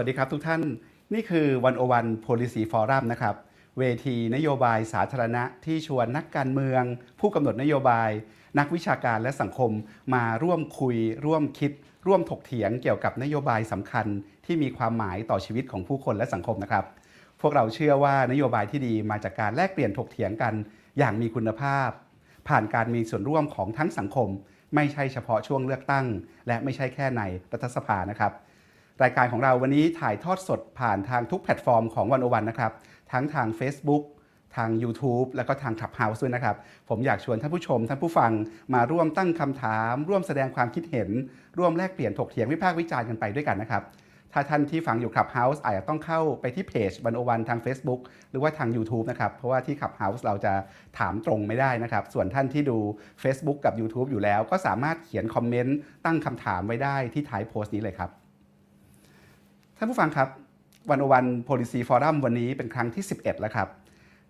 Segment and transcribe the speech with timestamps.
[0.00, 0.62] วัสดีครับทุกท่าน
[1.14, 3.34] นี่คือวันโอวัน policy forum นะครับ
[3.78, 6.82] เวทีนโยบายสาธารณะที่ชวนนักการเมือง
[7.20, 8.10] ผู้กำหนดนโยบาย
[8.58, 9.72] นักวิชาการและสังคม
[10.14, 11.72] มาร่วมคุย ร่วมคิด
[12.06, 14.06] ร่วมถกเถียงเกี่ยวกับนโยบายสำคัญ
[14.46, 16.84] ที่มีความหมายต่อชีวิตของผู้คนและสังคมนะครับ
[17.40, 20.54] พวกเราเชื่อว่านโยบายที่ดีมาจากการแลกเปลี่ยนถกเถียงกัน
[20.98, 21.88] อย่างมีคุณภาพ
[22.48, 24.28] ผ่านการมีส่วนร่วมของทั้งสังคม
[24.74, 26.06] ไม่ใช่เฉพาะช่วงเลือกตั้ง
[26.46, 27.22] และไม่ใช่แค่ใน
[27.52, 28.34] รัฐสภานะครับ
[29.02, 32.72] รายการของเราวันนี้ถ่ายทอดสดผ่านทางทุกแพลตฟอร์มของวันโอวันนะครับ
[33.12, 34.02] ทั้งทาง Facebook
[34.56, 36.56] ทาง YouTube แล้วก็ทาง Clubhouse ด้วยนะครับ
[36.88, 38.32] ผมอยากชวนท่านผู้ชม ท่านผู้ฟัง
[38.74, 41.10] มาร่วมตั้งคำถาม ร่วมแสดงความคิดเห็น
[41.58, 43.82] ร่วมแลกเปลี่ยนถกเถียงวิพากษ์วิจารณ์กันไปด้วยกันนะครับ
[44.32, 50.52] ถ้าท่านที่ฟังอยู่ Clubhouse อาจจะต้องเข้าไปที่เพจวันโอวันทาง Facebook หรือว่าทาง YouTube นะครับ เพราะว่าที่ Clubhouse เราจะ
[50.98, 52.78] ถามตรงไม่ได้นะครับ ส่วนท่านที่ดู
[53.22, 58.19] Facebook กับ YouTube อยู่แล้ว ก็สามารถเขียนคอมเมนต์ตั้งคำถามไว้ได้ที่ท้ายโพสต์นี้เลยครับ
[59.82, 60.28] ท่านผู้ฟังครับ
[60.90, 63.68] วันอวัน policy forum วันนี้เป็นครั้งที่ 11 แล้วครับ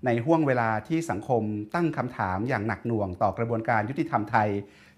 [0.06, 1.42] ในห่วงเวลาที่สังคม
[1.74, 4.48] ตั้งคำถามอย่างหนักหน่วงต่อกระบวนการยุติธรรมไทย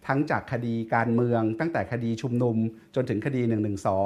[0.07, 2.57] ทั้งจากคดีการเมือง ตั้งแต่คดีชุมนุม
[2.95, 3.43] จนถึงคดี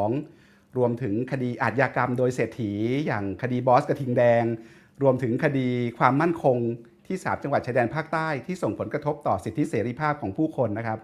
[0.06, 2.72] 112 รวมถึงคดีอาชญากรรมโดยเศรษฐี
[3.06, 4.44] อย่างคดีบอสกระทิงแดง
[5.02, 6.58] รวมถึงคดีความมั่นคง
[7.06, 10.98] ที่สามจังหวัดชายแดนภาคใต้ที่ส่งผลกระทบต่อสิทธิเสรีภาพของผู้คนนะครับ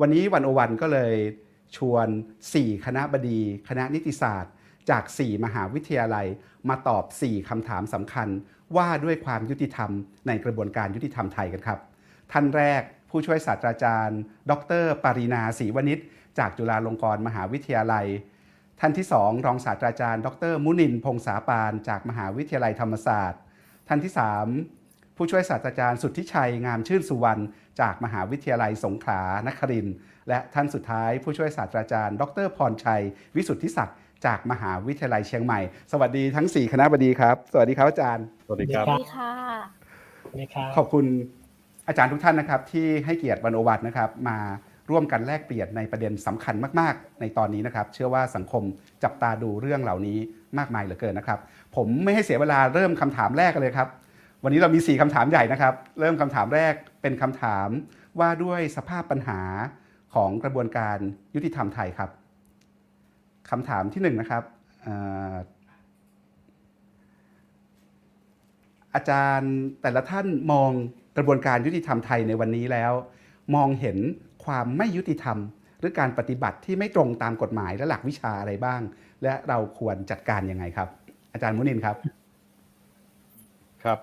[0.00, 1.14] วันนี้วันโอวันก็เลย
[1.76, 2.08] ชวน
[2.46, 4.52] 4 คณะบดี คณะนิติศาสตร์
[4.90, 6.26] จาก 4 มหาวิทยาลัย
[6.68, 8.28] มาตอบ 4คำถามสำคัญ
[8.76, 9.90] ว่าด้วยความยุติธรรม
[10.26, 11.78] ในกระบวนการยุติธรรมไทยกันครับ
[12.32, 15.98] ท่านแรกผู้ช่วยศาสตราจารย์ ดร ปรินาศรีวณิช
[16.38, 18.06] จากจุฬาลงกรณ์มหาวิทยาลัย
[18.80, 23.40] ท่านที่ 2 รองศาสตราจารย์ ดร มุนินพงษาปาน จากมหาวิทยาลัยธรรมศาสตร์
[23.88, 24.12] ท่านที่
[24.64, 27.42] 3 ผู้ช่วยศาสตราจารย์สุทธิชัย งามชื่นสุวรรณ
[27.80, 29.86] จากมหาวิทยาลัยสงขลานคริน
[30.28, 33.02] และท่านสุดท้ายผู้ช่วยศาสตราจารย์ ดร พรชัย
[33.36, 33.96] วิสุทธิศักดิ์
[34.26, 35.60] จากมหาวิทยาลัยเชียงใหม่
[35.92, 39.32] สวัสดีทั้ง 4 คณะบดีครับ สวัสดีครับอาจารย์ สวัสดีครับสวัสดีค่ะ
[40.24, 41.04] สวัสดีครับขอบคุณ
[41.88, 44.38] อาจารย์ทุกท่านนะครับ ที่ให้เกียรติวันโอวัตนะครับ มา
[44.90, 48.62] ร่วมกันแลกเปลี่ยนในประเด็นสำคัญมาก ๆ ในตอนนี้นะครับ เชื่อว่าสังคม
[49.04, 50.18] จับตาดูเรื่องเหล่านี้
[50.58, 51.38] มากมายเหลือเกินนะครับ
[51.76, 53.88] ผมไม่ให้เสียเวลาเริ่มคำถามแรกกันเลยครับ
[54.44, 57.68] วันนี้เรามี 4คำถามใหญ่นะครับ เริ่มคำถามแรกเป็นคำถาม
[58.20, 59.40] ว่าด้วยสภาพปัญหา
[60.14, 60.98] ของกระบวนการ
[61.34, 62.10] ยุติธรรมไทยครับ
[63.50, 64.42] คำถามที่หนึ่งนะครับ
[68.94, 70.70] อาจารย์แต่ละท่านมอง
[71.16, 72.92] กระบวนการยุติธรรมไทยในวันนี้แล้ว
[73.54, 73.98] มองเห็น
[74.44, 75.38] ความไม่ยุติธรรม
[75.80, 78.80] หรือการปฏิบัติที่ไม่ตรงตามกฎหมายและหลักวิชาอะไรบ้าง
[79.22, 80.88] และเราควรจัดการยังไงครับ
[81.32, 81.96] อาจารย์มุนินครับ
[83.84, 83.98] ครับ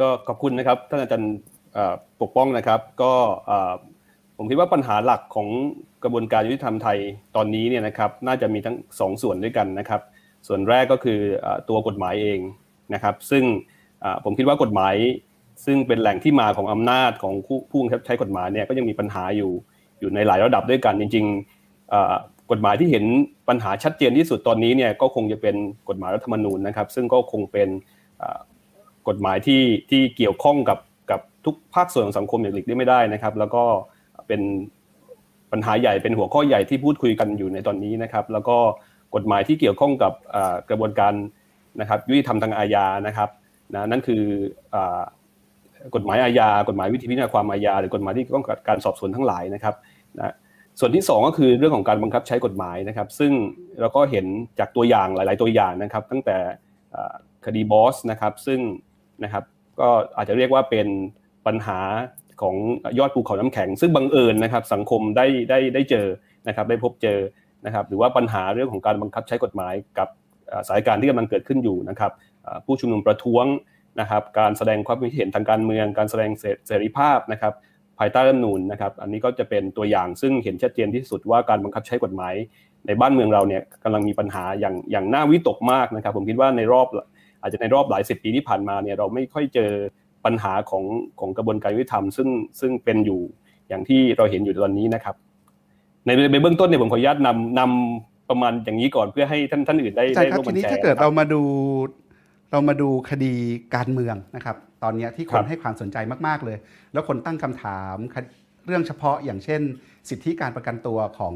[0.00, 1.32] ก็ขอบคุณนะครับท่านอาจารย์
[2.22, 3.12] ปกป้องนะครับ ก็
[3.46, 5.48] เผมคิดว่าปัญหาหลักของ
[6.02, 6.98] กระบวนการยุติธรรมไทย
[7.36, 10.00] ตอนนี้เนี่ยนะครับน่าจะมีทั้งสองส่วนด้วยกันนะครับ
[10.46, 11.18] ส่วนแรกก็คือ
[11.68, 12.40] ตัวกฎหมายเอง
[12.94, 13.44] นะครับ ซึ่ง
[14.24, 14.94] ผมคิดว่ากฎหมาย
[15.64, 19.50] ซึ่งเป็นแหล่งที่มาของอำนาจของผู้ผู้บังใช้กฎหมายเนี่ยก็ยังมีปัญหาอยู่
[20.00, 23.04] อยู่ในหลายระดับด้วยกัน จริงๆกฎหมายที่เห็น
[23.48, 25.56] ปัญหาชัดเจนที่สุดตอนนี้เนี่ยก็คงจะเป็น
[25.88, 27.68] กฎหมายรัฐธรรมนูญนะครับ ซึ่งก็คงเป็น
[29.08, 30.78] กฎหมายที่ที่เกี่ยวข้องกับ
[31.10, 33.64] กับทุกภาคส่วนของสังคมอย่างหลีกเลี่ยงไม่ได้นะครับ แล้วก็
[34.28, 34.42] เป็น
[35.52, 38.56] ปัญหาใหญ่เป็นหัวข้อใหญ่ที่พูดคุยกันอยู่ในตอนนี้นะครับ แล้วก็
[39.14, 40.12] กฎหมายที่เกี่ยวข้องกับ
[40.70, 41.14] กระบวนการ
[41.80, 43.28] นะครับยุติธรรมทางอาญานะครับ
[43.74, 44.22] นะนั่นคือ
[44.74, 44.76] อ
[45.94, 49.74] กฎหมายอาญากฎหมายวิธีพิจารณาความอาญาหรือกฎหมายที่เกี่ยวข้องกับการสอบสวนทั้งหลายนะครับ
[50.18, 50.34] นะ
[50.80, 53.32] ส่วนที่สองก็คือเรื่องของการบังคับใช้กฎหมายนะครับ ซึ่ง
[53.80, 54.26] เราก็เห็น
[54.58, 56.36] จากตัวอย่างหลาย ๆ ตัวอย่างนะครับ ตั้งแต่
[57.44, 58.60] คดีบอสนะครับซึ่ง
[59.24, 59.44] นะครับ
[59.80, 60.88] ก็อาจจะเรียกว่าเป็น
[61.46, 61.80] ปัญหา
[62.42, 62.54] ของ
[62.98, 66.06] ยอดภูเขาน้ำแข็ง ซึ่งบังเอิญนะครับ สังคมได้ได้ได้เจอ
[66.48, 67.18] นะครับ ได้พบเจอ
[67.66, 70.08] นะครับ หรือว่าปัญหาเรื่องของการบังคับใช้กฎหมายกับ
[70.66, 72.12] สานการที่กำลังเกิดขึ้นอยู่นะครับ
[72.66, 73.44] ผู้ชุมนุมประท้วง
[74.00, 76.30] นะครับ การแสดงความคิดเห็นทางการเมือง การแสดง
[76.66, 77.52] เสรีภาพนะครับ
[77.98, 82.34] ภายใต้รัฐนูญนะครับ อันนี้ก็จะเป็นตัวอย่างซึ่งเห็นชัดเจนที่สุดว่าการบังคับใช้กฎหมาย
[82.86, 86.86] ในบ้านเมืองเราเนี่ยกำลังมีปัญหาอย่างอย่างน่าวิตกมากนะครับ ผมคิดว่าในรอบ
[87.42, 89.70] อาจจะในรอบหลายสิบปีที่ผ่านมาเนี่ยเราไม่ค่อยเจอ
[90.24, 90.84] ปัญหาของ
[91.20, 92.28] ของกระบวนการยุติธรรม ซึ่ง
[92.60, 93.20] ซึ่งเป็นอยู่
[93.68, 95.14] อย่างที่เราเห็นอยู่ตอนนี้นะครับ
[96.06, 101.42] ในในเบื้องต้นเนี่ยผมขออนุญาตนำนำประมาณอย่างนี้ก่อนเพื่อให้ท่านท่านอื่นได้อาจารได้ย์ครับร่วมทีกันนี้แชร์ถ้าเกิดคบเรามาดู
[102.52, 103.34] เรามาดูคดี
[103.76, 106.58] การเมืองนะครับ ตอนเนี้ยที่คครันบให้ความสนใจมากๆเลย
[106.92, 108.24] แล้วคนตั้งคำถามคด
[108.66, 109.60] เรื่องเฉพาะอย่างเช่น
[110.08, 111.34] สิทธิการประกันตัวของ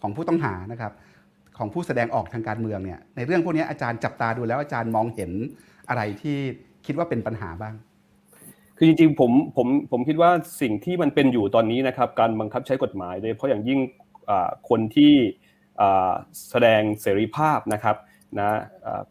[0.00, 0.92] ของผู้ต้องหานะครับ
[1.58, 5.30] ของผู้แสดงออกทางการเมืองเนี่ยในเรื่องพวกนี้อาจารย์จับตาดูแล้วอาจารย์มองเห็น
[5.88, 6.36] อะไรที่
[6.86, 7.74] คิดว่าเป็นปัญหาบ้าง
[8.76, 10.30] คือจริงๆผมผมผมคิดว่า
[10.60, 13.80] สิ่งที่มันเป็นอยู่ตอนนี้นะครับ การบังคับใช้กฎหมายโดยเฉพาะอย่างยิ่ง
[14.68, 15.12] คนที่
[16.50, 17.96] แสดงเสรีภาพนะครับ
[18.38, 18.48] นะ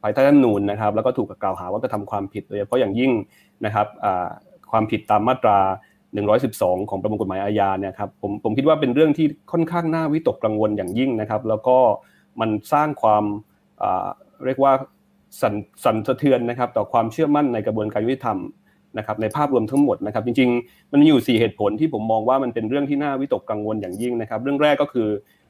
[0.01, 3.11] ภายใต้รัฐนูนนะครับ แล้วก็ถูกกล่าวหาว่ากระทำความผิดโดยเฉพาะอย่างยิ่ง
[3.65, 3.87] นะครับ
[4.71, 5.59] ความผิดตามมาตรา
[6.23, 11.77] 112 ของประมวลกฎหมายอาญาเนี่ยครับผมผมคิดว่าเป็นเรื่องที่ค่อนข้างน่าวิตกกังวลอย่างยิ่งนะครับ แล้วก็
[12.39, 13.23] มันสร้างความ
[14.45, 14.73] เรียกว่า
[15.41, 15.53] สั่น
[15.83, 18.37] สั่นสะเทือนนะครับ ต่อความเชื่อมั่นในกระบวนการยุติธรรม
[18.97, 25.09] นะครับในภาพรวมทั้งหมดนะครับจริงๆ มันมีอยู่ 4 เหตุผลที่ผมมองว่ามันเป็นเรื่องที่น่าวิตกกังวลอย่างยิ่งนะครับ เรื่องแรกก็คือ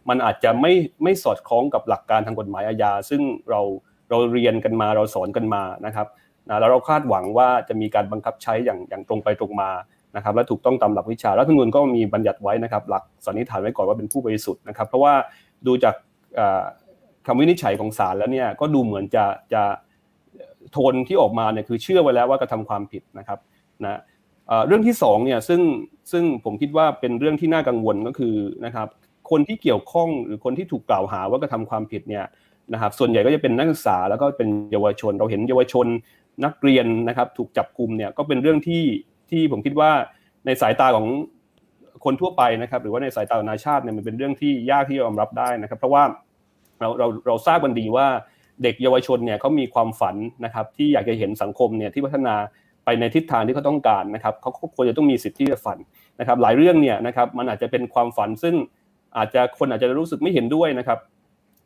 [0.09, 3.61] มันอาจจะไม่ไม่สอดคล้องกับหลักการทางกฎหมายอาญาซึ่งเรา
[4.09, 6.07] เราเรียนกันมาเราสอนกันมานะครับ
[6.49, 9.69] นะแล้วเราคาดหวังว่าจะมีการบังคับใช้อย่างอย่างตรงไปตรงมา
[10.15, 15.13] นะครับและถูกต้องตามหลักวิชารัฐธรรมนูญก็มีบัญญัติไว้นะครับ หลักสันนิษฐานไว้ก่อนว่าเป็นผู้บริสุทธิ์นะครับ เพราะว่า
[15.67, 15.95] ดูจาก
[17.27, 19.63] คำวินิจฉัยของศาลแล้วเนี่ยก็ดูเหมือนจะจะ
[20.71, 23.39] โทนที่ออกมาเนี่ยคือเชื่อไว้แล้วว่ากระทาความผิดนะครับ
[23.83, 23.99] นะ
[24.67, 25.61] เรื่องที่2เนี่ยซึ่ง
[26.11, 28.35] ซึ่งผมคิดว่าเป็นเรื่องที่น่ากังวลก็คือ
[28.65, 28.87] นะครับ
[29.29, 32.25] คนที่เกี่ยวข้องหรือคนที่ถูกกล่าวหาว่ากระทำความผิดเนี่ย
[32.73, 35.87] นะครับส่วนใหญ่ก็จะเป็นนักศึกษาแล้วก็เป็นเยาวชน เราเห็นเยาวชน
[36.45, 38.83] นักเรียนนะครับถูกจับกลุ่มเนี่ยก็เป็นเรื่องที่
[39.29, 39.91] ที่ผมคิดว่า
[40.45, 41.07] ในสายตาของ
[42.05, 46.03] คนทั่วไปนะครับหรือว่าในสายตานานาชาติเนี่ยมันเป็นเรื่องที่ยากที่จะยอมรับได้นะครับ เพราะว่า
[46.79, 48.07] เราเราเราทราบกันดีว่า
[48.63, 50.15] เด็กเยาวชนเนี่ยเขามีความฝัน
[50.45, 52.35] นะครับที่อยากจะเห็นสังคมเนี่ยที่พัฒนา
[52.85, 55.77] ไปในทิศทางที่เขาต้องการนะครับเขาควรจะต้องมีสิทธิ์ที่จะฝัน
[56.19, 58.55] นะครับหลายเรื่องเนี่ยนะครับมันอาจจะเป็นความฝันซึ่ง
[59.17, 60.99] อาจจะคนอาจจะรู้สึกไม่เห็นด้วยนะครับ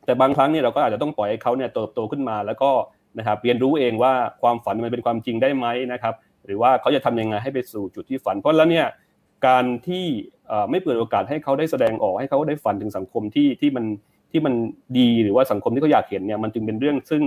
[0.04, 2.70] แต่บางครั้งเนี่ยเราก็อาจจะต้องปล่อยให้เขาเนี่ยเติบโตขึ้นมา แล้วก็
[3.18, 4.12] นะครับเรียนรู้เองว่า
[4.42, 6.14] ความฝันมันเป็นความจริงได้ไหมนะครับ
[6.46, 8.86] หรือว่าเขาจะทำยังไงให้ไปสู่จุดที่ฝัน เพราะแล้วเนี่ย
[9.46, 10.06] การที่
[10.70, 13.84] ไม่เปิดโอกาสให้เขาได้แสดงออกให้เขาได้ฝันถึงสังคมที่ที่มัน
[14.30, 14.54] ที่มัน
[14.98, 17.22] ดีหรือว่าสังคมที่เขาอยากเห็นเนี่ยมันจึงเป็นเรื่องซึ่ง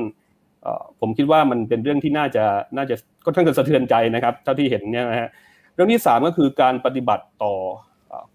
[1.00, 2.44] ผมคิดว่ามันเป็นเรื่องที่น่าจะ
[2.78, 2.96] น่าจะ
[3.26, 5.30] ก็ทั้งจะสะเทือนใจนะครับเท่าที่เห็นเนี่ยนะฮะ
[5.76, 7.54] เรื่องที่ 3 ก็คือการปฏิบัติต่อ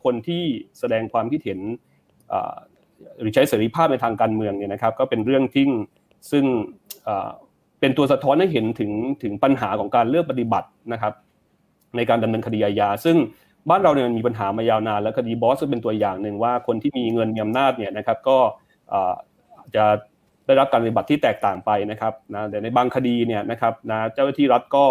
[0.05, 0.43] คนที่
[0.79, 1.61] แสดงความคิดเห็น
[3.20, 5.67] หรือใช้เสรีภาพในทางการเมืองเนี่ยนะครับ ก็เป็นเรื่องที่
[6.31, 6.44] ซึ่ง
[7.81, 8.91] เป็นตัวสะท้อนให้เห็นถึง
[9.23, 11.12] ถึงปัญหาของการเลือกปฏิบัตินะครับ
[11.97, 13.17] ในการดำเนินคดีอาญาซึ่ง
[13.69, 18.39] บ้านเราเนี่ยมันมีปัญหามายาวนานแล้วคดีบอสก็เป็นตัวอย่างหนึ่งว่าคนที่มีเงินมีอำนาจเนี่ยนะครับก็
[19.75, 19.85] จะ
[20.47, 24.87] ได้รับการปฏิบัติที่แตกต่างไปนะครับนะแต่ในบางคดีเนี่ยนะครับนะเจ้าหน้าที่รัฐก็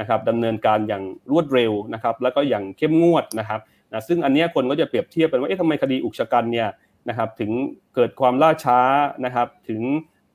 [0.00, 3.60] นะครับดำเนินการอย่างรวดเร็วนะครับ แล้วก็อย่างเข้มงวดนะครับ
[3.92, 6.68] นะซึ่งอันนี้คนก็จะเปรียบเทียบกันว่าเอ๊ะทำไมคดีอุกชะกันเนี่ย
[7.08, 7.50] นะครับถึง
[7.94, 8.80] เกิดความล่าช้า
[9.24, 9.82] นะครับ ถึง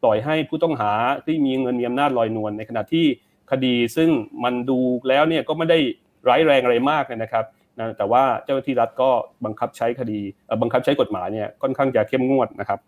[0.03, 0.91] ปล่อยให้ผู้ต้องหา
[1.25, 3.05] ที่มีเงินมีอำนาจลอยนวลในขณะที่
[3.51, 4.09] คดีซึ่ง
[4.43, 4.79] มันดู
[5.09, 5.79] แล้วเนี่ยก็ไม่ได้
[6.27, 7.45] ร้ายแรงอะไรมากนะครับ
[7.77, 9.09] นะแต่ว่าเจ้าหน้าที่รัฐก็
[9.45, 10.19] บังคับใช้คดี
[10.61, 12.79] บังคับใช้กฎหมายเนี่ยค่อนข้างจะเข้มงวดนะครับ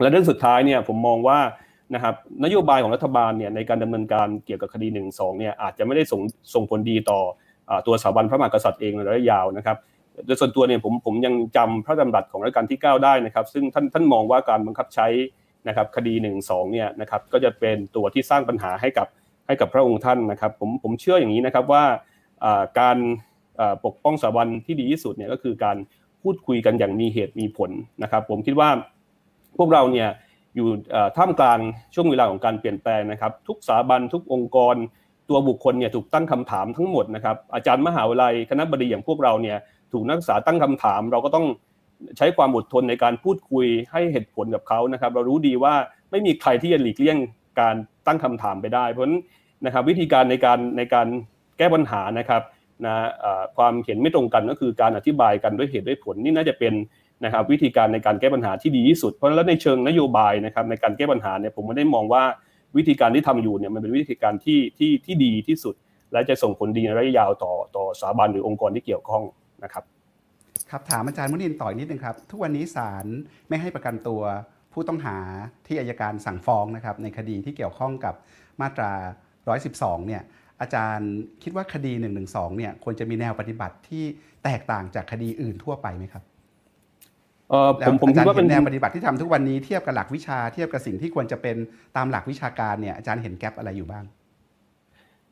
[0.00, 1.38] และเรื่องสุดท้ายเนี่ยผมมองว่า
[1.94, 2.14] นะครับ
[2.44, 5.02] นโยบายของรัฐบาลเนี่ยในการดำเนินการเกี่ยวกับคดี1นึ
[5.38, 6.20] เนี่ยอาจจะไม่ได้ส่ง
[6.54, 7.20] ส่งผลดีต่อ
[7.86, 9.76] ตัวสถาบันพระมหากษัตริย์เองในระยะยาวนะครับ
[10.26, 15.06] โดยส่วนตัวเนี่ยผมผมยังจำพระดำรัสของรัชกาลที่ 9 ได้นะครับ ซึ่งท่านท่านมองว่าการบังคับใช้
[15.68, 16.30] นะครับคดี1นึ
[16.72, 19.08] เนี่ยนะครับก็จะเป็นตัวที่สร้างปัญหาให้กับ
[19.46, 21.84] ให้กับพระองค์ท่านนะครับผมผมเชื่ออย่างนี้นะครับว่า
[22.80, 22.98] การ
[23.84, 25.76] ปกป้องสถาบันที่ดีที่สุดเนี่ยก็คือการ
[26.22, 27.70] พูดคุยกันอย่างมีเหตุมีผล
[28.02, 28.68] นะครับ ผมคิดว่า
[29.58, 30.08] พวกเราเนี่ย
[30.54, 30.68] อยู่
[31.16, 31.58] ท่ามกลาง
[31.94, 34.76] ช่วงเวลาของการเปลี่ยนแปลงนะครับ ทุกสถาบันทุกองค์กร
[35.28, 39.58] ตัวบุคคลเนี่ยถูกตั้งคำถามทั้งหมดนะครับอาจารย์มหาวิทยาลัยคณะบดีอย่างพวกเราเนี่ย
[39.92, 41.46] ถูกนักศึกษาตั้งคำถาม เราก็ต้อง
[42.16, 45.74] ใช้ความอดทนในการพูดคุยให้เหตุผลกับเขานะครับ เรารู้ดีว่า
[46.10, 47.18] ไม่มีใครที่จะหลีกเลี่ยง
[47.60, 47.74] การ
[48.06, 49.18] ตั้งคำถามไปได้ เพราะฉะนั้น
[49.64, 51.06] นะครับวิธีการในการในการ
[51.58, 52.42] แก้ปัญหานะครับ
[52.84, 52.94] นะ
[53.56, 56.72] ความเห็นไม่ตรงกันก็คือการอธิบายกันด้วยเหตุด้วยผลนี่น่าจะเป็น
[57.24, 62.22] นะครับวิธีการในการแก้ปัญหาที่ดีที่สุด เพราะฉะนั้นในเชิงนโยบายนะครับในการแก้ปัญหาเนี่ยผมไม่ได้มองว่า
[62.76, 65.74] วิธีการที่ทำอยู่เนี่ยมันเป็นวิธีการที่ที่ที่ดีที่สุด
[66.12, 69.24] และจะส่งผลดีในระยะยาวต่อต่อสถาบันหรือองค์กรที่เกี่ยวข้อง
[69.64, 69.84] นะครับ
[70.70, 73.06] ครับถามอาจารย์มุนินต่ออีกนิดนึงครับ ทุกวันนี้ศาล
[73.48, 74.22] ไม่ให้ประกันตัว
[74.72, 75.16] ผู้ต้องหา
[75.66, 78.14] ที่อายการสั่งฟ้องนะครับในคดีที่เกี่ยวข้องกับ
[78.60, 78.92] มาตรา
[79.50, 80.22] 112 เนี่ย
[80.60, 82.08] อาจารย์คิดว่าคดี1นึ
[82.56, 84.04] เนี่ยควรจะมีแนวปฏิบัติที่
[84.44, 86.22] แตกต่างจากคดีอื่นทั่วไปไหมครับ
[87.50, 91.56] เออผมผมคิดว่าเป็นแนวปฏิบัติที่ทำทุกวันนี้เทียบกับหลักวิชาเทียบกับสิ่งที่ควรจะเป็น
[91.96, 94.04] ตามหลักวิชาการเนี่ยอาจารย์เห็นแกลบอะไรอยู่บ้าง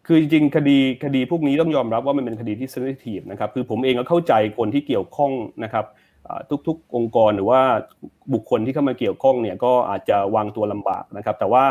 [0.06, 5.32] คือจริงๆคดีคดีพวกนี้ต้องยอมรับว่ามันเป็นคดีที่เซนซิทีฟนะครับคือผมเองก็เข้าใจคนที่เกี่ยวข้อง
[5.64, 5.84] นะครับ
[6.66, 7.60] ทุกๆ องค์กรหรือว่า
[8.32, 11.64] บุคคลที่เข้ามาเกี่ยวข้องเนี่ยก็อาจจะวางตัวลำบากนะครับ แต่ว่า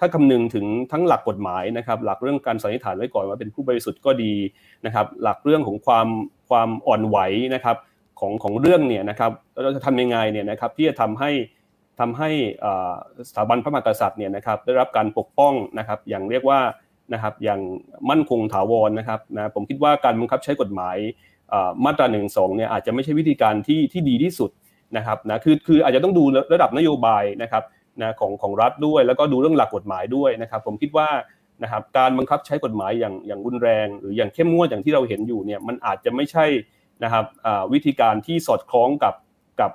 [0.00, 4.34] ถ้าคำนึงถึงทั้งหลักกฎหมายนะครับ หลักเรื่องการสันนิษฐานไว้ก่อนว่าเป็นผู้บริสุทธิ์ก็ดี
[4.86, 6.08] นะครับ หลักเรื่องของความ
[6.48, 7.18] ความอ่อนไหว
[7.54, 7.76] นะครับ
[8.20, 9.30] ของของเรื่องเนี่ยนะครับ
[9.62, 11.30] เราจะทำยังไงเนี่ยนะครับที่จะทำให้
[12.00, 12.30] ทำให้
[13.28, 16.60] สถาบันพระมหากษัตริย์เนี่ยนะครับได้รับการปกป้องนะครับอย่างเรียกว่า
[17.12, 17.60] นะครับอย่าง
[18.10, 20.96] มั่นคงถาวรนะครับนะผมคิดว่าการบังคับใช้กฎหมาย
[21.84, 24.50] มาตราหนึ่งสองเนี่ยอาจจะไม่ใช่วิธีการที่ที่ดีที่สุด
[24.96, 27.62] นะครับนะคือคืออาจจะต้องดูระดับนโยบายนะครับ
[28.00, 31.08] นะของของรัฐด้วย แล้วก็ดูเรื่องหลักกฎหมายด้วยนะครับผมคิดว่า
[31.62, 36.46] นะครับการบังคับใช้กฎหมายอย่างอย่างรุนแรง หรืออย่างเข้มงวดอย่างที่เราเห็นอยู่เนี่ยมันอาจจะไม่ใช่
[37.04, 37.24] นะครับ
[37.72, 39.14] วิธีการที่สอดคล้องกับ
[39.60, 39.70] กับ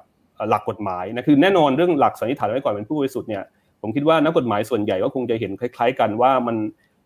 [0.49, 3.43] หลักกฎหมายนะคือแน่นอนเรื่องหลักสันนิษฐานไว้ก่อนเป็นผู้บริสุทธิ์เนี่ย
[3.81, 6.57] ผมคิดว่านักกฎหมายส่วนใหญ่ก็คงจะเห็นคล้าย ๆ กันว่ามัน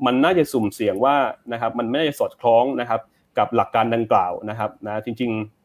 [0.05, 1.15] มันน่าจะสุ่มเสี่ยงว่า
[1.53, 3.01] นะครับมันไม่ได้สอดคล้องนะครับ
[3.37, 5.58] กับหลักการดังกล่าวนะครับนะจริงๆ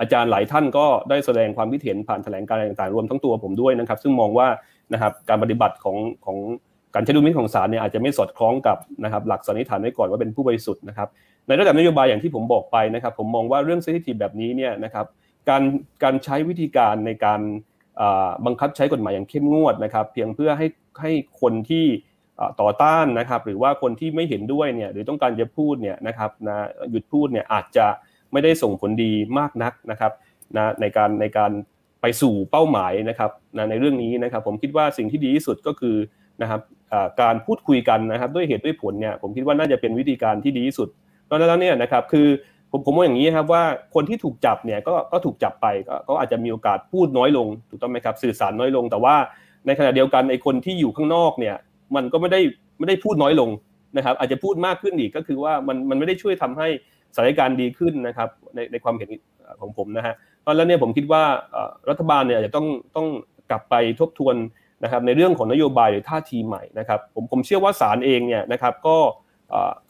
[0.00, 4.48] อาจารย์หลายท่านก็ได้แสดงความคิดเห็นผ่านแถลงการต่างๆรวมทั้งตัวผมด้วยนะครับ ซึ่งมองว่า
[4.92, 6.38] นะครับการปฏิบัติของของ
[6.94, 11.08] การใช้ดุลพินิจของศาลเนี่ยอาจจะไม่สอดคล้องกับนะครับหลักสันนิษฐานไว้ก่อนว่าเป็นผู้บริสุทธิ์นะครับ
[11.48, 15.06] ในระดับนโยบายอย่างที่ผมบอกไปนะครับ ผมมองว่าเรื่องเซนซิทีฟแบบนี้เนี่ยนะครับ
[15.48, 15.62] การ
[16.02, 17.40] การใช้วิธีการในการ
[18.46, 20.66] บังคับใช้กฎหมายอย่างเข้มงวดนะครับ เพียงเพื่อให้
[21.00, 21.84] ให้คนที่
[22.60, 27.86] ต่อต้านนะครับ หรือว่าคนที่ไม่เห็นด้วยเนี่ยหรือต้องการจะพูดเนี่ยนะครับนะหยุดพูดเนี่ยอาจจะ
[28.32, 30.12] ไม่ได้ส่งผลดีมากนักนะครับ
[30.56, 31.52] นะในการในการ
[32.00, 35.96] ไปสู่เป้าหมายนะครับนะในเรื่องนี้นะครับ ผมคิดว่าสิ่งที่ดีที่สุดก็คือ
[36.42, 36.60] นะครับ
[37.20, 40.88] การพูดคุยกันนะครับ ด้วยเหตุด้วยผลเนี่ยผมคิดว่าน่าจะเป็นวิธีการที่ดีที่สุด
[41.26, 42.28] เพราะฉะนั้นเนี่ยนะครับคือ
[42.70, 43.62] ผมผมมองอย่างนี้ครับว่า
[43.94, 45.66] คนที่ถูกจับเนี่ยก็ก็ถูกจับไป
[46.08, 49.14] ก็อาจจะมีโอกาสพูดน้อยลงถูกต้องไหมครับสื่อสารน้อยลง แต่ว่า
[49.66, 51.56] ในขณะเดียวกันไอ้คนที่อยู่ข้างนอกเนี่ย
[51.94, 52.40] มันก็ไม่ได้
[52.78, 53.50] ไม่ได้พูดน้อยลง
[53.96, 56.68] นะครับ อาจจะพูดมากขึ้นอีกก็คือว่ามันมันไม่ได้ช่วยทำให้
[57.14, 59.10] สถานการณ์ดีขึ้นนะครับในในความเห็น
[59.60, 61.22] ของผมนะฮะเพราะแล้วเนี่ยผมคิดว่า
[61.90, 62.66] รัฐบาลเนี่ยจะต้อง
[62.96, 63.06] ต้อง
[63.50, 64.36] กลับไปทบทวน
[64.82, 68.96] นะครับในเรื่องของนโยบายหรือท่าทีใหม่นะครับผมผมเชื่อว่าศาลเองเนี่ยนะครับก็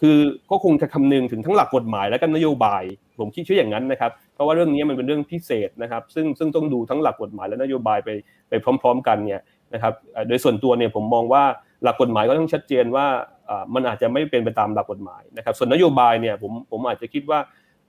[0.01, 0.19] คือ
[0.51, 2.83] ก็คงจะคำนึงถึงทั้งหลักกฎหมายและก็นโยบาย
[3.21, 8.11] ผมคิดเชื่ออย่างนั้นนะครับเพราะว่าเรื่องนี้มันเป็นเรื่องพิเศษนะครับซึ่งซึ่งต้องดูทั้งหลักกฎหมายและนโยบายไป
[8.49, 8.53] ไป
[8.83, 9.41] พร้อม ๆ กันเนี่ย
[9.75, 9.93] นะครับ
[10.29, 11.43] โดยส่วนตัวเนี่ยผมมองว่า
[11.83, 13.07] หลักกฎหมายก็ต้องชัดเจนว่า
[13.75, 17.39] มันอาจจะไม่เป็นไปตามหลักกฎหมายนะครับส่วนนโยบายเนี่ยผมผมอาจจะคิดว่า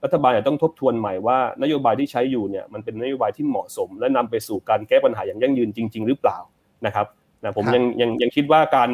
[0.04, 6.38] รัฐบาลจะต้องทบทวนใหม่ว่านโยบายที่ใช้อยู่เนี่ยมันเป็นนโยบายที่เหมาะสม และนำไปสู่การแก้ปัญหาอย่างยั่งยืนจริง ๆ หรือเปล่า
[6.86, 7.06] นะครับ
[7.42, 8.90] นะผมยังยังยังคิดว่าการ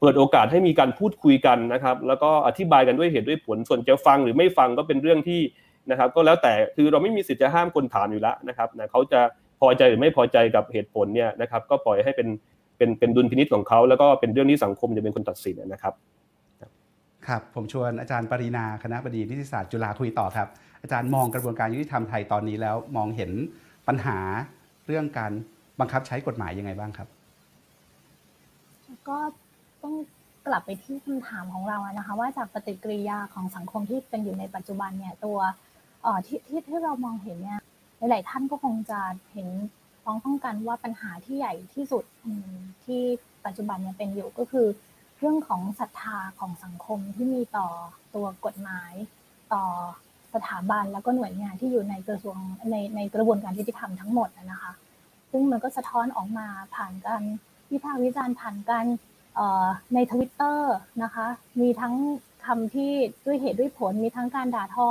[0.00, 5.40] เปิดโอกาสให้มีการพูดคุยกันนะครับ แล้วก็อธิบายกันด้วยเหตุด้วยผลส่วนจะฟังหรือไม่ฟังก็เป็นเรื่องที่
[5.90, 9.20] นะครับ ก็แล้วแต่คือเราไม่มีสิทธิ์จะห้ามคนถามอยู่แล้วนะครับนะเขาจะ
[9.60, 12.28] พอใจหรือไม่พอใจกับเหตุผลเนี่ยนะครับ ก็ปล่อยให้เป็น
[12.84, 15.94] เป็นเป็นดุลพินิจของเขาแล้วก็เป็นเรื่องที่สังคมจะเป็นคนตัดสินนะครับ
[17.26, 20.48] ครับผมชวนอาจารย์ปรินาคณะบดีนิติศาสตร์จุฬาคุยต่อครับ
[20.82, 23.30] อาจารย์มองกระบวนการยุติธรรมไทยตอนนี้แล้วมองเห็น
[23.88, 24.18] ปัญหา
[24.86, 25.32] เรื่องการ
[25.80, 27.08] บังคับใช้กฎหมายยังไงบ้างครับ
[29.08, 29.18] ก็
[29.82, 29.94] ต้อง
[30.46, 35.38] กลับไปที่คำถามของเราอะนะคะ ว่าจากปฏิกิริยาของสังคมที่เป็นอยู่ในปัจจุบันเนี่ยตัว
[36.02, 37.60] เอ่อที่ที่ที่เรามองเห็นเนี่ย
[38.10, 39.00] หลาย ๆ ท่านก็คงจะ
[39.32, 39.48] เห็น
[40.04, 42.04] พ้องต้องกันว่าปัญหาที่ใหญ่ที่สุด
[42.84, 43.02] ที่
[43.46, 44.66] ปัจจุบันเนี่ยเป็นอยู่ก็คือ
[45.18, 47.68] เรื่องของศรัทธาของสังคมที่มีต่อ
[48.14, 48.92] ตัวกฎหมาย
[49.52, 49.64] ต่อ
[50.34, 52.36] สถาบันแล้วก็หน่วยงานที่อยู่ในกระทรวง
[52.70, 54.72] ในในกระบวนการยุติธรรมทั้งหมดนะคะ
[55.30, 57.22] ซึ่งมันก็สะท้อนออกมาผ่านการ
[57.70, 58.84] วิพากษ์วิจารณ์ผ่านกัน
[59.94, 61.26] ในทวิตเตอร์นะคะ
[61.60, 61.94] มีทั้ง
[62.46, 62.92] คำที่
[63.26, 64.88] ด้วยเหตุด้วยผล มีทั้งการด่าทอ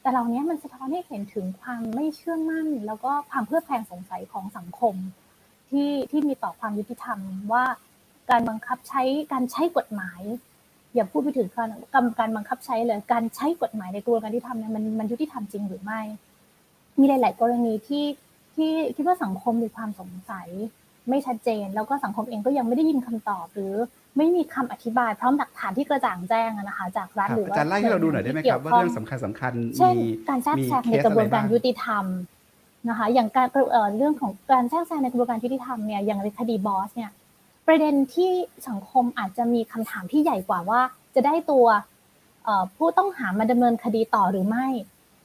[0.00, 4.94] แต่เหล่านี้มันสะท้อนให้เห็นถึงความไม่เชื่อมั่น แล้วก็ความเพื่อแพงสงสัยของสังคม
[5.70, 7.18] ที่ที่มีต่อความยุติธรรม
[7.52, 7.64] ว่า
[8.30, 9.02] การบังคับใช้
[9.32, 10.22] การใช้กฎหมาย
[10.94, 16.00] อย่าพูดไปถึงการกรรมการบังคับใช้เลยการใช้กฎหมายในกระบวนการยุติธรรมเนี่ยมันมันยุติธรรมจริงหรือไม่
[16.98, 18.04] มีหลาย ๆ กรณีที่
[18.54, 20.48] ที่คิดว่าสังคมมีความสงสัย
[21.08, 23.74] ไม่ชัดเจน แล้วก็สังคมเองก็ยังไม่ได้ยินคำตอบหรือ
[24.16, 29.94] ไม่มีคำอธิบายพร้อมหลักฐานที่กระจ่างแจ้งนะคะ จากรัฐหรือว่าอาจารย์ไล่ให้เราดูหน่อยได้ไหมครับว่าเรื่องสำคัญสำคัญเช่น
[30.28, 32.04] การแทรกแซงในกระบวนการยุติธรรม
[32.88, 33.48] นะคะ อย่างการ
[33.98, 37.10] เรื่องของการแทรกแซงในกระบวนการยุติธรรมเนี่ยอย่างในคดีบอสเนี่ย
[37.66, 38.30] ประเด็นที่
[38.68, 40.80] สังคมอาจจะมีคำถามที่ใหญ่กว่าว่า
[41.14, 41.66] จะได้ตัว
[42.76, 44.66] ผู้ต้องหามาดำเนินคดีต่อหรือไม่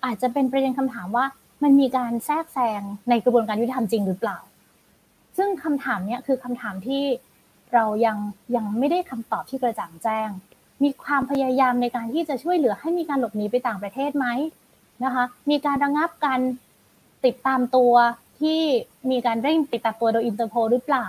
[0.06, 1.26] อาจจะเป็นประเด็นคำถามว่า
[1.64, 4.38] มันมีการแทรกแซงในกระบวนการยุติธรรมจริงหรือเปล่า
[5.38, 7.04] ซึ่งคำถามนี้คือคำถามที่
[7.74, 8.18] เรายัง
[8.56, 10.30] ยังไม่ได้คำตอบที่กระจ่างแจ้ง
[10.84, 14.28] มีความพยายามในการที่จะช่วยเหลือให้มีการหลบหนีไปต่างประเทศไหม
[15.04, 16.40] นะคะ มีการระงับการ
[17.26, 17.94] ติดตามตัว
[18.40, 18.60] ที่
[19.12, 21.08] มีการเร่งติดตามตัวโดยอินเตอร์โพลหรือเปล่า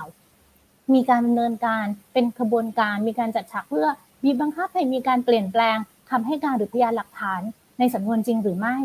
[0.94, 3.88] มีการดำเนินการเป็นขบวนการ มีการจัดฉากเพื่อ
[4.22, 5.76] บีบบังคับให้มีการเปลี่ยนแปลง
[6.10, 7.40] คำให้การหรือพยานหลักฐาน
[7.78, 8.76] ในสำนวนจริงหรือไม่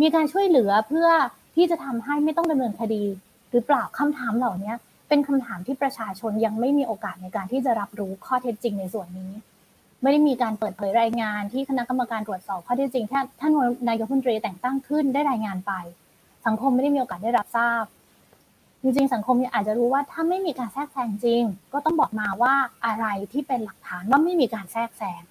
[0.00, 1.08] มีการช่วยเหลือเพื่อ
[1.54, 3.04] ที่จะทำให้ไม่ต้องดำเนินคดี
[3.50, 4.72] หรือเปล่าคำถามเหล่านี้
[5.14, 9.32] เป็นคำถามที่ประชาชนยังไม่มีโอกาสในการที่จะรับรู้ข้อเท็จจริงในส่วนนี้
[10.02, 13.52] ไม่ได้มีการเปิดเผยรายงานที่คณะกรรมการตรวจสอบข้อเท็จจริงที่ท่าน
[13.88, 15.72] นายกรัฐมนตรีแต่งตั้งขึ้นได้รายงานไป
[16.46, 17.84] สังคมไม่ได้มีโอกาสได้รับทราบ
[18.82, 21.42] จริงๆสังคมอาจจะรู้ว่าถ้าไม่มีการแทรกแซงจริง
[21.72, 22.54] ก็ต้องบอกมาว่า
[22.86, 25.22] อะไรที่เป็นหลักฐานว่าไม่มีการแทรกแซง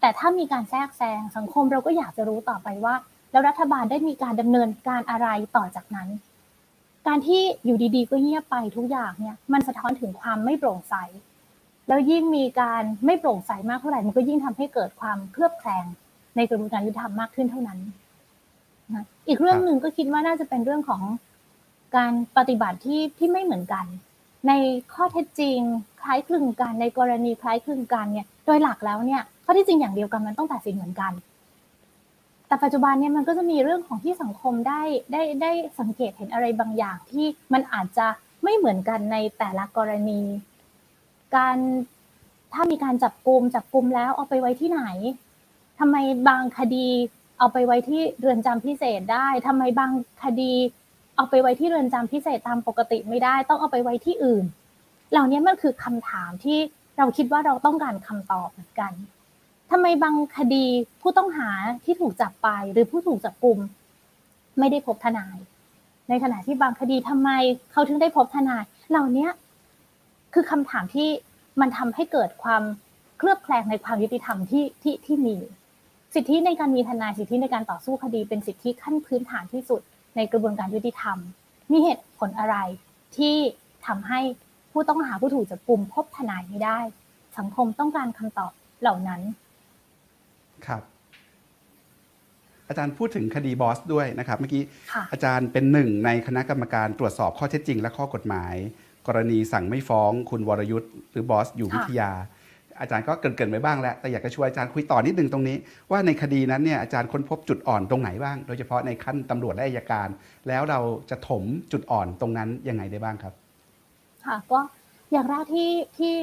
[0.00, 2.94] แต่ถ้ามีการแทรกแซงสังคมเราก็อยากจะรู้ต่อไปว่า
[3.32, 6.08] แล้วรัฐบาลได้มีการดำเนินการอะไรต่อจากนั้น
[7.06, 10.94] การที่อยู่ดีๆ ก็เงียบไปทุกอย่างเนี่ยมันสะท้อนถึงความไม่โปร่งใส
[11.88, 15.84] แล้วยิ่งมีการไม่โปร่งใสมากเท่าไหร่มันก็ยิ่งทำให้เกิดความเคลือบแคลง
[16.36, 17.78] ในกระบวนการยุติธรรมมากขึ้นเท่านั้น
[18.94, 21.02] นะอีกเรื่องหนึ่งก็คิดว่าน่าจะเป็นเรื่องของ
[21.96, 23.84] การปฏิบัติที่ที่ไม่เหมือนกัน
[24.48, 24.52] ใน
[24.92, 25.58] ข้อเท็จจริง
[26.00, 31.12] คล้ายคลึงกันในกรณีคล้ายคลึงกันเนี่ยโดยหลักแล้วเนี่ยข้อที่จริงอย่างเดียวกันมันต้องตัดสินเหมือนกัน
[32.48, 34.82] แต่ปัจจุบันเนี่ยมันก็จะมีเรื่องของที่สังคมได้
[35.12, 38.06] ได้ได้สังเกตเห็นอะไรบางอย่างที่มันอาจจะ
[38.44, 40.22] ไม่เหมือนกันในแต่ละกรณี
[41.36, 41.56] การ
[42.52, 44.82] ถ้ามีการจับกลุ่มจับกลุ่มแล้วเอาไปไว้ที่ไหน
[45.78, 45.96] ทำไม
[46.28, 46.88] บางคดี
[47.38, 50.52] เอาไปไว้ที่เรือนจำพิเศษได้ทำไมบางคดี
[51.16, 54.44] เอาไปไว้ที่เรือนจำพิเศษตามปกติไม่ได้ ต้องเอาไปไว้ที่อื่น
[55.12, 56.58] เหล่านี้มันคือคำถามที่
[56.98, 58.92] เราคิดว่าเราต้องการคำตอบเหมือนกัน
[59.70, 60.64] ทำไมบางคดี
[61.00, 61.48] ผู้ต้องหา
[61.84, 63.58] ที่ถูกจับไปหรือผู้ถูกจับกลุ่ม
[64.58, 65.36] ไม่ได้พบทนาย
[66.08, 67.30] ในขณะที่บางคดีทำไม
[67.72, 69.28] เขาถึงได้พบทนาย เหล่านี้
[70.34, 71.08] คือคำถามที่
[71.60, 72.62] มันทำให้เกิดความ
[73.18, 75.36] เคลือบแคลงในความยุติธรรมที่ที่ที่มี
[76.14, 79.80] สิทธิในการมีทนายสิทธิในการต่อสู้คดี เป็นสิทธิขั้นพื้นฐานที่สุด
[80.16, 81.18] ในกระบวนการยุติธรรม
[81.72, 82.56] มีเหตุผลอะไร
[83.16, 83.34] ที่
[83.86, 84.20] ทำให้
[84.72, 86.78] ผู้ต้องหาผู้ถูกจับกลุ่มพบทนายไม่ได้
[87.38, 89.20] สังคมต้องการคำตอบเหล่านั้น
[90.68, 90.82] ครับ
[92.68, 98.54] อาจารย์พูดถึงคดีบอสด้วยนะครับ เมื่อกี้ค่ะอาจารย์เป็นหนึ่งในคณะกรรมการตรวจสอบข้อเท็จจริง และข้อกฎหมาย
[99.06, 102.10] กรณีสั่งไม่ฟ้อง คุณวรยุทธ์หรือบอสอยู่วิทยา
[102.80, 105.56] อาจารย์ก็เกรินๆไปบ้างแล้วแต่อยากจะชวนอาจารย์คุยต่อนิดนึงตรงนี้
[105.90, 110.08] ว่าในคดีนั้นเนี่ยอาจารย์ค้นพบจุดอ่อนตรงไหนบ้าง โดยเฉพาะในขั้นตำรวจและอัยการ
[110.48, 110.80] แล้วเรา
[111.10, 111.42] จะถม
[111.72, 113.34] จุดอ่อนตรงนั้นยังไงได้บ้างครับ
[114.26, 114.60] ค่ะก็
[115.12, 116.14] อย่างแรกที่ที่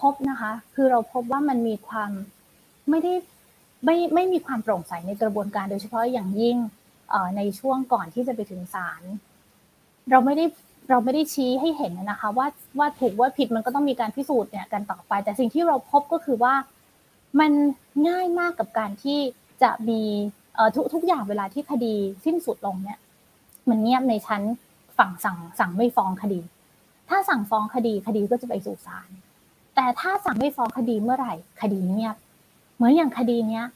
[0.00, 2.10] พบนะคะ คือเราพบว่ามันมีความ
[2.90, 3.14] ไม่ได้
[3.84, 6.56] ไม่ไม่มีความโปร่งใสในกระบวนการโดยเฉพาะอย่างยิ่ง
[7.36, 9.02] ในช่วงก่อนที่จะไปถึงศาล
[10.10, 10.44] เราไม่ได้
[10.90, 12.46] เราไม่ได้ชี้ให้เห็นนะคะว่า
[12.78, 16.54] ว่าถูกว่าผิดมันก็ต้องมีการพิสูจน์เนี่ยกันต่อไป แต่สิ่งที่เราพบก็คือว่า
[17.40, 17.52] มัน
[18.08, 19.18] ง่ายมากกับการที่
[19.62, 20.00] จะมี
[20.74, 22.98] ทุกทุกอย่างเวลาที่คดีสิ้นสุดลงเนี่ย
[23.68, 24.42] มันเงียบในชั้น
[24.98, 26.40] ฝั่งสั่งสั่งไม่ฟ้องคดี
[27.08, 29.08] ถ้าสั่งฟ้องคดีคดีก็จะไปสู่ศาล
[29.74, 32.16] แต่ถ้าสั่งไม่ฟ้องคดีเมื่อไหร่คดีเงียบ
[32.78, 33.66] เหมือนอย่างคดีเนี้ย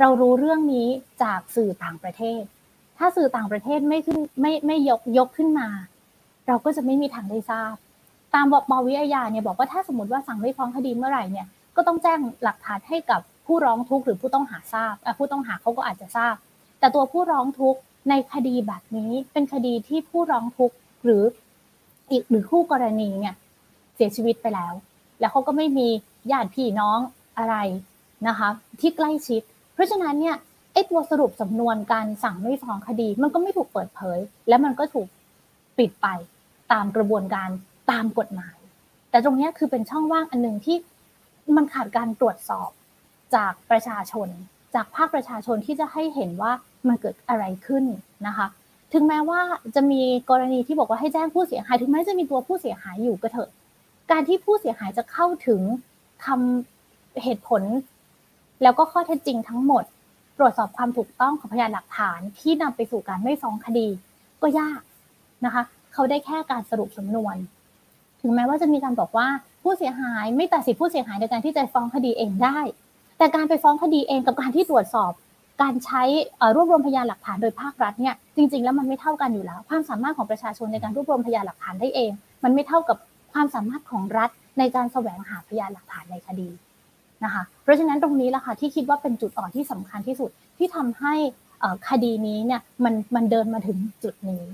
[0.00, 0.88] เรารู้เรื่องนี้
[1.22, 2.42] จากสื่อต่างประเทศ
[2.98, 5.68] ถ้าสื่อต่างประเทศไม่ขึ้นไม่ไม่ยกยกขึ้นมา
[6.46, 7.74] เราก็จะไม่มีทางได้ทราบ
[8.34, 16.34] ตามบปวิทยาเนี่ยบอกว่าถ้าสมมติว่าสั่งไม่ฟ้องคดีเมื่อไหร่เนี่ยก็ต้องแจ้งหลักฐานให้กับผู้ร้องทุกข์หรือผู้ต้องหาทราบผู้ต้องหาเขาก็อาจจะทราบ
[16.78, 17.80] แต่ตัวผู้ร้องทุกข์
[18.10, 21.22] ในคดีแบบนี้เป็นคดีที่ผู้ร้องทุกข์หรือ
[22.10, 23.34] อีกหรือคู่กรณีเนี่ย
[23.94, 24.72] เสียชีวิตไปแล้ว
[25.20, 25.88] แล้วเขาก็ไม่มี
[26.32, 26.98] ญาติพี่น้อง
[27.38, 27.54] อะไร
[28.28, 28.48] นะคะ
[28.80, 29.42] ที่ใกล้ชิด
[29.74, 30.36] เพราะฉะนั้นเนี่ย
[30.72, 35.08] ไอ้ตัวสรุปสำนวนการสั่งไม่ฟ้องคดี มันก็ไม่ถูกเปิดเผย และมันก็ถูก
[35.78, 36.06] ปิดไป
[36.72, 37.48] ตามกระบวนการ
[37.90, 38.56] ตามกฎหมาย
[39.10, 40.76] แต่ตรงนี้คือเป็นช่องว่างอันหนึ่งที่
[41.56, 42.70] มันขาดการตรวจสอบ
[43.34, 44.28] จากประชาชน
[44.74, 46.52] จากภาคประชาชนที่จะให้เห็นว่า
[46.88, 47.84] มันเกิดอะไรขึ้น
[48.26, 48.46] นะคะ
[48.92, 49.40] ถึงแม้ว่า
[49.74, 53.50] จะมีกรณีที่บอกว่าให้แจ้งผู้เสียหาย ถึงแม้จะมีตัวผู้เสียหายอยู่ก็เถอะ
[54.10, 55.60] การที่ผู้เสียหายจะเข้าถึง
[56.26, 57.62] คำเหตุผล
[58.62, 59.84] แล้วก็ข้อเท็จจริงทั้งหมด
[60.38, 63.88] ตรวจสอบความถูกต้องของพยานหลักฐานที่นำไปสู่การไม่ฟ้องคดี
[64.42, 64.80] ก็ยาก
[65.44, 67.36] นะคะ เขาได้แค่การสรุปสำนวน
[68.20, 69.28] ถึงแม้ว่าจะมีการบอกว่า
[69.62, 72.58] ผู้เสียหายไม่ตัดสิทธิผู้เสียหายในการที่จะฟ้องคดีเองได้
[73.18, 75.12] แต่การไปฟ้องคดีเองกับการที่ตรวจสอบ
[75.62, 76.02] การใช้
[76.56, 82.10] รวบรวมพยานหลักฐานโดยภาครัฐเนี่ยจริง ๆ แล้วมันไม่เท่ากันอยู่แล้ว ความสามารถของประชาชนในการรวบรวมพยานหลักฐานได้เอง
[82.44, 82.96] มันไม่เท่ากับ
[83.32, 86.48] ความสามารถของรัฐในการแสวงหาพยานหลักฐานในคดี
[87.24, 91.14] นะคะ เพราะฉะนั้นตรงนี้แหละค่ะที่คิดว่าเป็นจุดอ่อนที่สำคัญที่สุดที่ทำให้
[91.88, 94.44] คดีนี้เนี่ยมันมันเดินมาถึงจุดนี้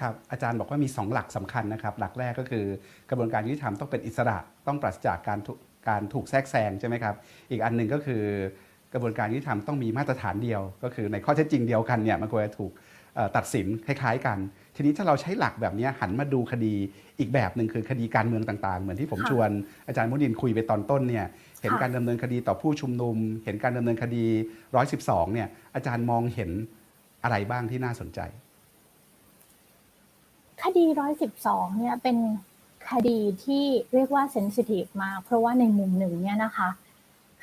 [0.00, 2.64] ครับอาจารย์บอกว่ามี 2 หลักสำคัญนะครับ หลักแรกก็คือ
[3.10, 5.38] กระบวนการยุติธรรมต้องเป็นอิสระต้องปราศจากการ
[5.88, 7.14] การถูกแทรกแซงใช่ไหมครับ
[7.50, 8.22] อีกอันหนึ่งก็คือ
[8.92, 12.72] กระบวนการยุติธรรมต้องมีมาตรฐานเดียว ก็คือในข้อเท็จจริงเดียวกันเนี่ยมันควรจะถูก
[13.36, 14.38] ตัดสินคล้าย ๆ กัน
[14.74, 16.74] ทีนี้ถ้าเราใช้หลักแบบนี้หันมาดูคดี
[17.18, 19.50] อีกแบบหนึ่งคือคดีการเมืองต่างๆ เหมือนที่ผมชวน
[19.86, 21.26] อาจารย์มุนินคุยไปตอนต้นเนี่ย
[21.62, 24.24] เห็นการดำเนินคดีต่อผู้ชุมนุม เห็นการดำเนินคดี
[24.80, 26.50] 112 เนี่ย อาจารย์มองเห็น
[27.22, 28.20] อะไรบ้างที่น่าสนใจ
[30.62, 30.84] คดี
[31.32, 32.16] 112 เนี่ยเป็น
[32.90, 36.68] คดีที่เรียกว่าเซนซิทีฟมากเพราะว่าในมุมหนึ่งเนี่ยนะคะ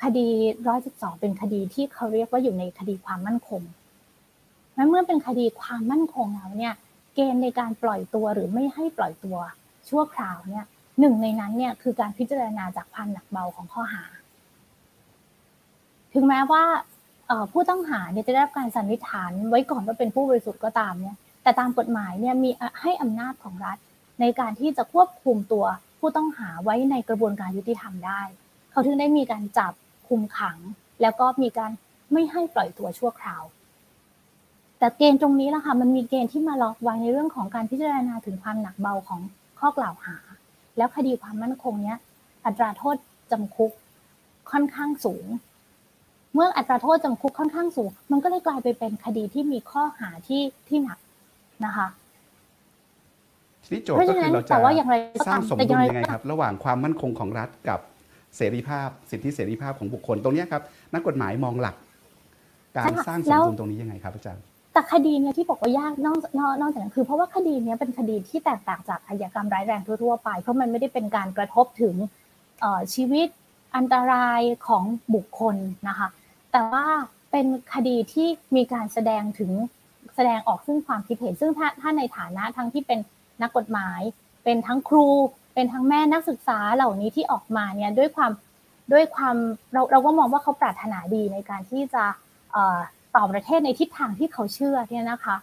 [0.02, 0.26] คดี
[0.74, 3.62] 112 เป็นคดีที่เขาเรียกว่าอยู่ในคดีความมั่นคง
[4.74, 6.74] และเมื่อเป็นคดีความมั่นคงแล้วเนี่ย
[7.14, 9.36] เกณฑ์ในการปล่อยตัวหรือไม่ให้ปล่อยตัว
[9.88, 10.64] ชั่วคราวเนี่ย
[11.00, 14.04] หนึ่งในนั้นเนี่ยคือการพิจารณาจากความหนักเบาของข้อหา
[16.14, 16.64] ถึงแม้ว่า
[17.52, 23.78] ผู้ต้องหาเนี่ยจะได้รับการสันนิษฐานไว้ก่อนว่าเป็นผู้บริสุทธิ์ก็ตามเนี่ย แต่แต่ตามกฎหมายเนี่ยมีให้อำนาจของรัฐ
[24.20, 25.64] ในการที่จะควบคุมตัว
[25.98, 28.20] ผู้ต้องหาไว้ในกระบวนการยุติธรรมได้
[28.70, 29.72] เขาถึงได้มีการจับ
[30.08, 30.56] คุมขัง
[31.02, 31.70] แล้วก็มีการ
[32.12, 33.42] ไม่ให้ปล่อยตัวชั่วคราว
[34.80, 39.20] แต่เกณฑ์ตรงนี้แหละค่ะมันมีเกณฑ์ที่มาล็อกไว้ในเรื่องของการพิจารณาถึงความหนักเบาของ
[39.60, 40.16] ข้อกล่าวหา
[40.76, 41.98] แล้วคดีความมั่นคงเนี้ย
[42.44, 42.96] อัตราโทษ
[43.32, 43.72] จำคุก
[44.50, 45.24] ค่อนข้างสูง
[46.34, 50.98] เมื่ออัตราโทษจำคุกค่อนข้างสูง มันก็เลยกลายไปเป็นคดีที่มีข้อหาที่ที่หนัก
[51.64, 51.88] นะคะ
[53.64, 57.80] ทีนี้โจทย์ก็คือเราจะสร้างสมดุลยังไงครับ ระหว่างความมั่นคงของรัฐกับ
[58.36, 60.62] เสรีภาพ สิทธิเสรีภาพของบุคคลตรงนี้ครับ
[60.92, 61.74] นักกฎหมายมองหลัก
[62.76, 66.18] การสร้างสมดุลตรงนี้ยังไงครับอาจารย์ แต่คดีเนี่ยที่บอกว่ายากนอก
[66.60, 71.94] นอกจากนั้นคือ เพราะว่าคดีนี้เป็นคดีที่แตกต่างจากอาญากรรมร้ายแรงทั่วๆไป เพราะมันไม่ได้เป็นการกระทบถึง
[72.94, 73.28] ชีวิต
[73.76, 75.56] อันตรายของบุคคล
[75.88, 76.08] นะคะ
[76.52, 76.86] แต่ว่า
[77.30, 79.52] เป็นคดีที่มีการแสดงถึง
[80.14, 82.98] แสดงออกซึ่งความคิดเห็นซึ่งถ้าถ้าในฐานะทั้งที่เป็น
[83.42, 84.00] นักกฎหมาย
[84.44, 85.08] เป็นทั้งครู
[85.54, 88.32] เป็นทั้งแม่นักศึกษาเหล่านี้ที่ออกมาเนี่ยด้วยความ
[88.92, 89.36] ด้วยความ
[89.72, 92.04] เราเราก็มองว่าเขาปรารถนาดีในการที่จะ
[93.16, 95.36] ต่อประเทศในทิศทางที่เขาเชื่อเนี่ยนะคะ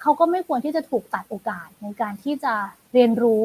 [0.00, 2.54] เขาก็ไม่ควรที่จะถูกตัดโอกาสในการที่จะ
[2.92, 3.44] เรียนรู้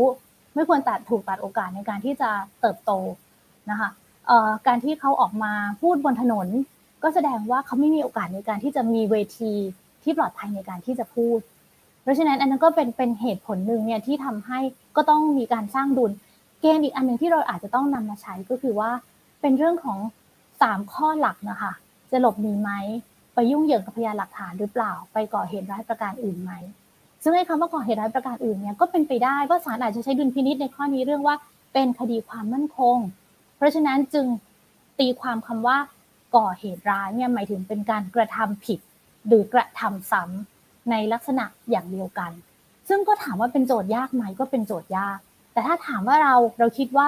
[0.56, 2.30] ไม่ควรตัดถูกตัดโอกาสในการที่จะ
[2.62, 2.92] เติบโต
[3.70, 3.90] นะคะ
[4.68, 6.48] การที่เขาออกมาพูดบนถนน
[7.04, 9.54] ก็แสดงว่าเขาไม่มีโอกาสในการที่จะมีเวที
[10.04, 11.40] ที่ปลอดภัยในการที่จะพูด
[12.02, 14.60] เพราะฉะนั้นอันนั้นก็เป็นเป็นเหตุผลหนึ่งเนี่ยที่ทำให้
[14.96, 16.12] ก็ต้องมีการสร้างดุล
[16.62, 18.92] เกณฑ์อีกอันหนึ่งที่เราอาจจะต้องนำมาใช้ก็คือว่า
[19.42, 20.00] เป็นเรื่องของ
[20.62, 21.74] สามข้อหลักนะคะ
[22.12, 22.72] จะหลบหนีไหม
[23.36, 26.52] ไปยุ่งเหยิงกับพยานหลักฐานหรือเปล่า ไปก่อเหตุร้ายประการอื่นไหม
[27.24, 31.36] ซึ่งไอ้คำว่าก่อเหตุร้ายประการอื่นเนี่ยก็เป็นไปได้ว่าศาลอาจจะใช้ดุลพินิษในข้อนี้เรื่องว่า
[31.74, 32.98] เป็นคดีความมั่นคง
[33.58, 34.26] เพราะฉะนั้นจึง
[35.00, 35.78] ตีความคำว่า
[36.36, 38.80] ก่อเหตุร้ายเนี่ยหมายถึงเป็นการกระทำผิด
[39.28, 42.32] หรือกระทำซ้ำในลักษณะอย่างเดียวกัน
[42.90, 45.18] ซึ่งก็ถามว่าเป็นโจทย์ยากไหมก็เป็นโจทย์ยาก
[45.54, 47.08] แต่ถ้าถามว่าเราเราคิดว่า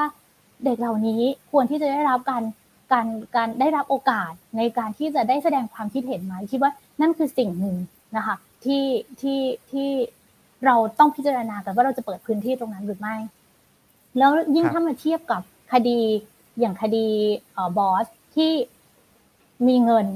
[0.66, 2.44] เด็กเหล่านี้ควรที่จะได้รับการ
[2.92, 6.72] การการได้รับโอกาสในการที่จะได้แสดงความคิดเห็นไหมคิดว่า
[7.02, 7.76] นั่นคือสิ่งหนึ่ง
[8.18, 8.84] นะคะที่
[9.22, 9.40] ที่
[9.72, 9.90] ที่
[10.66, 13.16] เราต้องพิจารณากันว่าเราจะเปิดพื้นที่ตรงนั้นหรือไม่
[14.18, 15.42] แล้วยิ่งถ้ามาเทียบกับ
[15.74, 16.00] คดี
[16.60, 17.06] อย่างคดี
[17.78, 18.52] บอสที่
[19.68, 20.08] มีเงิน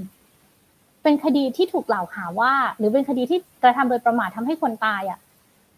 [1.04, 5.20] เป็นคดีที่ถูกกล่าวหาว่า หรือเป็นคดีที่กระทำโดยประมาททำให้คนตายอะ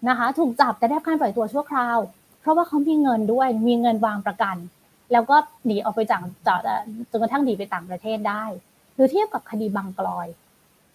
[0.08, 1.98] นะคะ ถูกจับแต่ได้การปล่อยตัวชั่วคราว
[2.42, 4.56] เพราะว่าเขามีเงินด้วยมีเงินวางประกัน
[5.14, 6.22] แล้วก็หนีออกไปจาก
[7.12, 8.44] จนกระทั่งหนีไปต่างประเทศได้
[8.96, 10.28] หรือเทียบกับคดีบางกลอย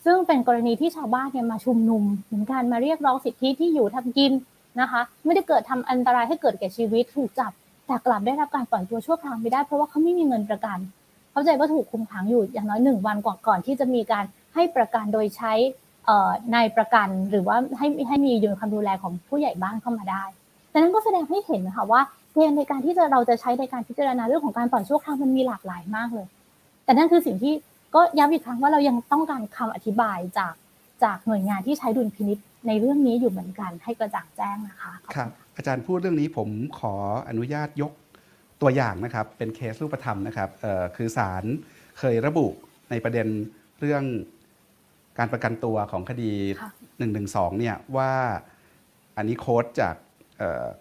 [0.05, 4.33] ซึ่งเป็นกรณีที่ชาวบ้านเนี่ยมาชุมนุมเหมือนกันมาเรียกร้องสิทธิที่อยู่ทำกิน
[4.81, 7.53] นะคะ ไม่ได้เกิดทำอันตรายให้เกิดแก่ชีวิตถูกจับ
[7.87, 10.79] แต่กลับได้รับการปล่อยตัวชั่วคราวไม่ได้เพราะว่าเขาไม่มีเงินประกัน
[11.33, 15.53] เข้าใจว่าถูกคุมขังอยู่อย่างน้อยหนึ่งวันก่อนก่อนที่จะมีการให้ประกันโดยใช้
[16.55, 20.25] นายประกันหรือว่าให้ให้มีอยู่ในความดูแลของผู้ใหญ่บ้านเข้ามาได้
[20.71, 22.01] แต่นั้นก็แสดงให้เห็นนะคะว่า
[22.49, 26.27] ณฑ์ในการที่จะเราจะใช้ในการพิจารณาเรื่องของการปล่อยชั่วคราวมันมีหลากหลายมากเลย
[26.85, 27.55] แต่นั่นคือสิ่งที่
[27.95, 30.55] ก็ย้ำอีกครั้งว่าเรายังต้องการคำอธิบายจาก
[31.05, 36.49] จากหน่วยงานที่ใช้ดุลพินิษในเรื่องนี้อยู่เหมือนกันให้กระจ่างแจ้งนะคะครับอาจารย์พูดเรื่องนี้ผม
[36.79, 36.95] ขอ
[37.29, 37.93] อนุญาตยก
[38.63, 40.51] ตัวอย่างนะครับ เป็นเคสรูปธรรมนะครับ
[40.97, 41.45] คือศาล
[41.99, 42.47] เคยระบุ
[42.91, 43.27] ในประเด็น
[43.81, 44.05] เรื่อง
[45.19, 46.33] การประกันตัวของคดี
[46.75, 47.07] 1นึ
[47.59, 48.13] เนี่ยว่า
[49.17, 49.95] อันนี้โค้ดจาก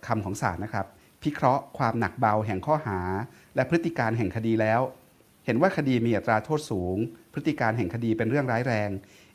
[0.07, 0.85] คำของศาลนะครับ
[1.21, 2.99] พิเคราะห์ความหนักเบาแห่งข้อหา
[3.55, 4.81] และพฤติการแห่งคดีแล้ว
[5.45, 6.97] เห็นว่าคดีมีอัตราโทษสูง
[7.33, 8.89] พฤติการแห่งคดีเป็นเรื่องร้ายแรง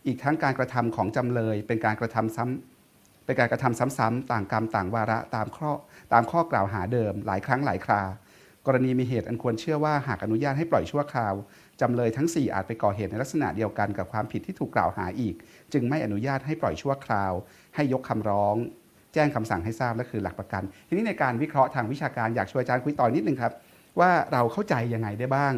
[0.06, 5.70] อีกทั้งการกระทำของจำเลย เป็นการกระทำซ้ำเป็นการกระทำซ้ำๆต่างกรรมต่างวาระตามข้อ
[6.12, 8.02] ตามข้อกล่าวหาเดิม หลายครั้งหลายครา
[8.66, 11.34] กรณีมีเหตุอันควรเชื่อว่าหากอนุญาตให้ปล่อยชั่วคราว
[11.80, 15.34] จำเลยทั้ง 4 อาจไปก่อเหตุในลักษณะเดียวกันกับความผิดที่ถูกกล่าวหาอีก
[15.72, 17.32] จึงไม่อนุญาตให้ปล่อยชั่วคราว
[17.74, 18.56] ให้ยกคำร้อง
[19.14, 23.52] แจ้งคำสั่งให้ทราบและคือหลักประกัน ทีนี้ในการวิเคราะห์ทางวิชาการอยากชวนอาจารย์คุยต่อนิดนึงครับ
[24.00, 25.52] ว่าเราเข้าใจยังไงได้บ้าง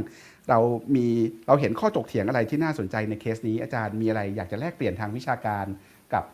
[0.51, 0.59] เรา
[0.97, 1.07] มี
[1.47, 5.67] เราเห็นข้อจกเถียงอะไรที่น่าสนใจในเคสนี้ อาจารย์มีอะไรอยากจะแลกเปลี่ยนทางวิชาการ
[6.15, 6.25] กับ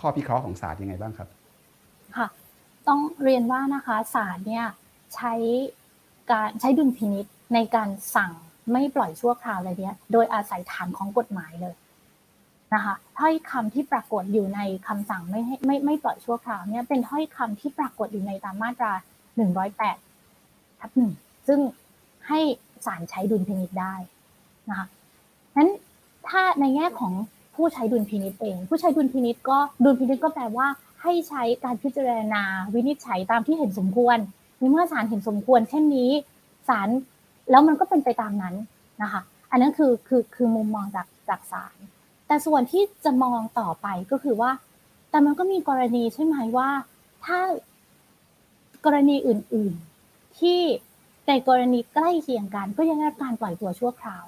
[0.00, 1.28] ข้อพิเคราะห์ของศาลยังไงบ้างครับ
[2.16, 2.28] ค่ะ
[2.88, 4.66] ต้องเรียนว่านะคะศาลเนี่ย
[5.14, 5.32] ใช้
[6.30, 8.32] การใช้ดุลพินิษในการสั่ง
[8.72, 11.74] ไม่ปล่อยชั่วคราวอะไรเนี้ยโดยอาศัยฐานของกฎหมายเลย
[12.74, 18.92] นะคะถ้อยคำที่ปรากฏอยู่ในคำสั่งไม่ให้ไม่ไม่ปล่อยชั่วคราวเนี่ยเป็นถ้อยคำที่ปรากฏอยู่ในตามมาตรา
[19.66, 21.12] 108ทับหนึ่ง
[21.48, 21.60] ซึ่ง
[22.28, 22.40] ให้
[22.86, 23.94] ศาลใช้ดุลพินิจได้
[24.68, 24.86] นะคะ
[25.56, 25.70] นั้น
[26.28, 27.12] ถ้าในแง่ของ
[27.54, 30.66] ผู้ใช้ดุลพินิจเอง ผู้ใช้ดุลพินิจก็ดุลพินิจก็แปลว่า
[31.02, 32.42] ให้ใช้การพิจารณา
[32.74, 34.18] วินิจฉัยตามที่เห็นสมควร
[34.58, 36.10] ในเมื่อศาลเห็นสมควร เช่นนี้
[36.68, 36.88] ศาล
[37.50, 38.54] แล้วมันก็เป็นไปตามนั้น
[39.02, 41.76] นะคะ อันนั้นคือคือคือมุมมองจากจากศาล
[42.26, 44.50] แต่ส่วนที่จะมองต่อไปก็คือว่า
[45.10, 46.70] แต่มันก็มีกรณีใช่ไหมว่า
[47.26, 47.38] ถ้า
[48.84, 49.74] กรณีอื่น
[50.06, 50.60] ๆ ที่
[51.28, 54.24] ในกรณีใกล้เคียงกันก็ยังได้การปล่อยตัวชั่วคราว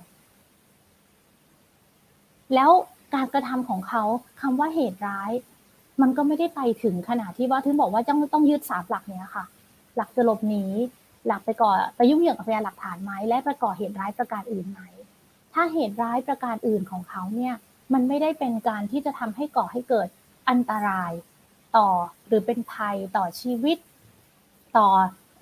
[2.55, 2.71] แล้ว
[3.15, 4.03] การกระทำของเขา
[4.41, 5.33] คำว่าเหตุร้าย
[6.01, 9.45] มันก็ไม่ได้ไปถึงขนาดที่ว่าถึงบอกว่าต้องต้องยึดสามหลักเนี้ยค่ะ
[9.97, 10.65] หลักจะหลบหนี
[11.27, 14.81] หลักไปก่อไปยุ่งเหยิงกับพยานหลักฐานไหมและประกอบเหตุร้ายประการอื่นไหม
[15.55, 17.55] ถ้าเหตุร้ายประการอื่นของเขาเนี่ย
[17.93, 20.09] มันไม่ได้เป็นการที่จะทำให้ก่อให้เกิด
[20.49, 21.13] อันตราย
[21.77, 21.89] ต่อ
[22.27, 23.79] หรือเป็นภัยต่อชีวิต
[24.77, 24.89] ต่อ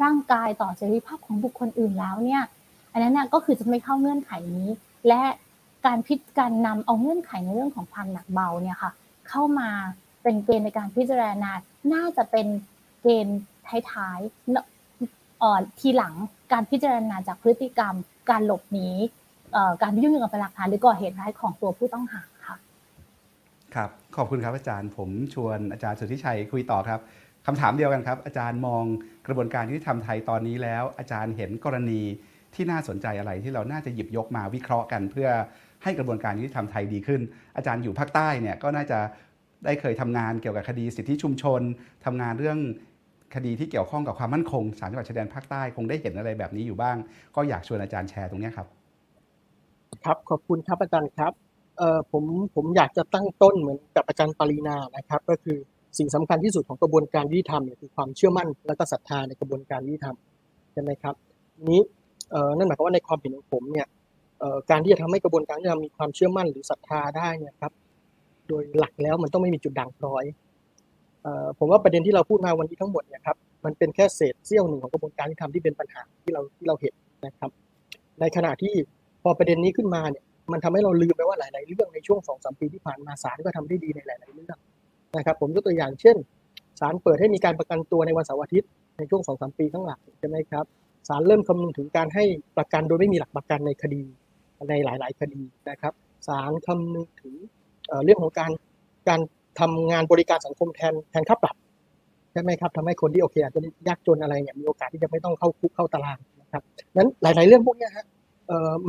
[0.03, 2.43] ร่างกายต่อเสรีภาพของบุคคลอื่นแล้วเนี่ย
[2.93, 4.69] อันนั้นนะก็คือจะไม่เข้าเงื่อนไขนี้
[5.09, 5.23] และ
[5.87, 8.91] การพิจารณาเอาเงื่อนไขในเรื่องของความหนักเบาเนี่ยค่ะ
[9.29, 9.69] เข้ามา
[10.23, 11.51] เป็นเกณฑ์ในการพิจารณา
[11.93, 12.47] น่าจะเป็น
[13.03, 13.41] เกณฑ์
[13.91, 16.15] ท้ายๆทีหลัง
[16.53, 17.95] การพิจารณาจากพฤติกรรม
[18.31, 18.89] การหลบหนี
[19.83, 22.23] การยุ่งเหยิงกับหลักฐานหรือก่อเหตุร้ายของตัวผู้ต้องหา
[23.77, 27.01] ครับ ขอบคุณครับอาจารย์ผมชวนอาจารย์สุทธิชัยคุยต่อครับ
[27.47, 28.85] คำถามเดียวกันครับ อาจารย์มอง
[29.27, 32.01] กระบวนการยุติธรรมไทยตอนนี้แล้ว อาจารย์เห็นกรณี
[32.55, 35.29] ที่น่าสนใจอะไรที่เราน่าจะหยิบยกมาวิเคราะห์กัน เพื่อ
[35.83, 37.21] ให้กระบวนการยุติธรรมไทยดีขึ้น
[37.57, 38.99] อาจารย์อยู่ภาคใต้เนี่ยก็น่าจะ
[39.65, 41.61] ได้เคยทำงานเกี่ยวกับคดีสิทธิชุมชน
[42.05, 42.59] ทำงานเรื่อง
[43.35, 46.97] คดีที่เกี่ยวข้องกับความมั่นคงสามจังหวัดชายแดนภาคใต้คงได้เห็นอะไรแบบนี้อยู่บ้าง
[47.37, 48.67] ก็อยากชวนอาจารย์แชร์ตรงนี้ครับ
[50.05, 51.46] ครับขอบคุณครับอาจารย์ครับ
[51.79, 55.59] เอ่อผมผมอยากจะตั้งต้นเหมือนกับอาจารย์ปรินานะครับ ก็คือ
[55.99, 60.17] สิ่งสำคัญที่สุดของกระบวนการยุติธรรมเนี่ยคือความเชื่อมั่นและก็ศรัทธาในกระบวนการยุติธรรม
[60.73, 61.15] ใช่ไหมครับ
[61.69, 61.81] นี้
[62.31, 63.87] เอ่อนั่นหมายความว่าในความเห็นของผมเนี่ย
[64.41, 67.73] เอ่อการที่จะทำให้กระบวนการยุติธรรมมีความเชื่อมั่นหรือศรัทธาได้เนี่ยครับ
[68.49, 70.25] โดยหลักแล้วมันต้องไม่มีจุดด่างพร้อย
[71.23, 76.95] เอ่อผมว่าประเด็นที่เราพูดมาวันนี้ทั้งหมดเนี่ยครับมันเป็นแค่เศษเสี้ยวหนึ่งของกระบวนการยุติธรรมที่เป็นปัญหาที่เราที่เราเห็น
[77.27, 77.51] นะครับ
[78.21, 78.75] ในขณะที่
[79.23, 84.59] พอประเด็นนี้ขึ้นมาเนี่ย มันทำให้เราลืมไปว่าหลาย ๆ เรื่องในช่วงสองสามปีที่ผ่านมาศาลก็ทำได้ดีในหลาย ๆ เรื่อง
[85.17, 86.17] นะครับ ผมยกตัวอย่างเช่น
[86.81, 90.65] ศาลเปิดให้มีการประกันตัวในวันเสาร์อาทิตย์ในช่วงสองสามปีข้างหลังใช่ไหมครับ
[91.09, 92.25] ศาลเริ่มคำนึงถึงการให้
[92.57, 94.03] ประกันโดยไม่มีหลักประกันในคดี
[94.69, 95.93] ในหลาย ๆ คดีนะครับ
[96.29, 97.35] ศาลคำนึงถึง
[98.05, 98.53] เรื่องของการ
[99.09, 99.21] การ
[99.61, 101.57] ทำงานบริการสังคมแทนแทนค่าปรับ
[102.33, 106.63] ใช่ไหมครับทำให้คนที่โอเคอาจจะยากจนอะไรเนี่ยมีโอกาสที่จะไม่ต้องเข้าคุกเข้าตารางนะครับ
[106.97, 108.16] นั้นหลาย ๆ เรื่องพวกนี้ฮะเอ่อ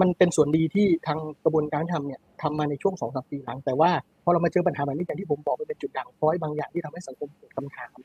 [0.02, 3.92] มันเป็นส่วนดีที่ทางกระบวนการทำเนี่ยทำมาในช่วงสองสามปีหลัง แต่ว่า
[4.24, 7.98] พอเรามาเจอปัญหาแบบนี้อย่างที่ผมบอกมันเป็นจุดด่างพร้อยบางอย่างที่ทำให้สังคมเกิดคำถาม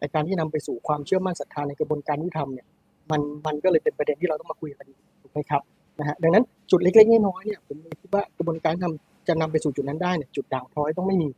[0.00, 2.66] ในการที่นำไปสู่ความเชื่อมั่นศรัทธาในกระบวนการยุติธรรมเนี่ย
[3.10, 4.86] มันมันก็เลยเป็นประเด็นที่เราต้องมาคุยกัน
[5.22, 5.62] ถูกไหมครับ
[5.98, 11.28] นะฮะดังนั้นจุดเล็กๆน้อยๆเนี่ยผมคิดว่ากระบวนการทำจะนำไปสู่จุดนั้นได้เนี่ยจุดด่างพร้อยต้องไม่มี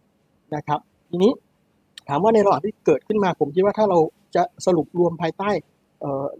[0.54, 1.32] นะครับ ทีนี้
[2.08, 3.98] ถามว่าในระหว่างที่เกิดขึ้นมาผมคิดว่าถ้าเรา
[4.36, 5.50] จะสรุปรวมภายใต้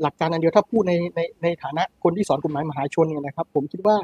[0.03, 3.97] หลักการอันเดียวถ้าพูดในในในฐานะคนที่สอนกฎหมายมหาชนเนี่ยนะครับ ผมคิดว่า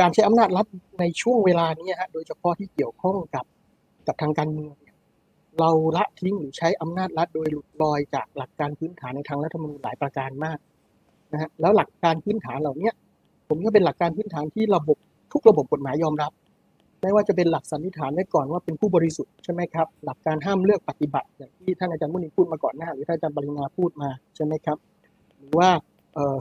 [0.00, 0.66] การใช้อำนาจรัฐ
[1.00, 3.44] ในช่วงเวลานี้ฮะโดยเฉพาะที่เกี่ยวข้องกับ
[4.06, 4.74] กับทางการเมือง
[5.60, 10.58] เราละทิ้งหรือใช้อำนาจรัฐโดยหลุดลอยจากหลักการพื้นฐานในทางรัฐธรรมนูญหลายประการมาก
[11.32, 12.90] นะฮะแล้วหลักการพื้นฐานเหล่านี้
[13.48, 14.98] ผมก็เป็นหลักการพื้นฐานที่ระบบ
[15.32, 16.32] ทุกระบบกฎหมายยอมรับ
[17.04, 24.78] ไม่ว่าจะเป็นหลักสันนิษฐานไว้ก่อนว่าเป็นผู้บริสุทธิ์ใช่ไหมครับหลักการห้ามเลือกปฏิบัติอย่างที่ท่านอาจารย์มุนีพูดมาก่อนหน้า หรือท่านอาจารย์ปรินาพูดมาใช่ไหมครับ
[25.38, 25.68] หรือว่า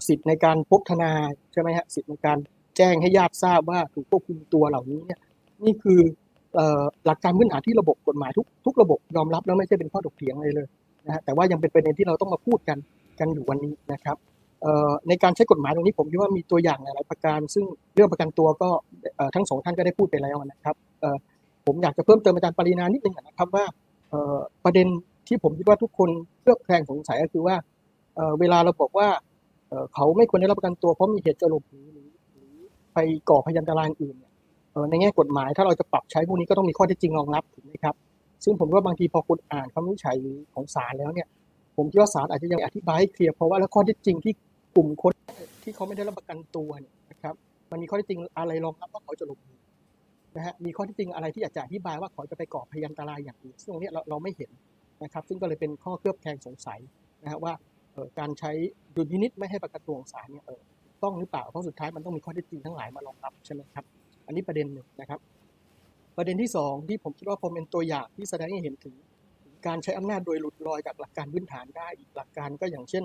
[0.07, 2.37] สิทธิ์ในการพบทนายใช่ไหมฮะสิทธิ์ในการ
[2.77, 5.19] แจ้งให้ญาติทราบว่าถูกควบคุมตัวเหล่านี้เนี่ย
[5.65, 5.99] นี่คือ
[7.05, 10.67] หลักการพื้นฐานที่ระบบกฎหมายทุกทุกระบบยอมรับแล้วไม่ใช่เป็นข้อถกเถียงเลยเลย
[11.05, 12.77] นะฮะแต่ว่ายังเป็นประเด็นที่เราต้องมาพูดกัน
[13.19, 14.17] กันอยู่วันนี้นะครับ
[15.07, 18.69] ในการใช้กฎหมายตรงนี้ผมคิดว่ามีตัวอย่างหลายประการ ซึ่งเรื่องประกันตัวก็
[19.35, 20.75] ทั้งสองท่านก็ได้พูดไปแล้วนะครับ
[21.65, 23.65] ผมอยากจะเพิ่มเติมอาจารย์ปรินานิดนึงนะครับว่า
[24.63, 24.87] ประเด็น
[25.27, 26.09] ที่ผมคิดว่าทุกคน
[26.41, 27.55] เคลือบแคลงสงสัยก็คือว่า
[28.39, 29.07] เวลาเราบอกว่า
[29.93, 32.07] เขาไม่ควรได้รับประกันตัวเพราะมีเหตุจะหลบหนีหรือ
[32.93, 32.97] ไป
[33.29, 34.15] ก่อพยันตรายอื่น
[34.89, 37.95] ในแง่กฎหมายถ้าเราจะปรับใช้พวกนี้ก็ต้องมีข้อเท็จจริงรองรับถูกไหมครับ
[38.43, 40.15] ซึ่งผมว่าบางทีพอคุณอ่านคำวินิจฉัย
[40.53, 41.27] ของศาลแล้วเนี่ย
[41.77, 44.33] ผมคิดว่าศาลอาจจะยังอธิบายให้เคลียร์เพราะว่าแล้วข้อเท็จจริงที่
[44.75, 45.13] กลุ่มคน
[45.63, 47.35] ที่เขาไม่ได้รับประกันตัวเนี่ยนะครับ
[47.71, 49.55] มันมีข้อท็จจริงอะไรรองรับว่าเขาจะหลบหนี
[50.35, 54.51] นะฮะมีข้อท็จจริงอะไรที่อยากจะอธิบายว่าเขาจะไปก่อพยันตรายอย่างอื่นซึ่งตรงนี้เราเราไม่เห็น
[55.03, 56.79] นะครับซึ่งก็เลยเป็นข้อเคลือบแคลงสงสัย
[57.23, 57.53] นะฮะว่า
[58.19, 58.51] การใช้
[58.95, 60.45] ดุลพินิษไม่ให้ประกันตัวของศาลเนี่ย
[61.03, 63.85] ต้องหรือเปล่าเพราะสุดท้ายมันต้องมีข้อเท็จจริงทั้งหลายมารองรับใช่ไหมครับ
[64.25, 65.19] อันนี้ประเด็นหนึ่งนะครับ
[66.17, 68.95] ประเด็นที่สองที่ผมคิดว่าพอเป็นตัวอย่างที่แสดงให้เห็นถึง
[69.67, 73.03] การใช้อำนาจโดยหลุดลอยจากหลักการพื้นฐานได้อีกหลักการก็อย่างเช่น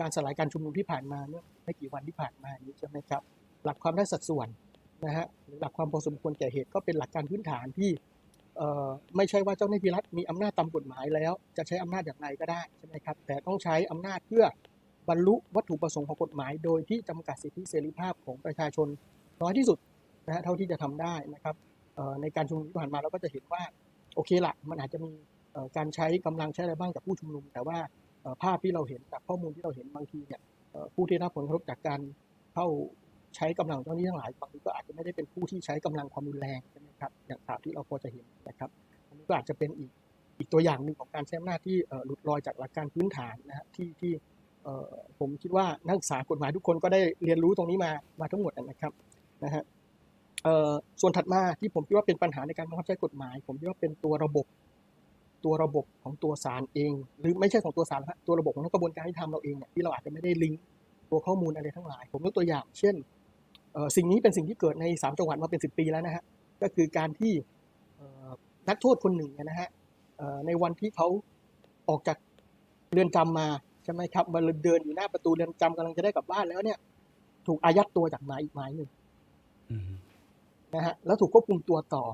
[0.00, 3.22] การสลายการชุมนุมที่ผ่านมาเมื่อไม่กี่วันที่ผ่านมานี้ใช่ไหมครับ
[3.64, 4.48] หลักความได้สัดส่วน
[5.04, 7.90] นะฮะหรือหลักความพอสมควรแก่เหตุก็เป็นหลักการพื้นฐานที่
[9.16, 14.44] ไม่ใช่ว่าเจ้าหน้าที่รัฐมีอำนาจตามกฎหมายแล้ว จะใช้อำนาจอย่างไรก็ได้ใช่ไหมครับ แต่ต้องใช้อำนาจเพื่อ
[15.08, 18.88] บรรลุวัตถุประสงค์ของกฎหมาย โดยที่จำกัดสิทธิเสรีภาพของประชาชน
[19.42, 19.78] น้อยที่สุด
[20.26, 21.56] นะฮะเท่าที่จะทำได้นะครับ
[22.20, 23.62] ในการชุมนุมที่ผ่านมาเราก็จะเห็นว่า
[24.14, 25.10] โอเคละมันอาจจะมี
[25.76, 27.78] การใช้กำลังใช้อะไรบ้างจากผู้ชุมนุม แต่ว่า
[28.42, 30.40] ภาพที่เราเห็นจากข้อมูลที่เราเห็นบางทีเนี่ย
[30.94, 32.00] ผู้ที่รับผลกระทบจากการ
[32.54, 32.66] เข้า
[33.36, 38.70] ใช้กำลังเจ้าหน้าที่ทั้งหลายบางทีก็อาจจะไม่ได้เป็นผู้ที่ใช้กำลังความรุนแรงใช่ไหมครับอย่างข่าวที่เราพอจะเห็นนะครับ
[39.08, 39.90] อันนี้ก็อาจจะเป็นอีก
[40.38, 41.76] อีกตัวอย่างหนึ่งของการใช้อำนาจที่
[42.06, 44.12] หลุดลอยจากหลักการพื้นฐานนะฮะที่ที่
[45.18, 48.92] ผมคิดว่านักศึกษากฎหมายทุกคนก็ได้เรียนรู้ตรงนี้มามาทั้งหมดนะครับ
[49.44, 49.62] นะฮะ
[51.00, 54.46] ส่วนถัดมาที่ผมคิดว่าเป็นปัญหาในการบังคับใช้กฎหมาย ผมคิดว่าเป็นตัวระบบ
[55.44, 60.60] ตัวระบบของตัวศาลเอง หรือไม่ใช่ของตัวศาลนะฮะตัวระบบของกระบวนการที่ทำเราเองเนี่ยที่เราอาจจะไม่ได้ลิงก์
[61.10, 62.94] ตัวข้อมูลอะไรทั้งหลาย ผมยกตัวอย่าง เช่น
[63.72, 66.22] เอ่อสิ่งนี้เป็นสิ่งที่เกิดในสามจังหวัดมาเป็นสิบปีแล้วนะฮะ
[66.62, 67.32] ก็คือการที่
[67.96, 68.28] เอ่อ
[68.68, 69.68] นักโทษคนหนึ่งเนี่ยนะฮะ
[70.16, 71.08] เอ่อในวันที่เขา
[71.88, 72.18] ออกจาก
[72.92, 73.48] เรือนจำมา
[73.84, 76.78] ใช่ไหมครับมาเดินอยู่หน้าประตูเรือนจำกำลังจะได้กลับบ้านแล้วเนี่ย
[77.46, 78.88] ถูกอายัดตัวจากหมายอีกหมายหนึ่ง
[79.70, 79.90] อืม
[80.74, 82.04] นะฮะแล้วถูกควบคุมตัวต่อ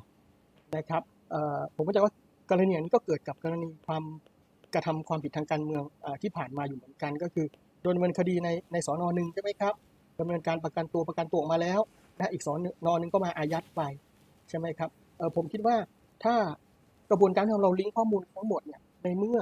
[0.77, 2.13] นะครับเอ่อผมเข้าใจว่า
[2.51, 4.05] กรณีอย่างนี้ก็เกิดกับกรณีความ
[4.75, 7.47] กระทำความผิดทางการเมืองอที่ผ่านมาอยู่เหมือนกัน ก็คือ
[7.83, 9.75] โดนดำเนินคดีในในสอนอหนึ่งใช่ไหมครับ
[10.21, 11.81] ดำเนินการประกันตัวประกันตัวออกมาแล้ว
[12.19, 13.83] นะอีกสอนนอหนึ่งก็มาอายัดไป
[14.49, 15.77] ใช่ไหมครับเออผมคิดว่า
[16.25, 16.35] ถ้า
[17.11, 19.39] กระบวนการที่เราลิงก์ข้อมูลทั้งหมดเนี่ยในเมื่อ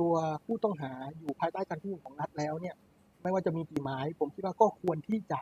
[0.00, 2.74] ตัวผู้ต้องหาอยู่ภายใต้การควบคุมของรัฐแล้วเนี่ย
[3.22, 5.38] ไม่ว่าจะมีกี่หมาย ผมคิดว่าก็ควรที่จะ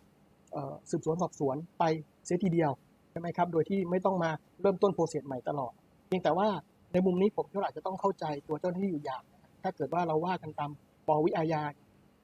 [0.91, 1.85] สืบสวนสอบสวนไป
[2.25, 2.71] เสียทีเดียว
[3.11, 5.73] ใช่ไหมครับโดยที่ไม่ต้องมาเริ่มต้นโปรเซสใหม่ตลอด
[6.07, 6.49] เพียงแต่ว่า
[6.93, 9.23] ในมุมนี้ผมก็อาจจะต้องเข้าใจตัวเจ้าหน้าที่อยู่อย่าง
[9.63, 10.71] ถ้าเกิดว่าเราว่ากันตาม
[11.07, 11.63] ปวิอาญา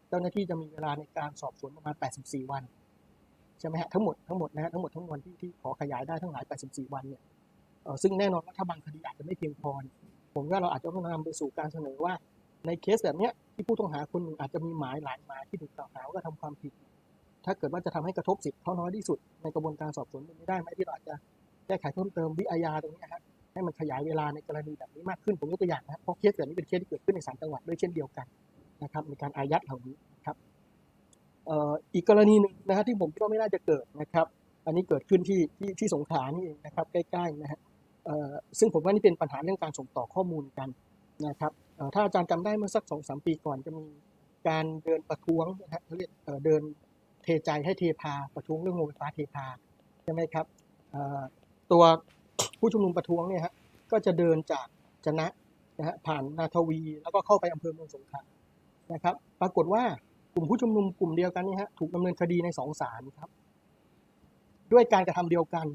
[0.08, 2.62] เจ้าหน้าที่จะมีเวลาในการสอบสวนประมาณ 84 วัน
[3.60, 7.22] ใช่ไหมฮะทั้งหมดทั้งหมดนะฮะทั้งหมดทั้งมวลที่ที่ขอขยายได้ทั้งหลาย 84 วันเนี่ย
[8.02, 9.70] ซึ่งแน่นอนว่าถ้าบางคดีอาจจะไม่เพียงพอ
[10.34, 12.12] ผมว่าเราอาจจะต้องนำไปสู่การเสนอว่า
[12.66, 16.72] ในเคสแบบเนี้ยที่ผู้ต้องหาคนหนึ่งอาจจะมีหมายหลายหมายที่ถูกกล่าวหาว่าทำความผิด
[17.44, 21.14] ถ้าเกิดว่าจะทำให้กระทบสิทธิ์เขาน้อยที่สุดในกระบวนการสอบสวนเป็นไม่ได้ไหมที่เราอาจจะ
[21.66, 28.26] แก้ไขเพิ่มเติมวิอาญาตรงนี้ฮะ ให้มันขยายเวลาในกรณีแบบนี้มากขึ้น ผมยกตัวอย่างนะเพราะเคสแบบนี้เป็นเคสที่เกิดขึ้นในศาลจังหวัดด้วยเช่นเดียวกัน
[28.82, 29.94] นะครับในการอายัดเหล่านี้
[30.26, 30.36] ครับ
[31.94, 34.26] อีกกรณีหนึ่งนะฮะที่ผมคิดว่าไม่น่าจะเกิดนะครับ
[34.66, 37.60] อันนี้เกิดขึ้นที่ที่ที่สงขลานี่เองนะครับใกล้ๆนะฮะ
[38.58, 40.68] ซึ่งผมว่านี่เป็นปัญหาเรื่องการส่งต่อข้อมูลกัน
[41.26, 41.52] นะครับ
[41.94, 43.86] ถ้าอาจารย์จำได้เมื่อสักสองสามปีก่อนจะมี
[44.48, 46.62] การเดินประท้วงนะฮะเขาเรียกเอ่อเดิน
[47.22, 49.46] เทใจให้เทพาประท้วงเรื่องโรงไฟฟ้าเทพา
[50.02, 50.46] ใช่ไหมครับ
[51.72, 51.84] ตัว
[52.62, 53.54] ผู้ชุมนุมประท้วงเนี่ยฮะ
[53.92, 54.66] ก็จะเดินจาก
[55.06, 55.26] จนะ
[55.78, 58.22] นะฮะผ่านนาทวีแล้วก็เข้าไปอำเภอเมืองสงขลา
[58.92, 59.82] นะครับ ปรากฏว่า
[60.34, 63.30] กลุ่มผู้ชุมนุมกลุ่มเดียวกันนี่ฮะถูกดำเนินคดีในสองศาลครับ
[64.72, 65.66] ด้วยการกระทำเดียวกัน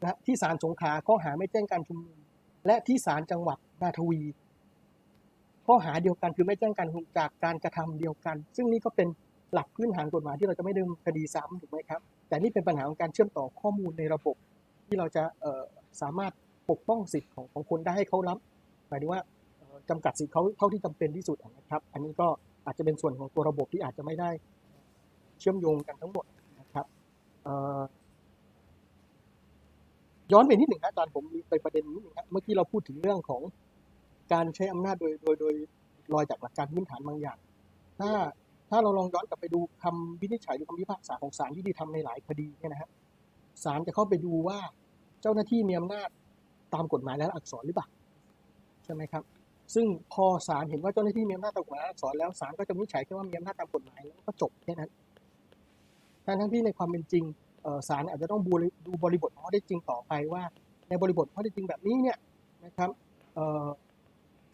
[0.00, 2.18] นะฮะที่ศาลสงขลาข้อหาไม่แจ้งการชุมนุม
[2.66, 4.20] และที่ศาลจังหวัดนาทวี
[5.66, 9.08] ข้อหาเดียวกันคือไม่แจ้งการชุมนุมจากการกระทำเดียวกัน ซึ่งนี่ก็เป็น
[9.52, 14.36] หลักพื้นฐานกฎหมายที่เราจะไม่ดำเนินคดีซ้ำถูกไหมครับ แต่นี่เป็นปัญหาของการเชื่อมต่อข้อมูลในระบบ
[14.86, 15.22] ที่เราจะ
[16.02, 16.32] สามารถ
[16.70, 18.38] ปกป้องสิทธิ์ของของคนได้ให้เขารับ
[18.88, 19.20] หมายถึงว่า
[19.58, 22.26] เอ่อจำกัดสิทธิ์เขาเท่าที่จำเป็นที่สุดนะครับ อันนี้ก็
[22.66, 24.30] อาจจะเป็นส่วนของตัวระบบที่อาจจะไม่ได้
[25.40, 26.24] เชื่อมโยงกันทั้งหมด
[26.60, 26.86] นะครับ
[30.32, 33.42] ย้อนไปนิดหนึ่งนะอาจารย์ผมมีไปประเด็นนิดหนึ่งครับเมื่อกี้เราพูดถึงเรื่องของ
[34.32, 35.54] การใช้อำนาจโดยโดยโดย
[36.14, 37.38] ลอยจากหลักการพื้นฐานบางอย่าง
[38.00, 38.10] ถ้า
[38.70, 42.90] ถ้าเราลองย้อนกลับไปดูคำวินิจฉัยหรือคำพิพากษาของศาลยุติธรรมในหลายคดีเนี่ยนะฮะ
[43.64, 44.58] ศาลจะเข้าไปดูว่า
[45.24, 46.08] เจ้าหน้าที่มีอำนาจ
[46.74, 47.86] ตามกฎหมายและอักษรหรือเปล่า
[48.84, 49.22] ใช่ไหมครับ
[49.74, 54.90] ซึ่งพอศาลเห็นว่าเจ้าหน้าที่มีอำนาจตามกฎหมายอักษรแล้วศาลก็จะวินิจฉัยแค่ว่ามีอำนาจตามกฎหมายแล้วก็จบแค่นั้น
[56.24, 57.24] ทั้งทั้งที่ในความเป็นจริง
[57.88, 58.40] ศาลอาจจะต้อง
[58.86, 60.42] ดูบริบทข้อเท็จจริงต่อไปว่า
[60.88, 62.18] ในบริบทข้อเท็จจริงแบบนี้เนี่ย
[62.64, 62.90] นะครับ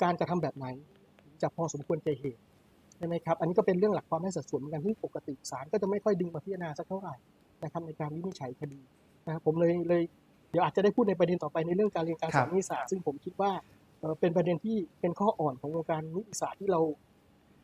[0.02, 0.66] การกระทำแบบไหน
[1.42, 2.42] จะพอสมควรแก่เหตุ
[2.96, 7.14] ใช่ไหมครับ อันนี้ก็เป็นเรื่องหลักความได้สัดส่วนเหมือนกันที่ปกติศาลก็จะไม่ค่อยดึงมาพิจารณาสักเท่าไหร่
[7.64, 8.80] นะครับในการวินิจฉัยคดี
[9.26, 10.02] นะครับผมเลยเลย
[10.50, 13.50] เดี๋ยวอาจจะได้พูดในประเด็นต่อไปในเรื่องการเรียนการสอนนิติศาสตร์ซึ่งผมคิดว่า
[13.98, 16.80] เอ่อเป็นประเด็นที่เป็นข้ออ่อนของวงการนิติศาสตร์ที่เรา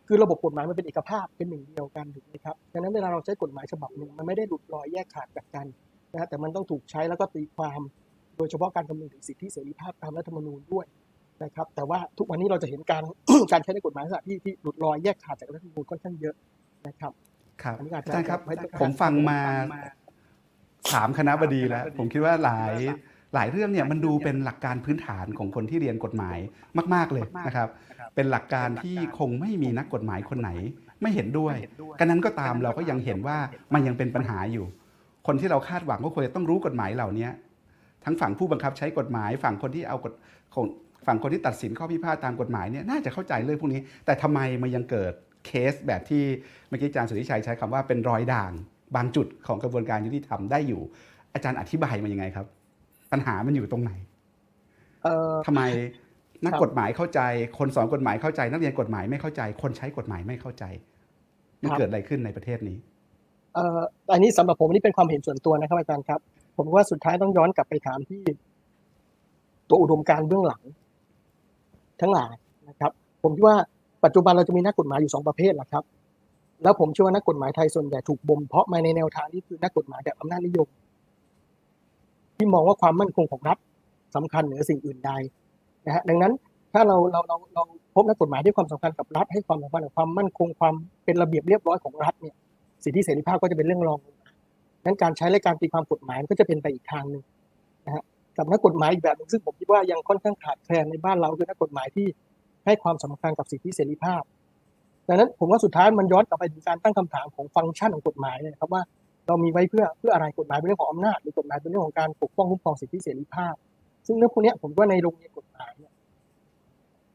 [0.09, 5.67] คือระบบกฎหมายมันเป็นเอกภาพเป็นหนึ่งเดียวกันถูกไหมครับดังนั้นเวลาเราใช้กฎหมายฉบับหนึ่งมันไม่ได้หลุดลอยแยกขาดจากกัน
[6.13, 7.81] นะฮะแต่มันต้องถูกใช้แล้วก็ตีความ
[8.37, 10.87] โดยเฉพาะการคำนึงถึงสิทธิเสรีภาพตามรัฐธรรมนูญด้วย
[11.45, 13.03] นะครับ แต่ว่าทุกวันนี้เราจะเห็นการ
[13.53, 16.35] การใช้ในกฎหมายลักษณะที่ที่หลุดลอยแยกขาดจากรัฐธรรมนูญค่อนข้างเยอะ
[16.87, 17.13] นะครับ
[17.63, 19.41] ครับอันนี้อาจจะอาจารย์ครับไม่ต้องผมฟังมา
[20.95, 22.75] สามคณะบดีแล้ว ผมคิดว่าหลาย
[23.35, 26.39] หลายเรื่องเนี่ยมันดูเป็นหลักการพื้นฐานของคนที่เรียนกฎหมาย
[26.95, 27.69] มาก ๆเลยนะครับ
[28.15, 30.51] เป็นหลักการที่คงไม่มีนักกฎหมายคนไหน
[31.03, 31.57] ไม่เห็นด้วย
[31.99, 33.39] กันนั้นก็ตามเราก็ยังเห็นว่า
[33.75, 34.67] มันยังเป็นปัญหาอยู่
[35.27, 37.29] คนที่เราคาดหวังก็ควรจะต้องรู้กฎหมายเหล่านี้
[38.05, 40.13] ทั้งฝั่งผู้บังคับใช้กฎหมาย ฝั่งคนที่เอากฎ
[40.55, 40.67] ของ
[41.07, 45.13] ฝั่งคนที่ตัดสินข้อพิพาทตามกฎหมายเนี่ยน่าจะเข้าใจเรื่องพวกนี้ แต่ทำไมมันยังเกิด
[45.47, 46.23] เคสแบบที่
[46.69, 48.53] เมื่อกี้อาจารย์สุทธิชัยใช้คำว่าเป็นรอยด่าง
[48.97, 50.81] บางจุดของกระบวนการยุติธรรมได้อยู่
[51.35, 52.47] อาจารย์อธิบายมันยังไงครับ
[53.13, 53.93] ปัญปัญหามันอยู่ตรงไหน
[55.03, 55.63] เอ่อทำไม
[56.45, 57.21] นักครับกฎหมายเข้าใจ
[57.59, 60.65] คนสอนกฎหมายเข้าใจ นักเรียนกฎหมายไม่เข้าใจ คนใช้กฎหมายไม่เข้าใจ
[61.63, 62.77] มันครับเกิดอะไรขึ้นในประเทศนี้
[63.55, 63.79] เอ่อ
[64.13, 66.21] อันนี้สำหรับผมนี่เป็นความเห็นส่วนตัวนะครับอาจารย์ครับ
[66.57, 68.23] ผมว่าสุดท้ายต้องย้อนกลับไปถามที่
[69.69, 70.63] ตัวอุดมการณ์เบื้องหลัง
[72.01, 72.33] ทั้งหลาย
[72.69, 73.57] นะครับ ผมคิดว่า
[74.05, 75.85] ปัจจุบันเราจะมีนักกฎหมายอยู่สองประเภทแหละครับ
[76.63, 80.69] แล้วผมเชื่อว่านักกฎหมายไทยส่วนใหญ่ถูกบ่มเพาะมาในแนวทางที่คือนักกฎหมายแบบอำนาจนิยม
[82.37, 83.59] ที่มองว่าความมั่นคงของรัฐ
[84.17, 85.13] สำคัญเหนือสิ่งอื่นใด
[85.87, 86.33] นะฮะดังนั้น
[86.73, 87.63] ถ้าเราเราเราเรา
[87.95, 92.35] พบนักกฎหมายที่ความสำคัญกับรัฐให้ความสำคัญกับความมั่นคงความเป็นระเบียบเรียบร้อยของรัฐเนี่ย
[92.85, 94.17] สิทธิเสรีภาพก็จะเป็นเรื่องรองลง
[94.85, 97.23] นั้นการใช้และการตีความกฎหมายมันก็จะเป็นไปอีกทางหนึ่ง
[97.87, 98.03] นะฮะ
[98.37, 102.07] กับนักกฎหมายอีกแบบหนึงซึ่งผมคิดว่ายังค่อนข้างขาดแคลนในบ้านเราคือนักกฎหมายที่
[102.67, 104.23] ให้ความสำคัญกับสิทธิเสรีภาพ
[105.09, 108.83] ดังนั้นผมว่าสุดท้ายมันย้อนกลับไปถึงการตั้งคำถามของฟังก์ชันของกฎหมายนะครับว่า
[109.27, 113.55] เรามีไว้เพื่อเพื่ออะไรกฎหมายเป็นเรื่องของอำนาจหรือกฎหมายเป็นเรื่องของการปกป้องคุ้มครองสิทธิเสรีภาพ
[114.07, 115.93] ซึ่งเรื่องพวกนี้ผมว่าในโรงเรียนกฎหมายเนี่ย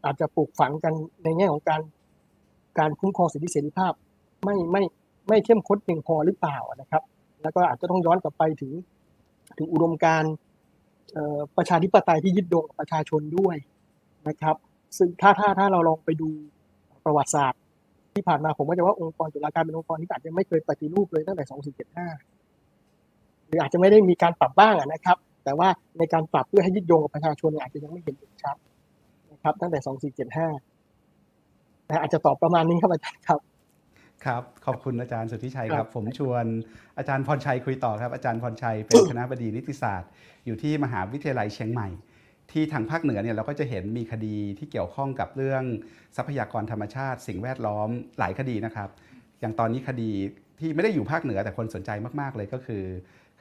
[0.05, 1.81] อาจจะปลูกฝังกันในแง่ของการ
[2.79, 3.93] การคุ้มครองสิทธิเสรีภาพ
[4.45, 4.83] ไม่ไม่
[5.27, 7.03] ไม่เข้มข้นเพียงพอหรือเปล่านะครับ
[7.41, 8.71] แล้วก็อาจจะต้องย้อนกลับไปถึง
[9.57, 10.23] ถึงอุดมการ
[11.57, 13.57] ประชาธิปไตยที่ยึดโยงกับประชาชนด้วย
[14.27, 14.55] นะครับ
[14.97, 16.29] ซึ่งถ้าถ้าถ้าเราลองไปดู
[17.05, 17.60] ประวัติศาสตร์
[18.15, 21.43] ที่ผ่านมาผมก็จะว่าองค์กรตุลาการเป็นองค์กรที่อาจจะไม่เคยปฏิรูปเลยตั้งแต่
[21.83, 28.55] 2475 หรืออาจจะไม่ได้มีการปรับบ้างอะนะครับ แต่ว่าในการปรับเพื่อให้ยึดโยงกับประชาชนเนี่ยอาจจะยังไม่เห็นชัด
[29.31, 29.79] นะครับ ตั้งแต่
[30.25, 33.39] 2475นะอาจจะตอบประมาณนี้ครับอาจารย์ครับ
[34.25, 36.45] ครับขอบคุณอาจารย์สุทธิชัยคครัรับบผมชวน
[36.97, 40.09] อาจารย์พรชัยคุยต่อครับ อาจารย์พรชัยเป็นคณะบดีนิติศาสตร์
[40.45, 41.87] อยู่ที่มหาวิทยาลัยเชียงใหม่
[42.51, 45.63] ที่ทางภาคเหนือเนี่ยเราก็จะเห็นมีคดีที่เกี่ยวข้องกับเรื่อง
[46.17, 47.89] ทรัพยากรธรรมชาติ สิ่งแวดล้อม
[48.19, 48.89] หลายคดีนะครับ
[49.41, 50.11] อย่างตอนนี้คดี
[50.59, 51.89] ที่ไม่ได้อยู่ภาคเหนือแต่คนสนใจ
[52.19, 52.83] มากๆเลยก็คือ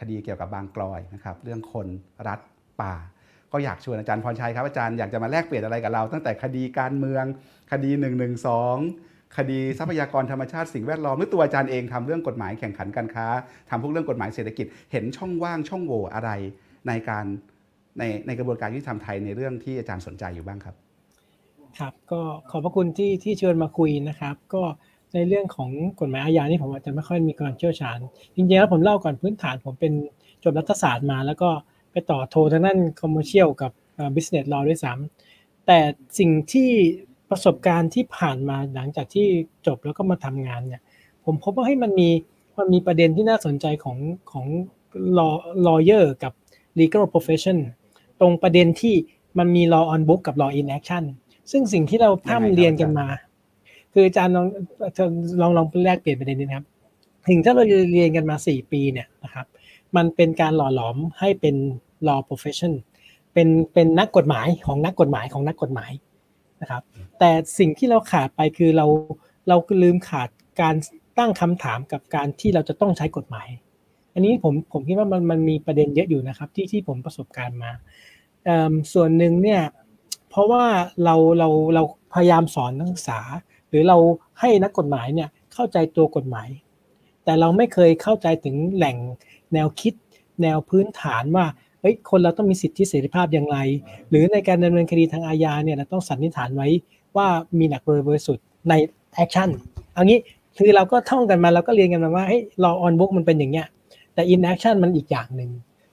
[0.01, 1.87] คดีเกี่ยวกับบางกลอยนะครับเรื่องคน
[2.29, 2.41] รัฐ
[2.81, 2.95] ป่า
[3.53, 7.25] ก็อยากชวนอาจารย์พรชัยครับอาจารย์อยากจะมาแลกเปลี่ยนอะไรกับเรา ตั้งแต่คดีการเมือง
[7.73, 8.29] คดี1นึ
[9.37, 13.27] คดีทรัพยากรธรรมชาติสิ่งแวดล้อมหรือตัวอาจารย์เองทำเรื่องกฎหมายแข่งขันการค้า
[13.71, 16.31] ทำพวกเรื่องกฎหมายเศรษฐกิจ เห็นช่องว่างช่องโหว่อะไร
[16.89, 17.27] ในการ
[17.99, 20.75] ในในกระบวนการยุติธรรมไทยในเรื่องที่อาจารย์สนใจอยู่บ้างครับ
[21.79, 22.21] ครับก็
[22.51, 24.63] ขอบพระคุณที่ที่เชิญมาคุยนะครับ ก็
[25.15, 25.71] ในเรื่องของ
[26.01, 27.99] กฎหมายอาญานี่ผมอาจจะไม่ค่อยมีความเชี่ยวชาญ
[28.35, 29.93] จริงๆแล้วผมเล่าก่อนพื้นฐานผมเป็น
[30.45, 31.51] จบรัฐศาสตร์มา แล้วก็
[31.93, 33.73] ไปต่อโททางด้าน commercial กับ
[34.17, 35.79] business law ด้วยซ้ำแต่
[36.19, 36.71] สิ่งที่
[37.31, 39.27] ประสบการณ์ที่ผ่านมาหลังจากที่
[39.67, 40.83] จบแล้วก็มาทำงานเนี่ย
[41.25, 42.09] ผมพบว่าให้มันมี
[42.59, 43.99] มันมีประเด็นที่น่าสนใจของ
[44.33, 44.47] ของ
[45.19, 45.35] law
[45.67, 46.33] lawyer กับ
[46.79, 47.59] legal profession
[48.21, 48.95] ตรงประเด็นที่
[49.39, 51.05] มันมี law on book กับ law in action
[51.51, 53.07] ซึ่งสิ่งที่เราพร่ำเรียนกันมา
[53.93, 54.47] คืออาจารย์ลอง
[55.41, 56.67] ลองลองแลกเปลี่ยนประเด็นนี้นะครับ
[57.29, 59.47] ถึงถ้าเราเรียนกันมา 4 ปีเนี่ยนะครับ
[59.97, 61.57] มันเป็นการหล่อหลอมให้เป็น
[62.07, 62.73] law profession
[63.33, 65.93] เป็นเป็นนักกฎหมายของนักกฎหมายของนักกฎหมาย
[66.61, 66.83] นะครับ
[67.19, 68.87] แต่สิ่งที่เราขาดไปคือเรา
[69.49, 70.29] เราลืมขาด
[70.61, 70.75] การ
[71.19, 73.49] ตั้งคำถามกับการที่เราจะต้องใช้กฎหมาย
[74.15, 77.81] อันนี้ผมผมคิดว่ามันมันมีประเด็นเยอะอยู่นะครับ ที่ที่ผมประสบการณ์มาเอิ่ม
[78.93, 79.63] ส่วนหนึ่งเนี่ย
[80.31, 80.65] เพราะว่า
[81.05, 81.83] เราเราเรา
[82.15, 83.21] พยายามสอนนักศึกษา
[83.69, 83.97] หรือเรา
[84.41, 86.49] ให้นักกฎหมายเนี่ยเข้าใจตัวกฎหมาย
[87.25, 88.97] แต่เราไม่เคยเข้าใจถึงแหล่ง
[89.53, 89.95] แนวคิด
[90.43, 91.47] แนวพื้นฐานว่า
[91.81, 93.59] เฮ้ยคนเราต้องมีสิทธิเสรีภาพอย่างไร
[94.11, 96.69] หรือในการดำเนินคดีทางอาญาเนี่ยเราต้องสันนิษฐานไว้
[97.17, 97.27] ว่า
[97.59, 98.73] มีหนักบริสุทธิ์ใน
[99.15, 99.51] action
[99.93, 100.19] เอางี้
[100.59, 103.67] คือเราก็ท่องกันมาเราก็เรียนกันมาว่าเฮ้ย law on book มันเป็นอย่างเงี้ย
[104.15, 105.51] แต่ in action มันอีกอย่างหนึ่ง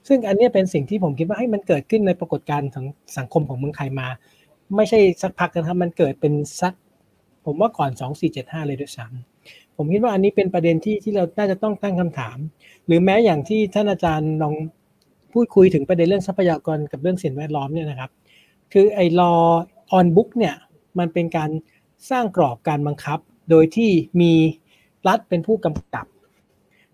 [0.08, 2.86] ซึ่งอันนี้เป็นสิ่งที่ผมคิดว่าให้มันเกิดขึ้นในปรากฏการณ์ของ
[3.18, 4.08] สังคมของเมืองไทยมา
[4.76, 6.74] ไม่ใช่สักพักนะครับมันเกิดเป็นสัก
[7.44, 7.90] ผมว่าก่อน
[8.28, 12.38] 2475 เลยด้วยซ้ำผมคิดว่าอันนี้เป็นประเด็นที่ที่เราน่าจะต้องตั้งคำถาม
[12.86, 14.54] หรือแม้อย่างที่ท่านอาจารย์ลอง
[15.32, 18.10] พูดคุยถึงประเด็นเรื่องทรัพยากรกับเรื่องสิ่งแวดล้อมเนี่ยนะครับ
[18.72, 19.42] คือไอ้ law
[19.98, 20.54] on book เนี่ย
[20.98, 21.50] มันเป็นการ
[22.10, 23.18] สร้างกรอบการบังคับ
[23.50, 23.90] โดยที่
[24.20, 24.32] มี
[25.08, 26.06] รัฐเป็นผู้กำกับ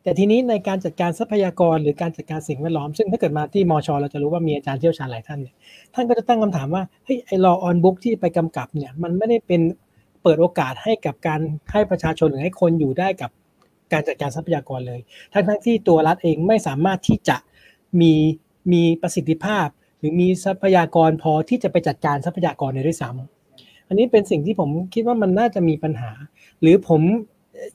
[0.05, 5.55] แต่ทีนี้ในการจัดการทรัพยากรหรือการจัดการสิ่งแวดล้อม ซึ่งถ้าเกิดมาที่มชเราจะรู้ว่ามีอาจารย์เชี่ยวชาญหลายท่านเนี่ย
[5.95, 9.61] ท่านก็จะตั้งคำถามว่าเฮ้ยไอ้ law on book ที่ไปกำกับเนี่ยมันไม่ได้เป็น
[10.23, 11.41] เปิดโอกาสให้กับการ
[11.73, 13.31] ให้ประชาชนหรือให้คนอยู่ได้กับ
[13.93, 15.01] การจัดการทรัพยากรเลย
[15.33, 17.37] ทั้งทั้งที่ตัวรัฐเองไม่สามารถที่จะ
[18.01, 18.13] มี
[18.73, 19.67] มีประสิทธิภาพ
[19.99, 26.11] หรือมีทรัพยากรพอที่จะไปจัดการทรัพยากรในด้วยซ้ำอันนี้เป็นสิ่งที่ผมคิดว่ามันน่าจะมีปัญหา
[26.61, 27.01] หรือผม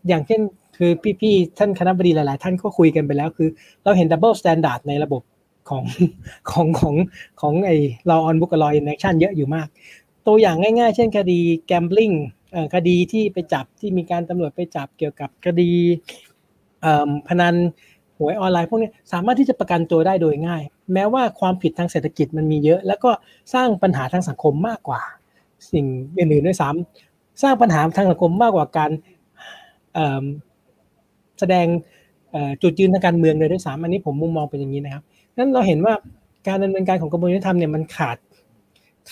[0.07, 0.41] อย่างเช่น
[0.79, 3.49] คือพี่ๆท่านคณบดีหลาย ๆ ท่านก็คุยกันไปแล้ว คือ
[3.83, 5.21] เราเห็น double standard ในระบบ
[5.69, 5.83] ของ
[6.51, 6.95] ของของ
[7.41, 7.75] ของไอ้
[8.09, 9.67] law on book กับ law in action เยอะอยู่มาก
[10.27, 11.39] ตัวอย่างง่าย ๆ เช่นคดี
[11.71, 12.15] gambling
[12.51, 15.71] เอ่อคดีที่ไปจับที่มีการตำรวจไปจับเกี่ยวกับคดี
[17.27, 17.55] พนัน
[18.17, 20.61] หวยออนไลน์พวกนี้สามารถที่จะประกันตัวได้โดยง่าย
[20.93, 23.11] แม้ว่าความผิดทางเศรษฐกิจมันมีเยอะ แล้วก็
[23.53, 25.01] สร้างปัญหาทางสังคมมากกว่า
[25.71, 25.85] สิ่ง
[26.17, 28.91] อื่นๆด้วยซ้ำสร้างปัญหาทางสังคมมากกว่าการ
[31.39, 31.67] แสดง
[32.63, 35.03] จุดยืนทางการเมืองเลยด้วยซ้ำอันนี้ผมมุมมองเป็นอย่างนี้นะครับ
[35.37, 35.93] นั้นเราเห็นว่า
[36.47, 38.17] การดำเนินการของกระบวนการยุติธรรมเนี่ยมันขาด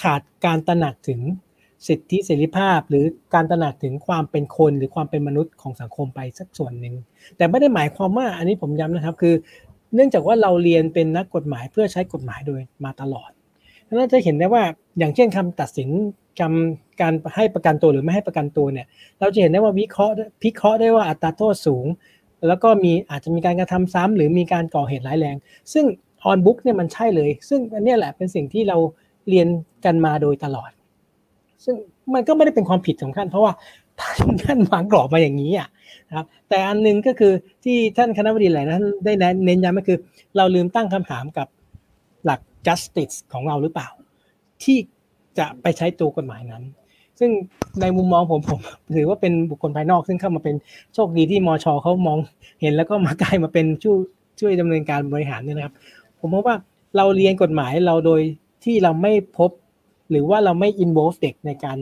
[0.02, 1.20] ขาดการตระหนักถึง
[1.88, 6.96] สิทธิเสรีภาพ หรือการตระหนักถึงความเป็นคนหรือความเป็นมนุษย์ของสังคมไปสักส่วนหนึ่ง
[7.38, 9.34] แต่ไม่ได้หมายความว่าอันนี้ผมย้ำนะครับ คือ
[9.96, 13.30] เนื่องจากว่าเราเรียนเป็นนักกฎหมายเพื่อใช้กฎหมายโดยมาตลอด
[13.98, 14.64] เราจะเห็นได้ว่า
[14.98, 15.90] อย่างเช่นคำตัดสิน
[16.40, 18.88] คำการให้ประกันตัวหรือไม่ให้ประกันตัวเนี่ย
[19.20, 21.86] เราจะเห็นได้ว่าวิเคราะห์พิเคราะห์ได้ว่าอัตราโทษสูง
[22.48, 25.36] แล้วก็มีอาจจะมีการกระทำซ้ำหรือมีการก่อเหตุร้ายแรง
[25.74, 25.86] ซึ่ง
[26.26, 28.78] ออนบุ๊กเนี่ยมันใช่เลย ซึ่งอันนี้แหละเป็นสิ่งที่เรา
[29.30, 29.48] เรียน
[29.86, 30.72] กันมาโดยตลอด
[31.66, 31.76] ซึ่ง
[32.14, 33.54] มันก็ไม่ได้เป็นความผิดของท่านเพราะว่า
[34.00, 35.70] ท่านท่านวางกรอบมาอย่างนี้อะ
[36.08, 37.34] นะครับ แต่อันนึงก็คือ
[37.64, 39.14] ที่ท่านคณะบดีหลายท่านได้
[39.46, 39.98] เน้นย้ำก็คือ
[40.38, 41.48] เราลืมตั้งคำถามกับ
[42.26, 43.88] หลัก justice ของเราหรือเปล่า
[44.64, 44.78] ที่
[45.38, 46.64] จะไปใช้ตัวกฎหมายนั้น
[47.20, 47.32] ซึ่ง
[47.82, 48.60] ในมุมมองผมผม
[48.96, 50.56] ถือว่าเป็นบุคคลภายนอก ซึ่งเข้ามาเป็น
[50.94, 52.18] โชคดีที่มอชอเขามอง
[52.62, 53.98] เห็นแล้วก็มากลายมาเป็นช่วย
[54.40, 55.74] ช่วยดำเนินการบริหารเนี่ยนะครับ
[56.20, 56.58] ผมมองว่า
[56.98, 58.22] เราเรียนกฎหมายเราโดย
[58.64, 59.52] ที่เราไม่พบ
[60.12, 61.78] หรือว่าเราไม่ involve เด็กในการ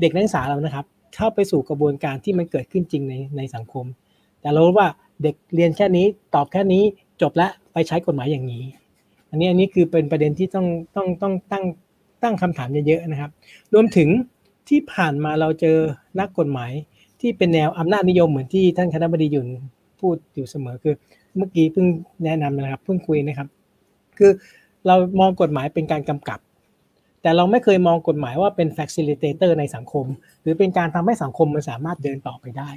[0.00, 3.84] เด็กนักศึกษาเรานะครับ เข้าไปสู่กระบวนการที่มันเกิดขึ้นจริงในในสังคม
[4.40, 4.88] แต่เรารู้ว่า
[5.22, 6.82] เด็กเรียนแค่นี้ตอบแค่นี้
[7.22, 8.64] จบแล้วไปใช้กฎหมายอย่างนี้
[9.30, 10.66] อันนี้อันนี้คือเป็นประเด็นที่ต้อง
[10.96, 11.64] ต้องต้องตั้ง
[12.22, 13.30] ตั้งคำถามเยอะๆนะครับ
[13.74, 14.08] รวมถึง
[14.68, 15.78] ที่ผ่านมาเราเจอ
[16.20, 16.72] นักกฎหมาย
[17.20, 19.48] ที่เป็นแนวอำนาจนิยมเหมือนที่ท่านคณะบดียุน
[20.00, 20.94] พูดอยู่เสมอคือ
[21.36, 21.86] เมื่อกี้เพิ่ง
[22.24, 23.48] แนะนำนะครับเพิ่งคุยนะครับ
[24.18, 24.30] คือ
[24.86, 26.40] เรามองกฎหมายเป็นการกำกับ
[27.22, 30.06] แต่เราไม่เคยมองกฎหมายว่าเป็น facilitator ในสังคม
[30.42, 32.70] หรือเป็นการทำให้สังคมมันสามารถเดินต่อไปได้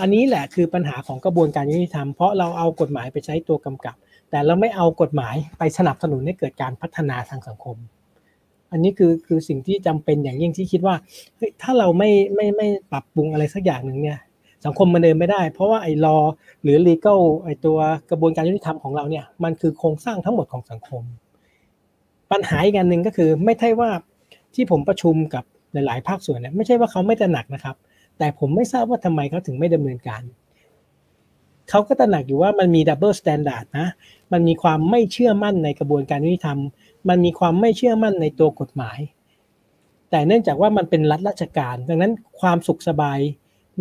[0.00, 3.96] อันนี้แหละคือปัญหาของกระบวนการยุติธรรมเพราะเราเอากฎหมายไปใช้ตัวกำกับ
[4.30, 7.76] แต่เราไม่เอากฎหมายไปสนับสนุนให้เกิดการพัฒนาทางสังคม
[8.72, 10.94] อันนี้คือคือสิ่งที่จำเป็นอย่างยิ่งที่คิดว่า
[11.36, 14.18] เฮ้ยถ้าเราไม่ไม่ไม่ปรับปรุงอะไรสักอย่างหนึ่งเนี่ย
[14.64, 16.16] สังคมมันเดินไม่ได้ เพราะว่าไอ้รอ
[16.62, 17.78] หรือ legal ไอ้ตัว
[18.10, 21.02] กระบวนการยุติธรรมของเราเนี่ย มันคือโครงสร้างทั้งหมดของสังคม
[22.30, 23.90] ปัญหาอีกอันหนึ่งก็คือไม่ใช่ว่า
[24.54, 27.76] ที่ผมประชุมกับหลาย ๆ ภาคส่วนเนี่ยไม่ใช่ว่าเขาไม่ตระหนักนะครับ
[28.18, 30.22] แต่ผมไม่ทราบว่าทำไมเขาถึงไม่ดำเนินการ
[31.70, 33.86] เขาก็ตระหนักอยู่ว่ามันมี double standard นะ
[34.32, 36.58] มันมีความไม่เชื่อมั่นในกระบวนการยุติธรรม
[37.08, 38.98] มันมีความไม่เชื่อมั่นในตัวกฎหมาย
[40.10, 43.18] แต่เนื่องจากว่ามันเป็นรัฐราชการ ดังนั้นความสุขสบาย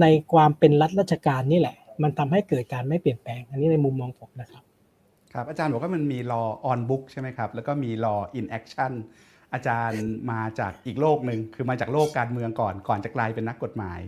[0.02, 4.64] ในความเป็นรัฐราชการนี่แหละ มันทำให้เกิดการไม่เปลี่ยนแปลง อันนี้ในมุมมองผมนะครับ
[5.34, 8.94] ครับ อาจารย์บอกว่ามันมี law on book ใช่ไหมครับ แล้วก็มี law in action
[9.54, 14.00] อาจารย์มาจากอีกโลกหนึ่งคือมาจากโลกการเมืองก่อนก่อนจะกลายเป็นนักกฎหมาย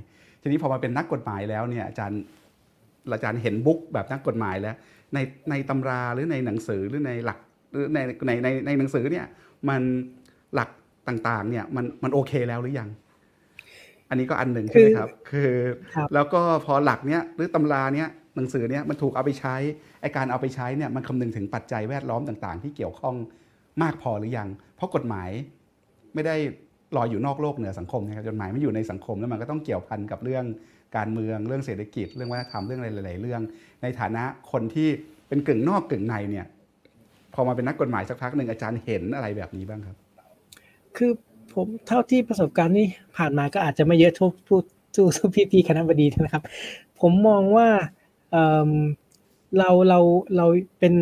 [0.41, 2.21] ทีนี้พอมาเป็นนักกฎหมายแล้วเนี่ยอาจารย์
[3.11, 4.75] อาจารย์เห็นบุ๊กแบบนักกฎหมายแล้ว
[5.13, 5.17] ใน
[5.49, 7.39] ในตำราหรือในหนังสือหรือในหลัก
[7.93, 7.97] ใน
[8.27, 9.25] ในในในหนังสือเนี่ย
[9.69, 9.81] มัน
[10.53, 10.69] หลัก
[11.07, 12.89] ต่างๆเนี่ยมันมันโอเคแล้วหรือยัง
[14.09, 15.53] อันนี้ก็อันหนึ่งใช่ไหมครับ คือ
[15.95, 19.55] ครับแล้วก็พอหลักเนี้ยหรือตำราเนี้ยหนังสือเนี้ยมันถูกเอาไปใช้
[20.01, 23.15] ไอการเอาไปใช้เนี่ยมันคำนึงถึงปัจจัยแวดล้อมต่าง ๆ ที่เกี่ยวข้อง
[23.81, 25.29] มากพอหรือยัง เพราะกฎหมาย
[26.13, 26.35] ไม่ได้
[26.97, 30.45] ลอยอยู่นอกโลกเหนือสังคมนะครับกฎหมายไม่อยู่ในสังคมแล้วมันก็ต้องเกี่ยวพันกับเรื่อง
[30.97, 33.41] การเมืองเรื่องเศรษฐกิจ เรื่องวัฒนธรรมเรื่องอะไรหลาย ๆ เรื่อง
[33.81, 34.89] ในฐานะคนที่
[35.27, 36.45] เป็นกึ่งนอกกึ่งในเนี่ย
[37.33, 39.97] พอมาเป็นนักกฎหมายสักพักหนึ่งอาจารย์เห็นอะไรแบบนี้บ้างครับ
[40.97, 41.11] คือ
[41.53, 44.63] ผมเท่าที่ประสบการณ์นี่ผ่านมาก็อาจจะไม่เยอะทุกพูด
[44.95, 46.43] สู้สู้พี่คณะบดีนะครับ
[46.99, 47.67] ผมมองว่า
[48.31, 49.99] เเราเรา
[50.37, 50.45] เรา
[50.79, 50.93] เป็น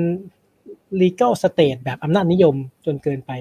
[1.02, 2.56] legal state แบบอำนาจนิยม
[2.86, 3.32] จนเกินไป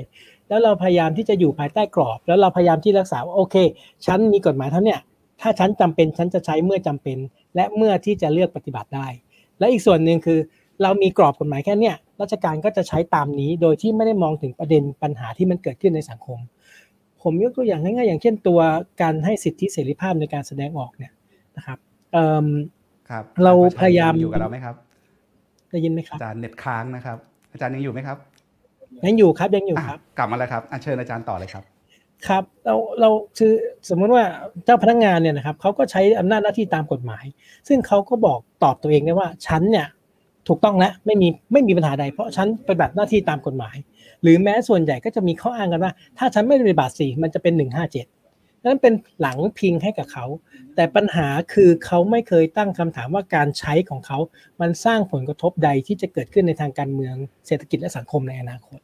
[0.49, 3.57] แล้วเราพยายามที่จะอยู่ภายใต้กรอบ แล้วเราพยายามที่รักษาว่าโอเค
[4.07, 4.97] ฉันมีกฎหมายเท่านี้
[5.41, 7.19] ถ้าฉันจำเป็นฉันจะใช้เมื่อจำเป็น
[7.55, 9.07] และเมื่อที่จะเลือกปฏิบัติได้
[9.59, 10.39] และอีกส่วนหนึ่งคือ
[10.83, 16.39] เรามีกรอบกฎหมายแค่เนี้ย ราชการก็จะใช้ตามนี้โดยที่ไม่ได้มองถึงประเด็นปัญหาที่มันเกิดขึ้นในสังคม
[17.23, 18.61] ผมยกตัวอย่างง่ายๆอย่างเช่นตัว
[19.03, 21.13] การให้สิทธิเสรีภาพในการแสดงออกเนี่ย
[21.57, 21.79] นะครับ
[22.13, 22.47] เอิ่ม
[23.11, 24.75] ครับเราพยายามอยู่กับเราไหมครับ
[25.71, 27.19] ได้ยินไหมครับอาจารย์เน็ตค้างนะครับ
[27.53, 28.19] อาจารย์ยังอยู่ไหมครับ
[29.07, 31.65] ยังอยู่ครับยังอยู่ครับอะกลับมาแล้วครับอะเชิญอาจารย์ต่อเลยครับ
[32.29, 33.53] ครับเราเราคือ
[33.89, 34.25] สมมติว่า
[34.65, 37.25] เจ้าพนักงานเนี่ยนะครับเขาก็ใช้อำนาจหน้าที่ตามกฎหมาย
[37.69, 39.87] ซึ่งเขาก็บอกตอบตัวเองได้ว่าฉันเนี่ย
[40.49, 43.77] ถูกต้องแล้วไม่มีไม่มีปัญหาใด เพราะฉันปฏิบัติหน้าที่ตามกฎหมาย
[44.23, 48.07] หรือแม้ส่วนใหญ่ก็จะมีข้ออ้างกันว่า ถ้าฉันไม่ปฏิบัติสี่มันจะเป็นหนึ่งห้าเจ็ด
[48.65, 50.27] นั้นเป็นหลังพิงให้กับเขา
[50.75, 54.19] แต่ปัญหาคือเขาไม่เคยตั้งคำถามว่าการใช้ของเขา
[54.61, 57.15] มันสร้างผลกระทบใดที่จะเกิดขึ้นในทางการเมือง
[57.47, 58.79] เศรษฐกิจและสังคมในอนาคต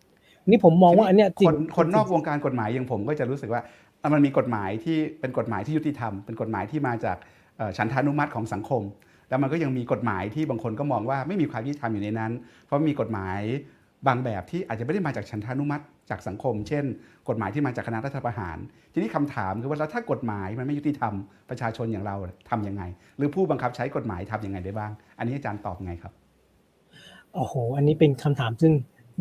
[0.46, 3.62] นี่ผมมองว่าอันเนี้ยจริคงนคนนอกวงการกฎหมายอย่างผมก็จะรู้สึกว่า
[4.02, 7.16] อะมันมีกฎหมายที่เป็นกฎหมายที่ยุติธรรม เป็นกฎหมายที่มาจาก
[7.56, 12.32] เอ่อฉันทานุมัติของสังคมห แล้วมันก็ยังมีกฎหมายที่บางคนก็มองว่าไม่มีความยุติธรรมอยู่ในนั้น
[12.66, 13.38] เพราะมีกฎหมาย
[14.06, 16.84] บางแบบที่อาจจะไม่ได้มาจากฉันทานุมัติจากสังคม เช่น
[17.28, 18.56] กฎหมายที่มาจากคณะรัฐประหาร
[18.92, 21.14] ทีนี้คำถามคือว่าแล้วถ้ากฎหมายมันไม่ยุติธรรม
[21.50, 22.16] ประชาชนอย่างเรา
[22.50, 22.82] ทํำยังไง
[23.16, 26.12] หรือผู้บังคับใช้กฎหมายทํำยังไงได้บ้าง อันนี้อาจารย์ตอบไงครับ
[27.34, 28.72] โอ้โห อันนี้เป็นคำถามซึ่ง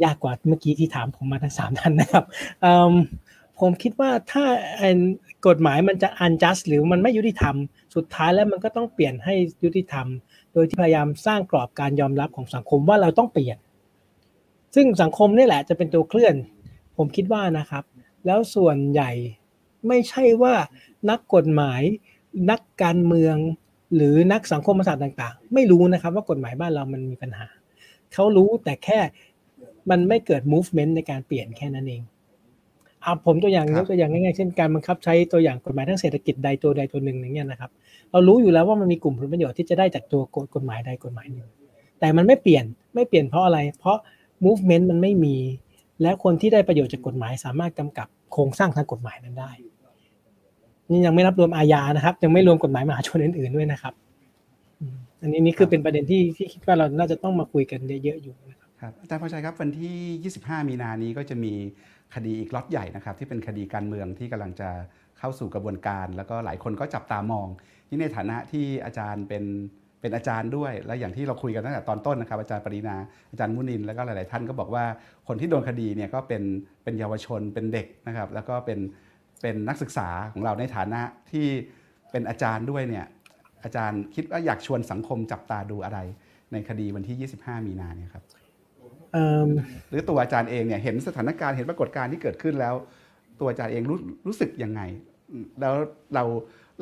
[0.03, 2.25] ยากกว่าเมื่อกี้ที่ถามผมมาทั้งสามท่านนะครับ
[3.59, 4.43] ผมคิดว่าถ้า
[5.47, 7.55] กฎหมายมันจะ unjust หรือมันไม่ยุติธรรม
[7.95, 9.33] สุดท้ายแล้วมันก็ต้องเปลี่ยนให้
[9.63, 10.07] ยุติธรรม
[10.53, 13.57] โดยที่พยายามสร้างกรอบการยอมรับของสังคมว่าเราต้องเปลี่ยน
[14.75, 16.35] ซึ่งสังคมนี่แหละจะเป็นตัวเคลื่อน
[16.97, 17.83] ผมคิดว่านะครับ
[18.25, 19.11] แล้วส่วนใหญ่
[19.87, 20.53] ไม่ใช่ว่า
[21.09, 21.81] นักกฎหมาย
[22.51, 23.35] นักการเมือง
[23.95, 27.47] หรือนักสังคมศาสตร์ต่าง ๆ ไม่รู้นะครับว่ากฎหมายบ้านเรามันมีปัญหา
[28.13, 28.99] เขารู้แต่แค่
[29.89, 32.03] มันไม่เกิด movement ในการเปลี่ยนแค่นั้นเอง
[33.03, 37.71] เอาผมตัวอย่างยกตัวอย่างง่ายๆเช่นการบังคับใช้ตัวอย่างกฎหมายทางเศรษฐกิจใดตัวใดตัวหนึ่งอย่างเงี้ยนะครับ
[38.11, 40.21] เรารู้อยู่แล้วว่ามันมีกลุ่มผลประโยชน์ที่จะได้จากตัว
[40.55, 41.47] กฎหมายใดกฎหมายหนึ่ง
[41.99, 43.97] แต่มันไม่เปลี่ยนไม่เปลี่ยนเพราะอะไร เพราะ
[44.45, 45.35] movement มันไม่มี
[46.01, 49.51] แล้วคนที่ได้ประโยชน์จากกฎหมาย สามารถกำกับโครงสร้างทางกฎหมายนั้นได้
[50.89, 53.93] นี่ยังไม่รับรวมอาญานะครับ ยังไม่รวมกฎหมายมหาชนอื่นๆด้วยนะครับ
[55.21, 59.95] อันนี้นี่คือเป็นประเด็นที่ที่คิดว่าเราน่าจะต้องมาคุยกันเยอะๆอยู่นะครับครับอาจารย์พอชัยครับวันที่
[60.35, 61.53] 25 มีนานี้ก็จะมี
[62.15, 64.69] คดีอีกล็อตใหญ่นะครับที่เป็นคดีการเมืองที่กำลังจะ
[65.19, 67.47] เข้าสู่กระบวนการ แล้วก็หลายคนก็จับตามอง
[67.87, 69.43] ที่ในฐานะที่อาจารย์เป็น
[70.01, 72.95] เป็นอาจารย์ด้วย และอย่างที่เราคุยกันตั้งแต่ตอนต้นนะครับ อาจารย์ปรินา
[73.31, 74.85] อาจารย์มุนิน แล้วก็หลาย ๆ ท่านก็บอกว่า
[75.27, 76.43] คนที่โดนคดีเนี่ยก็เป็น
[76.83, 78.79] เป็นเยาวชนเป็นเด็กนะครับ แล้วก็เป็น
[79.41, 81.01] เป็นนักศึกษาของเราในฐานะ
[81.31, 81.47] ที่
[82.11, 83.05] เป็นอาจารย์ด้วยเนี่ย
[83.63, 85.99] อาจารย์คิดว่าอยากชวนสังคมจับตาดูอะไร
[86.51, 88.23] ในคดีวันที่ 25 มีนาเนี่ยครับ
[89.89, 92.75] หรือตัวอาจารย์เองเนี่ยเห็นสถานการณ์เห็นปรากฏการณ์ที่เกิดขึ้นแล้ว
[93.39, 93.97] ตัวอาจารย์เองรู้
[94.27, 94.81] รู้สึกยังไง
[95.61, 95.73] แล้ว
[96.15, 96.23] เรา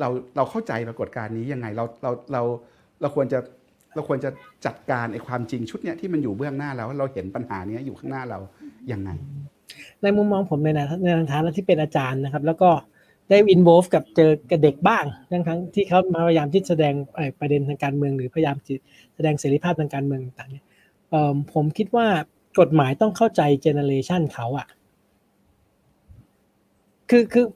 [0.00, 2.42] เราเราเข้าใจปรากฏการณ์นี้ยังไงเราเราเรา
[3.00, 3.38] เราควรจะ
[3.94, 4.30] เราควรจะ
[4.66, 8.38] จัดการไอ้ความจริงชุดเนี้ยที่มันอยู่เบื้องหน้าเราเราเห็นปัญหานี้อยู่ข้างหน้าเรา
[8.92, 9.10] ยังไง
[10.02, 10.68] ในมุมมองผมใน
[11.04, 12.70] ในฐานะที่เป็นอาจารย์นะครับ แล้วก็
[13.28, 16.94] ได้อินโวฟกับเจอกับเด็กบ้างทั้งทั้งที่เขาพยายามที่แสดง
[17.40, 18.56] ประเด็นทางการเมือง หรือพยายาม
[19.14, 20.64] แสดงเสรีภาพทางการเมืองต่างเนี่ย
[21.52, 22.06] ผมคิดว่า
[22.60, 24.66] กฎหมายต้องเข้าใจเจเนเรชันเขาอะ
[27.10, 27.46] คือคือ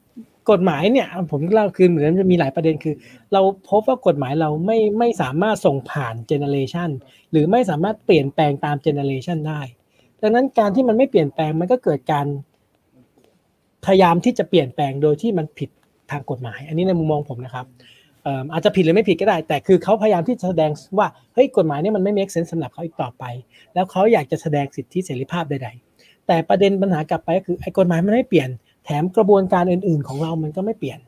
[0.51, 2.95] กฎหมายเนี่ย ผมเล่าคือเหมือนจะมีหลายประเด็นคือ
[3.33, 6.91] เราพบว่ากฎหมายเราไม่ไม่สามารถส่งผ่านเจเนเรชัน
[7.31, 9.61] หรือไม่สามารถเปลี่ยนแปลงตามเจเนเรชันได้
[10.21, 12.27] ดังนั้นการที่มันไม่เปลี่ยนแปลงมันก็เกิดการ
[13.85, 15.71] พยายามที่จะเปลี่ยนแปลงโดยที่มันผิด
[16.11, 17.67] ทางกฎหมาย อันนี้ในมุมมองผมนะครับ
[18.53, 23.25] อาจจะผิดหรือไม่ผิดก็ได้ แต่คือเขาพยายามที่จะแสดงว่าเฮ้ยกฎหมายนี้มันไม่ make sense สำหรับเขาอีกต่อไป
[23.75, 28.49] แล้วเขาอยากจะแสดงสิทธิเสรีภาพใดๆ แต่ประเด็นปัญหากลับไปก็คือไอ้กฎหมายมันไม่เปลี่ยน
[28.85, 30.99] แถมกระบวนการอื่น ๆ ของเรามันก็ไม่เปลี่ยน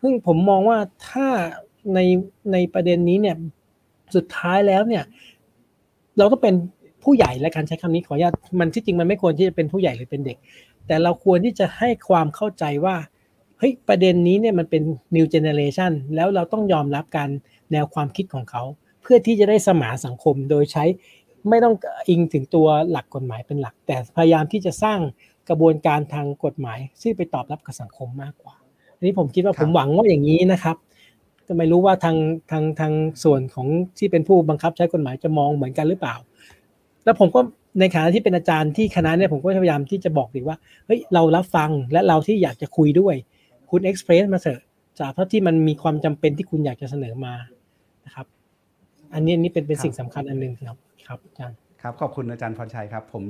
[0.00, 0.78] ซึ่งผมมองว่า
[1.08, 1.26] ถ้า
[1.94, 1.98] ใน
[2.52, 3.36] ในประเด็นนี้เนี่ย
[4.16, 5.04] สุดท้ายแล้วเนี่ย
[6.18, 6.54] เราต้องเป็น
[7.04, 10.36] ผู้ใหญ่และการใช้คำนี้ขออนุญาตมันที่จริงมันไม่ควรที่จะเป็นผู้ใหญ่หรือเป็นเด็ก
[10.86, 12.96] แต่เราควรที่จะให้ความเข้าใจว่า
[13.60, 14.82] เฮ้ยประเด็นนี้เนี่ยมันเป็น
[15.16, 17.30] new generation แล้วเราต้องยอมรับการ
[17.72, 18.62] แนวความคิดของเขา
[19.02, 20.84] เพื่อที่จะได้สมานสังคมโดยใช้
[21.48, 21.74] ไม่ต้อง
[22.08, 24.98] อิงถึงตัวหลักกฎหมายเป็นหลัก แต่พยายามที่จะสร้าง
[25.48, 28.54] กระบวนการทางกฎหมายซึ่งไปตอบรับกับสังคมมากกว่า
[28.96, 30.76] อันนี้ผมคิดว่าผมหวังว่าอย่างนี้นะครับ
[31.46, 32.16] ก็ไม่รู้ว่าทาง
[32.50, 32.92] ทางทาง
[33.24, 33.66] ส่วนของ
[33.98, 36.16] ที่เป็นผู้บังคับใช้กฎหมายจะมองเหมือนกันหรือเปล่า
[37.04, 37.40] แล้วผมก็
[37.80, 40.56] ในฐานะที่เป็นอาจารย์ที่คณะเนี่ยผมก็พยายามที่จะบอกดีว่า
[40.86, 43.14] เฮ้ยเรารับฟังและเราที่อยากจะคุยด้วย
[43.70, 44.60] คุณเอ็กซ์เพรสมาเสอะ
[45.00, 47.34] จากเท่าที่มันมีความจำเป็นที่คุณอยากจะเสนอมา
[48.06, 48.26] นะครับ
[49.14, 53.24] อันนี้อันนี้เป็นเป็นสิ่งสำคัญอันหนึ่งครับครับอาจารย์ครับขอบคุณอาจารย์พรชัยครับ ผม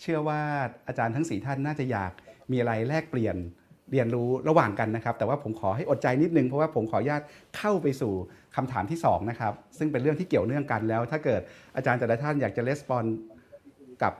[0.00, 0.40] เชื่อว่า
[0.88, 2.12] อาจารย์ทั้งสี่ท่านน่าจะอยาก
[2.50, 3.36] มีอะไรแลกเปลี่ยน
[3.90, 7.22] เรียนรู้ระหว่างกันนะครับ แต่ว่าผมขอให้อดใจนิดนึงเพราะว่าผมขออนุญาต
[7.56, 8.12] เข้าไปสู่
[8.56, 11.40] คำถามที่2นะครับซึ่งเป็นเรื่องที่เกี่ยวเนื่องกันแล้ว ถ้าเกิด
[11.76, 13.04] อาจารย์แต่ละท่านอยากจะレスปอน
[14.02, 14.14] กับ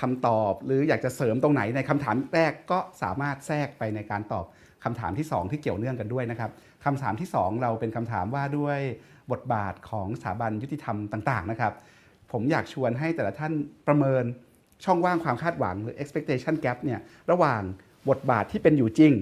[0.00, 4.44] คำตอบ หรืออยากจะเสริมตรงไหนในคำถามแรกก็สามารถแทรกไปในการตอบ
[4.84, 6.50] คำถามที่ 2 ที่เกี่ยวเนื่องกันด้วยนะครับ
[6.84, 8.78] คำถามที่ 2 เราเป็นคำถามว่าด้วย
[9.32, 11.72] บทบาทของสถาบันยุติธรรมต่างๆนะครับ
[12.32, 13.52] ผมอยากชวนให้แต่ละท่าน
[13.88, 14.24] ประเมิน
[14.84, 17.00] ช่องว่างความคาดหวังหรือ expectation gap เนี่ย
[17.30, 17.62] ระหว่าง
[18.10, 19.12] บทบาทที่เป็นอยู่จริง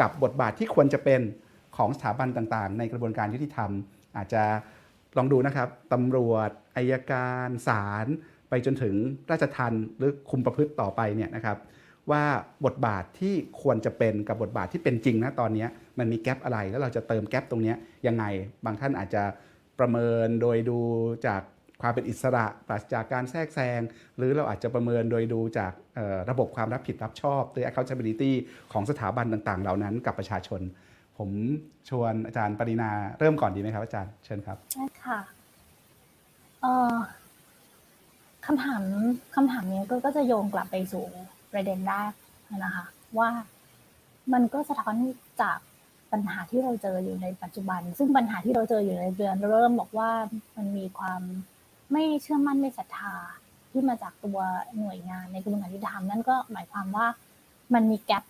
[0.00, 1.20] กับบทบาทที่ควรจะเป็น
[1.76, 3.70] ของสถาบันต่างๆ ในกระบวนการยุติธรรม
[4.16, 4.42] อาจจะ
[5.16, 8.06] ลองดูนะครับตำรวจอายการศาล
[8.48, 8.94] ไปจนถึง
[9.30, 11.56] ราชทัณฑ์หรือคุมประพฤติต่อไปเนี่ยนะครับ
[12.12, 12.24] ว่า
[12.66, 15.66] บทบาทที่ควรจะเป็นกับบทบาทที่เป็นจริงนะตอนนี้
[15.98, 17.74] มันมีแกลบอะไรแล้วเราจะเติมแกลบตรงนี้
[18.06, 18.24] ยังไง
[18.64, 19.22] บางท่านอาจจะ
[19.78, 20.78] ประเมินโดยดู
[21.26, 21.42] จาก
[21.82, 23.80] ความเป็นอิสระปราศจากการแทรกแซง
[24.16, 25.72] หรือเราอาจจะประเมินโดยดูจาก
[26.30, 28.32] ระบบความรับผิดรับชอบหรือ accountability
[28.72, 30.60] ของสถาบันต่างๆ เหล่านั้นกับประชาชน
[31.18, 31.30] ผม
[31.88, 35.18] ชวนอาจารย์ปรินาเริ่มก่อนดีไหมครับอาจารย์เชิญครับใช่ค่ะ
[38.46, 38.82] คำถาม
[39.34, 41.06] คำถามนี้ก็จะโยงกลับไปสู่
[41.52, 42.12] ประเด็นแรก
[42.64, 42.84] นะคะ
[43.18, 43.30] ว่า
[44.32, 44.94] มันก็สะท้อน
[45.42, 45.58] จาก
[46.12, 50.10] ปัญหาที่เราเจออยู่ในปัจจุบัน ซึ่งปัญหาที่เราเจออยู่ในเดือนเริ่มบอกว่า
[50.56, 51.20] มันมีความ
[51.92, 53.14] ไม่เชื่อมั่นไม่ศรัทธา
[53.70, 54.38] ที่มาจากตัว
[54.78, 57.06] หน่วยงานในกระบวนการยุติธรรมนั่นก็หมายความว่า
[57.74, 58.24] มันมีแกลบ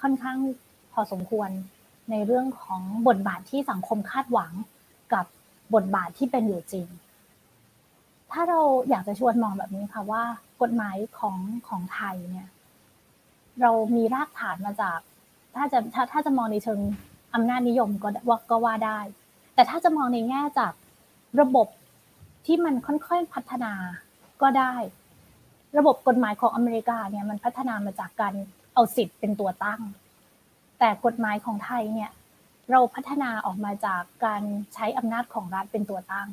[0.00, 0.38] ค่อนข้าง
[0.92, 1.50] พอสมควร
[2.10, 4.52] ในเรื่องของบทบาทที่สังคมคาดหวัง
[5.12, 5.24] กับ
[5.74, 6.86] บทบาทที่เป็นอยู่จริง
[8.32, 8.60] ถ้าเรา
[8.90, 10.22] อยากจะชวนมองแบบนี้ค่ะว่า
[10.62, 11.36] กฎหมายของ
[11.68, 12.48] ของไทยเนี่ย
[13.60, 14.98] เรามีรากฐานมาจาก
[15.56, 16.80] ถ้าจะถ้าถ้าจะมองในเชิง
[17.34, 19.00] อำนาจนิยมก็ว่าก็ว่าได้
[19.54, 20.72] แต่ถ้าจะมองในแง่จาก
[21.40, 21.68] ระบบ
[22.46, 23.72] ที่มันค่อยๆพัฒนา
[24.42, 24.74] ก็ได้
[25.78, 28.34] ระบบกฎหมายของอเมริกาเนี่ยมันพัฒนามาจากการ
[28.74, 29.80] เอาสิทธิ์เป็นตัวตั้ง
[30.78, 32.10] แต่กฎหมายของไทยเนี่ย
[32.70, 34.42] เราพัฒนาออกมาจากการ
[34.74, 36.28] ใช้อำนาจของรัฐเป็นตัวตั้ง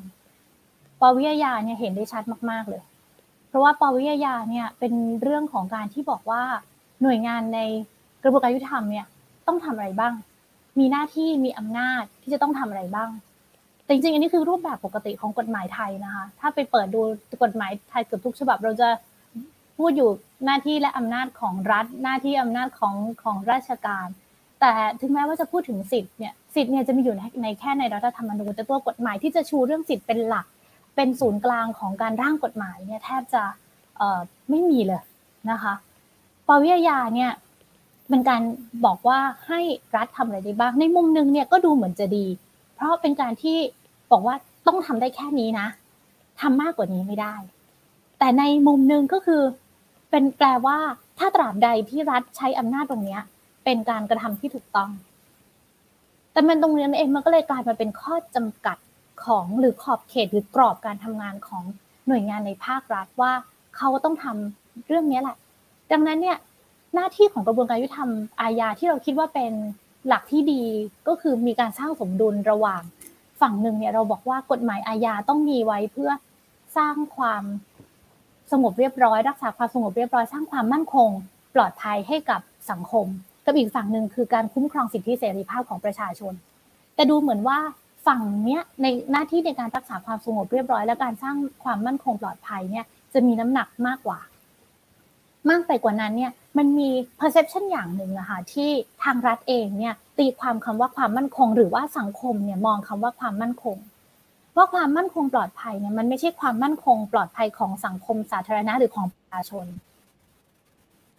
[1.00, 2.82] ปวิทยาเนี่ยเห็นได้ชัดมาก ๆเลย
[3.48, 4.92] เพราะว่าปวิทยาเนี่ยเป็น
[5.22, 6.42] เรื่องของการที่บอกว่า
[7.02, 7.60] หน่วยงานใน
[8.22, 9.06] กระบวนการยุติธรรมเนี่ย
[9.46, 10.12] ต้องทำอะไรบ้าง
[10.78, 13.10] มีหน้าที่มีอำนาจที่จะต้องทำอะไรบ้าง
[13.84, 17.00] แต่จริงๆ อันนี้คือรูปแบบปกติของกฎหมายไทยนะคะ ถ้าไปเปิดดู
[17.42, 18.88] กฎหมายไทยเกือบทุกฉบับ เราจะ
[19.78, 20.10] พูดอยู่
[20.44, 24.06] หน้าที่และอำนาจของรัฐ หน้าที่อำนาจของของราชการ
[24.60, 30.46] แต่ถึงแม้ว่าจะพูดถึงสิทธิ์เนี่ย สิทธิ์เนี่ยจะมีอยู่ในแค่ในรัฐธรรมนูญแต่ตัวกฎหมายที่จะชูเรื่องสิทธิ์เป็นหลัก
[30.96, 33.42] เป็นศูนย์กลางของการร่างกฎหมายเนี่ยแทบจะ
[34.50, 35.02] ไม่มีเลย
[35.50, 35.74] นะคะ
[36.46, 37.32] ปวิยาเนี่ย
[38.08, 38.42] เป็นการ
[38.84, 39.60] บอกว่าให้
[39.96, 42.26] รัฐทำอะไรได้บ้าง ในมุมนึงเนี่ยก็ดูเหมือนจะดี
[42.74, 43.58] เพราะเป็นการที่
[44.10, 44.34] บอกว่า
[44.66, 45.66] ต้องทำได้แค่นี้นะ
[46.40, 47.34] ทำมากกว่านี้ไม่ได้
[48.18, 49.42] แต่ในมุมหนึ่งก็คือ
[50.10, 50.78] เป็นแปลว่า
[51.18, 53.18] ถ้าตราบใดที่รัฐใช้อำนาจตรงนี้
[53.64, 54.90] เป็นการกระทำที่ถูกต้อง
[56.32, 58.76] แต่มันตรงนี้เองมันก็เลยกลายมาเป็นข้อจำกัด
[59.24, 61.64] ของหรือขอบเขตหรือกรอบการทำงานของ
[62.06, 63.32] หน่วยงานในภาครัฐว่า
[63.76, 65.36] เขาต้องทำเรื่องนี้แหละ
[65.92, 66.38] ดังนั้นเนี่ย
[66.94, 68.10] หน้าที่ของกระบวนการยุติธรรม
[68.40, 69.52] อาญาที่เราคิดว่าเป็น
[70.06, 70.62] หลักที่ดี
[71.08, 72.82] ก็คือมีการสร้างสมดุลระหว่าง
[73.40, 76.10] ฝั่งหนึ่งเนี่ยเราบอกว่ากฎหมายอาญาต้องมีไว้เพื่อ
[76.76, 77.42] สร้างความ
[78.52, 81.10] สงบเรียบร้อย รักษาความสงบเรียบร้อยสร้างความมั่นคง
[81.54, 82.40] ปลอดภัยให้กับ
[82.70, 83.06] สังคม
[83.44, 86.32] กับอีกฝั่งหนึ่งคือการคุ้มครองสิทธิเสรีภาพของประชาชน
[86.94, 87.58] แต่ดูเหมือนว่า
[88.08, 94.20] ฝั่งเนี้ยในหน้าที่ในการรักษาความสงบเรียบร้อย และการสร้างความมั่นคงปลอดภัยเนี่ยจะมีน้ำหนักมากกว่า
[95.50, 96.88] มากไปกว่านั้นเนี่ยมันมี
[97.20, 98.70] perception อย่างหนึ่งอะค่ะที่
[99.02, 103.76] ทางรัฐเองเนี่ยตีความคำว่าความมั่นคง หรือว่าสังคมเนี่ยมองคำว่าความมั่นคง
[104.56, 109.66] ว่าความมั่นคงปลอดภัยเนี่ยมันไม่ใช่ความมั่นคงปลอดภัยของสังคมสาธารณะหรือของประชาชน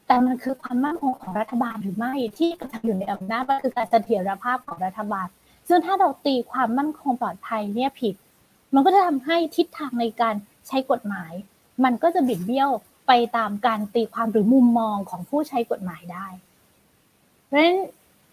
[0.07, 5.27] แต่มันคือความมั่นคงของรัฐบาลหรือไม่ที่กระทำอยู่ในอำนาจก็คือการเสถียรภาพของรัฐบาล
[5.70, 8.15] ซึ่งถ้าเราตีความมั่นคงปลอดภัยเนี่ยผิด
[8.74, 10.36] มันก็จะทำให้ทิศทางในการ
[10.67, 11.34] ใช้กฎหมาย
[11.84, 12.70] มันก็จะบิดเบี้ยว
[13.07, 16.28] ไปตามการตีความหรือมุมมองของผู้ใช้กฎหมายได้
[17.45, 17.78] เพราะฉะนั้น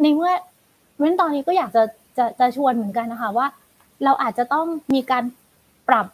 [0.02, 0.32] ในเมื่อ
[0.92, 1.82] เพราะฉะนั้นตอนนี้ก็อยากจะ
[2.18, 3.46] จะจะชวนเหมือนกันนะคะว่า
[4.04, 5.24] เราอาจจะต้องมีการ
[5.88, 6.06] ปรับ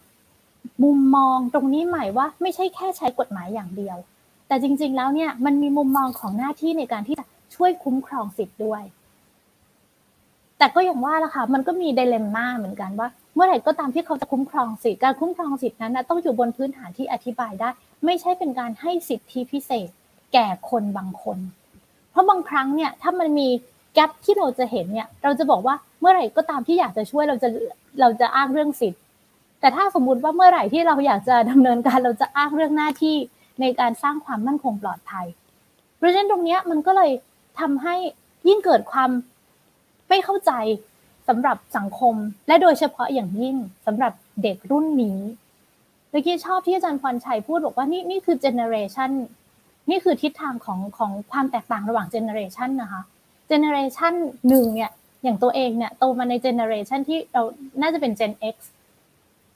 [0.84, 3.96] มุมมองตรงนี้ใหม่ว่าไม่ใช่แค่ใช้กฎหมายอย่างเดียว
[4.48, 8.82] แต่จริง ๆ แล้วเนี่ยมันมีมุมมองของหน้าที่ในการที่จะช่วยคุ้มครองสิทธิ์ด้วย
[10.62, 17.68] แต่ก็อย่างว่าละค่ะมันก็มีไดเลมม่าเหมือนกันว่า เมื่อไหร่ก็ตามที่เขาจะคุ้มครองสิทธิ์การคุ้มครองสิทธินั้นนะต้องอยู่บนพื้นฐานที่อธิบายได้
[18.04, 19.88] ไม่ใช่เป็นการให้สิทธิพิเศษ
[20.32, 21.38] แก่คนบางคน
[22.10, 23.48] เพราะบางครั้งเนี่ยถ้ามันมี
[23.94, 27.48] แกลบที่เราจะเห็นเนี่ยเราจะบอกว่าเมื่อไหร่ก็ตามที่อยากจะช่วยเราจะ
[28.00, 29.00] เราจะอ้างเรื่องสิทธิ์
[29.60, 33.16] แต่ถ้าสมมุติว่าเมื่อไหร่ที่เราอยากจะดำเนินการเราจะอ้างเรื่องหน้าที่
[33.60, 35.26] ในการสร้างความมั่นคงปลอดภัย
[35.98, 37.10] เพราะฉะนั้นตรงนี้มันก็เลย
[37.60, 37.94] ทำให้
[38.48, 39.10] ยิ่งเกิดความ
[40.12, 40.52] ไม่เข้าใจ
[41.28, 42.14] สำหรับสังคม
[42.48, 43.56] และโดยเฉพาะอย่างยิ่ง
[43.86, 45.20] สำหรับเด็กรุ่นนี้
[46.10, 49.10] เมื่อกี้ชอบที่อาจารย์พรชัยพูดบอกว่านี่นี่คือ generation
[49.90, 53.02] นี่คือทิศทางของของความแตกต่างระหว่าง generation นะคะ
[53.48, 54.12] generation
[54.48, 54.90] หนึ่งเนี่ย
[55.22, 57.42] อย่างตัวเองเนี่ยโตมาใน generation ที่เรา
[57.80, 58.56] น่าจะเป็น Gen X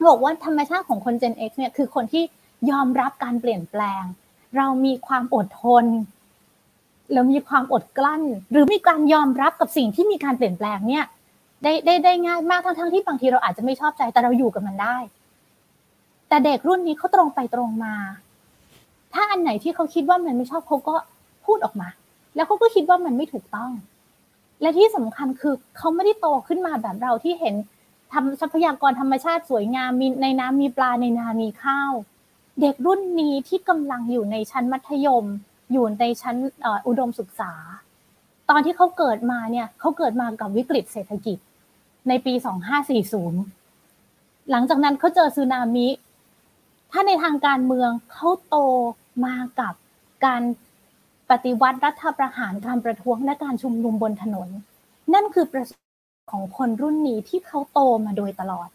[0.08, 2.24] บอกว่าธรรมชาติของคน Gen X เนี่ยคือคนที่
[2.70, 4.04] ยอมรับการเปลี่ยนแปลง
[4.56, 5.84] เรามีความอดทน
[7.14, 11.04] เรามีความอดกลั้น หรือมีการยอมรับกับสิ่งที่มีการเปลี่ยนแปลงเนี่ย
[11.62, 14.96] ได้ได้ได้ง่ายมากทั้งทั้งที่บางทีเราอาจจะไม่ชอบใจแต่เราอยู่กับมันได้
[16.28, 17.94] แต่เด็กรุ่นนี้เขาตรงไปตรงมา
[19.14, 20.96] ถ้าอันไหนที่เขาคิดว่ามันไม่ชอบเขาก็
[21.44, 21.88] พูดออกมา
[22.34, 23.70] แล้วเขาก็คิดว่ามันไม่ถูกต้อง
[24.60, 27.54] และที่สำคัญคือเขาไม่ได้โตขึ้นมาแบบเราที่เห็น
[28.12, 31.92] ทำทรัพยากรธรรมชาติสวยงามมีในน้ำมีปลาในนามีข้าว
[32.60, 35.24] เด็กรุ่นนี้ที่กำลังอยู่ในชั้นมัธยม
[35.72, 36.36] อยู่ในชั้น
[36.86, 37.52] อุดมศึกษา
[38.50, 41.38] ตอนที่เขาเกิดมาเนี่ยเขาเกิดมากับวิกฤตเศรษฐกิจ
[42.08, 42.34] ในปี
[43.22, 45.88] 2540 หลังจากนั้นเขาเจอสึนามิ
[46.90, 48.56] ถ้าในทางการเมืองเขาโต
[49.24, 49.74] มากับ
[50.26, 50.42] การ
[51.30, 54.48] ปฏิวัติรัฐประหารการประท้วงและการชุมนุมบนถนน
[55.14, 55.82] นั่นคือประสบ
[56.32, 58.68] ของคนรุ่นนี้ที่เขาโตมาโดยตลอด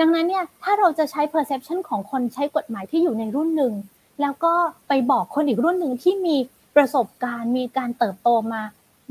[0.00, 3.72] ดังนั้นเนี่ยถ้าเราจะใช้ perception ของคนใช้กฎหมายที่อยู่ในรุ่นหนึ่ง
[4.20, 4.52] แล้วก็
[4.88, 6.36] ไปบอกคนอีกรุ่นหนึ่งที่มี
[6.76, 8.62] ประสบการณ์มีการเติบโตมา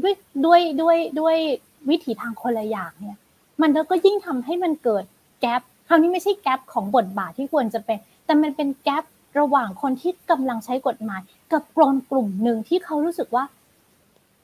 [0.02, 0.14] ด้วย
[0.46, 1.36] ด้วยด้วยด้วย
[1.90, 3.18] วิถีทางคนละอย่างเนี่ย
[3.62, 5.04] มันก็ยิ่งทำให้มันเกิด
[5.42, 9.04] แกลบคราวนี้ไม่ใช่แกลบของบทบาทที่ควรจะเป็น แต่มันเป็นแกลบ
[9.40, 13.44] ระหว่างคนที่กำลังใช้กฎหมาย กับกลุ่มกลุ่มหนึ่งที่เขารู้สึกว่า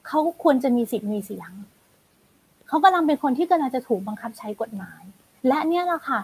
[0.07, 1.51] เขาควรจะมีสิทธิ์มีเสียง
[2.67, 5.01] เขากำลังเป็นคนที่กำลังจะถูกบังคับใช้กฎหมาย
[5.47, 6.21] และเนี่ยแหละค่ะ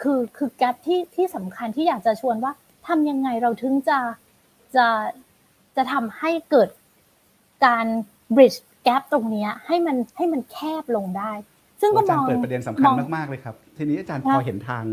[0.00, 2.52] คือคือแกลบที่ที่สำคัญที่อยากจะชวนว่า
[2.88, 3.98] ทำยังไงเราถึงจะ
[4.76, 4.86] จะ
[5.76, 6.68] จะทำให้เกิด
[7.66, 7.86] การ
[8.36, 11.32] bridge gap ตรงนี้ให้มันให้มันแคบลงได้
[11.80, 14.84] ซึ่งก็อามจารองย์เปิดประเด็นสำคัญมากๆเลยครับ ทีนี้อาจารย์พอเห็นทาง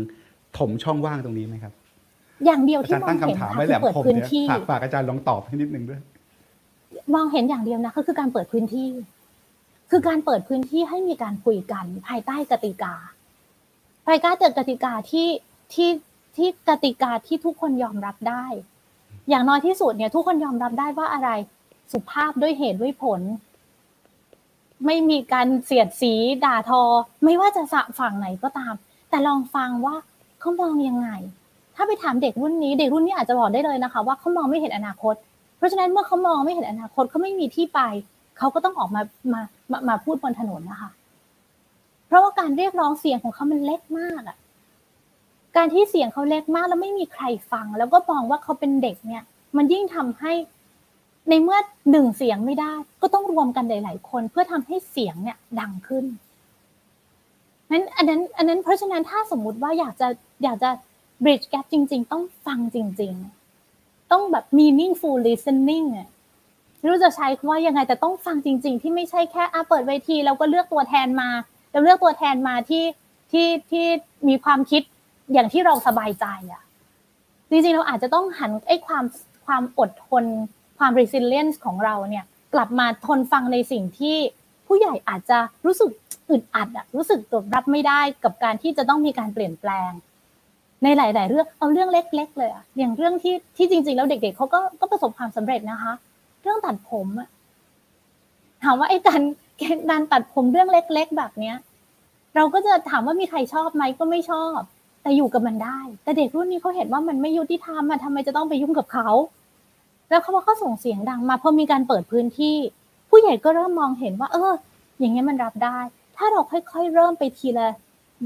[0.58, 1.72] ถมช่องว่างตรงนี้ไหมครับ
[2.44, 6.00] อย่างเดียวอาที่จารย์มอตั้งงเห็นคำถามค่ะไว้แหลคือมเปิดคมพื้นเนี่ยที่ฝากฝากอาจารย์ลองตอบให้นิดนึงด้วย
[7.14, 8.88] มองเห็นอย่างเดียวนะก็คือการเปิดพื้นที่
[9.90, 12.94] คือการเปิดพื้นที่ให้มีการคุยกัน ภายใต้กติกา
[14.06, 15.28] ภายใต้กติกาที่
[15.74, 15.88] ที่
[16.36, 18.44] ที่กติกาที่ทุกคนยอมรับได้
[19.28, 21.30] อย่างน้อยที่สุดเนี่ย ทุกคนยอมรับได้ว่าอะไร
[21.92, 23.20] สุภาพด้วยเหตุด้วยผล
[24.86, 26.12] ไม่มีการเสียดสี
[26.44, 26.82] ด่าทอ
[27.24, 27.62] ไม่ว่าจะ
[27.98, 28.74] ฝั่งไหนก็ตาม
[29.10, 29.94] แต่ลองฟังว่า
[30.40, 31.08] เขามองยังไง
[31.76, 35.14] ถ้าไปถามเด็กรุ่นนี้ เด็กรุ่นนี้อาจจะบอกได้เลยนะคะ ว่าเขามองไม่เห็นอนาคต
[35.56, 37.80] เพราะฉะนั้นเมื่อเขามองไม่เห็นอนาคตเขาไม่มีที่ไป
[38.38, 40.90] เขาก็ต้องออกมามามามาพูดบนถนนนะคะ
[42.06, 44.36] เพราะว่าการเรียกร้องเสียงของเขามันเล็กมากอะ
[45.56, 49.22] การที่เสียงเขาเล็กมากแล้วไม่มีใครฟัง แล้วก็มองว่าเขาเป็นเด็กเนี่ย
[49.56, 50.32] มันยิ่งทำให้
[51.28, 51.58] ในเมื่อ
[51.90, 56.04] หนึ่งเสียงไม่ได้ ก็ต้องรวมกันหลาย ๆ คนเพื่อทำให้เสียงเนี่ยดังขึ้น
[57.70, 60.08] นั้นอันนั้นอันนั้นเพราะฉะนั้นถ้าสมมุติว่าอยากจะ
[60.44, 60.70] อยากจะ
[61.24, 63.12] bridge gap จริง ๆ ต้องฟังจริง
[63.62, 66.08] ๆ ต้องแบบ meaningful listening อะ
[66.78, 71.28] ไม่รู้จะใช้คำว่ายังไงแต่ต้องฟังจริง ๆ ที่ไม่ใช่แค่อะเปิดเวทีแล้วก็เลือกตัวแทนมา
[71.70, 72.84] แล้วเลือกตัวแทนมาที่
[73.32, 73.86] ที่ที่
[74.28, 74.82] มีความคิด
[75.32, 76.62] อย่างที่เราสบายใจอะ
[77.50, 79.04] จริงๆเราอาจจะต้องหันไอ้ความ
[79.46, 80.24] ความอดทน
[80.78, 82.24] ความ resilience ของเราเนี่ย
[82.54, 84.16] กลับมาทนฟังในสิ่งที่
[84.66, 85.90] ผู้ใหญ่อาจจะรู้สึก
[86.30, 89.90] อึดอัดอะรู้สึกตรับไม่ได้กับการที่จะต้องมีการเปลี่ยนแปลง
[90.82, 95.92] ในหลาย ๆ เรื่องเอาเรื่องเล็ก ๆ เลยอะอย่างเรื่องที่ที่จริง ๆ แล้วเด็ก ๆเขาก็ก็ประสบความสำเร็จนะคะ
[96.42, 97.28] เรื่องตัดผมอะ
[98.64, 99.22] ถามว่าไอ้การ
[99.90, 101.56] การตัดผมเรื่องเล็ก ๆ แบบเนี้ย
[102.36, 104.58] เราก็จะถามว่ามีใครชอบไหมก็ไม่ชอบ
[105.06, 109.08] แต่อยู่กับมันได้ แต่เด็กรุ่นนี้เขาเห็นว่ามันไม่ยุติธรรมอะทำไมจะต้องไปยุ่งกับเขา
[110.10, 112.56] แล้วเขาพอเขาส่งเสียงดังมาพอมีการเปิดพื้นที่
[113.08, 114.52] ผู้ใหญ่ก็เริ่มมองเห็นว่า เออ
[114.98, 115.78] อย่างเงี้ยมันรับได้
[116.16, 117.66] ถ้าเราค่อยๆ เริ่มไปทีละ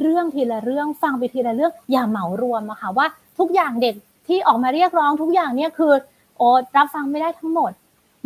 [0.01, 3.07] เรื่องทีละเรื่องฟังไปทีละเรื่องอย่าเหมารวมอะค่ะว่า
[3.39, 3.95] ทุกอย่างเด็ก
[4.27, 5.93] ที่ออกมาเรียกร้องทุกอย่างเนี่ยคือ
[6.37, 7.73] โอ้รับฟังไม่ได้ทั้งหมด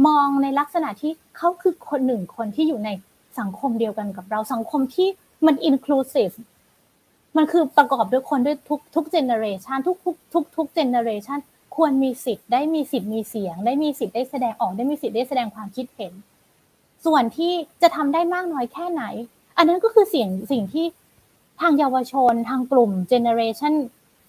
[0.07, 2.91] มองในลักษณะที่เขาคือคนหนึ่งคนที่อยู่ใน
[3.39, 5.09] สังคมเดียวกันกับเราสังคมที่
[5.47, 6.35] มัน inclusive
[7.37, 11.39] มันคือประกอบด้วยคนด้วยทุกทุก generation ทุกทุกทุกทุก generation
[11.77, 16.13] ควรมีสิทธิ์ได้มีสิทธิ์มีเสียง ได้มีสิทธิ์ได้แสดงออกได้มีสิทธิ์ได้แสดงความคิดเห็น
[17.05, 19.03] ส่วนที่จะทำได้มากน้อยแค่ไหน
[19.57, 20.87] อันนั้นก็คือเสียงสิ่งที่
[21.61, 23.73] ทางเยาวชนทางกลุ่ม generation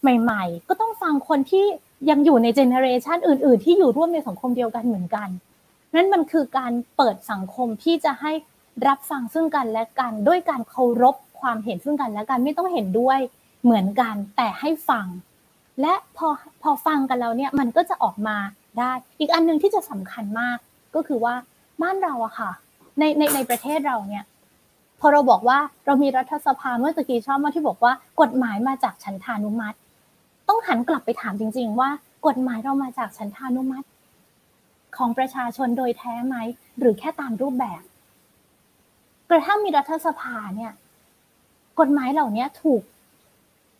[0.01, 1.65] ใหม่ ๆ ก็ต้องฟังคนที่
[2.09, 5.29] ยังอยู่ใน generation อื่น ๆ ที่อยู่ร่วมในสังคมเดียวกันเหมือนกัน
[5.95, 8.31] นั้นมันคือการเปิดสังคมที่จะให้
[8.87, 11.15] รับฟังซึ่งกันและกันด้วยการเคารพ
[11.45, 13.19] ความเห็นซึ่งกันและกันไม่ต้องเห็นด้วย
[13.63, 15.05] เหมือนกันแต่ให้ฟัง
[15.81, 16.27] และพอ
[16.61, 18.37] พอฟังกันแล้วเนี่ยมันก็จะออกมา
[18.79, 20.57] ได้ อีกอันหนึ่งที่จะสำคัญมาก
[20.95, 21.35] ก็คือว่า
[21.81, 22.51] บ้านเราอะค่ะ
[22.99, 24.23] ในในในประเทศเราเนี่ย
[24.99, 29.77] พอเราบอกว่าเรามีรัฐสภาเมื่อตะกี้ชอบมากที่บอกว่ากฎหมายมาจากฉันทานุมัติ
[30.47, 31.89] ต้องหันกลับไปถามจริง ๆ ว่า
[32.27, 33.87] กฎหมายเรามาจากฉันทานุมัติ
[34.97, 36.35] ของประชาชนโดยแท้ไหม
[36.79, 37.81] หรือแค่ตามรูปแบบ
[39.29, 40.71] กระทั่งมีรัฐสภาเนี่ย
[41.79, 42.81] กฎหมายเหล่านี้ถูก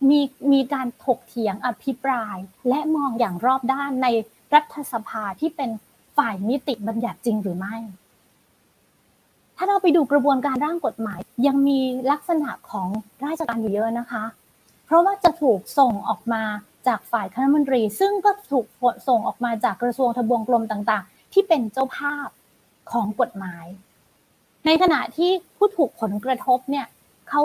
[0.10, 0.20] มี
[0.52, 2.38] มีการถกเถียงอภิปราย
[2.70, 4.08] และมองอย่างรอบด้านใน
[4.54, 5.70] รัฐสภาที่เป็น
[6.18, 7.76] ฝ่ายนิติบัญญัติจริงหรือไม่
[9.58, 11.80] ถ้าเราไปดูกระบวนการร่างกฎหมาย ยังมี
[12.12, 12.88] ลักษณะของ
[13.26, 14.24] ราชการอยู่เยอะนะคะ
[14.86, 16.44] เพราะว่าจะถูกส่งออกมา
[16.88, 18.66] จากฝ่ายคณะมนตรี ซึ่งก็ถูก
[19.08, 22.28] ส่งออกมาจากกระทรวงทบวงกรมต่างๆ ที่เป็นเจ้าภาพ
[22.92, 23.66] ของกฎหมาย
[24.66, 26.86] ในขณะที่ผู้ถูกผลกระทบเนี่ย
[27.30, 27.42] เขา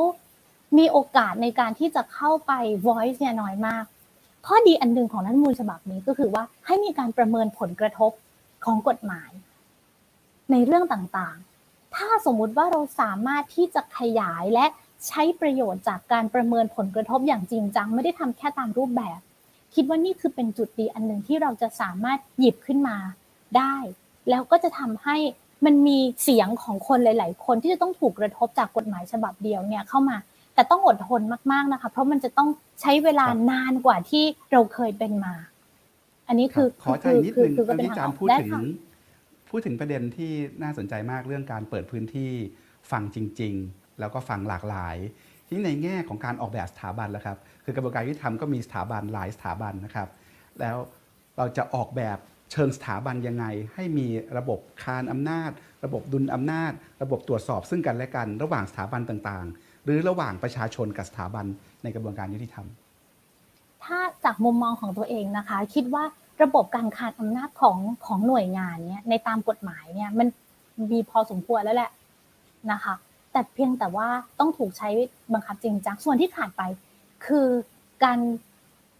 [0.78, 2.52] มีโอกาสในการที่จะเข้าไป
[2.86, 3.84] voice เนี่ยน้อยมาก
[4.46, 8.12] ข้อดีอันหนึ่งของรัฐมนูญฉบับนี้ก็คือว่าให้มีการประเมินผลกระทบ
[8.64, 9.30] ของกฎหมาย
[10.50, 14.66] ในเรื่องต่างๆ ถ้าสมมุติว่าเราสามารถที่จะขยายและ
[15.06, 19.20] ใช้ประโยชน์จากการประเมินผลกระทบอย่างจริงจัง ไม่ได้ทำแค่ตามรูปแบบ
[19.74, 22.96] คิดว่านี่คือเป็นจุดดีอันหนึ่งที่เราจะสามารถหยิบขึ้นมา
[23.56, 23.74] ได้
[24.30, 25.16] แล้วก็จะทำให้
[25.64, 30.16] มันมีเสียงของคนหลาย ๆ คนที่จะต้องถูกกระทบจากกฎหมายฉบับเดียวเนี่ยเข้ามา
[30.60, 32.48] แต่ต้องอดทนมากๆนะคะ เพราะมันจะต้อง
[32.80, 35.34] ใช้เวลานานกว่าที่เราเคยเป็นมา
[36.28, 38.62] อันนี้คือขอใจนิดนึงคือตอนเป็นนี้อาจารย์พูดได้ถึงค่ะ
[39.50, 40.32] พูดถึงประเด็นที่
[40.62, 42.30] น่าสนใจมากเรื่องการเปิดพื้นที่
[42.90, 44.96] ฟังจริง ๆ แล้วก็ฟังหลากหลาย
[45.48, 50.08] ที่ในแง่ของการออกแบบสถาบันแล้วครับ คือกระบวนการยุติธรรมก็มีสถาบันหลายสถาบันนะครับ
[50.60, 50.76] แล้ว
[51.36, 52.18] เราจะออกแบบ
[52.52, 53.44] เชิงสถาบันยังไง
[53.74, 54.06] ให้มี
[54.38, 55.50] ระบบคานอำนาจ
[55.84, 61.46] ระบบดุลอำนาจ ระบบตรวจสอบซึ่งกันและกัน ระหว่างสถาบันต่างๆห รือระหว่างประชาชนกับสถาบัน
[61.82, 62.66] ในกระบวนการยุติธรรม
[63.84, 66.04] ถ้าจากมุมมองของตัวเองนะคะ คิดว่า
[66.42, 70.28] ระบบการคานอำนาจของของหน่วยงานเนี่ยในตามกฎหมายเนี่ยมัน
[70.92, 71.90] มีพอสมควรแล้วแหละ
[72.72, 72.94] นะคะ
[73.32, 74.88] แต่เพียงแต่ว่าต้องถูกใช้
[75.32, 76.62] บังคับจริงจังส่วนที่ขาดไป
[77.26, 77.48] คือ
[78.04, 78.18] การ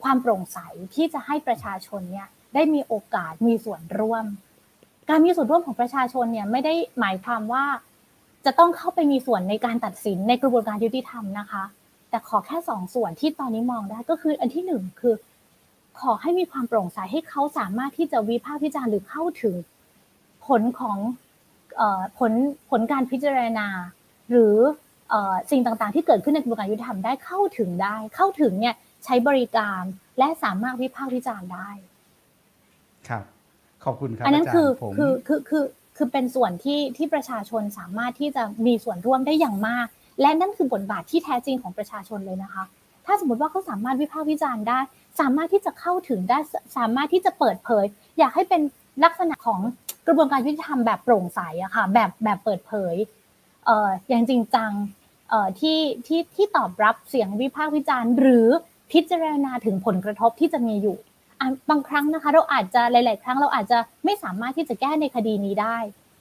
[0.03, 0.59] ความโปร่งใส
[0.95, 4.25] ที่จะให้ประชาชนเนี่ยได้มีโอกาสมีส่วนร่วม
[5.09, 7.65] การมีส่วนร่วมของประชาชนเนี่ยไม่ได้หมายความว่า
[8.45, 11.65] จะต้องเข้าไปมีส่วนในการตัดสินในกระบวนการยุติธรรมนะคะ
[12.11, 15.15] แต่ขอแค่สองส่วนที่ตอนนี้มองได้ก็คืออันที่หนึ่งคือ
[16.01, 19.55] ขอให้มีความโปร่งใสให้เขาสามารถที่จะวิพากษ์วิจารณ์หรือเข้าถึง
[20.47, 20.97] ผลของ
[21.77, 22.33] เออผล
[22.71, 23.67] ผลการพิจารณา
[24.31, 24.57] หรือ
[25.11, 28.75] เออสิ่งต่างๆ ที่เกิดขึ้นในกระบวนการยุติธรรมได้เข้าถึงได้ เข้าถึงเนี่ย
[29.05, 29.83] ใช้บริการ
[30.19, 31.71] และสามารถวิพากษ์วิจารณ์ได้
[33.09, 33.25] ครับ
[33.85, 35.65] ขอบคุณครับอันนั้นอาจารคือย์ผมคือคือคือ
[36.03, 39.87] คือเป็นส่วนที่ที่ประชาชนสามารถที่จะมีส่วนร่วมได้อย่างมาก
[40.21, 42.65] และนั่นคือบทบาทที่แท้จริงของประชาชนเลยนะคะ
[43.07, 44.79] ถ้าสมมติว่าเขาสามารถวิพากษ์วิจารณ์ได้
[45.21, 46.39] สามารถที่จะเข้าถึงได้
[46.77, 47.85] สามารถที่จะเปิดเผย
[48.19, 48.61] อยากให้เป็น
[49.05, 49.61] ลักษณะของ
[50.07, 52.95] กระบวนการยุติธรรมแบบโปร่งใสอะค่ะแบบแบบเปิดเผย
[53.67, 54.71] เอ่ออย่างจริงจัง
[55.31, 58.47] เอ่อที่ที่ที่ตอบรับเสียงวิพากษ์วิจารณ์ หรือ
[58.93, 60.99] พิจารณาถึงผลกระทบที่จะมีอยู่
[61.71, 65.77] บางครั้งนะคะ เราอาจจะหลาย ๆ ครั้งเราอาจจะไม่สามารถที่จะแก้ในคดีนี้ได้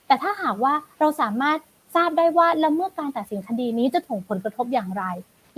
[0.07, 1.57] แต่ถ้าหากว่าเราสามารถ
[1.95, 5.03] ทราบได้ว่าแล้วเมื่อการตัดสินคดีนี้จะส่งผลกระทบอย่างไร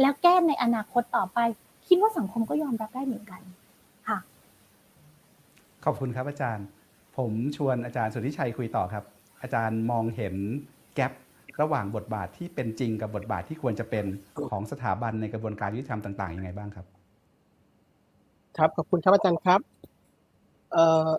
[0.02, 1.40] แล้วแก้ในอนาคตต่อไป
[1.88, 3.42] คิดว่าสังคมก็ยอมรับได้เหมือนกัน
[4.08, 4.18] ค่ะ
[5.86, 6.66] ขอบคุณครับอาจารย์
[7.18, 9.04] ผมชวนอาจารย์สุทธิชัยคุยต่อครับ
[9.42, 10.36] อาจารย์มองเห็น
[10.96, 11.12] แกลบ
[11.62, 14.06] ระหว่างบทบาทที่เป็นจริงกับบทบาทที่ควรจะเป็น
[14.50, 16.86] ของสถาบันในกระบวนการยุติธรรมต่างๆยังไงบ้างครับ
[18.58, 19.62] ครับขอบคุณครับอาจารย์ครับ
[20.72, 21.10] เอ่อ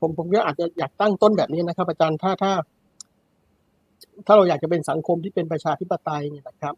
[0.00, 2.52] ผมผมก็อาจจะอยากตั้งต้นแบบนี้นะครับ อาจารย์ถ้าถ้า
[4.26, 6.74] ถ้าเราอยากจะเป็นสังคมที่เป็นประชาธิปไตยเนี่ยนะครับ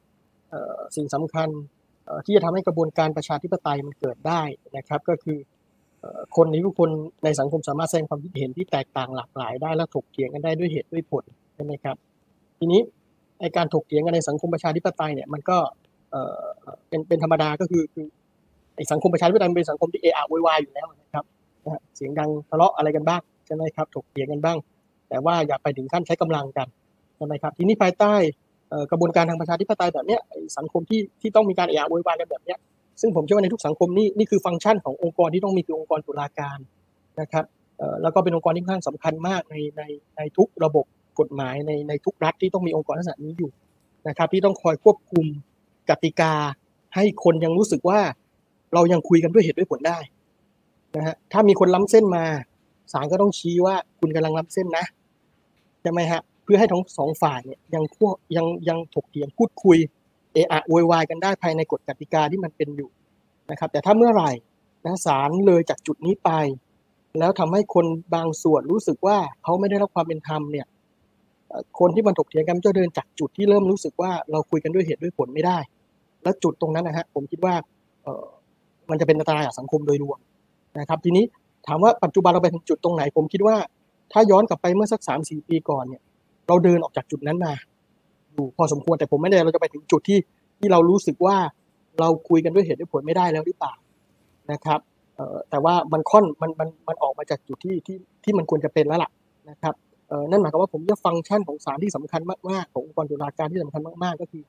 [0.51, 1.49] เอ่อสิ่งสำคัญ
[2.25, 4.43] ที่จะทำให้กระบวนการประชาธิปไตยมันเกิดได้
[4.77, 5.39] นะครับ ก็คือ
[6.03, 6.91] อคนในทุกคน
[7.25, 11.25] ในสังคมสามารถแสดงความคิดเห็นที่แตกต่างหลากหลายได้และถกเถียงกันได้ด้วยเหตุด้วยผล
[11.55, 11.97] ใช่ไหมครับ
[12.59, 12.81] ทีนี้
[13.41, 15.59] ไอการถกเถียงกันในสังคมประชาธิปไตยเนี่ยมันก็
[16.11, 16.45] เออ
[16.89, 18.07] เป็นเป็นธรรมดาก็คือคือ
[18.93, 21.25] สังคมประชาธิปไตยมันเป็นสังคมที่เอะอะโวยวายอยู่แล้วนะครับ
[21.65, 24.59] นะเสียงดังทะเลาะอะไรกันบ้างใช่ไหมครับถกเถียงกันบ้าง
[25.09, 26.69] แต่ว่าอย่าไปถึงขั้นใช้กำลังกัน
[27.17, 28.15] ใช่ไหมครับทีนี้ภายใต้
[28.91, 30.19] กระบวนการทางประชาธิปไตยแบบนี้
[30.59, 32.57] สังคมที่ที่ต้องมีการเอะอะโวยวายกันแบบนี้
[33.01, 36.59] ซึ่งผมเชื่อว่าในทุกสังคมนี่นี่คือฟังก์ชันขององค์กรที่ต้องมีคือองค์กรตุลาการ
[37.21, 37.45] นะครับ
[38.03, 39.83] แล้วก็เป็นองค์กรที่ค่อนข้างสำคัญมากในใน
[40.17, 40.85] ในทุกระบบ
[41.21, 43.51] กฎหมายในในทุกรัฐที่ต้องมีองค์กรลักษณะนี้อยู่
[44.09, 45.27] นะครับที่ต้องคอยควบคุม
[45.91, 46.33] กติกา
[46.95, 48.01] ให้คนยังรู้สึกว่า
[48.75, 49.99] เรายังคุยกันด้วยเหตุด้วยผลได้
[50.97, 52.25] นะฮะถ้ามีคนล้ำเส้นมา
[52.93, 54.85] ศาลก็ต้องชี้ว่าคุณกำลังล้ำเส้นนะ
[55.83, 59.79] ใช่ไหมฮะเพื่อให้ทั้งสองฝ่ายเนี่ยยังพวกยังยังถกเถียงพูดคุย
[60.33, 62.91] เอะอะโวยวายกันได้ภายในกฎกติกาที่มันเป็นอยู่
[63.51, 64.31] นะครับ แต่ถ้าเมื่อไหร่
[64.87, 66.31] นะศาลเลยจากจุดนี้ไป
[67.19, 70.67] แล้วทำให้คนบางส่วนรู้สึกว่าเขาไม่ได้รับความเป็นธรรมเนี่ย
[71.79, 75.59] คนที่มันถกเถียงกันจะเดินจากจุดที่เริ่มรู้สึกว่าเราคุยกันด้วยเหตุด้วยผลไม่ได้
[76.23, 77.55] แล้วจุดตรงนั้นนะฮะผมคิดว่า
[78.03, 80.19] เมันจะเป็นอันตรายกับสังคมโดยรวม
[80.81, 81.25] นะครับ ทีนี้
[81.67, 83.57] ถามว่าปัจจุบันเราไปถึงจุดตรงไหน ผมคิดว่า
[84.13, 86.03] ถ้าย้อนกลับไปเมื่อสักสามสี่ปีก่อนเนี่ย
[86.47, 87.53] เราเดินออกจากจุดนั้นมา
[88.33, 90.19] อยู่พอสมควรแต่ผมไม่แน่เราจะไปถึงจุดที่
[90.59, 91.37] ที่เรารู้สึกว่า
[92.01, 93.75] เราคุยกันด้วยเหตุด้วยผลไม่ได้แล้วหรือเปล่า
[94.53, 94.81] นะครับ
[95.51, 99.11] แต่ว่ามันค่อนมันมันมันออกมาจากจุดที่ที่ที่มันควรจะเป็นแล้วล่ะ
[99.51, 99.75] นะครับ
[100.31, 102.21] นั่นหมายความว่าผมว่าฟังก์ชันของศาลที่สำคัญ
[102.51, 104.43] มากๆขององค์กรตุลาการที่สำคัญมากๆ ก็คือ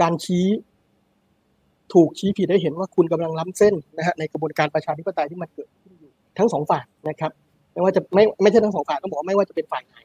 [0.00, 0.46] การชี้
[1.94, 7.30] ถูกชี้ผิดให้เห็นว่าคุณกำลังล้ำเส้นนะฮะในกระบวนการประชาธิปไตยที่มันเกิดขึ้นอยู่ทั้งสองฝ่ายนะครับ
[7.72, 9.96] ไม่ว่าจะไม่ไม่ใช่ทั้งสองฝ่ายต้องบอกไม่ว่าจะเป็นฝ่ายไหน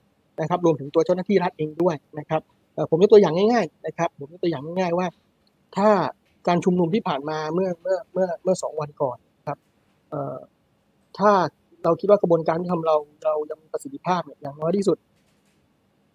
[0.41, 2.41] นะครับ รวมถึงตัวเจ้าหน้าที่รัฐเองด้วยนะครับ
[2.89, 5.07] ผมยกตัวอย่างง่ายๆนะครับผมยกตัวอย่างง่ายๆว่า
[5.77, 5.89] ถ้า
[6.47, 9.17] การชุมนุมที่ผ่านมาเมื่อเมื่อเมื่อเมื่อสองวันก่อน
[9.47, 9.57] ครับ
[11.17, 11.31] ถ้า
[11.83, 14.97] เราคิดว่ากระบวนการที่ทำเราเรายังมีประสิทธิภาพเนี่ยอย่างน้อยที่สุด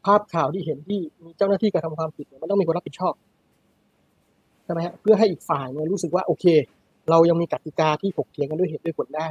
[0.06, 3.14] ภาพข่าวที่เห็นที่มีเจ้าหน้าที่กระทำความผิดเนี่ยมันต้องมีคนรับผิดชอบ
[4.70, 6.44] ช่ไหมฮะเพื่อให้อีกฝ่ายเนี่ยรู้สึกว่าโอเค
[7.10, 9.26] เรายังมีกติกาที่ถกเถียงกันด้วยเหตุด้วยผลได้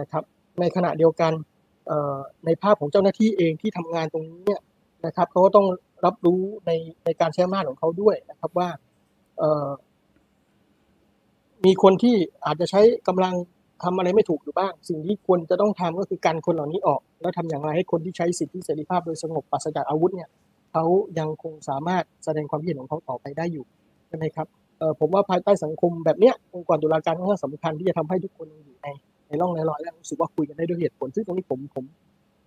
[0.00, 0.22] นะครับ
[0.60, 1.32] ในขณะเดียวกัน
[2.46, 4.60] ในภาพของเจ้าหน้าที่เองที่ทำงานตรงนี้เนี่ย
[5.06, 5.66] นะครับเขาก็ต้อง
[6.04, 6.70] รับรู้ใน
[7.04, 8.68] ในการใช้อำนาจของเขาด้วยนะครับว่า
[11.64, 13.34] มีคนที่อาจจะใช้กำลัง
[13.84, 20.28] ทำอะไรไม่ถูกอยู่บ้าง สิ่งที่ควรจะต้องทำก็คือการคนเหล่านี้ออก แล้วทำอย่างไรให้คนที่ใช้สิทธิเสรีภาพโดยสงบปราศจากอาวุธเนี่ย
[20.72, 20.84] เขา
[21.18, 23.64] ยังคงสามารถแสดงความคิดเห็นของเขาต่อไปได้อยู่
[24.14, 24.48] ช่ไหมครับ
[25.00, 28.86] ผมว่าภายใต้สังคมแบบเนี้ยองค์กรตุลาการค่อนข้างสำคัญที่จะทำให้ทุกคนอยู่ใน
[29.26, 31.84] ในร่องในรอยและรู้สึกว่าคุยกันได้ด้วยเหตุผล ซึ่งตรงนี้ผมผม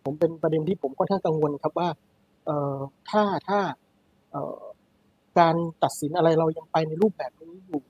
[0.04, 1.90] ผมเป็นประเด็นที่ผมค่อนข้างกังวลครับว่า
[2.46, 2.78] เอ่อ
[3.10, 3.60] ถ้าถ้า
[4.32, 4.60] เอ่อ
[5.40, 7.82] การตัดสินอะไรเรายังไปในรูปแบบนี้อยู่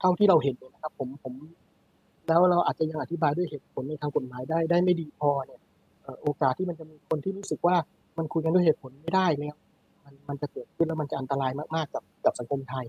[0.00, 1.34] เท่าที่เราเห็นนะครับ ผมผม
[2.28, 5.60] แล้วเราอาจจะยังอธิบายด้วยเหตุผลในทางกฎหมายได้ได้ไม่ดีพอเนี่ย
[6.22, 7.76] โอกาสที่มันจะมีคนที่รู้สึกว่า
[8.18, 9.54] มันคุยกันด้วยเหตุผลไม่ได้เนี่ย
[10.04, 12.86] มันมันจะเกิดขึ้นแล้วมันจะอันตรายมากๆกับกับสังคมไทย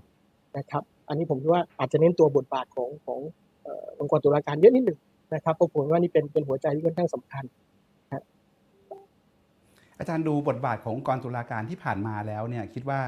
[0.58, 3.20] นะครับ อันนี้ผมคิดว่าอาจจะเน้นตัวบทบาทของของ
[4.00, 4.98] องค์กรตุลาการเยอะนิดหนึ่ง
[5.34, 7.44] นะครับเพราะผมว่านี่เป็นเป็นหัวใจที่ค่อนข้างสำคัญ
[9.98, 13.00] อาจารย์ดูบทบาทขององค์กรตุลาการที่ผ่านมาแล้วเนี่ยคิดว่า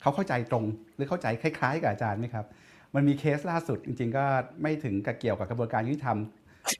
[0.00, 0.64] เขาเข้าใจตรง
[0.96, 2.46] หรือเข้าใจคล้าย ๆ กับอาจารย์ไหมครับ
[2.94, 4.24] มันมีเคสล่าสุดจริง ๆ ก็
[4.62, 6.18] ไม่ถึงกับเกี่ยวกับกระบวนการยุติธรรม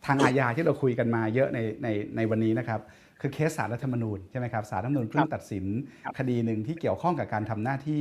[0.07, 2.81] ทางอาญาที่เราคุยกันมาเยอะในในในวันนี้นะครับ
[3.21, 5.65] คือเคสสารรัฐธรรมนูญใช่ไหมครับสารรัฐธรรมนูญเพิ่งตัดสิน
[6.19, 8.01] คดีหนึ่งที่เกี่ยวข้องกับการทำหน้าที่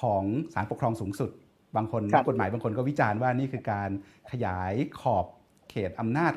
[0.00, 0.22] ของ
[0.54, 1.30] ศาลปกครองสูงสุด
[1.76, 3.90] บางคนนักกฎหมายบางคนก็วิจารณ์ว่านี่คือการ
[4.30, 5.26] ขยายขอบ
[5.70, 6.32] เขตอำนาจ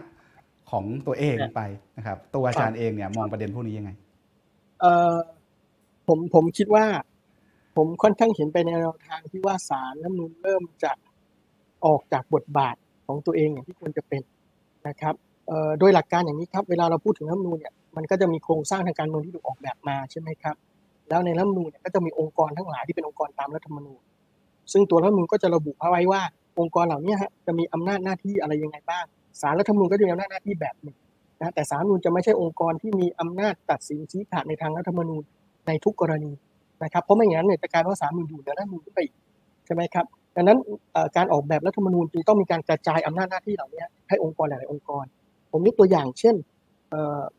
[0.72, 1.62] ของตัวเองไป
[1.98, 3.92] นะครับ ตัวอาจารย์เองเนี่ยมองประเด็นพวกนี้ยังไง
[4.82, 5.16] เออ
[6.08, 6.86] ผมผมคิดว่า
[7.76, 10.92] ผมค่อนข้างเห็นไปในแนวทางที่ว่าสารน้ำนูนเริ่มจะ
[11.86, 12.76] ออกจากบทบาท
[13.08, 14.22] ของตัวเองอย่างที่ควรจะเป็น
[14.88, 15.16] นะครับ
[15.80, 20.56] โดยหลักการอย่างนี้ครับ เวลาเราพูดถึงรัฐนูนเนี่ยมันก็จะมีโครงสร้างทางการเมืองที่ถูกออกแบบมาใช่ไหมครับ
[21.10, 24.02] แล้วในรัฐมนูนเนี่ยก็จะมีองค์กรทั้งหลายที่เป็นองค์กรตามรัฐธรรมนูญ
[24.72, 26.22] ซึ่งตัวรัฐมนูนก็จะระบุเอาไว้ว่า
[26.60, 29.06] องค์กรเหล่านี้ฮะจะมีอำนาจหน้าที่อะไรยังไงบ้าง
[29.42, 30.98] สารรัฐธรรมนูญก็จะมีอำนาจหน้าที่แบบหนึ่ง
[31.40, 35.24] นะแต่สารรัฐมนูญจะไม่ใช่องค์กรที่มีอำนาจตัดสินชี้ขาดในทางรัฐธรรมนูญ
[35.68, 36.32] ในทุกกรณี
[36.84, 39.14] นะครับเพราะไม่อย่างนั้นเนี่ยจะกลายว่าสารรัฐมนูญอยู่เหนือรัฐธรรมนูญไปอีก
[39.66, 40.06] ใช่ไหมครับ
[40.36, 40.58] ดังนั้น
[41.18, 45.06] การออกแบบรัฐธรรมนูญจึงต้องมีการกระจายอำนาจหน้าที่เหล่านี้ให้องค์กรหลาย ๆ องค์กร
[45.52, 46.36] ผมยกตัวอย่าง เช่น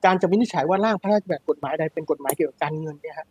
[0.04, 3.26] การจะวินิจฉัยว่าร่างพระราชบัญญัติกฎหมายใดเป็นกฎหมายเกี่ยวกับการเงินเนี่ยฮะ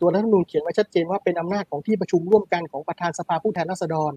[0.00, 4.12] ตัวรัฐธรรมนูญเขียนไว้ชัดเจนว่าเป็นอำนาจของที่ประชุมร่วมกันของประธานสภาผู้แทนราษฎร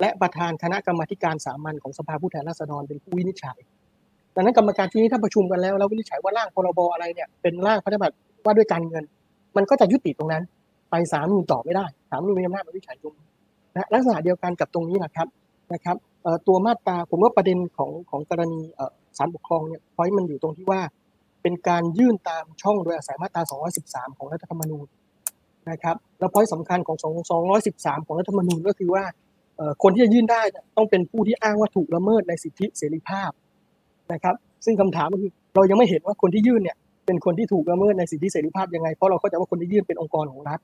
[0.00, 3.58] และประธานคณะกรรมการสามัญของสภาผู้แทนราษฎรเป็นผู้วินิจฉัย
[4.34, 8.14] ดังนั้นกรรมการที่นี้ถ้าประชุมกันแล้วแล้ววินิจฉัยว่าร่างพรบอะไรเนี่ยเป็นร่างพระราชบัญญัติ
[8.44, 9.04] ว่าด้วยการเงิน
[9.56, 10.42] มันก็จะยุติตรงนั้น
[10.90, 13.14] ไปศาลนูนต่อไม่ได้ศาลนูนมีอำนาจวินิจฉัยตรง
[13.74, 15.28] นะลักษณะเดียวกันกับตรงนี้นะครับ
[15.72, 15.96] นะครับ
[16.48, 18.60] ตัวมาตราผมว่าประเด็นของของกรณี
[19.18, 20.80] ศาลปกครองเนี่ยพอยมันอยู่ตรงที่ว่า
[21.42, 23.42] เป็นการยื่นตามช่องโดยอาศัยมาตรา
[23.80, 24.86] 213 ของรัฐธรรมนูญ
[25.70, 26.96] นะครับแล้วพอยสำคัญของ
[27.62, 29.04] 213 ของรัฐธรรมนูญก็คือว่า
[29.82, 30.42] คนที่จะยื่นได้
[30.76, 33.30] ต้องเป็นผู้ที่อ้างว่าถูกละเมิดในสิทธิเสรีภาพ
[34.12, 40.60] นะครับ ซึ่งคำถามก็คือเรายังไม่เห็นว่าคนที่ยื่นเนี่ยเป็นคนที่ถูกละเมิดในสิทธิเสรีภาพยังไงเพราะเราเข้าใจว่าคนที่ยื่นเป็นองค์กรของรัฐ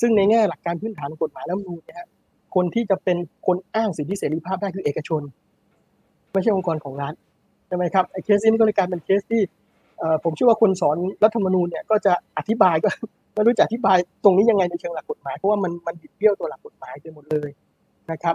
[0.00, 2.08] ซึ่งในแง่หลักการพื้นฐานของกฎหมายแล้วมูลนะฮะ
[2.54, 3.16] คนที่จะเป็น
[3.46, 5.22] คนอ้างสิทธิเสรีภาพได้คือเอกชน
[6.32, 7.14] ไม่ใช่องค์กรของรัฐ
[7.66, 9.42] ใช่ไหมครับไอ้เคสนี้ก็เลยกลายเป็นเคสที่
[10.24, 12.88] ผมเชื่อว่าคนสอนรัฐธรรมนูญเนี่ยก็จะอธิบายก็
[13.38, 17.50] ไม่รู้จะอธิบายตรงนี้ยังไงในเชิงหลักกฎหมายเพราะว่ามันมันบิดเบี้ยวตัวหลักกฎหมายไปหมดเลย
[18.10, 18.34] นะครับ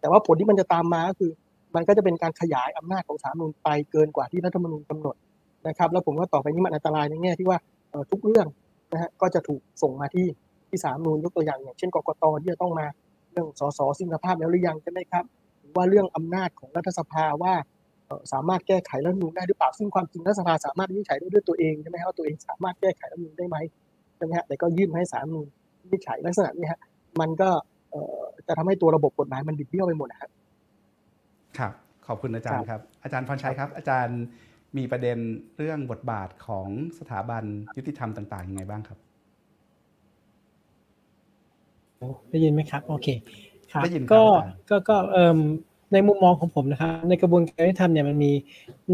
[0.00, 1.30] แต่ว่าผลที่มันจะตามมาก็คือ
[1.74, 5.16] มันก็จะเป็นการขยายอำนาจของสาลรนูญไปเกินกว่าที่รัฐธรรมนูญกำหนด
[5.68, 7.58] นะครับ แล้วผมว่าต่อไปนี้มันอันตรายในแง่ที่ว่า
[8.10, 8.46] ทุกเรื่อง
[8.92, 10.26] นะฮะก็จะถูกส่งมาที่
[10.68, 12.86] ที่สามนูนยกตัวอย่างอย่างเช่นกกตที่จะต้องมา
[13.32, 15.24] เรื่องสสสิ้นภาพแล้วหรือยังใช่ไหมครับ
[15.60, 17.54] หรือว่าเรื่องอำนาจของรัฐสภาว่า
[18.32, 23.56] สามารถแก้ไขรัฐมนูลได้หรือเปล่าซึ่งความจริงรัฐสภาสามารถวินิจฉัยได้ด้วยตัวเองใช่ไหมครับว่าตัวเองสามารถแก้ไขรัฐมนูลได้ไหม
[24.16, 25.46] ใช่ไหมฮะแต่ก็ยื่นให้สามนูล
[25.80, 26.80] วินิจฉัยลักษณะนี้ฮะ
[27.20, 27.50] มันก็
[28.46, 30.30] จะทำให้ตัวระบบกฎหมายมันบิดเบี้ยวไปหมดนะครับ
[31.58, 31.72] ครับ
[32.06, 34.20] ขอบคุณอาจารย์ครับ อาจารย์พรชัยครับ อาจารย์
[34.76, 35.18] มีประเด็น
[35.56, 36.68] เรื่องบทบาทของ
[36.98, 37.44] สถาบัน
[37.76, 38.98] ยุติธรรมต่างๆยังไงบ้างครับ
[42.30, 43.08] ได้ยินไหมครับ โอเค
[43.72, 43.82] ครับ
[44.12, 44.22] ก็
[44.70, 45.40] ก็ก็เอ่อ
[45.94, 48.32] ในมุมมองของผมนะครับ ในกระบวนการยุติธรรมเนี่ยมันมี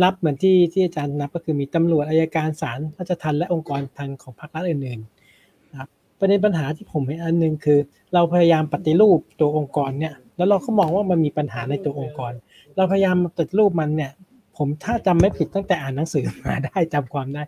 [0.02, 7.78] นับเหมือนที่ที่อาจารย์นับก็คือมีตำรวจอายการศาลราชทัณฑ์และองค์กรทางของพรรครัฐอื่นๆนะครับประเด็นปัญหาที่ผมเห็นอันนึงคือ
[8.14, 12.32] เราพยายามปฏิรูปตัวองค์กรเนี่ยแล้วเราก็มองว่ามันมีปัญหาในตัวองค์กร
[12.76, 14.12] เราพยายามปฏิรูปมันเนี่ย
[14.56, 17.42] ผมถ้าจำไม่ผิดตั้งแต่อ่านหนังสือมาได้จำความได้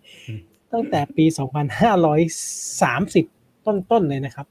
[0.73, 1.37] ตั้งแต่ปี 2530
[3.67, 4.47] ต้นๆเลยนะครับ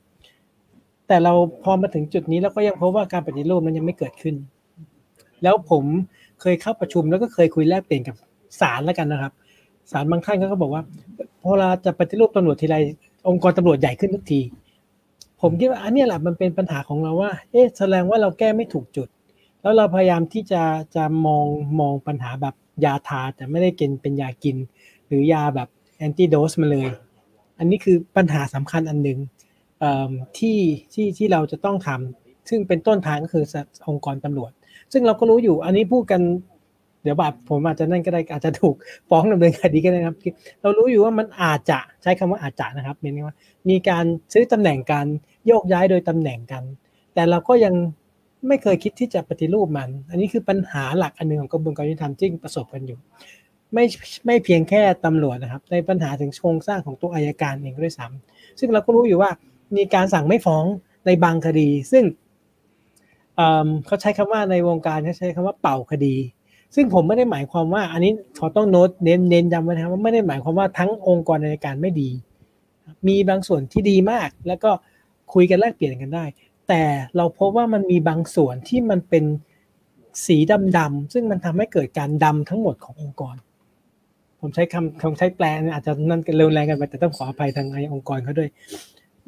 [1.07, 1.33] แต่เรา
[1.63, 4.35] พอมาถึงจุดนี้แล้วก็ยังพบว่าการปฏิรูปนั้นยังไม่เกิดขึ้น
[5.43, 5.83] แล้วผม
[6.41, 8.15] เคยเข้าประชุมแล้วก็เคยคุยแลกเปลี่ยนกับ
[8.59, 9.33] ศาลแล้วกันนะครับ
[9.91, 10.83] ศาลบางท่านก็บอกว่า
[11.41, 12.77] พอเราจะปฏิรูปตำรวจทีไร
[13.27, 14.41] องค์กรตำรวจใหญ่ขึ้นทุกที
[15.41, 19.07] ผมคิดว่าอันนี้แหละมันเป็นปัญหาของเราว่า เอ๊ะแสดงว่าเราแก้ไม่ถูกจุด
[19.61, 20.63] แล้วเราพยายามที่จะ
[20.95, 21.45] จะมอง
[21.79, 22.55] มองปัญหาแบบ
[22.85, 24.57] ยาทาแต่ไม่ได้กินเป็นยากิน
[25.07, 26.87] หรือยาแบบแอนติโดสมาเลย
[27.59, 29.19] อันนี้คือปัญหาสำคัญอันหนึ่ง
[30.37, 30.59] ที่
[30.93, 33.45] ที่ที่เราจะต้องทำซึ่งเป็นต้นทางก็คือ
[33.89, 34.51] องค์กรตำรวจ
[34.93, 36.21] ซึ่งเราก็รู้อยู่อันนี้พูดกัน
[37.03, 38.75] เดี๋ยวแบบผมอาจจะนั่นก็ได้อาจจะถูก
[39.09, 40.17] ฟ้องดำเนินคดีก็ได้นะครับ
[40.61, 43.35] เรารู้อยู่ว่ามันอาจจะใช้คำว่าอาจจะนะครับเป็นว่า
[43.69, 45.05] มีการซื้อตำแหน่งการ
[45.47, 46.63] โยกย้ายโดยตำแหน่งกัน
[47.13, 47.73] แต่เราก็ยัง
[48.47, 52.99] ไม่เคยคิดที่จะปฏิรูปมัน อันนี้คือปัญหาหลักอันหนึ่งของกระบวนการยุติธรรมที่ประสบกันอยู่
[53.73, 53.85] ไม่
[54.25, 59.31] ไม่เพียงแค่ตำรวจนะครับ ในปัญหาถึงโครงสร้างของตัวอายการเองด้วยซ้ำซึ่งเราก็รู้อยู่ว่า
[59.77, 60.65] มีการสั่งไม่ฟ้อง
[61.05, 62.03] ในบางคดี ซึ่ง
[63.85, 66.15] เขาใช้คำว่าในวงการเขาใช้คำว่าเป่าคดี
[66.75, 72.09] ซึ่งผมไม่ได้หมายความว่า อันนี้ขอต้องโน้ตเน้นเน้นย้ำไว้นะครับว่าไม่ได้หมายความว่าทั้งองค์กรในการไม่ดี
[73.07, 74.71] มีบางส่วนที่ดีมาก แล้วก็
[75.33, 76.25] คุยกันแลกเปลี่ยนกันได้
[76.67, 76.81] แต่
[77.17, 79.25] เราพบว่ามันมีบางส่วนที่มันเป็น
[80.25, 80.37] สี
[80.77, 83.35] ดำๆซึ่งมันทำให้เกิดการดำทั้งหมดขององค์กร
[84.39, 88.49] ผมใช้คำคำใช้แปลอาจจะนั่นเร็วแรงกันไปแต่ต้องขออภัยทางไอองค์กรเขาด้วย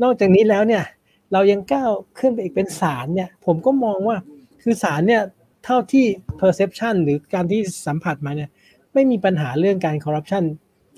[0.02, 0.84] นอกจากนี้แล้วเนี่ย
[1.32, 4.18] เรายังก้าวขึ้นไปอีกเป็นศาลเนี่ย ผมก็มองว่า
[4.62, 5.22] คือศาลเนี่ย
[5.66, 6.06] เท่าที่
[6.40, 8.50] perception หรือการที่สัมผัสมาเนี่ย
[8.94, 10.44] ไม่มีปัญหาเรื่องการคอร์รัปชัน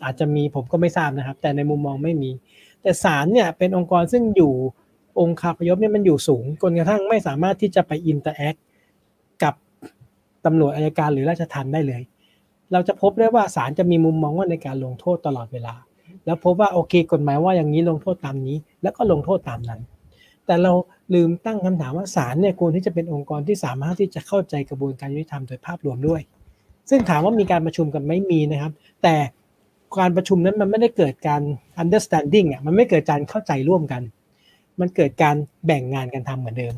[0.03, 2.31] อาจจะมีผมก็ไม่ทราบนะครับ แต่ในมุมมองไม่มี
[2.81, 4.53] แต่ศาลเนี่ยเป็นองค์กรซึ่งอยู่
[5.19, 8.55] องค์คาพยพเนี่ยมันอยู่สูงจนกระทั่งไม่สามารถที่จะไป interact
[9.43, 9.53] กับ
[10.45, 12.01] ตำรวจอัยการหรือราชทัณฑ์ได้เลย
[12.71, 15.75] เราจะพบได้ว่าศาลจะมีมุมมองว่าในการลงโทษตลอดเวลา
[16.25, 19.81] แล้วพบว่าโอเคกฎหมายว่าอย่างนี้ลงโทษตามนี้ แล้วก็ลงโทษตามนั้น
[20.45, 20.73] แต่เรา
[21.13, 26.21] ลืมตั้งคำถามว่าศาลเนี่ยควรที่จะเป็นองค์กรที่สามารถที่จะเข้าใจกระบวนการยุติธรรมโดยภาพรวมด้วย
[26.89, 28.71] ซึ่งถามว่ามีการประชุมกันไม่มีนะครับ
[29.03, 29.15] แต่
[29.99, 31.41] การประชุมนั้นมันไม่ได้เกิดการ
[31.81, 34.01] understanding อะมันไม่เกิดการเข้าใจร่วมกัน
[34.79, 35.35] มันเกิดการ
[35.65, 36.75] แบ่งงานกันทำเหมือนเดิม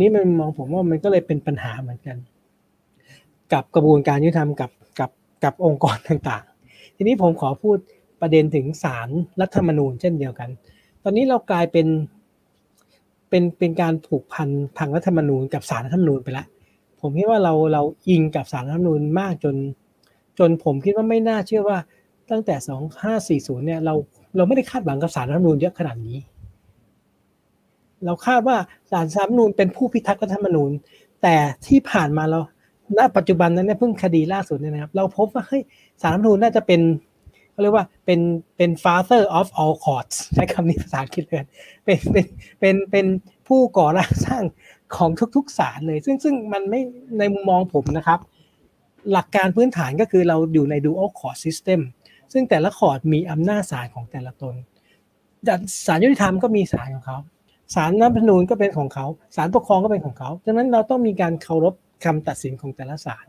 [0.00, 2.16] นี่มันมองผมว่ามันก็เลยเป็นปัญหาเหมือนกัน
[3.52, 5.10] กับกระบวนการยุติธรรมกับกับ
[5.44, 7.78] กับองค์กรต่างๆ ทีนี้ผมขอพูด
[8.20, 9.08] ประเด็นถึงศาล
[9.40, 10.48] รัฐธรรมนูญเช่นเดียวกัน
[11.02, 11.86] ตอนนี้เรากลายเป็น
[13.30, 14.48] เป็นเป็นการผูกพัน
[14.78, 16.46] ทางรัฐธรรมนูญกับสารรัฐธรรมนูญไปแล้ว
[17.00, 19.56] ผมคิดว่าเราเราอิงกับสารรัฐธรรมนูญมากจน
[20.38, 21.78] จนผมคิดว่าไม่น่าเชื่อว่า
[22.30, 22.54] ตั้งแต่
[23.40, 23.94] 2540เนี่ยเรา
[24.36, 26.18] เราไม่ได้คาดหวังกับสารรัฐธรรมนูญเยอะขนาดนี้
[28.04, 28.56] เราคาดว่า
[28.90, 30.70] สารรัฐธรรมนูญเป็นผู้พิทักษ์รัฐธรรมนูญ
[31.22, 31.36] แต่
[31.66, 32.40] ที่ผ่านมาเรา
[32.98, 35.62] ณปัจจุบันนั้นเนี่ยเพิ่งคดีล่าสุดเนี่ยนะครับ เราพบว่าเฮ้ย
[36.02, 36.80] สารรัฐธรรมนูญน่าจะเป็น
[37.52, 38.20] เขาเรียกว่าเป็น
[38.56, 41.44] เป็น father of all courts ใช้คำนี้ภาษาอังกฤษเลย
[41.84, 42.26] เป็นเป็น
[42.60, 43.06] เป็นเป็น
[43.48, 44.44] ผู้ก่อร่างสร้าง
[44.96, 46.80] ของทุกๆศาลเลย ซึ่งซึ่งมันไม่
[47.18, 48.20] ในมุมมองผมนะครับ
[49.12, 51.80] หลักการพื้นฐานก็คือเราอยู่ใน dual court system
[52.32, 54.54] ซึ่งแต่ละคอร์ดมีอำนาจศาลของแต่ละตน
[55.86, 57.18] ศาลยุติธรรมก็มีศาลของเขา
[57.74, 59.06] ศาลน้ำพนูนก็เป็นของเขา
[59.36, 61.74] ศาลปกครองก็เป็นของเขาดังนั้นเราต้องมีการเคารพ
[62.04, 63.26] คำตัดสินของแต่ละศาล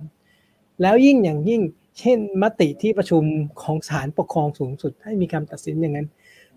[0.81, 1.61] แล้วยิ่งอย่างยิ่ง
[1.99, 3.23] เช่นมติที่ประชุม
[3.61, 6.07] ของศาลปกครองสูงสุด ให้มีคำตัดสินอย่างนั้น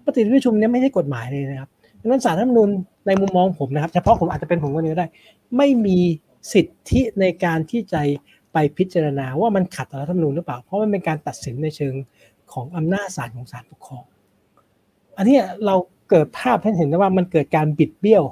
[0.05, 1.71] มติที่ประชุมนี้ไม่ใช่กฎหมายเลยนะครับ
[2.01, 2.71] ดังนั้นศาลรัฐธรรมนูญ
[3.07, 5.07] ในมุมมองผมนะครับ เฉพาะผมอาจจะเป็นผมคนนี้ได้
[5.57, 5.99] ไม่มี
[6.53, 8.01] สิทธิในการที่จะ
[8.53, 11.95] ไปพิจารณาว่ามันขัดต่อรัฐธรรมนูญหรือเปล่า เพราะมันเป็นการตัดสินในเชิง
[12.53, 14.05] ของอำนาจศาลของศาลปกครอง
[15.17, 15.37] อันนี้
[15.67, 15.75] เรา
[16.11, 18.25] เกิดภาพให้เห็นได้ว่ามันเกิดการบิดเบี้ยว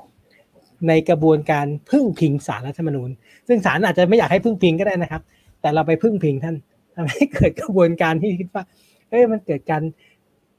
[0.88, 3.10] ในกระบวนการพึ่งพิงศาลรัฐธรรมนูญ
[3.48, 5.22] ซึ่งศาลอาจจะไม่อยากให้พึ่งพิงก็ได้นะครับ
[5.60, 6.56] แต่เราไปพึ่งพิงท่าน
[6.94, 8.64] ทำให้เกิดกระบวนการที่คิดว่า
[9.10, 9.82] เอ้ยมันเกิดการ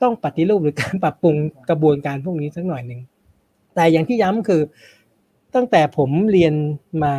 [0.02, 1.36] ต้องปฏิรูปหรือการปรับปรุง
[1.70, 3.02] กระบวนการพวกนี้สักหน่อยหนึ่ง
[3.76, 4.62] แต่อย่างที่ย้ำคือ
[5.56, 6.54] ตั้งแต่ผมเรียน
[7.04, 7.14] มา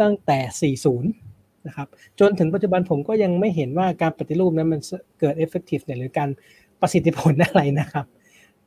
[0.00, 1.88] ตั้งแต่ 40 นะครับ
[2.20, 4.80] จนถึงปัจจุบันผมก็ยังไม่เห็นว่าการปฏิรูปนั้นมัน
[5.20, 6.28] เกิด effective หรือการ
[6.80, 8.06] ประสิทธิผลอะไรนะครับ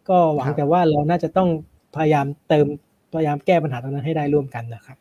[0.10, 1.50] ก็หวังแต่ว่าเราน่าจะต้อง
[1.96, 2.66] พยายามเติม
[3.14, 4.98] พยายามแก้ปัญหาตรงนั้นให้ได้ร่วมกันนะครับ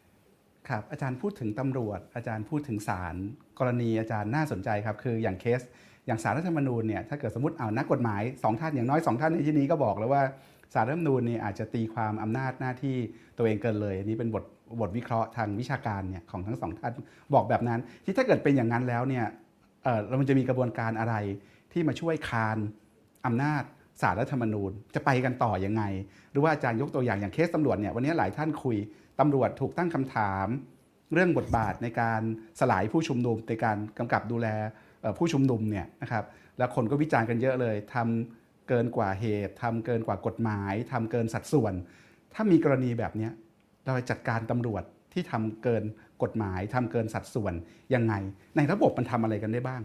[0.69, 3.15] ครับอาจารย์พูดถึงตำรวจ อาจารย์พูดถึงศาล
[3.59, 5.61] กรณีอาจารย์น่าสนใจครับ คืออย่างเคส
[6.07, 10.23] อย่างสารรัฐธรรมนูญเนี่ยถ้าเกิดสมมติเอานักกฎหมายสองท่านอย่างน้อยสองท่านในที่นี้ก็บอกแล้วว่า
[10.75, 12.97] สารรัฐธรรมนูญเนี่ยอาจจะตีความอำนาจหน้าที่
[13.39, 14.45] ตัวเองเกินเลยนี่เป็นบท
[14.81, 16.93] บทวิเคราะห์ทางวิชาการเนี่ยของทั้งสองท่าน
[17.35, 19.25] บอกแบบนั้น ที่ถ้าเกิดเป็นอย่างนั้นแล้วเนี่ย
[19.85, 21.15] เออเราจะมีกระบวนการอะไร
[21.73, 22.59] ที่มาช่วยคาน
[23.27, 23.63] อำนาจ
[24.03, 25.83] สารรัฐธรรมนูญจะไปกันต่อยังไง
[26.33, 28.77] หรือว่าอาจารย์ยกตัวอย่างอย่างเคสตำรวจเนี่ยวันนี้หลายท่านคุย
[29.21, 30.47] ตำรวจถูกตั้งคำถาม
[31.13, 32.23] เรื่องบทบาทในการ
[32.61, 34.49] สลายผู้ชุมนุมในการกำกับดูแล
[35.19, 36.25] ผู้ชุมนุมเนี่ยนะครับ
[36.59, 41.75] แล้วคนก็วิจารณ์กันเยอะเลยทำเกินกว่าเหตุทำเกินกว่ากฎหมายทำเกินสัดส่วน
[42.35, 43.29] ถ้ามีกรณีแบบนี้
[43.85, 44.83] เราจะจัดการตำรวจ
[45.13, 45.85] ที่ทำเกิน
[46.23, 47.55] กฎหมายทำเกินสัดส่วน
[47.95, 48.15] ยังไง
[48.57, 49.83] ในระบบมันทำอะไรกันได้บ้าง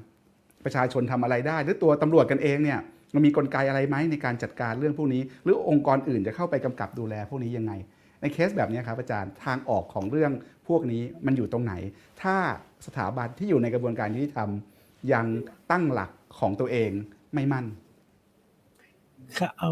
[0.65, 2.79] ประชาชนทำอะไรได้ หรือตัวตำรวจกันเองเนี่ย
[3.13, 7.73] มันมีกลไกอะไรไหมในการจัดการเรื่องพวกนี้ หรือองค์กรอื่นจะเข้าไปกำกับดูแลพวกนี้ยังไง
[8.21, 10.31] ในเคสแบบนี้ครับอาจารย์ทางออกของเรื่อง
[10.67, 11.73] พวกนี้มันอยู่ตรงไหน
[12.21, 12.35] ถ้า
[12.85, 14.49] สถาบันที่อยู่ในกระบวนการยุติธรรม
[15.13, 15.25] ยัง
[15.71, 16.91] ตั้งหลักของตัวเอง
[17.33, 17.65] ไม่มั่น
[19.37, 19.71] ค่ะเอา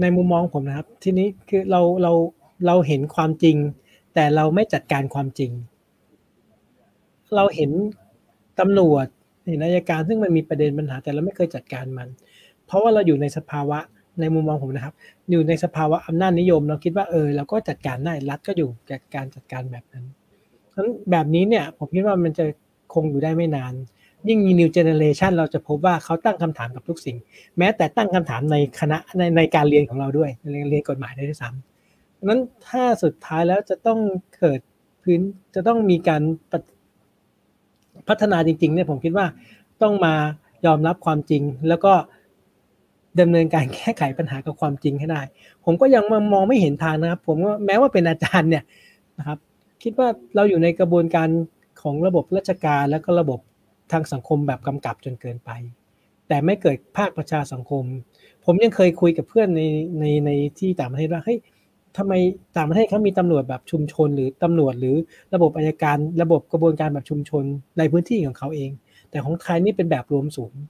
[0.00, 2.12] ในมุมมองผมนะครับ ทีนี้คือเราเรา
[2.66, 3.56] เราเห็นความจริง
[4.14, 5.50] แต่เราไม่จัดการความจริง
[7.36, 7.70] เราเห็น
[8.60, 9.06] ตำรวจ
[9.48, 12.08] เห็นอายการซึ่งมันมีประเด็นปัญหาแต่เราไม่เคยจัดการมัน
[12.66, 13.78] เพราะว่าเราอยู่ในสภาวะ
[14.20, 14.94] ในมุมมองผมนะครับ
[15.30, 20.04] อยู่ในสภาวะอำนาจนิยม เราคิดว่าเออเราก็จัดการได้รัฐก็อยู่กับการจัดการแบบนั้น
[20.70, 22.44] เพราะแบบนี้เนี่ยผมคิดว่ามันจะ
[22.94, 23.74] คงอยู่ได้ไม่นาน
[24.28, 27.16] ยิ่งมี new generation เราจะพบว่าเขาตั้งคำถามกับทุกสิ่ง
[27.58, 33.98] แม้แต่ตั้งคำถามในคณะในในการเรียนของเราด้วยเรียนเรียนกฎหมายได้ด้วยซ้ำนั้นถ้าสุดท้ายแล้วจะต้อง
[34.38, 34.60] เกิด
[35.02, 35.20] พื้น
[35.54, 36.22] จะต้องมีการ
[38.08, 39.26] พัฒนาจริงๆเนี่ยผมคิดว่า
[39.82, 40.14] ต้องมา
[40.66, 41.92] ยอมรับความจริงแล้วก็
[43.20, 45.22] ดำเนินการแก้ไขปัญหากับความจริงให้ได้
[45.64, 48.64] ผมก็ยังมองไม่เห็นทางนะครับ ผมว่าแม้ว่าเป็นอาจารย์เนี่ย
[49.18, 49.38] นะครับ
[49.82, 51.28] คิดว่าเราอยู่ในกระบวนการ
[51.82, 53.40] ของระบบราชการแล้วก็ระบบ
[53.92, 55.50] ทางสังคมแบบกำกับจนเกินไป
[56.28, 57.84] แต่ไม่เกิดภาคประชาสังคม
[58.44, 59.62] ผมยังเคยคุยกับเพื่อนใน
[60.00, 61.38] ในในที่ต่างประเทศว่าเฮ้ย
[61.96, 62.12] ทำไม
[62.56, 64.96] ต่างประเทศเขามีตำรวจแบบชุมชน หรือตำรวจหรือ
[65.34, 67.44] ระบบอายการ ระบบกระบวนการแบบชุมชน
[67.78, 68.70] ในพื้นที่ของเขาเอง
[69.10, 70.60] แต่ของไทยนี่เป็นแบบรวมศูนย์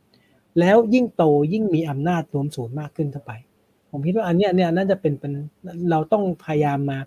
[0.58, 3.32] แล้วยิ่งโตยิ่งมีอำนาจรวมศูนย์มากขึ้นเท่าไป
[3.90, 5.32] ผมคิดว่าอันนี้เนี่ยน่าจะเป็นเป็น
[5.90, 6.98] เราต้องพยายามมา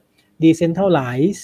[0.43, 1.41] decentralize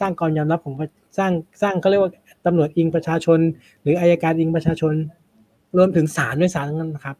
[0.00, 0.74] สร้างกรยอมรับของ
[1.18, 1.32] สร้าง
[1.62, 2.12] สร้างเขาเรียกว่า
[2.46, 3.38] ตำรวจอิงประชาชน
[3.82, 4.94] หรืออายการอิงประชาชน
[5.76, 7.16] รวมถึงศาลด้วยศาลนะครับ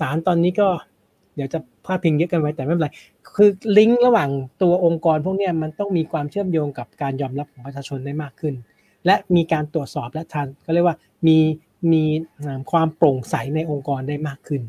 [0.00, 0.68] ศาลตอนนี้ก็
[1.34, 2.90] เดี๋ยวจะพาดพิงเยอะกันไว้แต่ไม่เป็นไร
[3.36, 3.48] คือ
[3.78, 4.30] ลิงก์ระหว่าง
[4.62, 8.54] ตัวองค์กรพวกนี้มันต้องมีความเชื่อมโยงกับการยอมรับของประชาชนได้มากขึ้น
[9.06, 11.38] และมีการตรวจสอบและทันก็เรียกว่ามี
[11.92, 12.02] มี
[12.70, 14.62] ความโปร่งใสในองค์กรได้มากขึ้น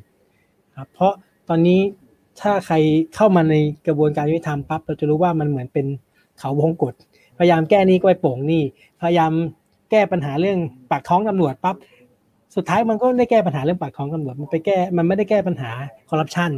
[0.78, 1.14] ครับเพราะ
[1.50, 1.80] ตอนนี้
[2.42, 2.76] ถ้าใคร
[3.16, 3.56] เข้ามาใน
[3.88, 5.86] กระบวนการยุติธรรมปั๊บเราจะรู้ว่ามันเหมือนเป็น
[6.40, 6.94] เขาวงกฏ
[7.38, 8.64] พยายามแก้นี้ก็ไปโป่งนี่
[9.02, 9.32] พยายาม
[9.92, 10.60] แก้ปัญหาเรื่อง
[10.92, 11.76] ปากท้องตำรวจปั๊บ
[12.56, 15.70] สุดท้ายมันก็ได้แก้ปัญหาเรื่องปากท้องตำรวจมันไปแก้มันไม่ได้แก้ปัญหา
[16.10, 16.52] คอร์รัปชัน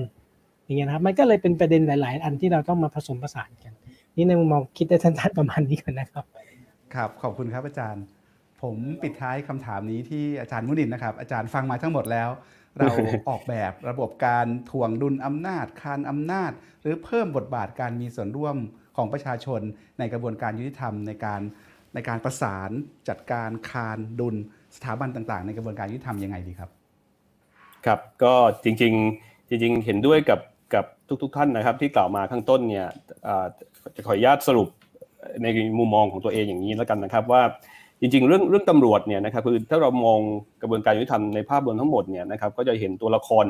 [0.64, 3.74] อย่างเงี้ยนะครับมันก็เลยเป็นประเด็นหลาย ๆ อันที่เราต้องมาผสมผสานกัน
[4.16, 6.26] นี่ในมุมมองคิดได้สั้นๆประมาณนี้ก่อนนะครับ
[6.94, 8.04] ครับขอบคุณครับอาจารย์
[8.68, 12.30] ผมปิดท้ายคำถามนี้ที่อาจารย์มุนินนะครับ อาจารย์ฟังมาทั้งหมดแล้ว
[12.78, 12.94] เรา
[13.30, 18.56] ออกแบบระบบการถ่วงดุลอำนาจคานอำนาจ หรือเพิ่มบทบาทการมีส่วนร่วม
[18.98, 19.62] ของประชาชน
[20.00, 21.42] ในกระบวนการยุติธรรมในการ
[21.94, 22.70] ในการประสาน
[23.10, 24.36] จัดการคานดุล
[24.76, 26.70] สถาบันต่าง ๆ ในกระบวนการยุติธรรมยังไงดีครับ
[27.86, 28.34] ครับก็
[28.64, 30.40] จริงๆจริง ๆ เห็นด้วยกับ
[30.74, 30.86] กับ
[31.22, 32.88] ทุก ๆ ท่านนะครับ ที่กล่าวมาข้างต้นเนี่ย
[33.96, 34.70] จะขออนุญาตสรุป
[35.44, 35.48] ใน
[35.80, 37.42] มุมมองของตัวเองอย่างนี้แล้วกันนะครับว่า
[38.02, 40.20] จริงๆ เรื่องเรื่องตำรวจเนี่ยนะครับคือถ้าเรามอง
[40.62, 43.46] กระบวนการยุติธรรมในภาพรวมทั้งหมดเนี่ยนะครับก็จะเห็นตัวละคร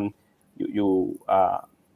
[0.58, 0.92] อยู่อยู่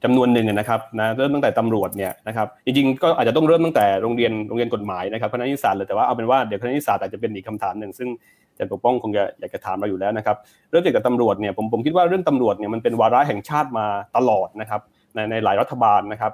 [0.03, 8.09] จำนวนหนึ่งนะครับนะเริ่มตั้งแต่ตำรวจเนี่ยนะครับจริงๆก็อาจจะต้องเริ่มตั้งแต่โรงเรียนโรงเรียนกฎหมายนะครับคณะนิสสารเลยแต่ว่าเอาเป็นว่าเดี๋ยวคณะนิสสารอาจจะเป็นอีกคำถามหนึ่งซึ่ง
[8.49, 10.35] อาจารย์ปกป้องคงจะอยากจะถามเราอยู่แล้วนะครับ
[10.69, 13.85] เริ่มจากตำรวจเนี่ยผมผมคิดว่าเรื่องตำรวจเนี่ยมันเป็นวาระแห่งชาติมา
[14.17, 14.81] ตลอดนะครับ
[15.15, 16.31] ในในหลายรัฐบาลนะครับ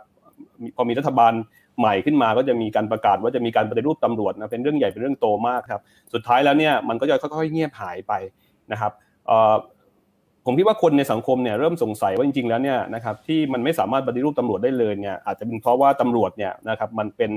[0.75, 1.33] พอมีรัฐบาล
[1.79, 5.81] ใหม่ขึ้นมาก็จะมีการประกาศว่าจะมีการปฏิรูปตำรวจนะเป็นเรื่องใหญ่เป็นเรื่องโตมากครับ
[6.13, 8.13] สุดท้ายแล้วเนี่ยมันก็จะค่อยๆเงียบหายไป
[8.71, 8.91] นะครับ
[10.45, 17.31] ผมคิดว่าคนในสังคมเนี่ยเริ่มสงสัยว่าจริงๆแล้วเนี่ยนะครับที่มันไม่สามารถปฏิรูปตำรวจได้เลยเนี่ยอาจจะเป็นเพราะว่าตำรวจเนี่ยนะครับมันเป็น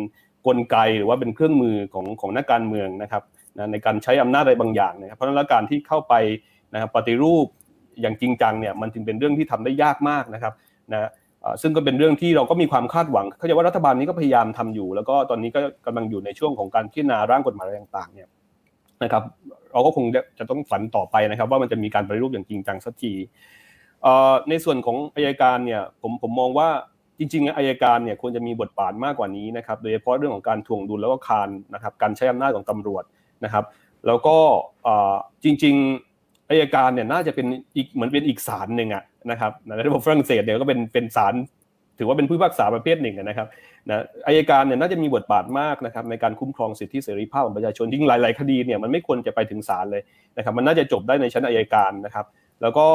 [0.46, 3.22] กลไกหรือว่าเป็นเครื่องมือของของนักการเมืองนะครับ
[3.72, 6.14] ในการใช้อำนาจอะไรบางอย่างนะครับเพราะฉะนั้นการที่เข้าไป
[6.74, 7.46] นะครับปฏิรูป
[8.00, 10.52] อย่างจริงจังเนี่ยมันจึงเป็นเรื่องที่ทำได้ยากมากนะครับ
[10.92, 11.08] นะ
[11.62, 18.28] ซึ่งก็เป็นเรื่องที่เราก็มีความคาดหวัง เข้าใจว่ารัฐบาลนี้ก็พยายามทำอยู่ แล้วก็ตอนนี้ก็กำลังอยู่ในช่วงของการพิจารณาร่างกฎหมายอะไรต่างๆเนี่ย
[19.02, 19.22] นะครับ
[19.72, 20.04] เราก็คง
[20.38, 23.12] จะต้องฝันต่อไปนะครับ ว่ามันจะมีการปฏิรูปอย่างจริงจังสักที
[24.48, 26.68] ในส่วนของอายการเนี่ยผมผมมองว่า
[27.18, 33.04] จริงๆอายการเนี่ยควรจะมีบทบาทมากกว่านี้นะครับโดยเฉพาะเรื่องของการทวงดุลแล้วก็คานนะครับการใช้อำนาจของตำรวจ
[33.44, 33.64] นะครับ
[34.06, 34.36] แล้วก็
[35.44, 36.09] จริง ๆ
[36.50, 37.46] อายการเนี่ยน่าจะเป็น
[37.76, 41.34] อีกเหมือนเป็นอีกศาลหนึ่งอะนะครับในระบบฝรั่งเศสเนี่ยก็เป็นเป็นศาล
[41.98, 43.48] ถือว่าเป็นผู้พิพากษาประเภทหนึ่งนะครับ
[43.88, 50.02] นะอายการเนี่ยน่าจะมีบทบาทมากนะครับในการคุ้มครองสิทธิเสรีภาพของประชาชนยิ่งหลาย ๆ คดีเนี่ยมันไม่ควรจะไปถึงศาลเลย
[50.36, 52.26] นะครับมันน่าจะจบได้ในชั้นอายการนะครับ
[52.62, 52.86] แล้วก็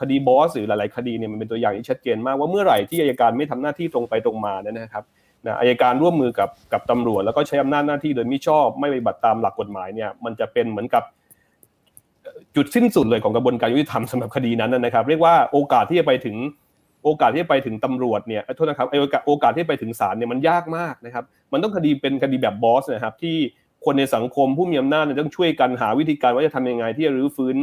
[0.00, 5.04] คดีบอสหรือหลาย ๆ คดีเนี่ยมันเป็นตัวอย่างที่ชัดเจนมากว่าเมื่อไหร่ที่อายการไม่ทำหน้าที่ตรงไปตรงมาเนี่ยนะครับ
[5.46, 11.04] นะอายการร่วมมือกับกับตำรวจ แล้วก็ใช้อำนาจหน้าที่โดยไม่ชอบไม่ปฏิบัติตามหลักกฎหมายเนี่ยมันจะเป็นเหมือนกับ
[12.56, 16.36] จุดสิ้นสุดเลยของกระบวนการยุติธรรมสำหรับคดีนั้นนะครับ เรียกว่าโอกาสที่จะไปถึง
[17.04, 23.36] โอกาสที่จะไปถึงตำรวจเนี่ยโทษนะครับโอกาสโอกาสที่ไปถึงศาลเนี่ยมันยากมากนะครับ มันต้องคดีเป็นคดีแบบบอสนะครับ ที่
[23.84, 27.56] คนในสังคมผู้มีอำนาจต้องช่วยกันหาวิธีการว่าจะทำยังไงที่จะรื้อฟื้น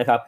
[0.00, 0.20] นะครับ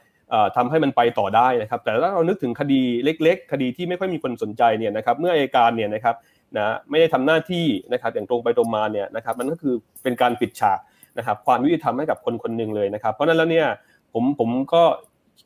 [0.57, 6.15] ทำให้มันไปต่อได้นะครับ แต่ถ้าเรานึกถึงคดีเล็ก ๆ คดีที่ไม่ค่อยมีคนสนใจเนี่ยนะครับเมื่ออัยการเนี่ยนะครับ
[6.57, 10.79] นะไม่ได้ทำหน้าที่นะครับอย่างตรงไปตรงมาเนี่ยนะครับมันก็คือเป็นการปิดฉาก
[11.19, 13.67] นะครับความยุติธรรมให้กับคนคนหนึ่งเลยนะครับ เพราะนั้นแล้วเนี่ย
[14.13, 14.83] ผมผมก็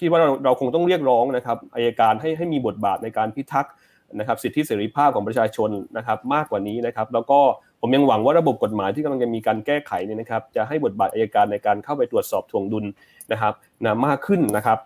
[0.01, 3.73] คิดว่าเราเราคงต้องเรียกร้องนะครับอายการให้ให้มีบทบาทในการพิทักษ์
[4.19, 7.39] นะครับสิทธิเสรีภาพของประชาชนนะครับมากกว่านี้นะครับ แล้วก็
[7.81, 12.85] ผมยังหวังว่าระบบกฎหมายที่กำลังจะมีการแก้ไขเนี่ยนะครับ จะให้บทบาทอายการในการเข้าไปตรวจสอบทวงดุล
[13.33, 13.53] นะครับ
[13.85, 14.79] นะมากขึ้นนะครับ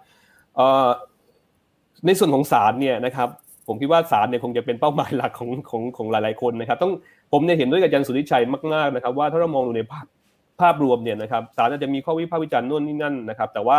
[2.07, 3.29] ในส่วนของศาลเนี่ยนะครับ
[3.69, 6.93] ผมคิดว่าศาลเนี่ยคงจะเป็นเป้าหมายหลักของของของหลาย ๆคนนะครับ ต้อง
[7.33, 8.43] ผมเนี่ยเห็นด้วยกับอาจารย์สุริชัย
[8.75, 10.07] มากๆนะครับ ว่าถ้าเรามองดูในภาพ
[10.61, 13.79] ภาพรวมเนี่ยนะครับศาลอาจจะมีข้อวิพากษ์วิจารณ์นู่นนี่นั่นนะครับ แต่ว่า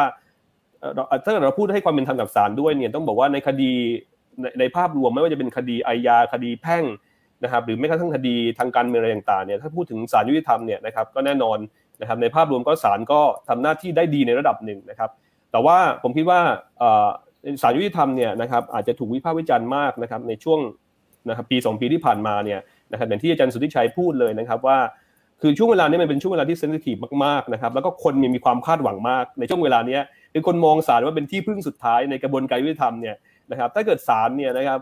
[1.23, 3.72] ถ้าเราพูดให้ความเป็นธรรมกับศาลด้วยเนี่ยต้องบอกว่าในคดี
[4.60, 6.84] ในภาพรวมไม่ว่าจะเป็นคดีอาญาคดีแพ่ง
[7.43, 11.57] นะครับ หรือแม้กระทั่งคดีทางการเมืองอะไรต่างๆเนี่ยถ้าพูดถึงศาลยุติธรรมเนี่ยนะครับก็แน่นอน
[12.02, 15.10] นะครับ ในภาพรวมก็ศาลก็ทำหน้าที่ได้ดีในระดับหนึ่งนะครับ
[15.52, 16.39] แต่ว่าผมคิดว่า
[17.61, 20.60] ศาลยุติธรรมเนี่ยนะครับอาจจะถูกวิพากษ์วิจารณ์มากนะครับในช่วง
[21.30, 22.60] นะครับปี 2 ปีที่ผ่านมาเนี่ย
[22.91, 24.77] นะครับอย่างที่อาจารย์สุทธิชัยพูดเลยนะครับว่า
[25.47, 26.95] คือช่วงเวลานี้มันเป็นช่วงเวลาที่เซนซิทีฟ
[27.26, 29.99] มากๆนะครับแล้วก็คนมีมีความคาดหวังมาก ในช่วงเวลานี้
[30.31, 33.15] เป็นคนมองศาลว่าเป็นที่พึ่งสุดท้ายในกระบวนการยุติธรรมเนี่ย
[33.51, 34.80] นะครับถ้าเกิดศาลเนี่ยนะครับ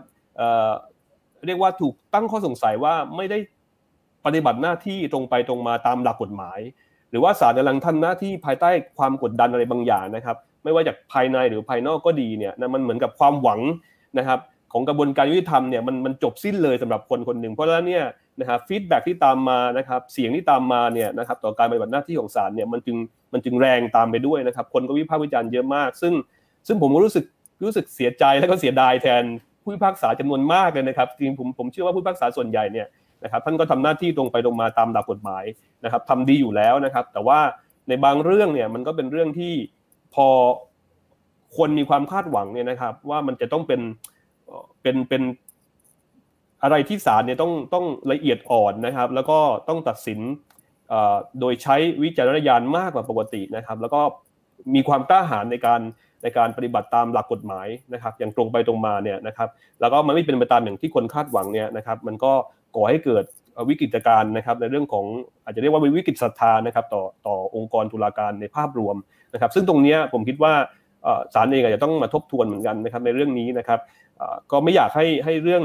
[1.46, 3.38] เรียกว่าถูกตั้งข้อสงสัยว่าไม่ได้
[4.24, 6.60] ปฏิบัติหน้าที่ตรงไปตรงมาตามหลักกฎหมาย
[7.10, 13.60] หรือว่าศาลกำลังทำหน้าที่ภายใต้ความกดดันอะไรบางอย่างนะครับไม่ว่าจากภายในหรือภายนอกก็ดีเนี่ยนะมันเหมือนกับความหวัง
[14.18, 14.40] นะครับ
[14.72, 18.04] ของกระบวนการยุติธรรมเนี่ยมันมันจบสิ้นเลยสำหรับคนคนหนึ่งเพราะฉะนั้นเนี่ย
[18.40, 22.96] นะครับฟีดแบ็ที่ตามมานะครับเสียงที่ตามมาเนี่ยนะครับต่อการปฏิบัติหน้าที่ของศาลเนี่ยมันจึง
[23.32, 26.12] มันจึงแรงตามไปด้วยนะครับคนก็วิพากษ์วิจารณ์เยอะมาก ซึ่ง
[26.66, 27.24] ซึ่งผมก็รู้สึก
[27.62, 29.24] รู้สึกเสียใจแล้วก็เสียดายแทน
[29.62, 32.86] ผู้พิพากษาจำนวนมากเลยนะครับจริงผมผมเชื่อว่าผู้พิพากษาส่วนใหญ่เนี่ย
[33.24, 35.44] นะครับท่านก็ทำหน้าที่ตรงไปตรงมาตามหลักกฎหมาย
[35.84, 37.38] นะครับทำดีอยู่แล้วนะครับ แต่ว่า
[37.88, 39.52] ในบางเรื่องเนี่ยมันก็เป็นเรื่องที่
[40.14, 40.28] พอ
[41.56, 43.80] คนมีความคาดหวังเนี่ยนะครับ ว่ามันจะต้องเป็น
[44.82, 45.22] เป็นเป็น
[46.64, 49.38] อะไรที่ศาลเนี่ยต้องต้องละเอียดอ่อนนะครับ แล้วก็
[49.68, 50.20] ต้องตัดสิน
[51.40, 54.00] โดยใช้วิจารณญาณมากกว่าปกตินะครับ แล้วก็
[54.74, 55.80] มีความกล้าหาญในการ
[56.22, 59.48] ในการปฏิบัติตามหลักกฎหมายนะครับ อย่างตรงไปตรงมาเนี่ยนะครับ
[59.80, 62.32] แล้วก็มันไม่เป็นไปตามอย่างที่คนคาดหวังเนี่ยนะครับ มันก็
[62.76, 63.24] ก่อให้เกิด
[63.68, 65.04] วิกฤตการณ์นะครับ ในเรื่องของ
[65.44, 68.96] อาจจะเรียกว่าวิกฤตศรัทธานะครับต่อต่อองค์กรตุลาการในภาพรวม
[69.34, 70.52] นะครับ ซึ่งตรงนี้ผมคิดว่า
[71.34, 73.80] ศาลเองอาจจะต้องมาทบทวนเหมือนกันนะครับในเรื่องนี้นะครับ
[74.50, 75.64] ก็ไม่อยากให้ให้เรื่อง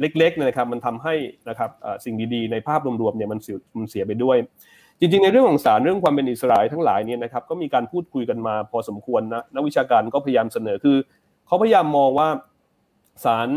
[0.00, 1.14] เล็กๆนะครับมันทำให้
[1.48, 1.70] นะครับ
[2.04, 4.36] สิ่งดีๆในภาพรวมๆเนี่ยมันเสียมันเสียไปด้วย
[5.00, 10.96] จริง ๆ ในเรื่องของสารเรื่องความเป็นอิสระทั้งหลายเนี่ยนะครับก็มีการพูดคุยกันมาพอสมควรนะนักวิชาการก็พยายามเสนอคือ
[11.46, 12.28] เขาพยายามมองว่า
[13.24, 13.48] สาร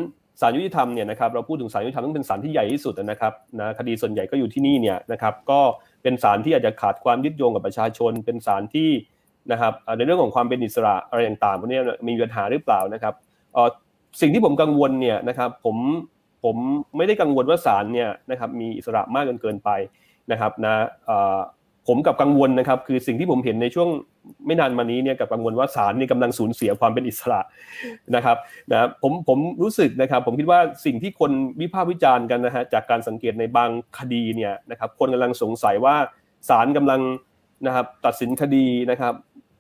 [0.42, 5.60] สารยุติธรรมเนี่ยนะครับเราพูดถึงสารยุติธรรมต้องเป็นสารที่ใหญ่ที่สุดนะครับนะคดีส่วนใหญ่ก็อยู่ที่นี่เนี่ยนะครับก็
[6.04, 8.90] เป็นสารที่อาจจะขาดความยึดโยงกับประชาชน เป็นสารที่
[9.52, 13.14] นะครับในเรื่องของความเป็นอิสระอะไรต่างๆพวกนี้มีปัญหาหรือเปล่านะครับ
[14.22, 15.78] สิ่งที่ผมกังวลเนี่ยนะครับผม
[16.44, 16.56] ผม
[16.98, 19.70] ไม่ได้กังวลว่าสารเนี่ยนะครับมีอิสระมากเกินเกินไป
[20.32, 20.74] นะครับนะ
[21.88, 23.90] ผมกับกังวลนะครับ คือสิ่งที่ผมเห็นในช่วง
[24.46, 27.42] ไม่นานมานี้เนี่ยกับกังวลว่าศาลนี่กำลังสูญเสียความเป็นอิสระ
[28.16, 28.38] นะครับ
[28.72, 35.96] นะผมผมรู้สึกนะครับ ผมคิดว่าสิ่งที่คนวิพากษ์วิจารณ์กันนะฮะจากการสังเกตในบางคดีเนี่ยนะครับ คนกำลังสงสัยว่า
[36.50, 37.02] ศาลกำลัง
[37.66, 39.14] นะครับตัดสินคดีนะครับ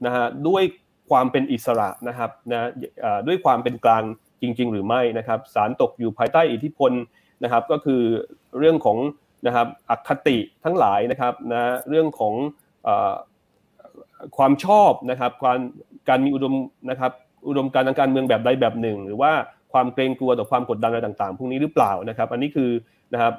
[0.05, 0.63] นะฮะด้วย
[1.09, 2.69] ความเป็นอิสระนะครับนะ
[3.27, 4.03] ด้วยความเป็นกลาง
[4.43, 6.91] จริง ๆ หรือไม่นะครับศาลตกอยู่ภายใต้อิทธิพล
[7.43, 8.01] นะครับก็คือ
[8.59, 8.97] เรื่องของ
[9.47, 12.33] นะครับอคติทั้งหลายนะครับนะเรื่องของ
[14.37, 15.59] ความชอบนะครับการ
[16.09, 16.53] การมีอุดม
[16.89, 17.11] นะครับ
[17.47, 19.31] อุดมการทางการเมืองแบบใดแบบหนึ่ง หรือว่า
[19.73, 22.69] ความเกรงกลัวต่อความกดดันอะไรต่างๆ พวกนี้หรือเปล่านะครับ อันนี้คือ
[23.13, 23.33] นะครับ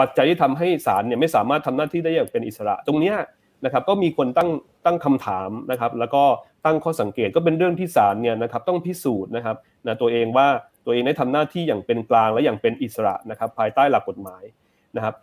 [0.00, 3.14] ปัจจัยที่ทำให้ศาลเนี่ยไม่สามารถทำหน้าที่ได้อย่างเป็นอิสระ ตรงนี้
[3.64, 4.50] นะครับก็มีคนตั้ง
[4.86, 6.22] ตั้งคำถามนะครับ แล้วก็
[6.68, 10.46] ตั้งข้อสังเกตก็เป็นเรื่องที่ศาลเนี่ยนะครับต้องพิสูจน์นะครับนะตัวเองว่า
[10.84, 14.42] ตัวเองได้ทำหน้าที่อย่างเป็นกลางและอย่างเป็นอิสระนะครับภายใต้หลักกฎหมาย
[14.96, 15.14] นะครับ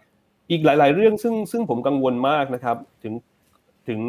[0.51, 3.13] อีกหลาย ๆ เรื่องซึ่งซึ่งผมกังวลมากนะครับถึง
[3.87, 3.99] ถึง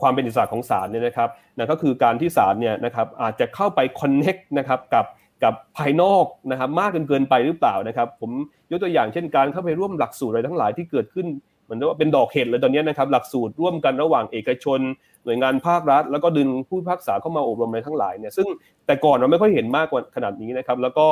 [0.00, 1.28] ความเป็นอิสระของศาลเนี่ยนะครับ
[1.58, 5.06] นะก็คือการที่ศาลเนี่ยนะครับอาจจะเข้าไปคอนเน็กนะครับกับ
[5.44, 8.30] กับภายนอกนะครับมากเกินเกินไปหรือเปล่านะครับ ผม
[8.70, 11.26] ยกตัวอย่างเช่นการเข้าไปร่วมหลักสูตรอะไรทั้งหลายที่เกิดขึ้น
[11.64, 14.80] เหมือนว่าเป็นดอกเห็ดเลยตอนนี้นะครับหลักสูตรร่วมกันระหว่างเอกชน
[15.24, 18.46] หน่วยงานภาครัฐ แล้วก็ดึงผู้พักษาเข้ามาอบรมอะไรทั้งหลายเนี่ยซึ่ง
[18.86, 21.06] แต่ก่อนเราไม่ค่อยเห็นมากกว่าขนาดนี้นะครับ แล้วก็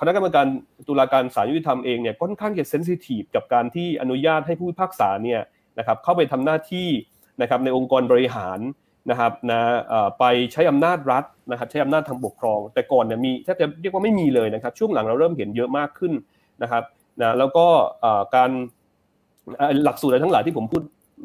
[0.00, 0.46] คณะกรรมการ
[0.88, 5.40] ตุลาการศาลยุติธรรมเองเนี่ยค่อนข้างจะเซนซิทีฟกับการที่อนุญาตให้ผู้พิพากษาเนี่ย
[5.78, 6.88] นะครับเข้าไปทำหน้าที่
[7.42, 8.58] นะครับในองค์กรบริหาร
[9.10, 9.60] นะครับนะ
[10.18, 16.12] ไปใช้อำนาจรัฐนะครับใช้อำนาจทางปกครอง แต่ก่อนเนี่ยมีแทบจะเรียกว่าไม่มีเลยนะครับ ช่วงหลังเราเริ่มเห็นเยอะมากขึ้น
[16.62, 16.82] นะครับ
[17.20, 17.66] นะแล้วก็
[18.36, 18.50] การ
[19.84, 20.82] หลักสูตรอะไรทั้งหลายที่ผมพูด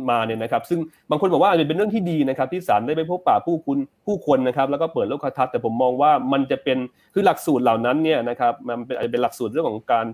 [0.09, 0.79] มาเนี่ยนะครับ ซึ่ง
[1.09, 6.77] บางคนบอกว่าเป็นเรื่องที่ดีนะครับ ที่ศาลได้ไปพบป่าผู้คุณผู้คนนะครับ แล้วก็เปิดโลกทัศน์แต่ผมมองว่ามันจะเป็น
[7.13, 10.05] คือหลักสูตรเหล่านั้นเนี่ยนะครับมันเป็นเป็นหลักสูตรเรื่องของการ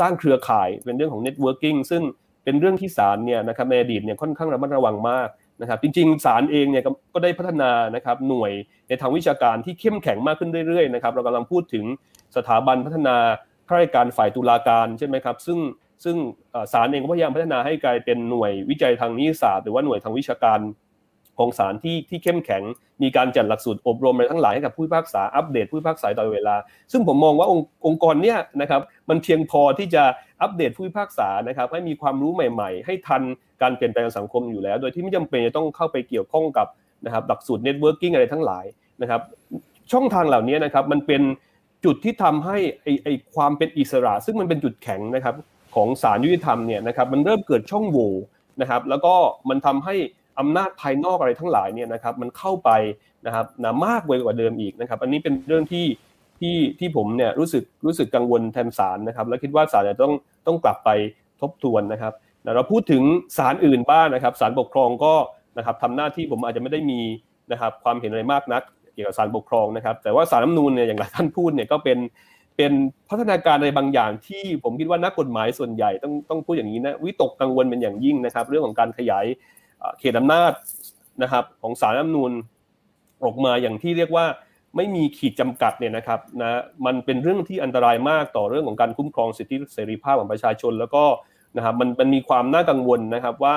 [0.00, 2.02] สร้างเครือข่ายเป็นเรื่องของ networking ซึ่ง
[2.44, 5.28] เป็นเรื่องที่ศาลเนี่ยนะครับในอดีตเนี่ยค่อนข้างระมัดระวังมาก
[5.60, 6.82] นะครับ จริงๆศาลเองเนี่ย
[7.14, 8.52] ก็ได้พัฒนานะครับหน่วย
[8.88, 11.84] ในทางวิชาการที่เข้มแข็งมากขึ้นเรื่อยๆนะครับเรากำลังพูดถึง
[12.36, 13.16] สถาบันพัฒนา
[13.68, 15.58] ข้าราชการฝ่ายตุลาการใช่ไหมครับ ซึ่ง
[16.04, 16.16] ซึ่ง
[16.72, 20.60] ศาลเองก็พยายามพัฒนาให้กลายเป็นหน่วยวิจัยทางนิติศาสตร์หรือว่าหน่วยทางวิชาการ
[21.38, 22.62] ของศาลที่ที่เข้มแข็ง
[23.02, 26.56] มีการจัดหลักสูตรอบรมอะไรทั้งหลายให้กับผู้พิพากษาอัปเดตผู้พิพากษาตลอดเวลา
[26.92, 30.02] ซึ่งผมมองว่าองค์องค์กรเนี้ยนะครับมันเพียงพอที่จะ
[30.42, 33.22] อัปเดตผู้พิพากษานะครับให้มีความรู้ใหม่ๆ ให้ทัน
[33.62, 36.66] การเปลี่ยนแปลงสังคมอยู่แล้ว โดยที่ไม่จำเป็นจะต้องเข้าไปเกี่ยวข้องกับ
[37.04, 38.64] นะครับหลักสูตร networking อะไรทั้งหลาย
[39.02, 39.20] นะครับ
[39.92, 41.22] ช่องทางเหล่านี้นะครับมันเป็น
[41.84, 45.34] จุดที่ทำให้ไอไอความเป็นอิสระ ซึ่งมันเป็นจุดแข็งนะครับ
[45.74, 48.12] ของศาลยุติธรรมเนี่ยนะครับมันเริ่มเกิดช่องโหว่
[48.60, 49.14] นะครับแล้วก็
[49.48, 49.94] มันทำให้
[50.38, 52.70] อำนาจภายนอกอะไรทั้งหลายเนี่ยนะครับมันเข้าไป
[53.26, 55.86] นะครับนะมากกว่าเดิมอีกนะครับ อันนี้เป็นเรื่องที่
[56.40, 60.14] ที่ที่ผมเนี่ยรู้สึกรู้สึกกังวลแทนศาลนะครับ และคิดว่าศาลจะต้อง
[60.46, 60.90] ต้องกลับไป
[61.40, 62.12] ทบทวนนะครับ
[62.54, 63.02] เราพูดถึง
[63.36, 65.14] ศาลอื่นบ้างนะครับศาลปกครองก็
[65.58, 67.00] นะครับทำหน้าที่ผมอาจจะไม่ได้มี
[67.52, 68.62] นะครับความเห็นอะไรมากนัก
[68.94, 71.98] เกี่ยวกับศาลปกครองนะครับ แต่ว่าศาลน้ำนูนเนี่ยอย่างหลายท่านพูดเนี่ยก็เป็น
[72.60, 72.78] เป็น
[73.10, 79.26] พัฒนาการในบางอย่างที่ผมคิดว่านักกฎหมายส่วนใหญ่ต้องต้องพูดอย่างนี้นะวิตกกังวลเป็นอย่างยิ่งนะครับ เรื่องของการขยาย
[79.98, 80.52] เขตอำนาจ
[81.22, 82.32] นะครับ ของศาลน้ำนูน
[83.24, 84.24] ออกมาอย่างที่เรียกว่า
[84.76, 91.04] ไม่มีขีดจำกัดเนี่ยนะครับนะมันเป็นเรื่องที่อันตรายมากต่อเรื่องของการคุ้มครองสิทธิเสรีภาพของประชาชน แล้วก็
[91.56, 93.56] นะครับมันมันมีความน่ากังวลนะครับว่า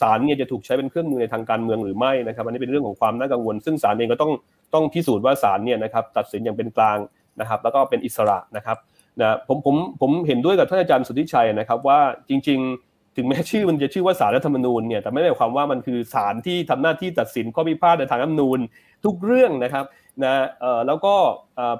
[0.00, 4.32] ศาลเนี่ยจะถูกใช้เป็นเครื่องมือในทางการเมืองหรือไม่นะครับอันนี้เป็นเรื่องของความน่ากังวล ซึ่งศาลเองก็ต้อง
[4.74, 6.98] ต้องพิสูจน์ว่าศาลเนี่ยนะครับตัดสินอย่างเป็นกลาง
[7.40, 8.76] นะครับแล้วก็เป็นอิสระนะครับ
[9.20, 11.98] นะผมผมผมเห็นด้วยกับท่านอาจารย์สุทธิชัยนะครับว่า
[12.28, 12.58] จริง
[12.88, 18.58] ๆ ถึงแม้ชื่อมันจะชื่อว่าศาลรัฐธรรมนูญเนี่ยแต่ไม่ได้หมายความว่ามันคือศาลที่ทำหน้าที่ตัดสินข้อพิพาทในทางรัฐธรรมนูญ
[19.04, 19.84] ทุกเรื่องนะครับ
[20.22, 20.44] นะ
[20.86, 21.14] แล้วก็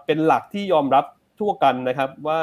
[0.07, 1.05] เป็นหลักที่ยอมรับ
[1.41, 2.41] ทั่วกันนะครับว่า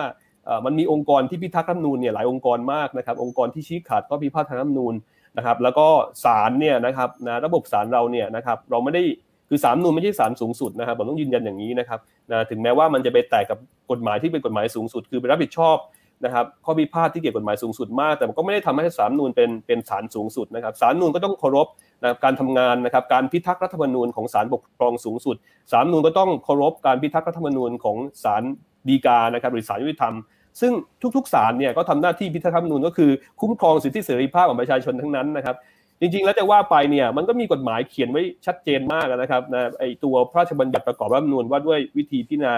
[0.66, 4.94] มันมีองค์กรที่พิทักษ์รัฐธรรมนูญเนี่ยหลายองค์กรมากนะครับ องค์กรที่ชี้ขาดข้อพิพาททางรัฐธรรมนูญ
[5.38, 5.88] นะครับ แล้วก็
[6.24, 9.04] ศาลเนี่ยนะครับนะระบบศาลเราเนี่ยนะครับเราไม่ได้
[9.50, 12.00] คือศาลนูนไม่ใช่ศาลสูงสุดนะครับผมต้องยืนยันอย่างนี้นะครับ
[12.32, 13.58] นะถึงแม้ว่ามันจะไปแตกกับ
[13.92, 15.78] กฎหมายที่เป็นกฎหมายสูงสุด คือไปรับผิดชอบ
[16.26, 21.68] นะครับข้อพิพาทที่เกี่ยวกับกฎหมายสูงสุดมาก แต่มันก็ไม่ได้ทำให้ศาลนูนเป็นเป็นศาลสูงสุดนะครับศาลนูนก็ต้องเคารพ
[22.04, 25.36] นะการทำงานนะครับการพิทักษ์รัฐธรรมนูญของศาลปกครองสูงสุด
[25.72, 28.44] ศาลนูนก็ต้องเคารพการพิทักษ์รัฐธรรมนูญของศาล
[28.88, 30.16] ฎีกานะครับหรือศาลยุติธรรม
[30.62, 30.74] ซึ่ง
[31.16, 33.12] ทุกๆศาลเนี่ยก็ทำหน้าที่พิทักษ์รัฐธรรมนูญก็คือ
[33.42, 35.56] คุ้มครองสิทธิเสรีภาพของประชาชนทั้งนั้นนะครับ
[36.00, 42.56] จริงๆ แล้วจะว่าไปเนี่ยมันก็มีกฎหมายเขียนไว้ชัดเจนมากนะครับนะไอตัวพระราชบัญญัติประกอบรัฐธรรมนูญว่าด้วยวิธีพิจารณา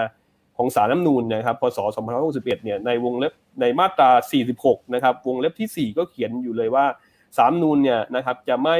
[0.56, 1.78] ของศารัฐธรรมนูญนะครับพศ
[2.16, 4.10] 2561เนี่ยในวงเล็บในมาตรา
[4.52, 6.84] 46 นะครับวงเล็บที่ 4 ก็เขียนอยู่เลยว่า
[7.36, 8.76] ศารัฐมนูญเนี่ยนะครับจะไม่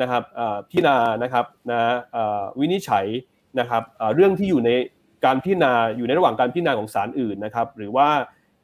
[0.00, 0.22] นะครับ
[0.70, 1.80] พิจารณานะครับนะ
[2.60, 3.06] วินิจฉัย
[3.58, 3.82] นะครับ
[4.14, 4.70] เรื่องที่อยู่ใน
[5.24, 8.08] การพิจารณาอยู่ในระหว่างการพิจารณาของศาลอื่นนะครับหรือว่า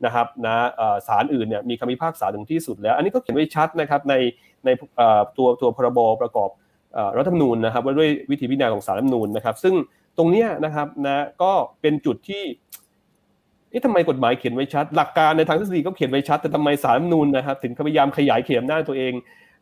[0.05, 0.55] นะครับนะ
[1.09, 4.15] ศาลอื่นเนี่ยมีคำพิพากษาถึงที่สุดแล้ว อันนี้ก็เขียนไว้ชัดนะครับใน
[4.67, 4.71] ใน
[5.37, 6.51] ตัวตัวพรบประกอบ
[7.19, 9.75] รัฐธรรมนูญนะครับว่าด้วยวิธีพิจารณาของศาลรัฐธรรมนูญนะครับ ซึ่ง
[10.19, 12.43] ตรงนี้นะครับนะก็เป็นจุดที่
[13.71, 19.13] เอ๊ะทำไมกฎหมายเขียนไว้ชัด หลักการในทางทฤษฎีก็เขียนไว้ชัด แต่ทำไมศาลรัฐธรรมนูญนะครับถึงพยายามขยายเขียนหน้าตัวเอง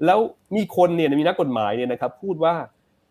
[0.06, 0.18] แล้ว
[0.56, 2.54] มีคนเนี่ยมีนักกฎหมายเนี่ยนะครับพูดว่า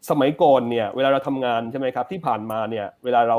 [0.09, 3.37] สมัยก่อนเนี่ยเวลาเราทำงานใช่ไหมครับที่ผ่านมาเนี่ยเวลาเรา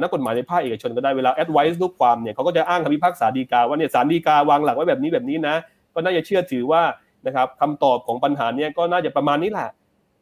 [0.00, 5.56] นักกฎหมายในภาคเอกชนก็ได้เวลาแอดไวซ์ลูกความเนี่ยเขาก็จะอ้างคำพิพากษาดีกาว่าเนี่ยศาลดีกาวางหลักไว้แบบนี้แบบนี้นะ
[5.94, 6.82] ก็น่าจะเชื่อถือว่า
[7.26, 9.68] นะครับคำตอบของปัญหาเนี่ยก็น่าจะประมาณนี้แหละ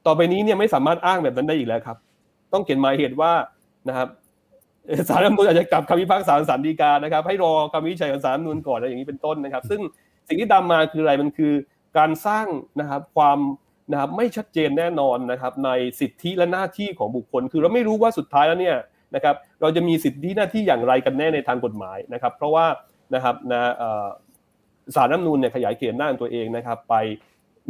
[0.06, 1.96] ต่อไปนี้เนี่ยไม่สามารถอ้างแบบนั้นได้อีกแล้วครับ
[2.52, 3.32] ต้องเขียนหมายเหตุว่า
[3.88, 4.08] นะครับ
[5.08, 9.80] สารรัฐมนูลอาจจะกลับคำพิพากษาศาลฎีกานะครับ ให้รอคำวิจัยของสารรัฐมนูลก่อนอะไรอย่างนี้เป็นต้นนะครับ ซึ่ง
[10.28, 11.52] สิ่งที่ตามมาคืออะไรมันคือ
[11.98, 12.46] การสร้าง
[12.80, 13.38] นะครับความ
[13.92, 15.70] นะครับไม่ชัดเจนแน่นอนนะครับ ใน
[16.00, 18.76] สิทธิและหน้าที่ของบุคคล คือเราไม่รู้ว่าสุดท้ายแล้วเนี่ย
[19.14, 22.66] นะครับ เราจะมีสิทธิหน้าที่อย่างไรกันแน่ในทางกฎหมายนะครับ เพราะว่า
[23.14, 23.72] นะครับนะ
[24.94, 26.94] สารรัฐนูลเนี่ยขยายเขตหน้าตัวเองนะครับ ไป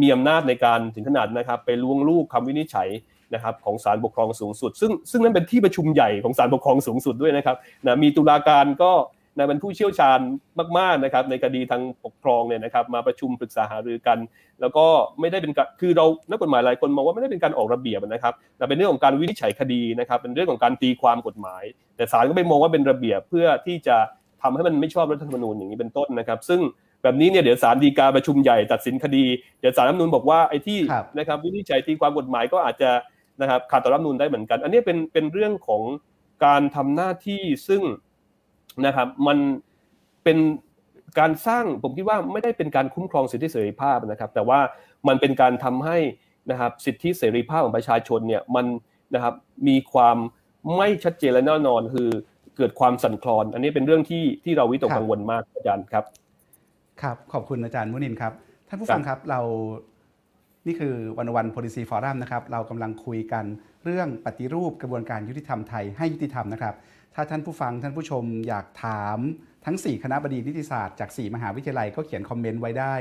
[0.01, 2.89] มีอำนาจในการถึงขนาดนะครับ ไปล่วงลูกคำวินิจฉัย
[3.35, 7.57] นะครับของศาลปกครองสูงสุด ซึ่งซึ่งนั้นเป็นที่ประชุมใหญ่ของศาลปกครองสูงสุดด้วยนะครับ
[7.87, 8.93] นะมีตุลาการก็
[9.37, 10.19] นะเป็นผู้เชี่ยวชาญ
[10.79, 14.19] มากๆนะครับในคดีทางปกครองเนี่ยนะครับมาประชุมปรึกษาหารือกัน
[14.61, 14.87] แล้วก็
[15.21, 21.65] ไม่ได้เป็นคือเรานักกฎหมายหลายคนมองว่าไม่ได้เป็นการออกระเบียบนะครับแต่เป็นเรื่องของการวินิจฉัยคดีนะครับเป็นเรื่องของการตีความกฎหมาย
[21.97, 23.97] แต่ศาลก็ไม่มองว่าเป็นระเบียบเพื่อที่จะ
[24.43, 26.61] ทำให้มันไม่ชอบรัฐธรรมนูญอย่างนี้เป็นต้นนะครับ ซึ่ง
[27.03, 29.25] แบบนี้เนี่ยเดี๋ยวศาลฎีกาประชุมใหญ่ตัดสินคดี
[29.61, 30.79] เดี๋ยวศาลรัฐมนูลบอกว่าไอ้ที่
[31.19, 32.91] นะครับวินิจฉัยตีความกฎหมายก็อาจจะ
[33.41, 35.83] นะครับขาดต่อรัฐมนูลได้เหมือนกัน อันนี้เป็นเป็นเรื่องของ
[36.45, 37.83] การทำหน้าที่ซึ่ง
[38.87, 39.39] นะครับมัน
[40.25, 40.39] เป็น
[41.19, 44.61] การสร้างผมคิดว่าไม่ได้เป็นการคุ้มครองสิทธิเสรีภาพนะครับ แต่ว่า
[45.09, 45.99] มันเป็นการทำให้
[46.51, 48.67] นะครับสิทธิเสรีภาพของประชาชนเนี่ยมัน
[49.15, 49.35] นะครับ
[49.69, 50.17] มีความ
[50.77, 52.09] ไม่ชัดเจนและแน่นอนคือ
[52.57, 56.05] เกิดความสั่นคลอน อันนี้เป็นเรื่องที่ที่เราวิตกกังวลมากอาจารย์ครับ
[57.03, 58.33] ครับ ขอบคุณอาจารย์มุนินครับ
[58.69, 59.41] ท่านผู้ฟังครับเรา
[60.67, 63.45] นี่คือวันวัน policy forum นะครับ เรากำลังคุยกัน
[63.85, 66.75] เรื่องปฏิรูปกระบวนการยุติธรรมไทยให้ยุติธรรมนะครับ
[67.15, 69.19] ถ้าท่านผู้ฟังท่านผู้ชมอยากถาม
[69.65, 72.95] ทั้ง 4 คณะบดีนิติศาสตร์จาก 4 มหาวิทยาลัยก็เขียนคอมเมนต์ไว้ได้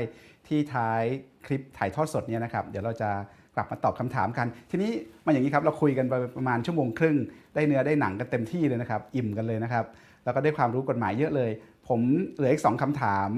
[0.48, 1.02] ที่ท้าย
[1.46, 3.10] คลิปถ่ายทอดสดเนี่ยนะครับ เดี๋ยวเราจะ
[3.56, 4.90] กลับมาตอบคำถามกัน ทีนี้
[5.24, 7.16] มาอย่างนี้ครับ เราคุยกันไปประมาณชั่วโมงครึ่ง
[7.54, 9.84] ได้เนื้อได้หนังกันเต็มที่เลยนะครับ อิ่มกันเลยนะครับ
[10.24, 11.50] แล้วก็ได้ความรู้กฎหมายเยอะเลย
[11.88, 12.00] ผม
[12.36, 13.30] เหลืออีกสองคำถาม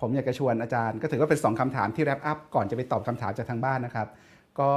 [0.00, 4.08] ผมอยากจะชวนอาจารย์ ก็ถือว่าเป็น 2คำถามที่แรปอัพก่อนจะไปตอบคำถามจากทางบ้านนะครับ
[4.60, 4.72] ก็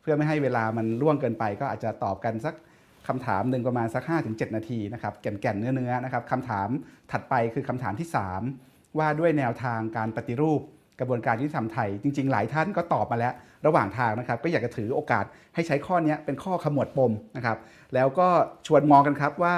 [0.00, 2.54] เพื่อไม่ให้เวลามันล่วงเกินไป ก็อาจจะตอบกันสัก
[3.08, 6.68] คำถามหนึ่งประมาณสัก 5-7 นาทีนะครับแก่นๆเนื้อๆนะครับคำถาม
[7.12, 8.08] ถัดไปคือคำถามที่
[8.52, 10.60] 3 ว่าด้วยแนวทางการปฏิรูป
[11.00, 13.34] กระบวนการยุติธรรมไทย จริง ๆ หลายท่านก็ตอบมาแล้ว
[13.66, 15.24] ระหว่างทางนะครับ ก็อยากจะถือโอกาส
[15.54, 17.58] ให้ใช้ข้อนี้เป็นข้อขมวดปมนะครับ
[17.94, 18.28] แล้วก็
[18.66, 19.54] ชวนมองกันครับว่า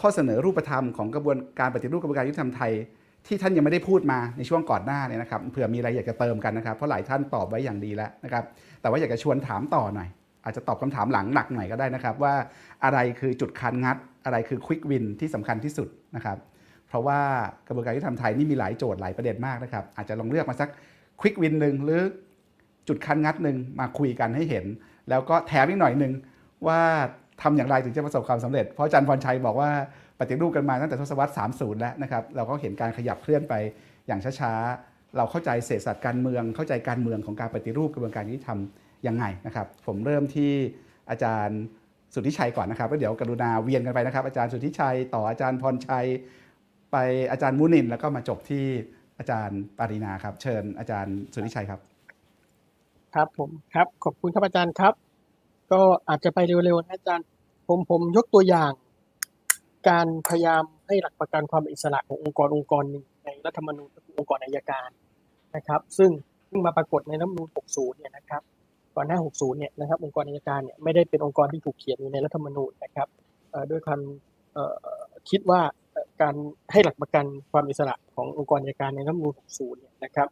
[0.00, 2.72] ข้อเสนอรูปธรรมของกระบวนการปฏิรูปกระบวนการยุติธรรมไทย
[3.26, 8.44] ที่ท่านยังไม่ได้พูดมาในช่วงก่อนหน้าเนี่ยนะครับเผื่อมีอะไรอยากจะเติมกันนะครับ เพราะหลายท่านตอบไว้อย่างดีแล้วนะครับ
[8.80, 10.08] แต่ว่าอยากจะชวนถามต่อหน่อย
[10.44, 12.34] อาจจะตอบคำถามหลังหนักหน่อยก็ได้นะครับ ว่า
[12.84, 16.38] อะไรคือจุดคันงัด อะไรคือควิกวินที่สำคัญที่สุดนะครับ
[16.88, 17.18] เพราะว่า
[17.66, 20.68] กระบวนการยุติธรรมไทยนี่มีหลายโจทย์หลายประเด็นมากนะครับ อาจจะลองเลือกมาสัก
[21.20, 22.02] ควิกวินหนึ่งหรือ
[22.88, 24.64] จุดคันงัดหนึ่งมาคุยกันให้เห็น
[25.08, 26.12] แล้วก็แถมอีกหน่อยหนึ่ง
[26.66, 26.80] ว่า
[27.42, 29.70] ทำอย่างไรถึงจะประสบความสำเร็จ เพราะอาจารย์พรชัยบอกว่า
[30.20, 33.54] ปฏิรูปกันมาตั้งแต่ทศวรรษ 30 แล้วนะครับ เราก็เห็นการขยับเคลื่อนไป
[34.06, 38.58] อย่างช้าๆ เราเข้าใจเศรษฐศาสตร์การเมือง เข้าใจการเมืองของการปฏิรูปกระบวนการยุติธรรม
[39.06, 40.52] ยังไงนะครับ ผมเริ่มที่
[41.10, 41.60] อาจารย์
[42.14, 46.06] สุทธิชัยก่อนนะครับแล้วเดี๋ยวกรุณาเวียนกันไปนะครับ อาจารย์สุทธิชัย ต่ออาจารย์พรชัย
[46.92, 46.96] ไป
[47.30, 48.64] อาจารย์มุนินแล้วก็มาจบที่
[49.18, 51.80] อาจารย์ปารินาครับ เชิญอาจารย์สุทธิชัยครับ
[53.14, 54.94] ครับผมครับขอบคุณครับอาจารย์ครับ
[55.72, 57.26] ก็อาจจะไปเร็วๆนะอาจารย์
[57.68, 58.70] ผมผมยกตัวอย่าง
[59.88, 64.88] การพยายามให้หลักประกันความอิสระขององค์กรองค์กรหนึ่งในรัฐธรรมนูญก็คือองค์กรอัยการ
[65.56, 66.10] นะครับ ซึ่ง
[66.46, 68.42] เพิ่งมาปรากฏในรัฐธรรมนูญ 60 เนี่ยนะครับ
[68.96, 73.08] ก่อนหน้า 60 เนี่ยนะครับองค์กรอัยการเนี่ยไม่ได้เป็นองค์กรที่ถูกเขียนอยู่ในรัฐธรรมนูญนะครับ
[73.70, 74.00] ด้วยความ
[75.30, 75.60] คิดว่า
[76.22, 76.34] การ
[76.72, 80.28] ให้หลักประกันความอิสระขององค์กรอัยการในรัฐมนูญ60 เนี่ยนะครับ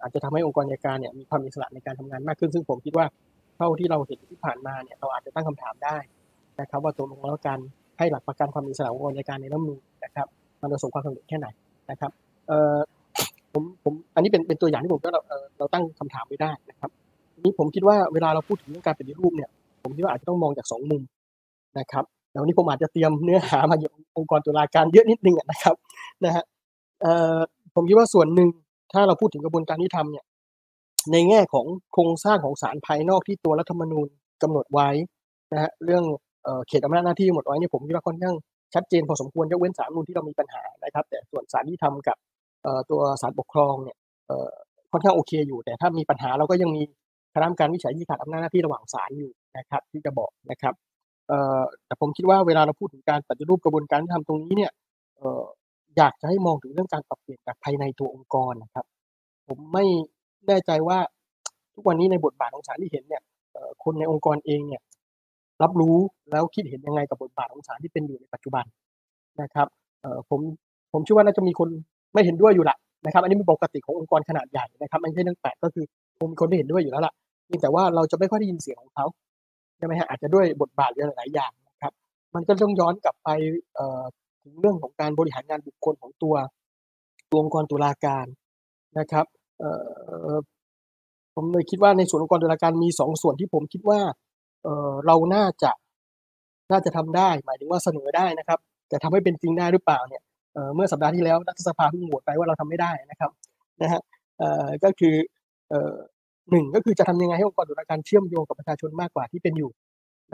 [0.00, 3.06] อาจจะทำให้องค์กรอัยการเนี่ยมีความอิสระในการทำงานมากขึ้น ซึ่งผมคิดว่า
[3.56, 5.96] เท่าที่เราเห็นที่ผ่านมาเนี่ยเราอาจจะตั้งคำถามได้
[6.60, 7.60] นะครับ ว่าตกลงแล้วการ
[7.98, 10.26] ให้หลักประกันความอิสระองค์กรอัยการในรัฐมนูญนะครับ
[10.60, 11.48] มันประสบความสำเร็จแค่ไหน
[11.90, 12.10] นะครับ
[12.48, 12.78] เอ่อ
[13.52, 15.20] ผมผมอันนี้เป็นเป็นตัวอย่างที่ผมก็เรา
[15.58, 16.90] เราตั้งคำถามไว้ได้นะครับ
[17.44, 19.50] นี้ผมคิดว่าเวลาเราพูดถึงเรื่องการปฏิรูปเนี่ย
[19.82, 21.02] ผมคิดว่าอาจจะต้องมองจากสองมุม
[21.78, 25.74] นะครับแล้ววันนี้ผมอาจจะเตรียมเนื้อหามาจากองค์กรตุลาการเยอะนิดนึงนะครับ
[26.24, 26.44] นะฮะ
[27.02, 27.38] เอ่อ
[27.74, 28.48] ผมคิดว่าส่วนหนึ่ง
[28.92, 30.24] ถ้าเราพูดถึงกระบวนการยุติธรรมเนี่ย
[31.12, 34.08] ในแง่ของโครงสร้างของศาลภายนอกที่ตัวรัฐธรรมนูญ
[34.42, 34.88] กำหนดไว้
[35.52, 36.04] นะฮะเรื่อง
[36.68, 38.34] เขตอำนาจหน้าที่หนดไว้เนี่ยผมคิดว่าค่อนข้าง
[38.74, 42.16] ชัดเจนพอสมควรยกเว้นศาลรัฐธรรมนูญที่เรามีปัญหานะครับ แต่ส่วนศาลยุติธรรมกับ
[42.90, 43.96] ตัวศาลปกครองเนี่ย
[44.92, 46.82] ค่อนข้างโอเคอยู่ แต่ถ้ามีปัญหาเราก็ยังมี
[47.34, 50.74] คณะกรรมการวิจัยที่ขาดอำนาจหน้าที่ระหว่างศาลอยู่นะครับ ที่จะบอกนะครับ
[51.86, 54.70] แต่ผมคิดว่าเวลาเราพูดถึงการปฏิรูปกระบวนการยุติธรรมตรงนี้เนี่ย
[55.20, 55.22] อ
[55.96, 58.84] อยากจะให้มองถึงเรื่องการปรับเปลี่ยนจากภายในตัวองค์กรนะครับ
[59.48, 59.84] ผมไม่
[60.46, 60.98] แน่ใจว่า
[61.74, 63.22] ทุกวันนี้ในบทบาทของศาลที่เห็นเนี่ย
[63.84, 64.82] คนในองค์กรเองเนี่ย
[65.62, 65.96] รับรู้
[66.30, 68.64] แล้วคิดเห็นยังไงกับบทบาทของศาลที่เป็นอยู่ในปัจจุบัน
[69.42, 69.66] นะครับ
[70.00, 70.40] เอ่อผม
[70.92, 71.68] ผมเชื่อว่าน่าจะมีคน
[72.14, 75.84] ไม่เห็นด้วยอยู่ละนะครับ อันนี้เป็นปกติขององค์กรขนาดใหญ่นะครับไม่ใช่เรื่องแปลกก็คือ
[76.18, 77.14] คงมีคนไม่เห็นด้วยอยู่แล้วล่ะ
[77.46, 79.06] เพียงแต่ว่าเราจะไม่ค่อยได้ยินเสียงของเขา
[79.78, 81.92] ใช่ไหมฮะอาจจะด้วยบทบาทหรือหลายๆอย่างนะครับ
[82.34, 83.28] มันก็ต้องย้อนกลับไป
[83.74, 84.02] เอ่อ
[84.42, 86.34] ถึงเรื่องของการบริหารงานบุคคลของตัว
[87.30, 88.26] ตัวองค์กรตุลาการ
[88.98, 89.26] นะครับ
[89.60, 89.70] เอ่
[90.32, 90.36] อ
[91.34, 94.00] ผมเลยคิดว่าในส่วนองค์กรตุลาการมีสองส่วนที่ผมคิดว่า
[94.64, 95.70] เออเราน่าจะ
[96.70, 98.58] น่าจะทำได้ หมายถึงว่าเสนอได้นะครับ
[98.88, 100.22] แต่ทำให้เป็นจริงได้หรือเปล่าเนี่ย
[100.74, 103.30] เมื่อสัปดาห์ที่แล้วรัฐสภาเพิ่งโหวตไปว่าเราทำไม่ได้นะครับ
[103.82, 104.00] นะฮะ
[104.84, 105.14] ก็คือ
[105.70, 105.74] เอ
[106.50, 109.70] หนึ่งก็คือจะทำยังไงให้องค์กรตุลาการเชื่อมโยงกับประชาชนมากกว่าที่เป็นอยู่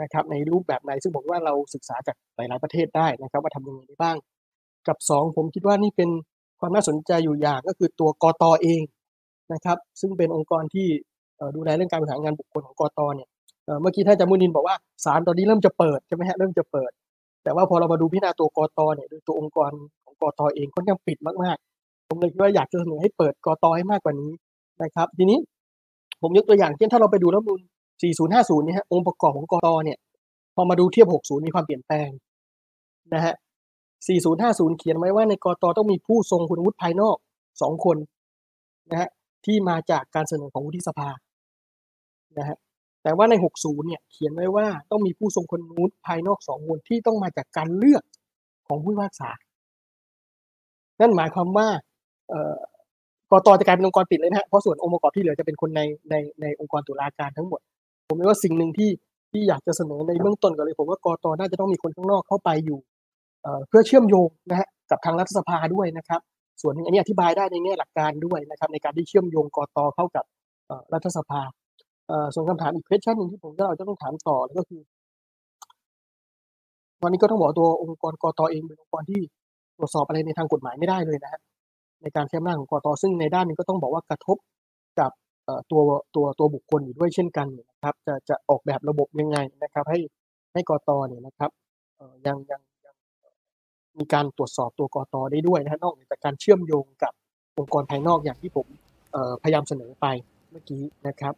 [0.01, 4.17] นะครับ ในรูปแบบไหนซึ่งผมว่าเราศึกษาจากหลาย ๆ ประเทศได้นะครับว่าทำยังไงได้บ้าง
[4.87, 6.09] กับสองผมคิดว่านี่เป็น
[6.59, 8.81] ความน่าสนใจอยู่อย่างก็คือตัวกตเอง
[9.53, 10.87] นะครับ ซึ่งเป็นองค์กรที่
[11.55, 13.29] ดูแลเรื่องการบริหารงานบุคคลของกตเนี่ย
[13.81, 14.75] เมื่อกี้ท่านจามุนินบอกว่า
[15.05, 16.91] ศาลตอนนี้เริ่มจะเปิดใช่ไหมฮะเริ่มจะเปิด
[17.43, 19.71] แต่ว่าพอเรามาดูพิจารณาตัวกตเนี่ยโดยตัวองค์กร
[20.03, 24.31] ของกตเองค่อนข้างปิดมากๆ ผมเลยคิดว่าอยากจะเสนอให้เปิดกตให้มากกว่านี้
[24.83, 25.39] นะครับ ทีนี้
[26.21, 27.61] ผมยกตัวอย่างเช่นถ้าเราไปดูรัฐมนูญ
[28.11, 29.97] 4050เนี่ยฮะองค์ประกอบของกตเนี่ย
[30.55, 32.09] พอมาดูเทียบ 60 มีความเปลี่ยนแปลง
[33.13, 33.33] นะฮะ
[34.07, 37.17] 4050 เขียนไว้ว่าในกตต้องมีผู้ทรงคุณวุฒิภายนอก
[37.61, 37.97] สองคน
[38.91, 39.09] นะฮะ
[39.45, 41.09] ที่มาจากการเสนอของวุฒิสภา
[42.37, 42.57] นะฮะ
[43.03, 48.03] แต่ว่าใน 60 เนี่ยเขียนไว้ว่าต้องมีผู้ทรงคุณวุฒิภายนอกสองคนที่ต้องมาจากการเลือก
[48.67, 49.29] ของผู้พิพากษา
[51.01, 51.67] นั่นหมายความว่า
[52.29, 52.57] เอ่อ
[53.31, 57.59] กตจะกลายเป็นองค์กรปิดเลยนะฮะเพราะส่วนองค์ประกอบที่เหลือจะเป็นคนในในในองค์กรตุลาการทั้งหมด
[58.09, 58.91] ผมว่าสิ่งหนึ่งที่
[59.31, 62.79] ที่อยากจะเสนอในเบื้องต้นก่อนเลยผมว่ากตน่าจะต้องมีคนข้างนอกเข้าไปอยู่
[63.41, 66.21] เอ่อเพื่อเชื่อมโยงนะฮะกับทางรัฐสภาด้วยนะครับ
[66.61, 70.25] ส่วนหนึ่งอันนี้อธิบายได้ในแง่หลักการด้วยนะครับ ในการที่เชื่อมโยงกตเข้ากับ
[70.93, 71.41] รัฐสภา
[72.33, 74.81] ส่วนคำถามอีก question หนึ่งที่ผมก็เราจะต้องถามต่อก็คือ
[77.03, 79.21] วันนี้ก็ต้องบอกตัวองค์กรกตเองเป็นองค์กรที่
[79.77, 81.41] ตรวจสอบอะไรในทางกฎหมายไม่ได้เลยนะฮะ
[82.01, 84.37] ในการใช้อำนาจของกตซึ่งในด้านนึงก็ต้องบอกว่ากระทบ
[84.99, 85.11] กับ
[85.45, 85.81] เอ่อตัว
[86.15, 89.99] ตัวตัวบุคคลอยู่ด้วยเช่นกันนะครับ จะจะออกแบบระบบยังไงนะครับ ให้
[90.53, 91.51] ให้กตเนี่ยนะครับ
[91.97, 92.95] เอ่อยังยังยัง
[93.97, 97.13] มีการตรวจสอบตัวกตได้ด้วยนะฮะนอกจากการเชื่อมโยงกับ
[97.57, 98.67] องค์กรภายนอกอย่างที่ผม
[99.11, 100.05] เอ่อพยายามเสนอไป
[100.51, 101.35] เมื่อกี้นะครับ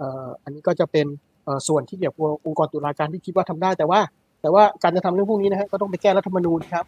[0.00, 1.06] อ่ออันนี้ก็จะเป็น
[1.44, 4.00] เอ่อส่วนที่เกี่ยวกับองค์กรตุลาการที่คิดว่าทำได้ แต่ว่า
[4.42, 6.84] แต่ว่าการจะทำเรื่องพวกนี้นะฮะก็ต้องไปแก้รัฐธรรมนูญครับ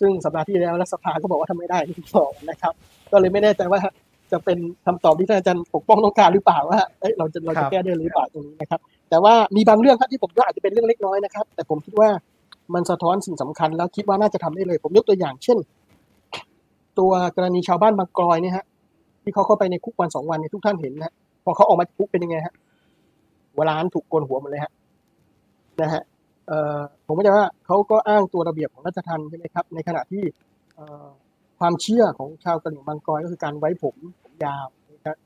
[0.00, 2.72] ซึ่งสัปดาห์ที่แล้วรัฐสภาก็บอกว่าทำไม่ได้ที่สองนะครับ
[3.12, 3.80] ก็เลยไม่แน่ใจว่า
[4.32, 12.08] จะเป็นคำตอบที่ท่านอาจารย์ปกป้องต้องการหรือเปล่าว่าเอ้ยเราจะเราครัจะบแก้ได้หรือเปล่าตรงนี้นะครับ แต่ว่ามีบางเรื่องครับที่ผมก็อาจจะเป็นเรื่องเล็กน้อยนะครับ แต่ผมคิดว่า
[12.74, 15.58] มันสะท้อนสิ่งสำคัญ แล้วคิดว่าน่าจะทำได้เลย ผมยกตัวอย่าง เช่น
[16.98, 18.64] ตัวกรณีชาวบ้านบางกรอยเนี่ยฮะ
[19.22, 21.12] ที่เขาเข้าไปในคุกวันสองวันเนี่ยทุกท่านเห็นนะ
[21.46, 22.54] พอเขาออกมาจากคุกเป็นยังไงฮะ
[23.52, 24.72] หัวล้านถูกโกนหัวหมดเลยฮะ
[25.80, 26.02] นะฮะ
[26.48, 30.24] เอ่อผมก็จะว่าเขาก็อ้างตัวระเบียบของราชทัณฑ์ใช่ไหมครับ ในขณะที่
[31.58, 35.16] ความเชื่อของชาวกะเหรี่ยงบางกอยก็คือการไว้ผมผมยาวนะครับ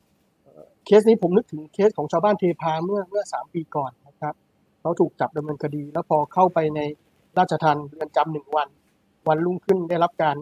[0.84, 4.34] เคสนี้ผมนึกถึงเคสของชาวบ้านเทพาเมื่อเมื่อสามปีก่อนนะครับ
[4.80, 6.80] เขาถูกจับดำเนินคดี แล้วพอเข้าไปใน
[7.38, 8.68] ราชทัณฑ์เรือนจำหนึ่งวัน
[9.28, 10.36] วันรุ่งขึ้นได้รับการ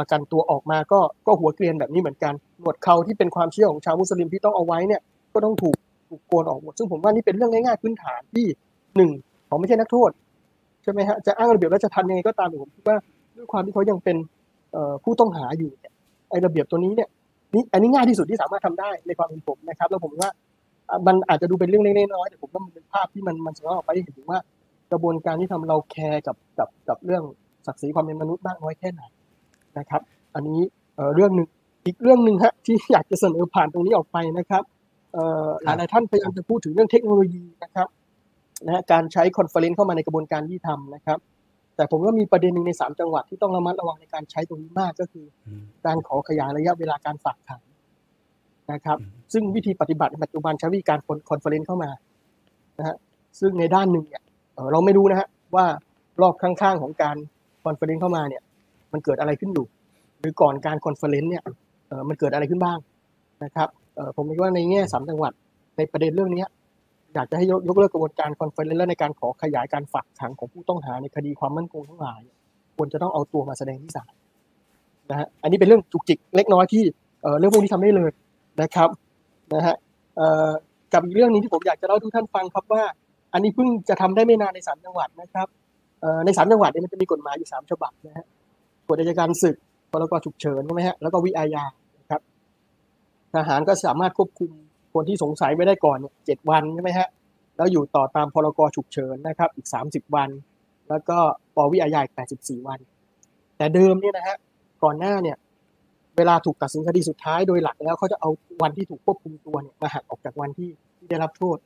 [0.00, 5.00] ประกันตัวออกมาก็ก็หัวเกรียนแบบนี้เหมือนกันหนวดเขาที่เป็นความเชื่อของชาวมุสลิมที่ต้องเอาไว้เนี่ย
[5.34, 5.76] ก็ต้องถูก
[6.08, 8.46] ถูกโกนออกหมดซึ่งผมว่านี่เป็นเรื่องง่ายๆพื้นฐานที่
[8.96, 9.10] หนึ่ง
[9.46, 10.10] เขาไม่ใช่นักโทษ
[10.82, 12.96] ใช่ไหมฮะจะอ้างระเบียบราชทัณฑ์ยังไงก็ตามแต่ผมคิดว่า
[13.36, 14.16] ด้วยความที่เขายังเป็น
[15.04, 15.92] ผู้ต้องหาอยู่เนี่ย
[16.30, 17.08] ไอ้ระเบียบตัวนี้เนี่ย
[17.54, 20.30] นี่อันนี้ง่ายที่สุดที่สามารถทำได้ในความเป็นผมนะครับ แล้วผมว่า
[21.06, 24.40] มันอาจจะดูเป็นเรื่องเล็กๆน้อยๆแต่ผมว่ามันเป็นภาพที่มันมันสะท้อนออกไปเห็นถึงว่า
[24.92, 27.22] กระบวนการที่ทำเราแคร์กับกับกับเรื่อง
[27.66, 29.02] ศักดิ์ศรีความเป็นมนุษย์มากน้อยแค่ไหน
[29.78, 30.00] นะครับ
[30.34, 30.60] อันนี้
[30.96, 31.48] เอ่อเรื่องหนึ่ง
[31.86, 34.62] อีกเรื่องหนึ่งฮะที่อยากจะเสนอผ่านตรงนี้ออกไปนะครับ
[35.12, 37.88] เอ่อหลายๆท่านพยายามจะพูดถึงเรื่องเทคโนโลยีนะครับ
[38.66, 41.18] นะฮะการใช้ conference เข้ามาในกระบวนการที่ทำนะครับ
[41.76, 47.62] แต่ผมก็มีประเด็นหนึ่งในสามจังหวัดที่ต้องระมัดระวังในการใช้ตรงนี้มากก็คืออืมการขอขยายระยะเวลาการฝากขัง
[48.72, 50.98] นะครับอืมซึ่งวิธีปฏิบัติในปัจจุบันใช้วิธีการ
[51.30, 51.90] conference เข้ามา
[52.78, 52.96] นะฮะ
[53.40, 54.22] ซึ่งในด้านหนึ่งเนี่ย
[54.54, 55.66] เอ่อเราไม่รู้นะฮะว่า
[56.20, 57.16] รอบข้างๆของการ
[57.64, 58.42] conference เข้ามาเนี่ย
[58.92, 59.66] มันเกิดอะไรขึ้นอยู่
[60.20, 61.44] หรือก่อนการ conference เนี่ย
[62.08, 62.78] มันเกิดอะไรขึ้นบ้าง
[63.44, 63.68] นะครับ
[64.16, 65.32] ผมคิดว่าในแง่สามจังหวัด
[65.76, 66.44] ในประเด็นเรื่องนี้
[67.14, 72.20] อยากจะให้ยกเลิกกระบวนการ conference และในการขอขยายการฝากขังของผู้ต้องหาในคดีความมั่นคงทั้งหลาย
[72.76, 74.12] ควรจะต้องเอาตัวมาแสดงที่ศาล
[75.10, 76.82] นะฮะอันนี้เป็นเรื่องจุกจิกเล็กน้อยที่
[77.38, 78.10] เรื่องพวกนี้ทำได้เลย
[78.62, 78.88] นะครับ
[79.54, 79.76] นะฮะ
[80.92, 82.82] กับอีกเรื่องนึงที่ผมอยากจะเล่าทุกท่านฟังครับว่า
[83.32, 85.46] อันนี้เพิ่งจะทำได้ไม่นานในสามจังหวัดนะครับ
[86.24, 88.26] ในสามจังหวัดเนี่ยมันจะมีกฎหมายอยู่สามฉบับนะฮะ
[88.90, 89.56] กฎอัยการศึก
[89.92, 91.64] พรกฉุกเฉินใช่ไหมฮะแล้วก็วิอาญา
[92.10, 92.20] ครับ
[93.34, 94.50] ทหารก็สามารถควบคุม
[94.94, 97.08] คนที่สงสัยไว้ได้ก่อนเนี่ยเจ็ดวันใช่ไหมฮะ
[97.56, 100.28] แล้วอยู่ต่อตามพรกฉุกเฉินนะครับ อีกสามสิบวัน
[100.88, 101.18] แล้วก็
[101.56, 102.78] ปวิอาญาอีก84 วัน
[103.56, 104.36] แต่เดิมเนี่ยนะฮะ
[104.82, 105.36] ก่อนหน้าเนี่ย
[106.16, 108.30] เวลาถูกตัดสินคดีสุดท้ายโดยหลักแล้วเขาจะเอา
[108.62, 111.58] วันที่ถูกควบคุมตัวเนี่ยมาหักออกจากวันที่ที่ได้รับโทษ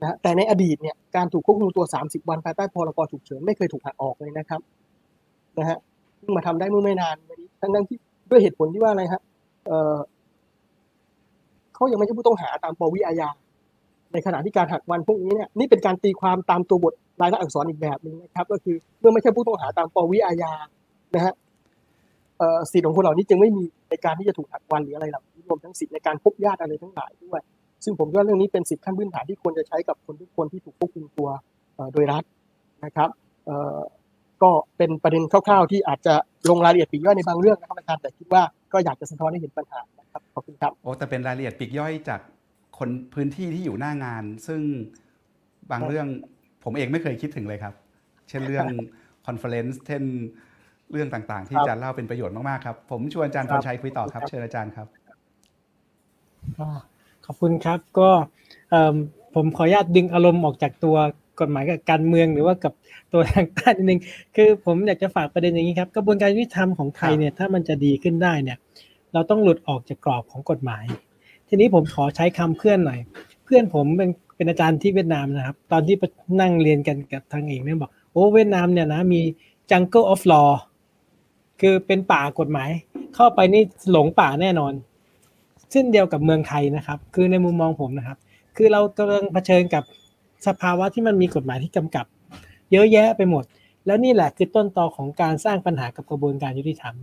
[0.00, 4.60] นะฮะแต่ในอดีตเนี่ยการถูกควบคุมตัว 30 วันภายใต้พรกฉุกเฉินไม่เคยถูกหักออกเลยนะครับ
[5.58, 5.78] นะฮะ
[6.20, 7.98] เพิ่งมาทำได้เมื่อไม่นานมานี้ทั้งทั้งที่
[8.30, 9.22] ด้วยเหตุผลที่ว่าอะไรฮะ
[9.66, 9.96] เออ
[11.74, 13.28] เขายังไม่ใช่ผู้ต้องหาตามปวิอาญา
[14.12, 20.52] ในขณะที่การหักวันพวกนี้เนี่ยนี่เป็นการตีความตามตัวบทรายลักษณ์อักษรอีกแบบหนึ่งนะครับ ก็คือเมื่อไม่ใช่ผู้ต้องหาตามปวิอาญา
[21.14, 21.34] นะฮะ
[22.72, 27.40] สิทธิของคนเหล่านี้จึงไม่มีในการที่จะถูกหักวันหรืออะไรหล่านี้รวมทั้งสิทธิในการพบญาติอะไรทั้งหลายด้วย
[27.84, 31.28] ซึ่งผมว่าเรื่องนี้เป็นสิทธิขั้นพื้นฐานที่ควรจะใช้กับคนทุกคนที่ถูกควบคุมตัว
[31.92, 32.24] โดยรัฐ
[32.84, 33.10] นะครับ
[34.42, 36.14] ก็เป็นประเด็นคร่าวๆ ที่อาจจะ
[36.50, 38.42] ลงรายละเอียดปลีกย่อยในบางเรื่องนะครับอาจารย์แต่คิดว่า
[38.72, 42.20] ก็อยากจะสะท้อนให้เห็นปัญหานะครับขอบคุณครับโอ้แต่เป็นรายละเอียดปลีกย่อยจาก
[42.78, 44.60] คนพื้นที่ที่อยู่หน้างาน ซึ่ง
[45.70, 46.06] บางเรื่อง
[46.64, 47.74] ผมเองไม่เคยคิดถึงเลยครับ
[48.28, 48.66] เช่นเรื่อง
[49.26, 50.02] conference เช่น
[50.92, 54.86] เรื่องต่างๆ ที่ครับอาจารย์เล่าเป็นประโยชน์มากๆครับ ผมชวนอาจารย์คพรับรชัยคุยต่อครับขอบคุณครับ เชิญอาจารย์ครับ
[56.58, 56.68] ก็
[57.26, 58.08] ขอบคุณครับก็
[58.70, 58.94] เอิ่ม
[59.34, 60.96] ผมขออนุญาตดึงอารมณ์ออกจากตัว
[61.40, 62.72] กฎหมายกับการเมืองหรือว่ากับ
[63.12, 64.00] ตัวทางใต้นิดนึง
[64.36, 68.58] คือผมอยากจะฝากประเด็นอย่างนี้ครับ กระบวนการยุติธรรมของไทยเนี่ยถ้ามันจะดีขึ้นได้เนี่ย
[69.12, 70.84] เราต้องหลุดออกจากกรอบของกฎหมาย
[71.48, 73.00] ทีนี้ผมขอใช้คำเพื่อนหน่อย
[73.44, 75.96] เพื่อนผมเป็นเป็นอาจารย์ที่เวียดนามนะครับ ตอนที่
[76.40, 79.20] นั่งเรียนกันกับทางเอกเนี่ยบอกโอ้เวียดนามเนี่ยนะมี
[79.70, 80.50] jungle of law
[81.60, 82.70] คือเป็นป่ากฎหมาย
[83.14, 84.72] เข้าไปนี่หลงป่าแน่นอน
[85.70, 88.18] เช่นเดียวกับเมืองไทยนะครับ คือในมุมมองผมนะครับ
[88.56, 89.84] คือเรากำลังเผชิญกับ
[90.46, 92.06] สภาวะที่มันมีกฎหมายที่กำกับ
[92.72, 93.44] เยอะแยะไปหมด
[93.86, 96.94] แล้วนี่แหละคือต้นตอของการสร้างปัญหากับกระบวนการยุติธรรม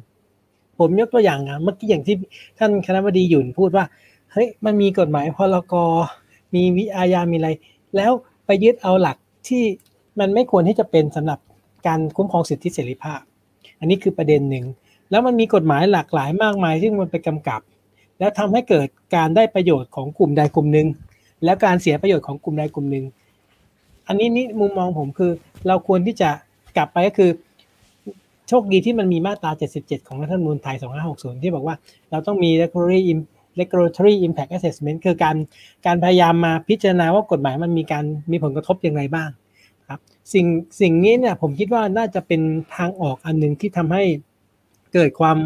[0.80, 2.15] ผมยกตัวอย่างนะเมื่อกี้อย่างที่
[2.59, 3.85] ท่านคณะบดีหยุ่นพูดว่า
[4.31, 5.73] เฮ้ยมันมีกฎหมายพรก
[6.55, 7.49] มีวิอาญามีอะไร
[7.95, 8.11] แล้ว
[8.45, 9.64] ไปยึดเอาหลักที่
[10.19, 11.39] มันไม่ควรที่จะเป็นสำหรับ
[11.88, 13.22] การคุ้มครองสิทธิเสรีภาพ
[13.80, 14.65] อันนี้คือประเด็นหนึ่ง
[15.09, 17.61] แล้วมันมีกฎหมายหลากหลายมากมาย ซึ่งมันไปกำกับ
[18.19, 20.88] แล้วทำให้เกิดการได้ประโยชน์ของกลุ่มใดกลุ่มหนึ่ง
[21.45, 23.05] แล้วการเสียประโยชน์ของกลุ่มใดกลุ่มหนึ่ง
[24.08, 25.32] อันนี้นี่มุมมองผมคือ
[25.68, 26.30] เราควรที่จะ
[26.78, 27.32] กลับไปก็คือ
[28.48, 30.76] โชคดีที่มันมีมาตรา 77 ของรัฐธรรมนูญไทย
[31.06, 31.76] 2560 ที่บอกว่า
[32.12, 33.02] เราต้องมี regulatory
[33.60, 35.36] regulatory impact assessment คือการ
[35.86, 39.30] การพยายามมาพิจารณาว่ากฎหมายมันมีการมีผลกระทบอย่างไรบ้าง
[39.90, 40.00] ครับ
[40.34, 40.46] สิ่ง
[40.82, 42.42] สิ่งนี้เนี่ยผมคิดว่าน่าจะเป็น
[42.76, 44.04] ทางออกอันหนึ่งที่ทำให้
[44.94, 45.38] เกิดความ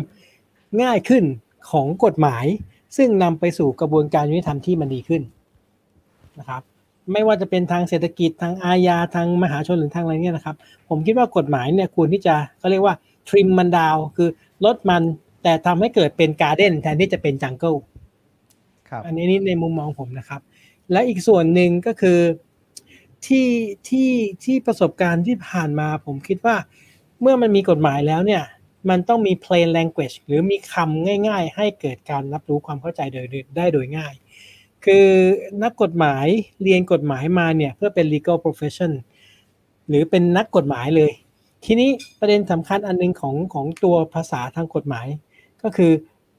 [0.81, 1.23] ง่ายขึ้น
[1.71, 2.45] ของกฎหมาย
[2.97, 5.21] ซึ่งนำไปสู่กระบวนการยุติธรรมที่มันดีขึ้น
[6.39, 6.61] นะครับ
[7.11, 10.55] ไม่ว่าจะเป็นทางเศรษฐกิจทางอาญาทางมหาชนหรือทางอะไรเนี่ยนะครับ
[10.89, 12.95] ผมคิดว่ากฎหมายเนี่ยควรที่จะเขาเรียกว่า
[13.29, 14.29] ทริมมันดาวคือ
[14.65, 15.03] ลดมัน
[15.43, 17.75] แต่ทำให้เกิดเป็นการ์เด้นแทนที่จะเป็นจังเกิล
[19.05, 20.41] อันนี้นี่ในมุมมองผมนะครับ
[20.91, 22.19] และอีกส่วนหนึ่งก็คือ
[23.25, 23.47] ที่
[23.89, 24.11] ที่
[24.43, 26.55] ที่ประสบการณ์ที่ผ่านมาผมคิดว่า
[27.21, 28.43] เมื่อมันมีกฎหมายแล้วเนี่ย
[28.89, 33.25] มันต้องมี plain language หรือมีคำง่าย ๆ ให้เกิดการรับรู้ความเข้าใจโดย
[33.57, 34.13] ได้โดยง่าย
[34.85, 35.07] คือ
[35.63, 36.25] นักกฎหมาย
[36.63, 38.91] เรียนกฎหมายมาเนี่ยเพื่อเป็น legal profession
[39.87, 41.11] หรือเป็นนักกฎหมายเลย
[41.65, 41.89] ทีนี้
[42.19, 45.07] ประเด็นสำคัญอันนึงของของตัวภาษาทางกฎหมาย
[45.63, 45.91] ก็คือ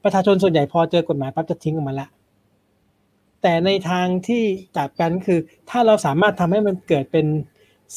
[0.03, 2.07] ประชาชนส่วนใหญ่พอเจอกฎหมายปั๊บจะทิ้งออกมาละ
[3.41, 4.43] แต่ในทางที่
[4.75, 5.39] กลับกันคือ
[5.69, 7.27] ถ้าเราสามารถทำให้มันเกิดเป็น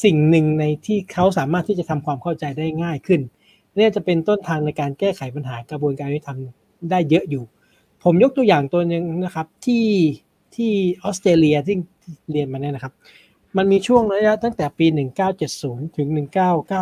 [0.03, 3.21] สิ่งหนึ่งในที่เขาสามารถที่จะทำความเข้าใจได้ง่ายขึ้น
[3.77, 6.39] นี่จะเป็นต้นทางในการแก้ไขปัญหากระบวนการยุติธรรม
[6.91, 7.43] ได้เยอะอยู่
[8.03, 9.83] ผมยกตัวอย่างตัวหนึ่งนะครับที่
[10.57, 10.71] ที่
[11.03, 11.75] ออสเตรเลียที่
[12.31, 12.93] เรียนมาเนี่ยนะครับ
[13.57, 14.85] มันมีช่วงระยะตั้งแต่ปี
[15.41, 16.07] 1970 ถึง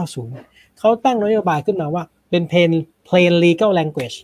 [0.03, 2.71] 1990 เขาตั้งนโยบายขึ้นมาว่าเป็น plain
[3.07, 4.17] plain legal language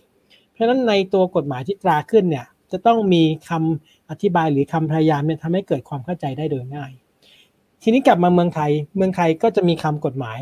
[0.52, 6.92] เพราะฉะนั้นในตัวกฎหมายที่ตราขึ้นเนี่ยจะต้องมีคำอธิบายหรือคำพยายามเนี่ยทำให้เกิดความเข้าใจได้โดยง่าย
[7.82, 10.40] ทีนี้กลับมาเมืองไทย เมืองไทยก็จะมีคำกฎหมาย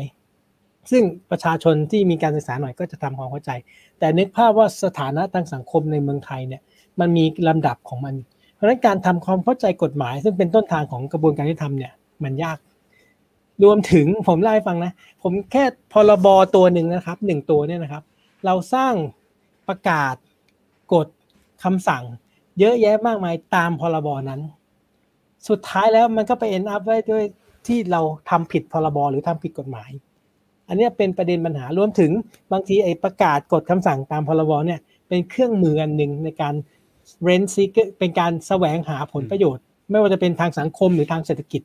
[0.91, 3.51] ซึ่งประชาชนที่มีการศึกษาหน่อยก็จะทำความเข้าใจ
[3.99, 6.61] แต่นึกภาพว่าสถานะทางสังคมในเมืองไทยเนี่ย
[6.99, 8.15] มันมีลำดับของมัน
[8.61, 11.93] ราะฉะนั้นการทำความเข้าใจกฎหมาย ซึ่งเป็นต้นทางของกระบวนการที่ทำเนี่ย
[12.23, 12.57] มันยาก
[13.63, 14.91] รวมถึงผมเล่าให้ฟังนะ
[15.23, 15.63] ผมแค่
[15.93, 18.03] พรบตัวหนึ่งนะครับหนึ่งตัวเนี่ยนะครับ
[18.45, 18.93] เราสร้าง
[19.67, 20.15] ประกาศ
[20.93, 21.07] กฎ
[21.63, 22.03] คำสั่ง
[22.59, 24.41] เยอะแยะมากมายตามพรบนั้น
[25.49, 27.23] สุดท้ายแล้วมันก็ไปเอ็นอัพไว้ด้วย
[27.67, 29.89] ที่เราทำผิดพรบหรือทำผิดกฎหมาย
[30.67, 32.11] อันนี้เป็นประเด็นปัญหารวมถึง
[32.51, 36.53] บางทีไอ้ประกาศกฎคำสั่งตามพรบเนี่ยเป็นเครื่องมืออันหนึ่งในการ
[37.23, 37.63] เรนซี
[37.99, 41.61] เป็นการแสวงหาผลประโยชน์ ไม่ว่าจะเป็นทางสังคมหรือทางเศรษฐกิจ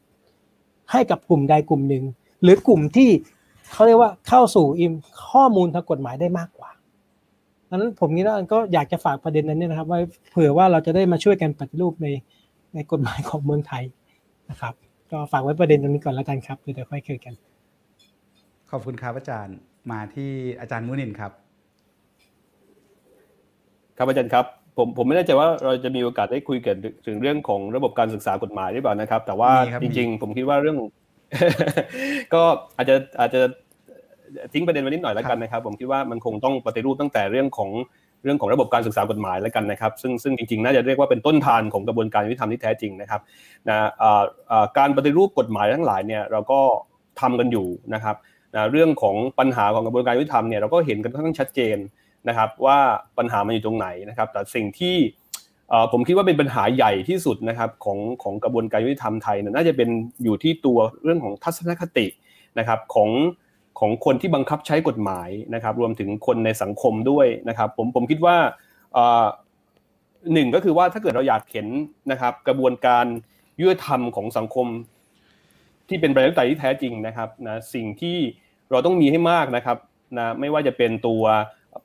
[0.92, 2.04] ให้กับกลุ่มใดกลุ่มหนึ่ง
[2.42, 3.10] หรือกลุ่มที่
[3.72, 4.92] เขาเรียกว่าเข้าสู่อิม
[5.30, 6.70] ข้อมูลทางกฎหมายได้มากกว่า
[7.68, 10.00] ดังนั้นผมนี้แล้วก็อยากจะฝากประเด็นนั้นเนี่ยนะครับ ว่า
[10.30, 12.08] เผื่อว่าเราจะได้มาช่วยกันปฏิรูปใน
[12.74, 13.84] ในกฎหมายของเมืองไทย
[14.50, 14.74] นะครับ
[15.10, 17.34] ก็ฝากไว้ประเด็นตรงนี้ก่อนแล้วกันครับเดี๋ยวค่อยคุยกัน
[18.70, 19.56] ขอบคุณครับอาจารย์
[19.92, 20.30] มาที่
[20.60, 21.32] อาจารย์มุนินครับ
[23.96, 24.44] ครับอาจารย์ครับ
[24.76, 26.76] ผมผมไม่แน่ใจว่าเราจะมีโอกาสได้คุยกัน
[27.06, 29.50] ถึงเรื่องของระบบการศึกษากฎหมายหรือเปล่านะครับ แต่ว่า
[29.82, 30.76] จริง ๆ ผมคิดว่าเรื่อง
[32.34, 32.42] ก็
[32.76, 33.40] อาจจะอาจจะ
[34.52, 37.70] ทิ้งประเด็นไว้นิดหน่อยแล้วกันนะครับ ผมคิดว่ามันคงต้องปฏิรูปตั้งแต่เรื่องของ
[38.24, 43.20] เรื่องของระบบการศึกษากฎหมายแล้วกันนะครับ ซึ่งซึ่งจริงๆ น่าจะเรียกว่าเป็นต้นทานของกระบวนการยุติธรรมที่แท้จริงนะครับ
[43.68, 43.76] นะ
[44.78, 46.60] การปฏิรูปกฎหมายทั้งหลายเนี่ยเราก็
[47.20, 48.16] ทำกันอยู่นะครับ
[48.54, 51.76] นะเรื่องของปัญหาของกระบวนการยุติธรรมเนี่ยเราก็เห็นกันค่อนข้างชัดเจน
[52.28, 52.78] นะครับว่า
[53.18, 54.96] ปัญหามันอยู่ตรงไหนนะครับแต่สิ่งที่
[55.92, 59.88] ผมคิดว่าเป็นปัญหาใหญ่ที่สุดนะครับของของกระบวนการยุติธรรมไทยน่าจะเป็น
[60.24, 62.06] อยู่ที่ตัวเรื่องของทัศนคติ
[62.58, 63.10] นะครับของ
[63.80, 68.36] ของคนที่บังคับใช้กฎหมายนะครับ รวมถึงคนในสังคมด้วยนะครับ ผมผมคิดว่า
[70.32, 71.66] หนึ่งก็คือว่าถ้าเกิดเราอยากเห็น
[72.10, 73.06] นะครับ กระบวนการ
[73.60, 74.66] ยุติธรรมของสังคม
[75.88, 78.18] ที่เป็นประชาธิปไตยที่แท้จริงนะครับนะสิ่งที่
[78.70, 79.78] เราต้องมีให้มากนะครับ
[80.18, 81.22] นะไม่ว่าจะเป็นตัว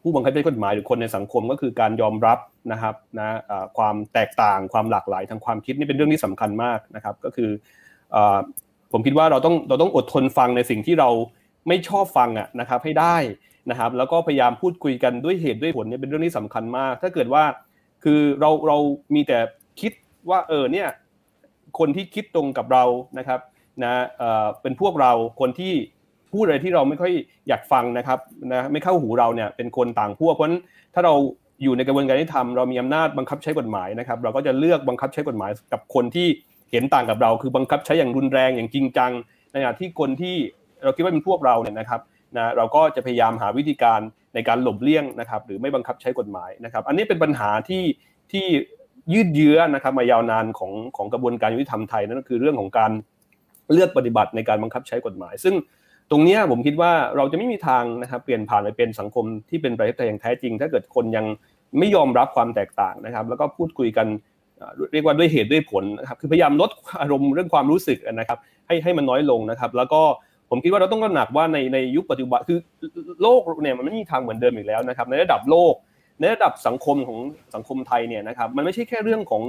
[0.02, 2.40] ผู้บังคับใช้กฎหมายหรือคนในสังคมก็คือการยอมรับ
[2.72, 3.38] นะครับนะ
[3.78, 7.50] ความแตกต่างความหลากหลายทางความคิดนี่เป็นเรื่องที่สำคัญมากนะครับ ก็คือ
[8.92, 11.10] ผมคิดว่าเราต้องเราต้องอดทนฟังในสิ่งที่เรา
[11.68, 13.18] ไม่ชอบฟังอะนะครับให้ได้
[13.70, 17.44] นะครับ แล้วก็พยายามพูดคุยกันด้วยเหตุด้วยผลเนี่ยเป็นเรื่องที่สำคัญมาก ถ้าเกิดว่า
[18.04, 18.78] คือเราเรา
[19.16, 19.40] มีแต่
[19.82, 19.92] คิด
[20.30, 20.88] ว่าเออเนี่ย
[21.80, 22.84] คนที่คิดตรงกับเรา
[23.18, 23.40] นะครับ
[23.84, 25.74] นะเออเป็นพวกเราคนที่
[26.34, 27.12] พูดอะไรที่เราไม่ค่อย
[27.48, 28.20] อยากฟังนะครับ
[28.54, 30.60] นะไม่เข้าหูเราเนี่ยเป็นคนต่างพวกเพราะฉะนั้น
[30.94, 31.14] ถ้าเรา
[31.64, 36.28] อยู่ในกระบวนการยุติธรรมเรามีอำนาจบังคับใช้กฎหมายนะครับ เราก็จะเลือกบังคับใช้กฎหมายกับคนที่
[36.72, 39.12] เห็นต่างกับเรา คือบังคับใช้อย่างรุนแรงอย่างจริงจัง
[39.52, 40.36] ในขณะที่คนที่
[40.84, 42.02] เราคิดว่าเป็นพวกเราเนี่ยนะครับ
[42.38, 44.00] นะเราก็จะพยายามหาวิธีการ
[44.36, 47.84] ในการหลบเลี่ยงนะครับ หรือไม่บังคับใช้กฎหมายนะครับ อันนี้เป็นปัญหาที่
[48.32, 48.46] ที่
[49.14, 52.92] ยืดเยื้อนะครับมายาวนานของของกระบวนการยุติธรรมไทยนั่นก็คือเรื่องของการ
[53.74, 55.56] เลือกปฏิบัติในการบังคับใช้กฎหมาย ซึ่ง
[56.12, 61.26] ตรงนี้ผมคิดว่าเราจะไม่มีทางนะครับเปลี่ยนผ่านไปเป็นสังคมที่เป็นประชาธิปไตยอย่างแท้จริง ถ้าเกิดคนยัง
[61.80, 64.08] ไม่ยอมรับความแตกต่างนะครับ แล้วก็พูดคุยกัน
[64.92, 66.70] เรียกว่าด้วยเหตุด้วยผลนะครับคือพยายามลด
[67.02, 70.02] อารมณ์เรื่องความรู้สึกนะครับ ให้ให้มันน้อยลงนะครับ แล้วก็
[70.50, 72.60] ผมคิดว่าเราต้องระหนักว่าในในยุคปัจจุบันคือ
[73.22, 75.74] โลกเนี่ยมันไม่มีทางเหมือนเดิมอีกแล้วนะครับ ในระดับโลก
[76.20, 77.20] ในระดับสังคมของ
[77.56, 79.44] สังคมไทยเนี่ยนะครับ มันไม่ใช่แค่เรื่องของ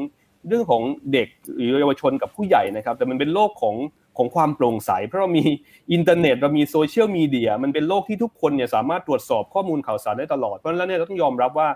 [0.48, 0.82] เรื่องของ
[1.12, 3.76] เด็กหรือเยาวชนกับผู้ใหญ่นะครับ แต่มันเป็นโลกของ
[4.18, 5.44] ของความโปร่งใส เพราะเรามี
[5.92, 11.68] อินเทอร์เน็ตเรามีโซเชียลมีเดียมันเป็นโลกที่ทุกคนเนี่ยสามารถตรวจสอบข้อมูลข่าวสารได้ตลอด เพราะฉะนั้นเนี่ยเราต้องยอมรับว่า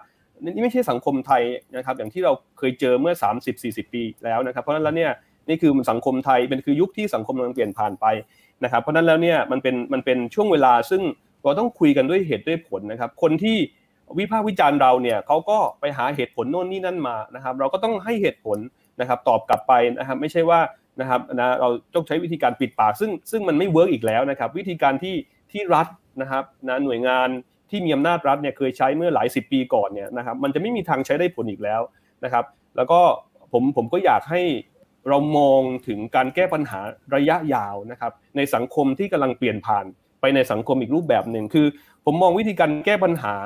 [0.43, 1.43] นี่ไม่ใช่สังคมไทย
[1.77, 3.15] นะครับอย่างที่เราเคยเจอเมื่อ
[3.55, 5.13] 30-40 ปีแล้วนะครับ เพราะฉะนั้นแล้วเนี่ย
[5.49, 8.07] นี่คือสังคมไทยเป็นคือยุคที่สังคมกำลังเปลี่ยนผ่านไป
[8.65, 11.03] นะครับ เพราะฉะนั้นแล้วเนี่ยมันเป็นมันเป็นช่วงเวลาซึ่ง
[11.43, 13.57] เราต้องคุยกันด้วยเหตุด้วยผลนะครับ คนที่
[14.19, 18.59] วิพากษ์วิจารณ์เราเนี่ยเขาก็ไปหาเหตุผลโน่นนี่นั่นมานะครับ เราก็ต้องให้เหตุผล
[19.01, 20.61] นะครับตอบกลับไปนะครับ ไม่ใช่ว่า
[21.01, 25.15] นะครับนะเราต้องใช้วิธีการปิดปากซึ่งซึ่งมันไม่เวิร์กอีกแล้วนะครับ วิธีการที่
[25.53, 25.87] ที่รัฐ
[26.21, 27.29] นะครับนะหน่วยงาน
[27.71, 31.81] ที่มีอำนาจรัฐเนี่ยเคยใช้เมื่อหลายสิบปีก่อนเนี่ยนะครับมันจะไม่มีทางใช้ได้ผลอีกแล้ว
[32.25, 32.45] นะครับ
[32.77, 33.01] แล้วก็
[33.53, 34.43] ผมผมก็อยากให้
[35.09, 36.81] เรามองถึงการแก้ปัญหา
[37.15, 39.85] ระยะยาวนะครับ ในสังคมที่กำลังเปลี่ยนผ่าน
[40.21, 41.67] ไปในสังคมอีกรูปแบบหนึ่งคือ
[42.05, 43.37] ผมมองวิธีการแก้ปัญหา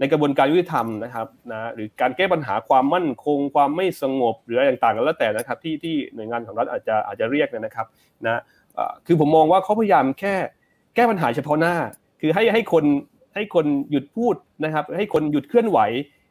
[0.00, 7.86] ในกระบวนการยุติธรรมนะครับนะหรือการแก้ปัญหาความมั่นคง ความไม่สงบหรืออะไรต่างๆกันแล้วแต่นะครับที่ที่หน่วยงานของรัฐอาจจะอาจจะเรียกนะครับ
[8.26, 8.40] นะ
[9.06, 10.34] คือผมมองว่าเขาพยายามแค่
[10.94, 11.74] แก้ปัญหาเฉพาะหน้า
[12.20, 12.84] คือให้ให้คน
[13.34, 14.34] ให้คนหยุดพูด
[14.64, 15.78] นะครับ ให้คนหยุดเคลื่อนไหว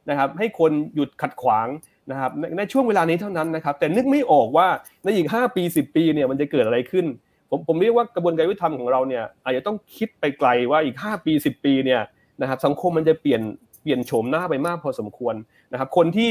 [0.10, 1.68] นะครับ ให้คนหยุดขัดขวาง
[2.12, 4.68] นะครับในในช่วงเวลานี้เท่านั้นนะครับ แต่นึกไม่ออกว่า
[5.04, 7.06] ในอีก 5 ปี 10 ปีเนี่ยมันจะเกิดอะไรขึ้น
[7.50, 12.02] ผมผมเรียกว่ากระบวนการยุติธรรมของเราเนี่ยอาจจะต้องคิดไปไกลว่าอีก 5 ปี 10 ปีเนี่ย
[12.42, 13.42] นะครับสังคมมันจะเปลี่ยน
[13.82, 15.36] เปลี่ยนโฉมหน้าไปมากพอสมควร
[15.72, 16.30] นะครับคนที่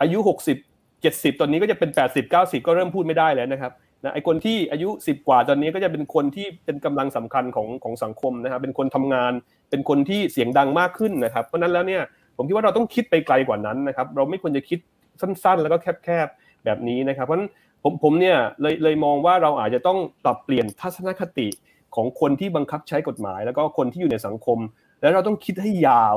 [0.00, 3.72] อายุ 60 70 ตอนนี้ก็จะเป็น 80 90 ก็เริ่มพูดไม่ได้แล้วนะครับ
[4.04, 9.32] นะไอ้คนที่อายุ 10 กว่าตอนนี้ก็จะเป็นคนที่เป็นกำลังสำคัญของของสังคมนะครับเป็นคนทำงาน
[9.70, 12.02] เป็นคนที่เสียงดังมากขึ้นนะครับ เพราะนั้นแล้วเนี่ย
[12.36, 14.78] ผมคิดว่าเราต้องคิดไปไกลกว่านั้นนะครับ เราไม่ควรจะคิด
[15.20, 17.50] สั้นๆ แล้วก็แคบๆแบบนี้นะครับ เพราะฉะนั้น
[17.82, 21.48] ผมผมเนี่ยเลยเลยมองว่าเราอาจจะต้องปรับเปลี่ยนทัศนคติ
[21.94, 24.58] ของคนที่บังคับใช้กฎหมาย แล้วก็คนที่อยู่ในสังคม
[25.02, 26.16] แล้วเราต้องคิดให้ยาว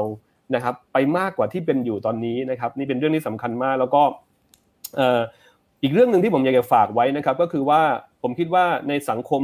[0.55, 4.01] นะครับไปมากกว่าที่เป็นอยู่ตอนนี้นะครับนี่เป็นเรื่องที่สำคัญมากแล้วก็
[5.83, 7.81] อีกเรื่องหนึ่งที่ผมอยากจะฝากไว้นะครับก็คือว่า
[8.21, 9.41] ผมคิดว่าในสังคม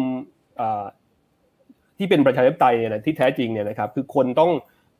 [1.97, 4.51] ที่เป็นประชาธิปไตยเนี่ยที่แท้จริงเนี่ยนะครับคือคนต้อง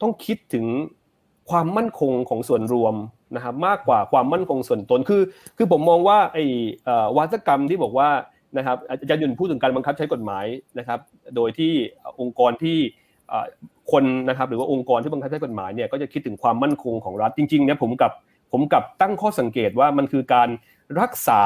[0.02, 0.66] ต้องคิดถึง
[1.50, 2.96] ความมั่นคงของส่วนรวม
[3.36, 5.22] นะครับมากกว่าความมั่นคงส่วนตนคือ
[5.58, 6.46] คือผมมองว่าไอ้
[7.18, 8.10] วัฒกรรมที่บอกว่า
[8.58, 10.46] นะครับอาจารย์ยุนพูดถึงการบังคับใช้กฎหมาย
[10.80, 11.00] นะครับ
[11.36, 11.74] โดยที่
[12.20, 12.78] องค์กรที่
[13.92, 18.12] คนนะครับหรือว่าองค์กรที่บังคับใช้กฎหมายเนี่ยก็จะคิดถึงความมั่นคงของรัฐจริงๆเนี่ยผมกับ
[18.52, 20.50] ผมกับตั้งข้อสังเกตว่ามันคือการ
[21.02, 21.44] รักษา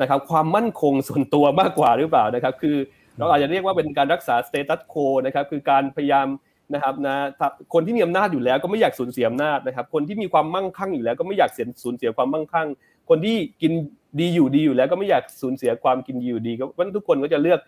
[0.00, 2.76] นะครับความมั่นคงส่วนตัวมากกว่าหรือเปล่านะครับคือ
[3.18, 4.94] เราอาจจะเรียกว่าเป็นการรักษาสเตตัสโค
[5.26, 6.26] นะครับคือการพยายาม
[6.74, 7.16] นะครับนะ
[7.74, 12.68] คนที่มีอำนาจอยู่แล้วก็ไม่อยากสูญเสียอำนาจนะครับคนที่มีความมั่งคั่งอยู่แล้วก็ไม่อยากเสียสูญเสียความมั่งคั่ง
[13.08, 13.72] คนที่กิน
[14.20, 17.60] ดีอยู่ดีอยู่แล้วก็ไม่อยากสูญเสียความกินดีอยู่ดีก็ทุกคนก็จะเลือก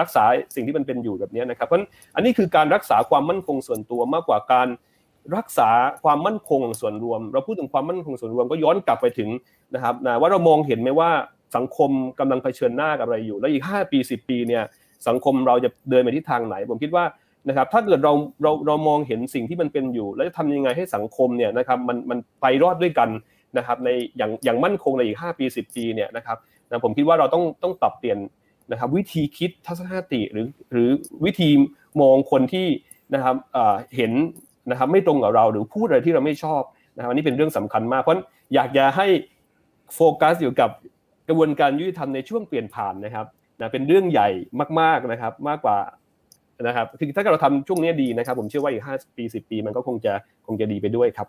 [0.00, 0.24] รักษา
[0.54, 1.80] สิ่งที่มันเป็นอยู่แบบนี้นะครับเพราะ
[2.14, 4.68] อันนี้คือการรักษาความมั่นคงส่วนตัวมากกว่าการ
[5.36, 5.70] รักษา
[6.04, 9.28] ความมั่นคงส่วนรวม เราพูดถึงความมั่นคงส่วนรวมก็ย้อนกลับไปถึง
[9.74, 11.10] นะครับนะว่าเรามองเห็นไหมว่า
[11.56, 11.90] สังคม
[12.20, 14.62] กำลังเผชิญหน้ากับอะไรอยู่ แล้วอีก 5 ปี 10 ปีเนี่ย
[15.08, 17.04] สังคมเราจะเดินไปที่ทางไหน ผมคิดว่า
[17.48, 18.12] นะครับถ้าเกิดเรา
[18.42, 23.08] เราเรามองเห็นสิ่งที่มันเป็นอยู่ แล้วจะทำยังไงให้สังคมเนี่ยนะครับมันมันไปรอดด้วยกัน
[23.56, 26.36] นะครับในอย่างอย่างมั่นคงในอีก 5 ปี 10 ปีเนี่ยนะครับ
[26.68, 28.18] นะผมคิดว่าเราต้องต้องปรับเปลี่ยน
[28.70, 30.88] นะครับวิธีคิดทัศนคติหรือหรือ
[31.24, 31.48] วิธี
[32.00, 32.66] มองคนที่
[33.14, 33.36] นะครับ
[33.96, 34.12] เห็น
[34.70, 36.62] นะครับไม่ตรงกับเราหรือพูดอะไรที่เราไม่ชอบ
[36.96, 38.16] นะครับอันนี้เป็นเรื่องสำคัญมากเพราะ
[38.54, 39.06] อยากจะให้
[39.94, 40.70] โฟกัสอยู่กับ
[41.28, 43.26] กระบวนการยุติธรรมในช่วงเปลี่ยนผ่านนะครับ
[43.58, 44.28] นะเป็นเรื่องใหญ่
[44.80, 45.78] มากๆนะครับมากกว่า
[46.66, 50.12] นะครับคือถ้าเราทำช่วงนี้ดีนะครับ ผมเชื่อว่าอีกห้าปีสิบปีมันก็คงจะ
[50.46, 51.28] คงจะดีไปด้วยครับ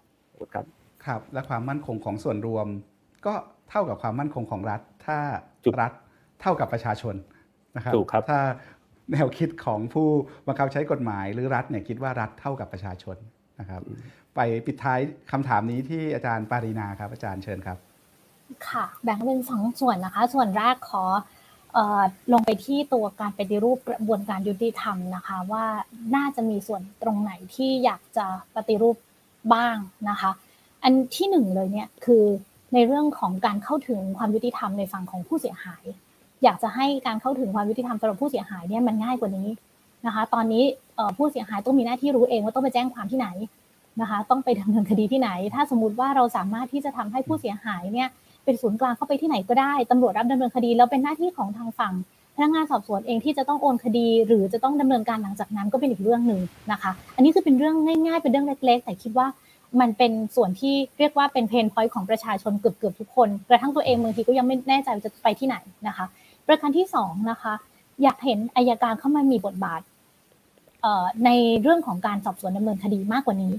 [0.53, 0.65] ครับ
[1.05, 2.67] ครับ และความมั่นคงของส่วนรวม
[3.25, 3.33] ก็
[3.69, 5.17] เท่ากับความมั่นคงของรัฐ ถ้า
[5.81, 5.91] รัฐ
[6.41, 7.15] เท่ากับประชาชน
[7.75, 8.39] นะครับถูกครับถ้า
[9.11, 10.07] แนวคิดของผู้
[10.47, 13.17] บังคับใช้กฎหมายหรือรัฐเนี่ยคิดว่ารัฐเท่ากับประชาชน
[13.59, 13.81] นะครับ
[14.35, 14.99] ไปปิดท้าย
[15.31, 17.77] คำถามนี้ที่อาจารย์ปารีนาครับ อาจารย์เชิญครับ
[18.69, 21.03] ค่ะ แบ่งเป็นสองส่วนนะคะ ส่วนแรกขอ
[21.73, 22.01] เอ่อ
[22.33, 25.65] ลงไปที่ตัวการปฏิรูปกระบวนการยุติธรรมนะคะ ว่า
[26.15, 28.95] น่าจะมีส่วนตรงไหนที่อยากจะปฏิรูป
[29.53, 29.77] บ้าง
[30.09, 30.31] นะคะ
[30.83, 32.23] อันที่หนึ่งเลยเนี่ยคือ
[32.73, 35.83] ในเรื่องของการเข้าถึงความยุติธรรมในฝั่งของผู้เสียหาย
[36.43, 39.47] อยากจะให้การเข้าถึงความยุติธรรมสำหรับผู้เสียหายเนี่ยมันง่ายกว่านี้
[40.05, 40.63] นะคะ ตอนนี้
[41.17, 43.27] ผู้เสียหายต้องมีหน้าที่รู้เองว่าต้องไปแจ้งความที่ไหน
[44.01, 48.07] นะคะ ต้องไปดำเนินคดีที่ไหน ถ้าสมมติว่าเราสามารถที่จะทำให้ผู้เสียหายเนี่ย
[48.45, 51.93] เป็นศูนย์กลางเข้าไปที่ไหนก็ได้ตำรวจรับดำเนินคดีแล้วเป็นหน้าที่ของทางฝั่ง
[52.35, 56.41] พนักงานสอบสวนเองที่จะต้องโอนคดี หรือจะต้องดำเนินการหลังจากนั้นก็เป็นอีกเรื่องหนึ่ง
[56.71, 59.27] นะคะ อันนี้คือเป็นเรื่องง่ายๆ เป็นเรื่องเล็ก ๆ แต่คิดว่า
[59.79, 65.55] มันเป็นส่วนที่เรียกว่าเป็นเพนพอยต์ของประชาชนเกือบๆทุกคน กระทั่งตัวเองบางทีก็ยังไม่แน่ใจว่าจะไปที่ไหน
[65.87, 66.05] นะคะ
[66.47, 67.53] ประการที่สองนะคะ
[68.03, 69.81] อยากเห็นอายการเข้ามามีบทบาท
[71.25, 71.29] ใน
[71.61, 73.53] เรื่องของการสอบสวนดำเนินคดีมากกว่านี้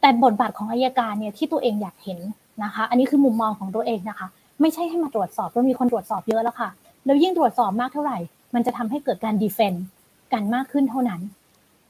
[0.00, 2.18] แต่บทบาทของอายการเนี่ยที่ตัวเองอยากเห็น
[2.64, 4.28] นะคะ อันนี้คือมุมมองของตัวเองนะคะ
[4.60, 6.70] ไม่ใช่ให้มาตรวจสอบเพราะมีคนตรวจสอบเยอะแล้วค่ะ
[7.04, 8.18] แล้วยิ่งตรวจสอบมากเท่าไหร่
[8.54, 9.84] มันจะทำให้เกิดการดีเฟนต์
[10.32, 11.20] กันมากขึ้นเท่านั้น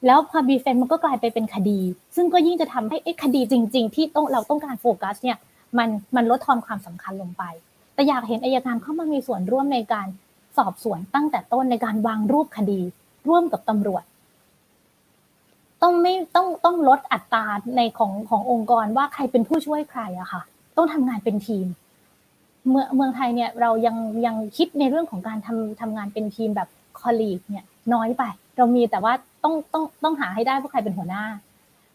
[0.06, 1.78] แล้วพอดีเฟนต์มันก็กลายไปเป็นคดี
[2.16, 5.38] ซึ่งก็ยิ่งจะทำให้คดีจริง ๆ ที่ต้องเราต้องการโฟกัสเนี่ย
[5.78, 7.42] มันมันลดทอนความสำคัญลงไป
[7.94, 10.06] แต่อยากเห็นอายการเข้ามามีส่วนร่วมในการ
[10.56, 12.80] สอบสวนตั้งแต่ต้นในการวางรูปคดี
[13.28, 14.04] ร่วมกับตำรวจ
[15.82, 17.44] ต้องไม่ต้องต้องลดอัตรา
[17.76, 20.42] ในของขององค์กรว่าใครเป็นผู้ช่วยใครอะค่ะ
[20.76, 21.66] ต้องทำงานเป็นทีม
[22.68, 23.96] เมืองเมืองไทยเนี่ยเรายัง
[24.26, 26.68] ยังคิดในเรื่องของการทำทำงานเป็นทีมแบบ
[26.98, 27.64] คอลลีกเนี่ย
[27.94, 28.22] น้อยไป
[28.56, 29.12] เรามีแต่ว่า
[29.44, 31.24] ต้องต้องต้องหาให้ได้ว่าใครเป็นหัวหน้า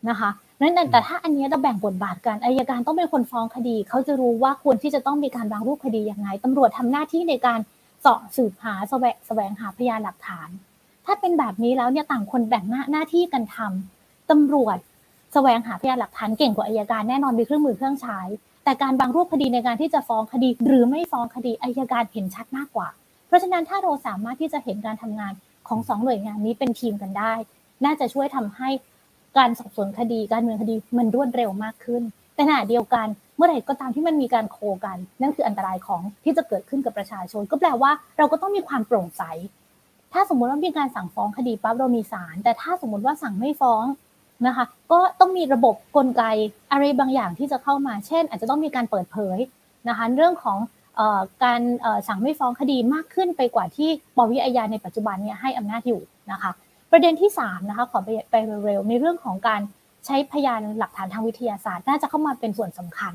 [0.10, 0.30] นะคะ
[0.60, 7.60] นั้นแต่ถ้าอันเนี้ยเราแบ่งบทบาทกันอายการต้องเป็นคนฟ้องคดี เขาจะรู้ว่าควรที่จะต้องมีการวางรูปคดียังไงตำรวจทำหน้าที่ในการ
[8.02, 10.50] เสาะสืบหาแสวงแสวงหาพยานหลักฐาน
[11.06, 14.78] ถ้าเป็นแบบนี้แล้วเนี่ยต่างคนแบ่งหน้าหน้าที่กันทำตำรวจ
[15.34, 18.20] แสวงหาพยานหลักฐานเก่งกว่าอายการแน่นอนมีเครื่องมือเครื่องใช้
[18.64, 22.88] แต่การบางรูปคดีในการที่จะฟ้องคดี หรือไม่ฟ้องคดีอายการเห็นชัดมากกว่า
[23.28, 25.34] เพราะฉะนั้นถ้าเราสามารถที่จะเห็นการทำงาน
[25.68, 27.34] ของสองหน่วยงานนี้เป็นทีมกันได้
[27.86, 28.70] น่าจะช่วยทำให้
[29.38, 32.04] การสอบสวนคดี การเมืองคดีมันรวดเร็วมากขึ้น
[32.38, 39.24] แต่ขณะเดียวกันเมื่อไหร่ก็ตามที่มันมีการโคกัน นั่นคืออันตรายของที่จะเกิดขึ้นกับประชาชน ก็แปลว่าเราก็ต้องมีความโปร่งใส
[40.14, 43.84] ถ้าสมมติว่ามีการสั่งฟ้องคดีปั๊บเรามีศาลแต่ถ้าสมมติว่าสั่งไม่ฟ้อง
[44.48, 46.24] นะคะ ก็ต้องมีระบบกลไก
[46.72, 49.38] อะไรบางอย่างที่จะเข้ามา เช่น อาจจะต้องมีการเปิดเผย
[49.90, 50.58] นะคะเรื่องของ
[51.00, 51.62] ออการ
[52.08, 56.02] สั่งไม่ฟ้องคดีมากขึ้นไปกว่าที่ปวิอาญาในปัจจุบันเนี่ยให้อำนาจอยู่
[56.32, 56.52] นะคะ
[56.92, 58.36] ประเด็นที่3นะคะขอไปไป
[58.66, 59.62] เร็วๆในเรื่องของการ
[60.08, 63.14] ใช้พยานหลักฐานทางวิทยาศาสตร์ น่าจะเข้ามาเป็นส่วนสำคัญ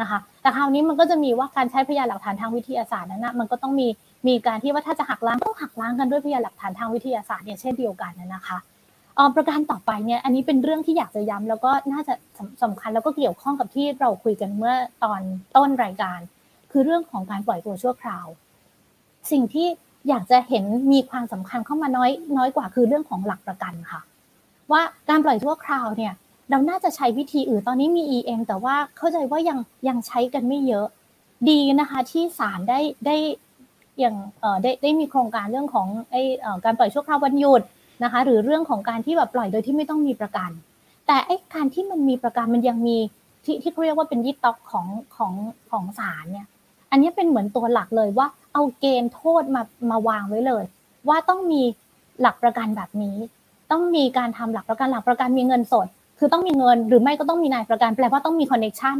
[0.00, 3.88] นะคะ แต่คราวนี้มันก็จะมีว่าการใช้พยานหลักฐานทางวิทยาศาสตร์นั้นนะมันก็ต้องมี
[4.28, 8.58] มีการที่ว่าถ้าจะหักล้างต้องหักล้างกันด้วยพยานหลักฐานทางวิทยาศาสตร์เนี่ยเช่นเดียวกันนะคะ
[9.18, 14.74] ออประการต่อไปเนี่ยอันนี้เป็นเรื่องที่อยากจะย้ำแล้วก็น่าจะสำสำคัญแล้วก็เกี่ยวข้องกับที่เราคุยกันเมื่อ
[15.04, 15.20] ตอน
[15.56, 16.18] ต้นรายการ
[16.70, 18.26] คือเรื่องของการปล่อยตัวชั่วคราว
[19.32, 19.68] สิ่งที่
[20.08, 24.00] อยากจะเห็นมีความสำคัญเข้ามาน้อยน้อยกว่าคือเรื่องของหลักประกันค่ะ
[24.72, 26.12] ว่าการปล่อยชั่วคราวเนี่ย
[26.52, 29.58] เราน่าจะใช้วิธีอื่นตอนนี้มี EM แต่ว่าเข้าใจว่ายัง
[29.88, 30.86] ยังใช้กันไม่เยอะ
[31.48, 33.16] ดีนะคะที่ศาลได้ได้
[33.98, 34.16] อย่าง
[34.62, 37.62] ได้ได้มีโครงการเรื่องของไออการปล่อยชั่วคราววันหยุด
[38.04, 40.50] นะคะ หรือเรื่องของการที่แบบปล่อยโดยที่ไม่ต้องมีประกัน
[41.06, 42.96] แต่ไอ้การที่มันมีประกันมันยังมี
[43.44, 45.32] ที่ที่เขาเรียกว่าเป็นยี่ต๊อกของของ
[45.70, 46.46] ของศาลเนี่ย
[46.90, 50.64] อันนี้เป็นเหมือนตัวหลักเลยว่าเอาเกณฑ์โทษมามาวางไว้เลย
[51.08, 51.62] ว่าต้องมี
[52.20, 53.16] หลักประกันแบบนี้
[53.70, 55.86] ต้องมีการทำหลักประกันหลักประกันมีเงินสด
[56.24, 58.98] คือต้องมีเงินหรือไม่ก็ต้องมีนายประกันแปลว่าต้องมี connection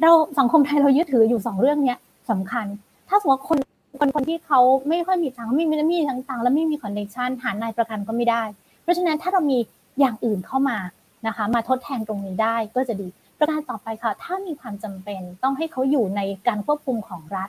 [0.00, 1.98] เราสังคมไทยเรายึดถืออยู่สองเรื่องเนี้ย
[2.30, 2.66] สำคัญ
[3.08, 3.58] ถ้าสมมติว่าคน
[3.98, 8.42] คนคนที่เขาไม่ค่อยมีตังค์ไม่มีไม่มีทั้งตังค์และไม่มี connection หานายประกันก็ไม่ได้
[8.82, 9.58] เพราะฉะนั้นถ้าเรามี
[10.00, 10.78] อย่างอื่นเข้ามา
[11.26, 13.08] นะคะมาทดแทนตรงนี้ได้ก็จะดี
[13.38, 17.44] ประการต่อไปค่ะ ถ้ามีความจำเป็นต้องให้เขาอยู่ในการควบคุมของรั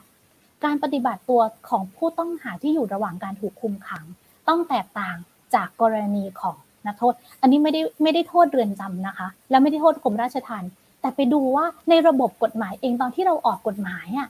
[0.64, 4.04] การปฏิบัติตัวของผู้ต้องหาที่อยู่ระหว่างการถูกคุมขัง
[4.48, 5.16] ต้องแตกต่าง
[5.54, 6.56] จากกรณีของ
[6.86, 14.28] นักโทษ อันนี้ไม่ได้ไม่ได้โทษเรือนจำนะคะ และไม่ได้โทษกรมราชทัณฑ์แต่ไปดูว่าในระบบกฎหมายเองตอนที่เราออกกฎหมายอะ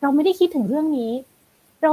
[0.00, 1.12] เราไม่ได้คิดถึงเรื่องนี้
[1.82, 1.92] เรา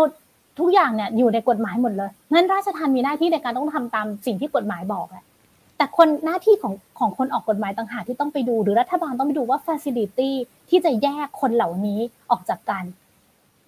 [0.60, 5.26] ทุกอย่างเนี่ยอยู่ในกฎหมายหมดเลยนั้นราชทัณฑ์มีหน้าที่ในการต้องทำตามสิ่งที่กฎหมายบอกแหละ
[5.78, 10.32] แต่คนหน้าที่ของของคนออกกฎหมายต่างหากที่ต้องไปดู หรือรัฐบาลต้องไปดูว่า facility
[10.69, 11.99] ที่จะแยกคนเหล่านี้
[12.32, 12.84] ออกจากกัน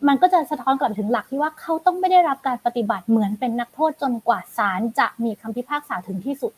[0.08, 6.54] มันก็จะสะท้อนกลับถึงหลักที่ว่าเขาต้องไม่ได้รับการปฏิบัติเหมือนเป็นนักโทษจนกว่าศาลจะมีคำพิพากษาถึงที่สุด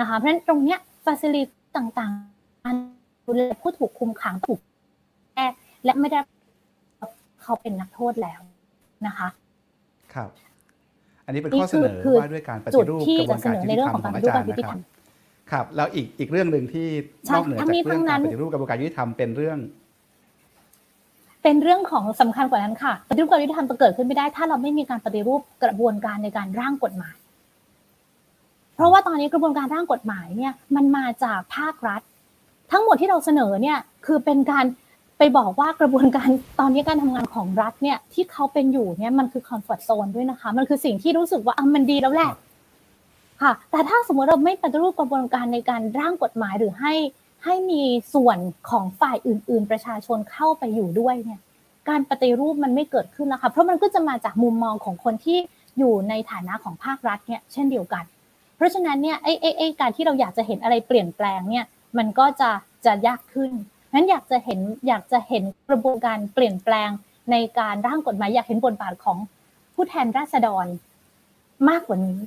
[0.00, 2.76] นะคะ เพราะฉะนั้นตรงเนี้ย facility ต่างๆการ
[3.26, 4.58] ดูแลผู้ถูกคุมขังถูก
[5.34, 5.46] แก้
[5.84, 6.18] และไม่ได้
[7.42, 8.40] เขาเป็นนักโทษแล้ว
[9.06, 9.28] นะคะ
[10.14, 10.30] ครับ
[11.26, 14.80] อันนี้เป็นข้อเสนอคือว่าด้วยการปจุฏิดรูปที่กระบวจะนเสการนอยุในติเรื่ธอรงรของมขกาองรปอาฏิรูปจารการย์ยุตินะธครรัรบม
[15.50, 16.86] ครับ แล้วอีกอีกเรื่องหนึ่งที่
[17.26, 19.58] ใช่นอกเหนือทั้จากงนี้เรื่ทั้องงนั้การนปฏิรูปกระบวนการยุติธรรมเป็นเรื่อง
[21.42, 27.16] เป็นเรื่องของสำคัญกว่านั้นค่ะปฏิรูปการยุติธรรมจะเกิดขึ้นไม่ได้ ถ้าเราไม่มีการปฏิรูปกระบวนการในการร่างกฎหมาย
[28.74, 32.00] เพราะว่าตอนนี้กระบวนการร่างกฎหมายเนี่ยมันมาจากภาครัฐ
[32.72, 34.64] ทั้งหมดที่เราเสนอเนี่ยคือเป็นการ
[35.18, 36.28] ไปบอกว่ากระบวนการ
[36.60, 42.30] ตอนนี้การทำงานของรัฐเนี่ยที่เขาเป็นอยู่เนี่ยมันคือคอมฟอร์ทโซนด้วยนะคะ มันคือสิ่งที่รู้สึกว่าอะมันดีแล้วแหละ
[43.42, 46.92] ค่ะ แต่ถ้าสมมติเราไม่ปฏิรูปกระบวนการในการร่างกฎหมายหรือให้
[47.44, 47.82] ให้มี
[48.14, 48.38] ส่วน
[48.70, 51.40] ของฝ่ายอื่น ๆ ประชาชนเข้าไปอยู่ด้วยเนี่ย
[51.88, 55.38] การปฏิรูปมันไม่เกิดขึ้นแล้วค่ะเพราะมันก็จะมาจากมุมมองของคนที่
[55.78, 58.04] อยู่ในฐานะของภาครัฐเนี่ยเช่นเดียวกัน
[58.56, 61.66] เพราะฉะนั้นเนี่ยไอ้ไอ้ไอ้การที่เราอยากจะเห็นอะไรเปลี่ยนแปลงเนี่ย
[61.98, 62.50] มันก็จะ
[62.86, 63.50] จะยากขึ้น
[63.94, 66.90] นั้นอยากจะเห็นอยากจะเห็นกระบวนการเปลี่ยนแปลง
[67.30, 69.18] ในการร่างกฎหมายอยากเห็นบทบาทของ
[69.74, 70.66] ผู้แทนราษฎร
[71.68, 72.18] มากกว่านี้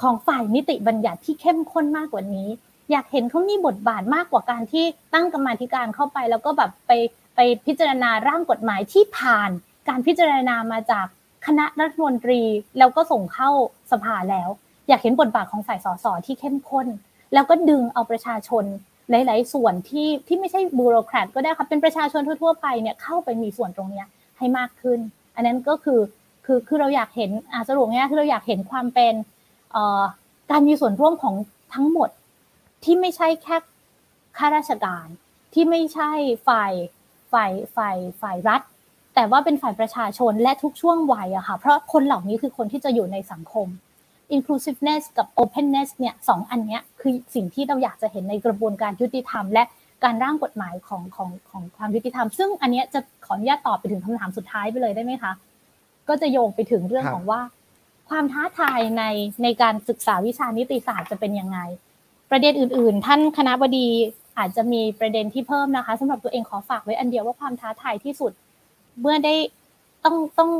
[0.00, 2.48] ของฝ่ายนิติบัญญัติที่เข้มข้นมากกว่านี้
[2.90, 4.84] อยากเห็นเขามีบทบาทมากกว่าการที่
[5.14, 6.92] ตั้งกรรมธิการเข้าไป แล้วก็แบบไป
[7.34, 9.50] ไปพิจารณาร่างกฎหมายที่ผ่าน
[9.88, 11.06] การพิจารณามาจาก
[11.46, 12.42] คณะรัฐมนตรี
[12.78, 13.50] แล้วก็ส่งเข้า
[13.92, 14.48] สภาแล้ว
[14.88, 16.86] อยากเห็นบทบาทของฝ่ายสสที่เข้มข้น
[17.34, 18.64] แล้วก็ดึงเอาประชาชน
[19.10, 24.04] หลาย ๆ ส่วนที่ที่ไม่ใช่บูโรแครตก็ได้ค่ะเป็นประชาชนทั่ว ๆ ไปเนี่ยเข้าไปมีส่วนตรงนี้
[24.38, 24.98] ให้มากขึ้น
[25.34, 26.00] อันนั้นก็คือ
[26.44, 27.30] คือคือเราอยากเห็น
[27.68, 29.14] สรุปง่ายคือเราอยากเห็นความเป็น
[30.50, 31.34] การมีส่วนร่วมของ
[31.74, 32.08] ทั้งหมด
[32.84, 33.56] ที่ไม่ใช่แค่
[34.38, 35.06] ข้าราชการ
[35.54, 36.10] ที่ไม่ใช่
[36.48, 36.72] ฝ่าย
[37.32, 38.60] ฝ่ายฝ่ายฝ่ายรัฐ
[39.14, 43.66] แต่ว่าเป็นฝ่ายประชาชนและทุกช่วงวัยอะค่ะ เพราะคนเหล่านี้คือคนที่จะอยู่ในสังคม
[44.36, 49.64] inclusiveness กับ openness เนี่ยสองอันเนี้ยคือสิ่งที่เราอยากจะเห็นในกระบวนการยุติธรรม และ
[50.04, 55.32] การร่างกฎหมายของของของความยุติธรรม ซึ่งอันเนี้ยจะขออนุญาตตอบไปถึงคำถามสุดท้ายไปเลยได้ไหมคะ
[56.08, 57.40] ก็จะโยงไปถึงเรื่องของว่า
[58.08, 59.04] ความท้าทายใน
[59.42, 61.58] ในการศึกษาวิชานิติศาสตร์จะเป็นยังไง
[62.34, 63.86] ประเด็นอื่น ๆ ท่านคณะบดี
[64.38, 68.32] อาจจะมีประเด็นที่เพิ่มนะคะสำหรับตัวเองขอฝากไว้อันเดียวว่าความท้าทายที่สุด
[69.00, 69.34] เมื่อได้
[70.04, 70.50] ต้องต้อง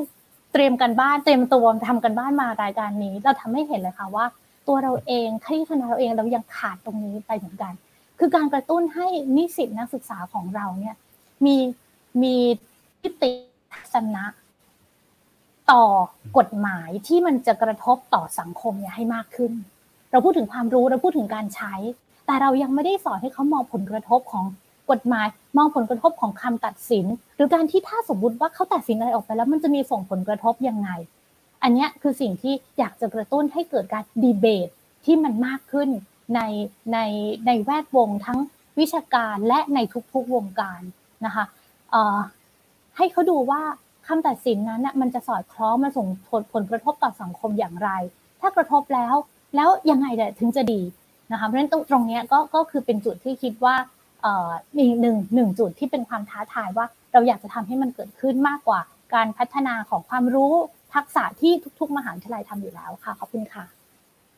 [0.53, 4.25] เตรียมกันบ้านเตรียมตัวทำกันบ้านมารายการนี้ เราทำให้เห็นเลยค่ะว่า
[4.69, 7.73] ตัวเราเองที่คณะเราเองเรายังขาดตรงนี้ไปเหมือนกัน
[8.19, 10.97] คือการกระตุ้นให้นิสิตนักศึกษาของเราเนี่ย
[11.45, 11.57] มี
[12.23, 12.37] มี
[13.01, 13.31] ทิฏฐิ
[13.75, 14.25] ทัศนะ
[15.71, 15.85] ต่อ
[16.39, 19.53] กฎหมายที่มันจะกระทบต่อสังคมเนี่ยให้มากขึ้น
[20.13, 21.75] เราพูดถึงความรู้เราพูดถึงการใช้
[22.27, 24.45] แต่เรายังไม่ได้สอนให้เขามองผลกระทบของ
[24.91, 25.27] กฎหมาย
[25.57, 27.07] มองผลกระทบของคำตัดสิน
[27.37, 30.91] หรือการที่ถ้าสมมติว่าเขาตัดสินอะไรออกไปแล้ว มันจะมีส่งผลกระทบยังไง
[31.63, 34.69] อันนี้คือสิ่งที่อยากจะกระตุ้นให้เกิดการดีเบต
[35.05, 35.89] ที่มันมากขึ้น
[36.35, 36.41] ใน
[36.93, 36.99] ใน
[37.47, 38.39] ในแวดวงทั้ง
[38.79, 39.79] วิชาการและใน
[40.13, 40.83] ทุกๆวงการ
[41.25, 41.45] นะคะ
[41.91, 42.19] เอ่อ
[42.97, 43.63] ให้เขาดูว่า
[44.07, 47.91] คำตัดสินนั้นน่ะมันจะสอดคล้องมาส่งผลผลกระทบต่อสังคมอย่างไร
[48.41, 49.15] ถ้ากระทบแล้ว
[49.57, 50.81] แล้วยังไงเนี่ยถึงจะดี
[51.33, 53.75] นะคะเพราะฉะนั้นตรงตรงเนี้ยก็ก็คือเป็นจุดที่คิดว่า
[54.23, 58.81] เอ่อมีหนึ่งหนึ่งจุดที่เป็นความท้าทายว่าเราอยากจะทำให้มันเกิดขึ้นมากกว่า
[59.15, 60.55] การพัฒนาของความรู้
[60.95, 63.65] ทักษะที่ทุก ๆ มหาวิทยาลัยทำอยู่แล้วค่ะขอบคุณค่ะ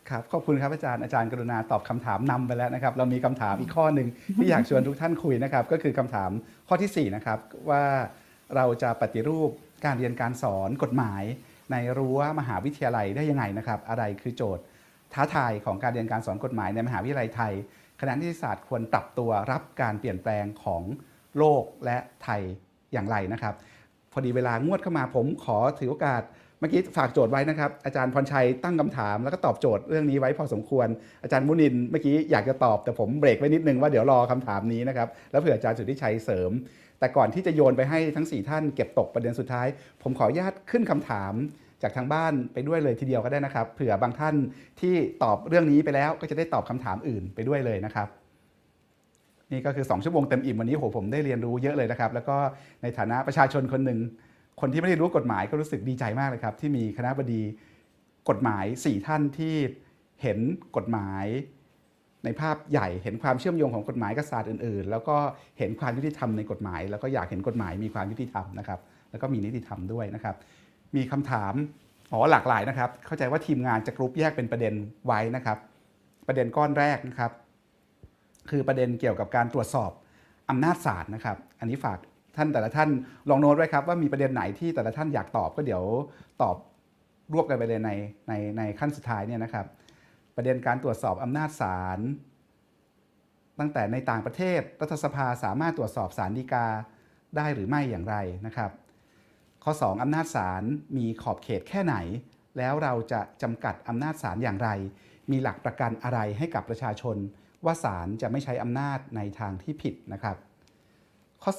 [0.09, 6.31] ครับขอบคุณครับอาจารย์อาจารย์กรุณาตอบคำถามนำไปแล้วนะครับ เรามีคำถามอีกข้อหนึ่งที่อยากชวนทุกท่านคุยนะครับ ก็คือคำถาม
[6.69, 7.39] ข้อทีสี่4นะครับ
[7.71, 7.85] ว่า
[8.57, 9.51] เราจะปฏิรูป
[9.85, 11.23] การเรียนการสอนกฎหมาย
[11.73, 14.63] ในรั้วมหาวิทยาลัยได้ยังไงนะครับ อะไรคือโจทย์
[15.15, 17.53] ท้าทายของการเรียนการสอนกฎหมายในมหาวิทยาลัยไทย
[18.01, 20.83] คณะนิติศาสตร์ควรปรับตัวรับการเปลี่ยนแปลงของ
[21.39, 22.43] โลกและไทย
[22.93, 23.55] อย่างไรนะครับ
[24.13, 26.23] พอดีเวลางวดเข้ามาผมขอถือโอกาส
[26.59, 30.89] เมื่อกี้ฝากโจทย์ไว้นะครับ อาจารย์พรชัยตั้งคำถามแล้วก็ตอบโจทย์เรื่องนี้ไว้พอสมควร
[31.23, 36.51] อาจารย์มุนินเมื่อกี้อยากจะตอบแต่ผมเบรกไว้นิดนึงว่าเดี๋ยวรอคำถามนี้นะครับแล้วเผื่ออาจารย์สุทธิชัยเสริม
[36.99, 39.67] แต่ก่อนที่จะโยนไปให้ทั้ง 4 ท่านเก็บตกประเด็นสุดท้าย
[40.03, 41.33] ผมขออนุญาตขึ้นคำถาม
[41.85, 44.35] จากทางบ้านไปด้วยเลยทีเดียวก็ได้นะครับ เผื่อบางท่าน
[44.81, 48.09] ที่ตอบเรื่องนี้ไปแล้วก็จะได้ตอบคำถามอื่นไปด้วยเลยนะครับ
[49.53, 52.37] นี่ก็คือ 2 ชั่วโมงเต็มอิ่มวันนี้โหผมได้เรียนรู้เยอะเลยนะครับ แล้วก็
[52.83, 53.99] ในฐานะประชาชนคนหนึ่ง
[54.61, 57.43] คนที่ไม่ได้รู้กฎหมายก็รู้สึกดีใจมากเลยครับ ที่มีคณะบดี
[58.29, 59.55] กฎหมาย 4 ท่านที่
[60.23, 60.39] เห็น
[60.77, 61.27] กฎหมาย
[62.25, 65.17] ในภาพใหญ่เห็นความเชื่อมโยงของกฎหมายกับศาสตร์อื่น ๆ แล้วก็
[65.59, 68.81] เห็นความยุติธรรมในกฎหมาย แล้วก็อยากเห็นกฎหมายมีความยุติธรรมนะครับ
[69.11, 70.37] แล้วก็มีนิติธรรมด้วยนะครับ
[70.97, 71.55] มีคำถาม
[72.13, 74.75] อ๋อหลากหลายนะครับ เข้าใจว่าทีมงานจะกรุ๊ปแยกเป็นประเด็น
[75.07, 75.59] ไว้นะครับ
[76.27, 77.33] ประเด็นก้อนแรกนะครับ
[78.51, 79.91] คือประเด็นเกี่ยวกับการตรวจสอบ
[80.51, 81.99] อำนาจศาลนะครับ อันนี้ฝาก
[82.37, 82.91] ท่านแต่ละท่าน
[83.29, 85.83] ลองโน้ตไว้ครับว่ามีประเด็นไหนที่แต่ละท่านอยากตอบก็เดี๋ยว
[86.43, 86.57] ตอบ
[87.33, 87.91] รวบกันไปเลยใน
[88.29, 89.67] ในในขั้นสุดท้ายเนี่ยนะครับ
[90.37, 92.01] ประเด็นการตรวจสอบอำนาจศาล
[93.59, 96.67] ตั้งแต่ในต่างประเทศรัฐสภาสามารถตรวจสอบศาลฎีกา
[97.37, 98.17] ได้หรือไม่อย่างไร
[98.47, 98.71] นะครับ
[99.65, 100.63] ข้อ 2 อำนาจศาล
[100.97, 101.97] มีขอบเขตแค่ไหน
[102.59, 104.69] แล้วเราจะจำกัดอำนาจศาลอย่างไร
[105.31, 107.17] มีหลักประกันอะไรให้กับประชาชน
[107.65, 110.37] ว่าศาลจะไม่ใช้อำนาจในทางที่ผิดนะครับ
[111.43, 111.53] ข้อ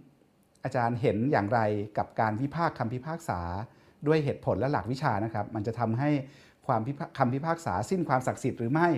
[0.00, 1.60] 3 อาจารย์เห็นอย่างไร
[1.98, 3.40] กับการวิพากษ์คำพิพากษา
[4.06, 6.10] ด้วยเหตุผลและหลักวิชานะครับ มันจะทำให้
[6.66, 6.80] ความ
[7.18, 8.88] คำพิพากษาสิ้นความศักดิ์สิทธิ์หรือไม่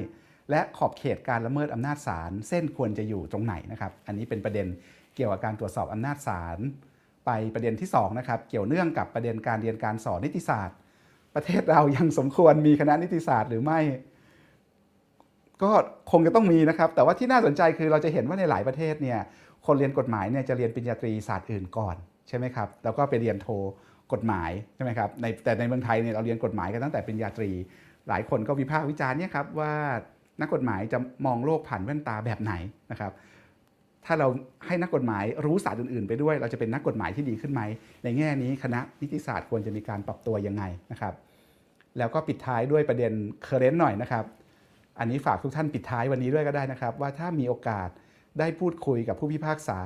[0.51, 4.67] และขอบเขตการละเมิดอำนาจศาลเส้นควรจะอยู่ตรงไหนนะครับ อันนี้เป็นประเด็น
[5.15, 6.59] เกี่ยวกับการตรวจสอบอำนาจศาล
[7.27, 10.77] ไปประเด็นที่2นะครับเกี่ยวเนื่องกับประเด็นการเรียนการสอนนิติศาสตร์
[11.35, 13.81] ประเทศเรายังสมควรมีคณะนิติศาสตร์หรือไม่
[15.63, 15.71] ก็
[16.11, 19.19] คงจะต้องมีนะครับ แต่ว่าที่น่าสนใจคือเราจะเห็นว่าในหลายประเทศเนี่ย
[19.67, 21.97] คนเรียนกฎหมายเนี่ยจะเรียนปริญญาตรีศาสตร์อื่นก่อน
[22.29, 23.49] ใช่ไหมครับแล้วก็ไปเรียนโท
[24.13, 27.51] กฎหมายใช่ไหมครับในแต่ในเมืองไทยเนี่ยเราเรียนกฎหมายกันตั้งแต่ปริญญาตรี
[28.09, 29.73] หลายคนก็วิพากษ์วิจารณ์เนี่ยครับว่า
[30.41, 32.53] นักกฎหมายจะมองโลกผ่านแว่นตาแบบไหน
[32.91, 33.13] นะครับ
[34.07, 34.29] ถ้าเรา
[34.67, 37.63] ให้นักกฎหมายรู้ศาสตร์อื่นๆ ไปด้วย เราจะเป็นนักกฎหมายที่ดีขึ้นไหม
[38.05, 40.63] ในแง่นี้คณะนิติศาสตร์ควรจะมีการปรับตัวยังไง
[40.93, 41.15] นะครับ
[41.99, 43.13] แล้วก็ปิดท้ายด้วยประเด็น
[43.43, 44.25] current หน่อยนะครับ
[44.99, 47.89] อันนี้ฝากทุกท่านปิดท้ายวันนี้ด้วยก็ได้นะครับ ว่าถ้ามีโอกาส
[48.39, 49.81] ได้พูดคุยกับผู้พิพากษา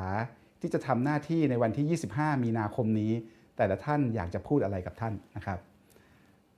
[0.60, 3.12] ที่จะทำหน้าที่ในวันที่ 25 มีนาคมนี้
[3.56, 5.58] แต่ละท่านอยากจะพูดอะไรกับท่านนะครับ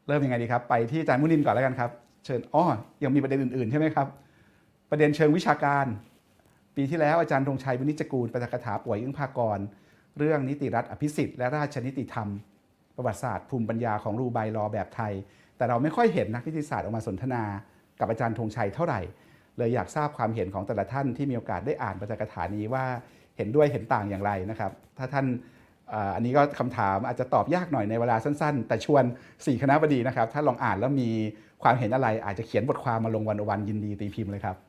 [0.07, 1.91] เริ่มยังไงดีครับ ไปที่อาจารย์มุนินก่อนแล้วกันครับ
[2.25, 2.65] เชิญอ้อ
[3.05, 4.07] ยังมีประเด็นอื่นๆใช่ไหมครับ
[4.91, 5.87] ประเด็นเชิงวิชาการ
[6.81, 9.59] ปีที่แล้วอาจารย์ธงชัยวินิจกูลประธาฐกถาป่วยอึ้งภากร
[10.19, 12.29] เรื่องนิติรัฐอภิสิทธิ์และราชนิติธรรม
[12.97, 15.13] ประวัติศาสตร์ภูมิปัญญาของรูไบรอแบบไทย
[15.57, 17.43] แต่เราไม่ค่อยเห็นนักนิติศาสตร์ออกมาสนทนา
[18.01, 19.01] กับอาจารย์ธงชัยเท่าไหร่
[19.59, 22.85] เลยอยากทราบความเห็นของแต่ละท่านที่มีโอกาสได้อ่านปาฐกถานี้ว่า
[23.37, 25.27] เห็นด้วยเห็นต่างอย่างไรนะครับ ถ้าท่าน
[26.15, 31.11] อันนี้ก็คำถามอาจจะตอบยากหน่อยในเวลาสั้นๆ แต่ชวน 4 คณะบดีนะครับ ถ้าลองอ่านแล้วมี
[31.63, 34.68] ความเห็นอะไรอาจจะเขียนบทความมาลงวันอวันยินดีตีพิมพ์เลยครับ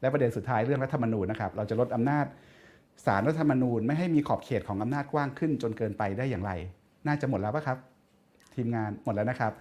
[0.00, 2.26] และประเด็นสุดท้ายเรื่องรัฐธรรมนูญนะครับเราจะลดอำนาจ
[3.06, 6.52] สารรัฐธรรมนูญไม่ให้มีขอบเขตของอำนาจกว้างขึ้นจนเกินไปได้อย่างไร
[7.06, 7.78] น่าจะหมดแล้วปะครับ
[8.54, 9.52] ทีมงานหมดแล้วนะครับ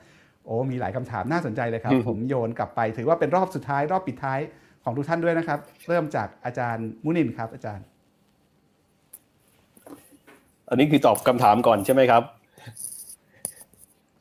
[0.45, 4.39] โอ้มีหลายคำถามน่าสนใจเลยครับ ผมโยนกลับไป ถือว่าเป็นรอบสุดท้าย รอบปิดท้าย
[4.83, 7.85] ของทุกท่านด้วยนะครับ เริ่มจากอาจารย์มุนินครับ อาจารย์
[10.69, 12.23] อันนี้คือตอบคำถามก่อนใช่ไหมครับ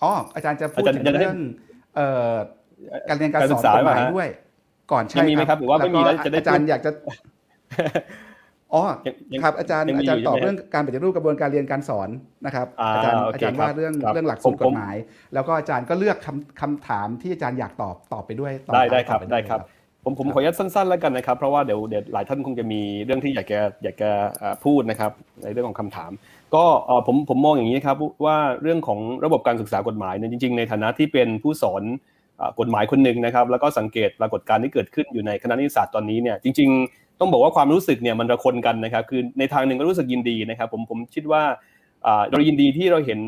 [0.03, 1.39] อ๋ออาจารย์จะพูดถึงเรื่อง
[1.95, 2.33] เอ่อ
[3.09, 4.29] การเรียนการสอนกฎหมายด้วย
[4.93, 6.91] ก่อนใช่มีไหมครับหรือว่าไม่มีแล้วจะได้อาจารย์อยากจะ
[8.75, 8.83] อ๋อ
[9.43, 12.09] ครับอาจารย์อาจารย์ตอบเรื่องการปฏิรูปกระบวนการเรียนการสอน
[12.47, 14.97] นะครับอาจารย์อาจารย์ว่าเรื่องเรื่องหลักสูตรกฎหมาย
[15.35, 19.61] แล้วก็อาจารย์ก็เลือกคำคำถามที่อาจารย์อยากตอบตอบไปด้วยได้ได้ครับได้ครับ
[20.05, 24.11] ผมผมขออนุญาตสั้นๆแล้วกันนะครับ เพราะว่าเดี๋ยวเดี๋ยวหลายท่านคงจะมีเรื่องที่อยากจะอยากจะ
[24.65, 26.11] พูดนะครับในเรื่องของคำถาม
[26.55, 26.65] ก็
[27.07, 31.83] ผมผมมองอย่างนี้ครับว่าเรื่องของระบบการศึกษากฎหมายเนี่ยจริง ๆ ในฐานะที่เป็นผู้สอน
[32.61, 41.43] กฎหมายคนหนึ่งนะครับ แล้วก็สังเกตปรากฏการณ์ที่เกิดขึ้นอยู่ในคณะนิติศาสตร์ตอนนี้เนี่ยจริง ๆ ต้องบอกว่าความรู้สึกเนี่ยมันระคนกันนะครับ คือในทางหนึ่งก็รู้สึกยินดีนะครับผมผมคิดว่า
[42.31, 43.21] เรายินดีที่เราเห็น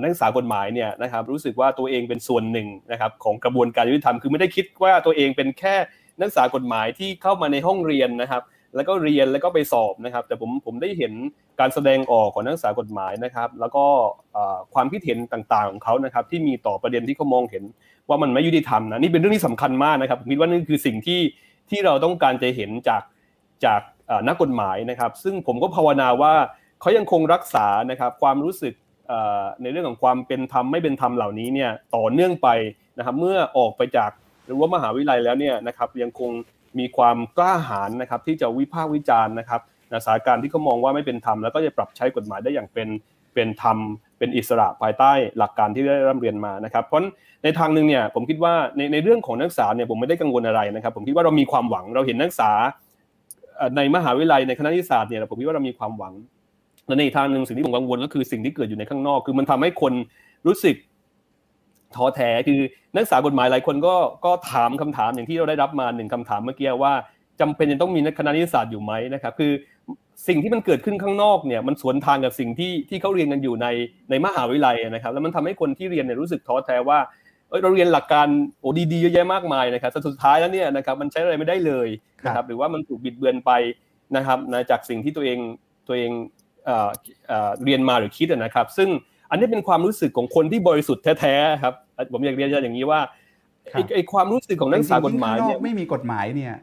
[0.00, 5.74] นักศึกษากฎหมายเนี่ยนะครับรู้สึกว่าตัวเองเป็นส่วนหนึ่งนะครับของกระบวนการยุติธรรมคือไม่ได้คิดว่าตัวเองเป็นแค่
[6.18, 8.42] นักศึกษากฎหมายที่เข้ามาในห้องเรียนนะครับ
[8.74, 11.12] แล้วก็เรียนแล้วก็ไปสอบนะครับ แต่ผมผมได้เห็น
[11.60, 13.84] การแสดงออกของนักศึกษากฎหมายนะครับ แล้วก็
[14.74, 17.64] ความคิดเห็นต่างๆของเขานะครับที่มีต่อประเด็นที่เขามองเห็น
[18.08, 21.20] ว่ามันไม่ยุติธรรมนะนี่เป็นเรื่องที่สำคัญมากนะครับผมคิดว่านี่คือสิ่งที่
[21.70, 23.02] ที่เราต้องการจะเห็นจาก
[23.64, 23.80] จาก
[24.28, 26.34] นักกฎหมายนะครับ ซึ่งผมก็ภาวนาว่า
[26.80, 28.74] เขายังคงรักษานะครับความรู้สึก
[29.62, 32.48] ในเรื่องของความเป็นธรรมไม่เป็นธรรมเหล่านี้เนี่ยต่อเนื่องไป
[32.98, 34.10] นะครับเมื่อออกไปจาก
[34.46, 36.30] หรือว่ามหาวิทยาลัยแล้วเนี่ยนะครับยังคง
[36.78, 39.60] มีความกล้าหาญนะครับที่จะวิพากษ์วิจารณ์นะครับ
[40.04, 42.88] สถานการณ์ที่เขามองว่าไม่เป็นธรรมแล้วก็จะปรับใช้กฎหมายได้อย่างเป็น
[43.36, 43.78] เป็นธรรม
[44.18, 47.02] เป็นอิสระภายใต้หลักการที่ได้ร่ำเรียนมานะครับ เพราะ
[47.44, 52.50] ในทางหนึ่งเนี่ยผมคิดว่าในในเรื่องของนักศึกษาเนี่ยผมไม่ได้กังวลอะไรนะครับ ผมคิดว่าเรามีความหวังเราเห็นนักศึกษา
[53.76, 56.12] ในมหาวิทยาลัยในคณะนิติศาสตร์เนี่ยผมคิดว่าเรามีความหวัง
[56.86, 59.92] และในทางหนึ่งสิ่งที่ผมกังวลก็คือสิ่งที่เกิดอยู่ในข้างนอก คือมันทำให้คน
[60.46, 60.76] รู้สึก
[61.96, 62.60] ท้อแท้คือ
[62.94, 63.94] นักศึกษากฎหมายหลายคนก็
[64.24, 66.92] ก็ถามคำถามอย่างที่เราได้รับมาหนึ่งคำถามเมื่อกี้ว่า
[67.40, 69.52] จำเป็นจะต้องมีนักคณะนิติศาสตร์อยู่ไหมนะครับ คือ
[70.26, 73.66] สิ่งที่มันเกิดขึ้นข้างนอกเนี่ยมันสวนทางกับสิ่งที่ที่เขาเรียนกันอยู่ใน
[74.10, 76.98] ในมหาวิทยาลัยนะครับ แล้วมันทำให้คนที่เรียนเนี่ยรู้สึกท้อแท้ว่า
[77.62, 78.26] เราเรียนหลักการ
[78.60, 81.88] โอ้ดีๆเยอะแยะมากมายนะครับสุดท้ายแล้วเนี่ยนะครับมันใช้อะไรไม่ได้เลย
[82.24, 83.52] นะครับหรือว่ามันถูกบิดเบือนไป
[84.16, 85.38] นะครับนะจากสิ่งที่ตัวเอง
[85.88, 86.10] ตัวเอง
[87.64, 88.88] เรียนมาหรือคิดนะครับ ซึ่ง
[89.30, 91.74] อันนี้เป็นความรู้สึกของคนที่บริสุทธิ์แท้ๆครับ
[92.12, 93.00] ผมอยากเรียนอย่างนี้ว่า
[93.94, 96.54] ไอ้ความรู้สึกของนักศึกษากฎหมายเนี่ยไม่มีกฎหมายเนี่ย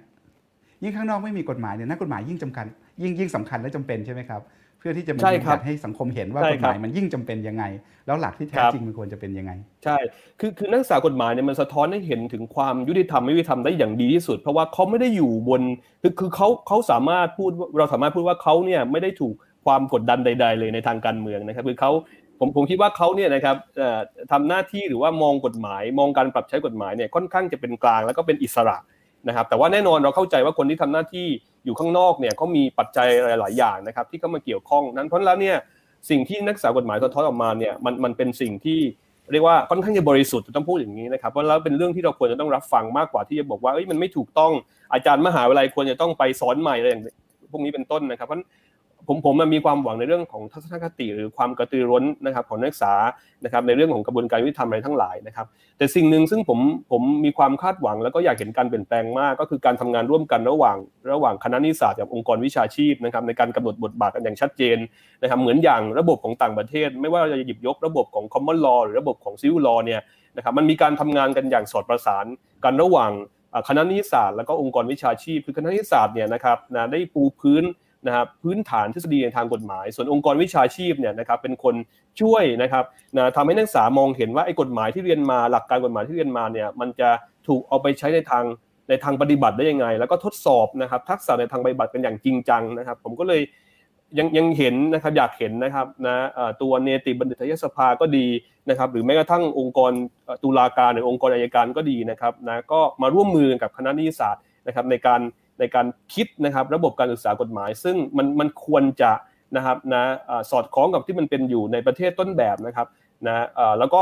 [0.84, 2.66] ยิ่งข้างนอกไม่มีกฎหมายเนี่ยนักกฎหมายยิ่งจำคัญ
[3.02, 4.42] ยิ่งยิ่งสำคัญและจำเป็นใช่ไหมครับ
[4.80, 7.64] เพื่อที่จะมายืนยันให้สังคมเห็นว่ากฎหมายมันยิ่งจำเป็นยังไง
[8.08, 9.52] แล้วหลักที่แท้จริงมันควรจะเป็นยังไง
[9.84, 9.98] ใช่
[10.40, 15.62] คือคือนักศึกษากฎหมายเนี่ยมันสะท้อนให้เห็นถึงความยุติธรรมไม่ยุติธรรมได้อย่างดีที่สุด เพราะว่าเขาไม่ได้อยู่บน
[16.02, 19.34] คือคือเขาเขาสามารถพูดเราสามารถพูดว่าเขาเนี่ยไม่ได้ถูก
[19.66, 21.92] ความกดดันใด ๆ เลยในทางการเมืองนะครับคือเขา
[22.40, 23.56] ผผมผมคิดว่าเขาเนี่ยนะครับ
[24.32, 28.78] ทำหน้าที่หรือว่ามองกฎหมาย มองการปรับใช้กฎหมายเนี่ยค่อนข้างจะเป็นกลางแล้วก็เป็นอิสระ
[29.28, 31.28] นะครับแต่ว่าแน่นอนเราเข้าใจว่าคนที่ทำหน้าที่
[31.66, 33.08] อยู่ข้างนอกเนี่ยเขามีปัจจัย
[33.40, 35.56] หลาย ๆ อย่างนะครับ ที่เข้ามาเกี่ยวข้องนั้นเพราะแล้วเนี่ย
[36.10, 38.80] สิ่งที่นักศึกษากฎหมายสะท้อนออกมาเนี่ยมันมันเป็นสิ่งที่
[39.32, 44.52] เรียกว่าค่อนข้างจะบริสุทธิ์จะต้องพูดอย่างนี้นะครับเพราะแล้วเป็นเรื่องที่เราควรจะต้องรับฟังมากกว่าที่จะบอกว่าเอ้ยมันไม่ถูกต้อง
[44.94, 47.04] อาจารย์มหาวิทยาลัยควรจะต้องไปสอนใหม่อะไรอย่าง
[47.52, 48.40] พวกนี้เป็นต้นนะครับเพราะ
[49.08, 52.94] ผมผมมีความหวังในเรื่องของทัศนคติหรือความกระตือร้นนะครับของนักศึกษา
[53.44, 55.46] นะครับในเรื่องของกระบวนการยุติธรรมอะไรทั้งหลายนะครับ
[55.78, 56.60] แต่สิ่งหนึ่งซึ่งผม
[56.92, 60.78] ผมมีความคาดหวัง แล้วก็อยากเห็นการเปลี่ยนแปลงมากก็คือการทำงานร่วมกันระหว่าง
[61.12, 64.78] ระหว่างคณะนิสสัตกับองค์กรวิชาชีพนะครับในการกำหนดบทบาทกันอย่างชัดเจน
[65.22, 70.02] นะครับเหมือนอย่างระบบของต่างประเทศ ไม่ว่าเราจะหยิบยกระบบของ common law หรือระบบของ civil law เนี่ย
[70.38, 72.26] นะครับมันมีการทำงานกันอย่างสอดประสาน
[72.64, 73.12] กันระหว่าง
[73.70, 77.64] คณะนิสสัตแล้วก็องค์กรวิชาชีพ คือคณะนิสสัตเนี่ยนะครับนะได้ปูพื้น
[78.08, 81.76] นะครับพื้นฐานทฤษฎีในทางกฎหมาย ส่วนองค์กรวิชาชีพเนี่ยนะครับเป็นคน
[82.22, 82.84] ช่วยนะครับ
[83.18, 87.10] นะทำให้นักศึกษามองเห็นว่าไอ้กฎหมายที่เรียนมาหลักการกฎหมายที่เรียนมาเนี่ยมันจะ
[87.48, 88.44] ถูกเอาไปใช้ในทาง
[88.90, 93.42] ในทางปฏิบัติได้ยังไง แล้วก็ทดสอบนะครับทักษะในทางปฏิบัติเป็นอย่างจริงจังนะครับ ผมก็เลย
[94.18, 96.16] ยังยังเห็นนะครับอยากเห็นนะครับนะ
[96.62, 98.28] ตัวเนติบัณฑิตยสภาก็ดี
[98.70, 99.92] นะครับ หรือแม้กระทั่งองค์กร
[100.44, 105.22] ตุลาการหรือองค์กรอัยการก็ดีนะครับนะก็มาร่วมมือกับคณะนิติศาสตร์นะครับในการ
[105.60, 109.12] ในการคิดนะครับระบบการศึกษากฎหมาย ซึ่งมันมันควรจะ
[109.56, 110.04] นะครับนะ
[110.52, 112.88] สอดคล้องกับที่มันเป็นอยู่ในประเทศต้นแบบนะครับ
[113.28, 113.46] นะ
[113.80, 114.02] แล้วก็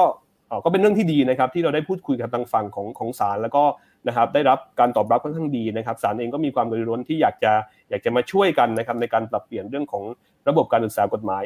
[0.64, 3.64] ก็เป็นเรื่องที่ดีนะครับที่เราได้พูดคุยกับทางฝั่งของของศาลแล้วก็
[4.08, 7.52] นะครับได้รับการตอบรับค่อนข้างดีนะครับศาลเองก็มีความกระตือร้นที่อยากจะ
[7.90, 10.04] อยากจะมาช่วยกันนะครับในการปรับเปลี่ยนเรื่องของ
[10.48, 11.44] ระบบการศึกษากฎหมาย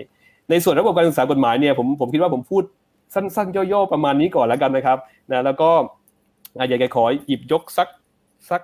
[0.49, 2.63] ในส่วนระบบการศึกษากฎหมายเนี่ยผมผมคิดว่าผมพูด
[3.15, 4.97] สั้นๆย่อๆประมาณนี้ก่อนแล้วกันนะครับ
[5.31, 5.69] นะแล้วก็
[6.69, 7.87] อยากจะขอหยิบยกสัก
[8.49, 8.61] สัก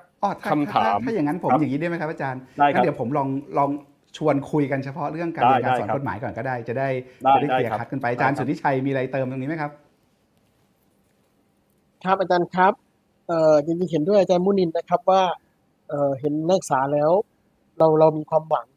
[0.52, 3.28] คำถามถ้าอย่างนั้นผมอย่างนี้ได้ไหมครับอาจารย์ได้ครับเดี๋ยวผมลอง
[3.58, 3.70] ลอง
[4.18, 6.90] ชวนคุยกันเฉพาะเรื่องการเรียนการสอนกฎหมายก่อนก็ได้ จะได้
[7.36, 9.72] จะได้เคลียร์คัดกันไปอาจารย์สุทธิชัยมีอะไรเติมตรงนี้ไหมครับ
[12.04, 12.74] ครับอาจารย์ครับ
[13.28, 15.22] เอ่อจริงๆเห็นด้วยอาจารย์มุนินนะครับว่า
[15.90, 17.12] เอ่อเห็นนักศึกษาแล้ว
[17.78, 18.68] เราเรามีความหวัง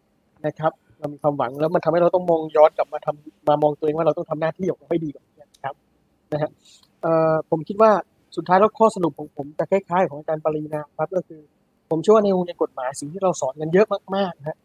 [0.46, 5.74] นะครับ เรามีความหวังแล้วมันทำให้เราต้องมองย้อนกลับมาทำมามองตัวเองว่าเราต้องทำหน้าที่ของเราให้ดีกว่านี้ครับ
[6.32, 6.50] นะฮะ
[7.02, 7.92] เอ่อผมคิดว่า
[8.36, 11.40] สุดท้ายแล้วข้อสรุปของผมจะคล้ายๆ ของอาจารย์ปรีนาครับ ก็คือ
[11.90, 13.86] ผมเชื่อว่าในวงเรียนกฎหมายสิ่งที่เราสอนกันเยอะ
[14.16, 14.58] มากๆนะ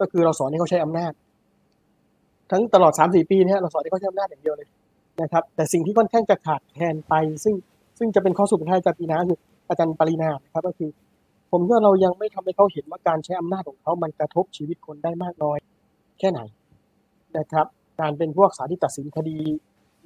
[0.00, 1.12] ก็คือเราสอนให้เขาใช้อำนาจ
[2.50, 4.68] ทั้งตลอดสามสี่ปีนี้เราสอนให้เขาใช้อำนาจอย่างเดียวเลย
[5.22, 7.54] นะครับ แต่สิ่งที่ค่อนข้างจะขาดแคลนไป ซึ่ง
[7.98, 9.38] ซึ่งจะเป็นข้อสรุปท้ายอาจารย์ปรีนาคือ
[9.68, 10.90] อาจารย์ปรินาครับก็คือ
[11.50, 15.58] ผมว่าเรายังไม่ทำให้เขาเห็นว่าการใช้อำนาจของเขามันกระทบชีวิตคนได้มากน้อย
[16.18, 16.40] แค่ไหน
[17.38, 17.66] นะครับ
[18.00, 19.38] การเป็นพวกสาที่ตัดสินคดี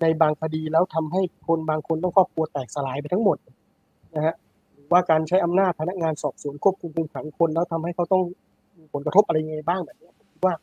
[0.00, 3.36] ในบางคดีแล้วทำให้คนบางคนต้องครอบครัวแตกสลายไปทั้งหมด
[4.16, 4.34] นะฮะ
[4.74, 8.22] หรือว่าการใช้อำนาจพนักงานสอบสวนควบคุมคุมขังคน แล้วทำให้เขาต้อง
[8.78, 10.54] มีผลกระทบอะไรยังไงบ้างแบบนี้ผมคิดว่า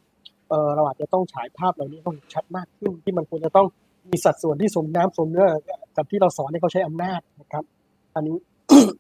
[0.49, 3.67] เออเราอาจจะต้องฉายภาพเหล่านี้ต้องชัดมากขึ้นที่มันควรจะต้อง
[4.11, 5.47] มีสัดส่วนที่สมน้ำสมเนื้อ
[5.97, 7.63] กับที่เราสอนให้เขาใช้อำนาจนะครับ
[8.15, 8.37] อันนี้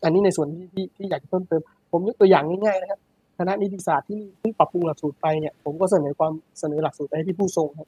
[0.03, 1.61] อันนี้ในส่วนที่ที่ที่อยากจะเพิ่มเติม
[1.91, 2.99] ผมยกตัวอย่างง่ายๆนะครับ
[3.37, 7.87] คณะนิติศาสตร์ที่เพิ่งปรับปรุงหลักสูตรไปเนี่ยผมก็เสนอความเสนอหลักสูตรไปให้ที่ผู้ทรงครับ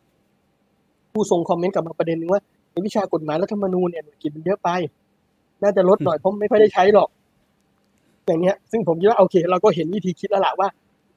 [1.13, 2.41] ผู้ทรงคอมเมนต์กับมาประเด็นนึงว่า
[2.71, 4.69] ในวิชากฎหมายรัฐธรรมนูญเนี่ยหน่วยกิจมันเยอะไป
[5.61, 7.09] น่าจะลดหน่อยเพราะไม่ค่อยได้ใช้หรอก
[8.25, 10.69] อย่างเงี้ย ซึ่งผมคิดว่าโอเค เราก็เห็นวิธีคิดแล้วล่ะว่า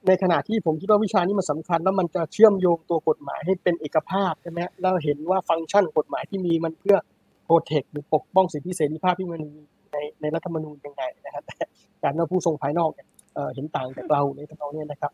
[0.07, 6.97] ในขณะที่ผมคิดว่าวิชานี้มันสาคัญ แล้วมันจะเชื่อมโยงตัวกฎหมายให้เป็นเอกภาพใช่ไหมแล้วเห็นว่าฟังก์ชันกฎหมายที่มีมันเพื่อ
[7.45, 9.61] โปรเทคหรือปกป้องสิทธิเสรีภาพที่มันมี
[9.91, 11.55] ในในรัฐธรรมนูญยังไงนะครับแต่
[12.03, 13.07] การว่าผู้ทรงภายนอกเนี่ย
[13.55, 15.11] เห็นต่างจากเราในทำนองนี้นะครับ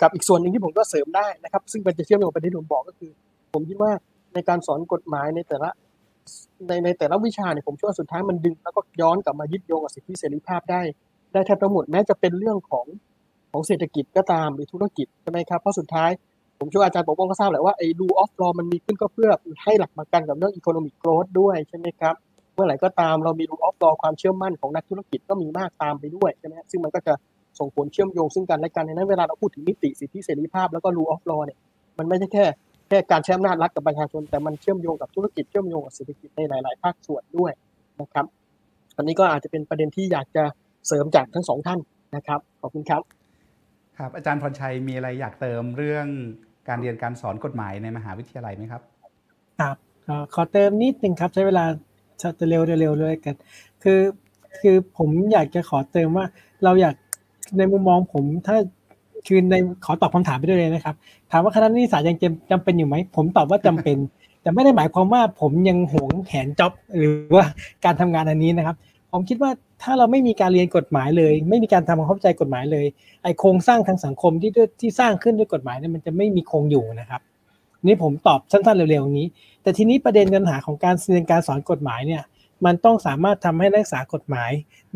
[0.00, 3.10] กับอีกส่วนหนึ่งที่ผมก็เสริมได้นะครับ ซึ่งเป็นจะเชื่อมโยงไปที่ผมบอกก็คือ
[3.54, 3.92] ผมคิดว่า
[4.34, 5.70] ในการสอนกฎหมายในแต่ละ
[6.68, 10.82] ในในแต่ละวิชาเนี่ยผมเชื่อว่าสุดท้ายมันดึง แล้วก็ย้อนกลับมายึดโยงกับสิทธิเสรีภาพได้
[11.32, 12.86] ได้แทบทั้งหมดแม้จะเป็นเรื่องของ
[13.52, 16.10] ของเศรษฐกิจก็ตามหรือธุรกิจใช่ไหมครับเพราะสุดท้าย
[16.58, 19.30] ผมเชื่ออาจารย์ปกป้องก็ทราบแหละว่าไอ้ rule of law มันมีขึ้นก็เพื่อ
[19.64, 22.14] ให้หลักประกันกับเรื่อง economic growth ด้วยใช่ไหมครับ
[22.54, 27.14] เมื่อไหร่ก็ตามเรามี rule of law ความเชื่อมั่นของนักธุรกิจก็มีมากตามไปด้วยใช่ไหมซึ่งมันก็จะ
[27.58, 31.58] ส่งผลเชื่อมโยงซึ่งกันและกันในนั้นเวลาเราพูดถึงมิติสิทธิเสรีภาพแล้วก็ rule of law เนี่ย
[31.98, 32.44] มันไม่ใช่แค่
[32.88, 37.52] แค่การใช้อำนาจรัฐกับประชาชน แต่มันเชื่อมโยงกับธุรกิจเชื่อมโยงกับเศรษฐกิจในหลาย ๆ ภาคส่วนด้วย
[38.00, 38.26] นะครับ
[38.96, 40.44] อันนี้ก็อาจจะเป็นประเด็นที่อยากจะ
[40.86, 41.80] เสริมจากทั้งสองท่าน
[42.16, 43.02] นะครับขอบคุณครับ
[43.98, 46.06] ครับ อาจารย์พรชัยมีอะไรอยากเติมเรื่อง
[46.68, 48.82] การเรียนการสอนกฎหมายในมหาวิทยาลัยไหมครับ
[49.60, 49.76] ครับ
[50.34, 51.64] ขอเติมนิดนึงครับใช้เวลา
[52.40, 53.34] จะเร็วเร็วเลยกัน
[53.82, 54.00] คือ
[54.60, 56.26] คือผมอยากจะขอเติมว่า
[56.64, 56.94] เราอยาก
[57.58, 58.56] ในมุมมองผมถ้า
[59.26, 60.94] คือในขอตอบคำถามไปด้วยเลยนะครับ
[61.30, 62.16] ถามว่าคณะนิติศาสตร์ยัง
[62.50, 63.96] จำเป็นอยู่ไหม ผมตอบว่าจำเป็น
[64.42, 67.44] แต่ไม่ได้หมายความว่าผมยังหวงแขนจ็อบหรือว่า
[67.84, 68.76] การทำงานอันนี้นะครับ
[69.12, 69.50] ผมคิดว่า
[69.82, 72.86] ถ้าเราไม่มีการเรียนกฎหมายเลย ไม่มีการทำความเข้าใจกฎหมายเลย
[73.22, 77.20] ไอโครงสร้างทางสังคมที่ที่สร้างขึ้นด้วยกฎหมายเนี่ยมันจะไม่มีคงอยู่นะครับ
[77.86, 79.28] นี่ผมตอบสั้นๆเร็วๆนี้
[79.62, 82.22] แต่ทีนี้ประเด็นปัญหาของการเรียนการสอนกฎหมายเนี่ย
[82.64, 84.50] มันต้องสามารถทำให้นักศึกษากฎหมาย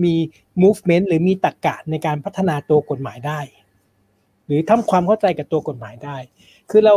[0.05, 0.15] มี
[0.63, 3.41] movement หรือมีตรรกะในการพัฒนาตัวกฎหมายได้
[4.49, 6.17] หรือทำความเข้าใจกับตัวกฎหมายได้
[6.71, 6.95] คือเรา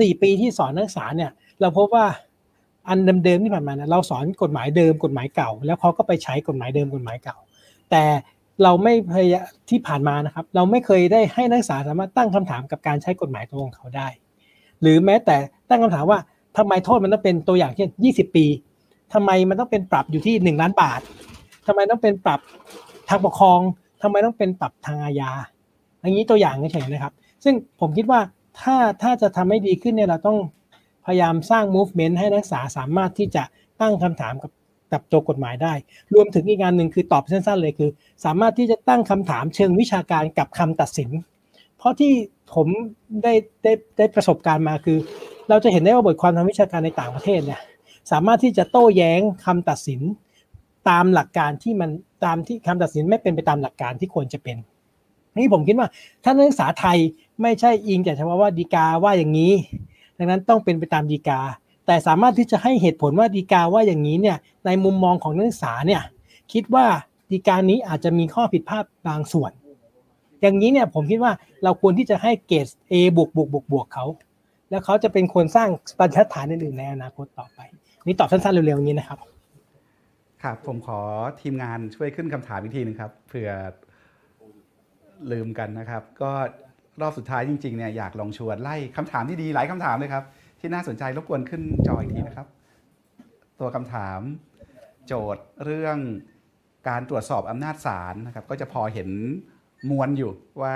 [0.00, 2.06] สี่ปีที่สอนนักศึกษาเนี่ย เราพบว่า
[2.88, 7.36] อันเดิมๆที่ผ่านมาเนี่ยเราสอนกฎหมายเดิมกฎหมายเก่า แล้วเขาก็ไปใช้กฎหมายเดิมกฎหมายเก่า
[7.90, 8.04] แต่
[8.62, 9.36] เราไม่พยาย
[9.70, 14.08] ที่ผ่านมานะครับ เราไม่เคยได้ให้นักศึกษาสามารถตั้งคำถามกับการใช้กฎหมายตัวของเขาได้
[14.80, 15.36] หรือแม้แต่
[15.68, 16.18] ตั้งคำถามว่า
[16.56, 18.46] ทำไมโทษมันต้องเป็นตัวอย่างเช่น 20 ปี
[19.12, 21.00] ทำไมมันต้องเป็นปรับอยู่ที่ 1 ล้านบาท
[21.66, 22.40] ทำไมต้องเป็นปรับ
[23.08, 23.60] ทางปกครอง
[24.02, 25.30] ทำไมต้องเป็นปรับทางอาญา
[26.04, 27.12] อย่างนี้ตัวอย่างเฉยๆนะครับ
[27.44, 28.20] ซึ่งผมคิดว่า
[28.60, 30.38] ถ้าถ้าจะทำให้ดีขึ้นเนี่ยเราต้อง
[31.06, 33.42] พยายามสร้าง movement ให้นักศึกษาสามารถที่จะ
[33.80, 34.52] ตั้งคำถามกับ
[34.92, 35.74] กับตัวกฎหมายได้
[36.14, 37.90] รวมถึงอีกงานหนึ่งคือตอบสั้นๆเลยคือ
[38.24, 41.10] สามารถที่จะตั้งคำถามเชิงวิชาการกับคำตัดสิน
[41.78, 42.12] เพราะที่
[42.54, 42.68] ผม
[43.22, 43.32] ได้
[43.62, 44.98] ได้ได้ประสบการณ์มาคือ
[45.48, 47.60] เราจะเห็นได้ว่าบทความทางวิชาการในต่างประเทศเนี่ย
[48.12, 50.00] สามารถที่จะโต้แย้งคำตัดสิน
[50.88, 51.90] ตามหลักการที่มัน
[52.24, 54.56] ตามที่คำตัดสินไม่เป็นไปตามหลักการที่ควรจะเป็น
[55.36, 55.88] นี่ผมคิดว่า
[56.24, 56.98] ถ้านักศึกษาไทย
[57.42, 59.52] ไม่ใช่อิงแต่เฉพาะว่าดีกาว่าอย่างนี้
[60.18, 61.40] ดังนั้นต้องเป็นไปตามดีกา
[61.86, 64.36] แต่สามารถที่จะให้เหตุผลว่าดีกาว่าอย่างนี้เนี่ย
[64.66, 66.02] ในมุมมองของนักศึกษาเนี่ย
[66.52, 66.86] คิดว่า
[67.32, 69.52] ดีกานี้อาจจะมีข้อผิดพลาดบางส่วน
[70.40, 71.32] อย่างนี้เนี่ยผมคิดว่า
[71.64, 74.06] เราควรที่จะให้เกรด A บวกบวกบวกบวกเขา
[74.70, 77.60] แล้วเขาจะเป็นคนสร้างบรรทัดฐานอื่นๆในอนาคตต่อไป
[78.06, 79.18] นี่ตอบสั้นๆเร็วๆอย่างนี้นะครับ
[80.42, 81.00] ครับผมขอ
[81.40, 83.50] ทีมงานช่วยขึ้นคำถามอีกทีหนึงครับเผื่อ
[85.32, 86.32] ลืมกันนะครับ ก็
[87.00, 90.24] รอบสุดท้ายจริงๆเนี่ยอยากลองชวนไล่คำถามที่ดีหลายคำถามเลยครับ
[90.60, 92.46] ที่น่าสนใจรบกวนขึ้นจออีกทีนะครับ
[93.60, 94.20] ตัวคำถาม
[95.06, 95.98] โจทย์เรื่อง
[96.88, 99.10] การตรวจสอบอำนาจศาลนะครับ ก็จะพอเห็น
[99.90, 100.30] มวลอยู่
[100.62, 100.74] ว่า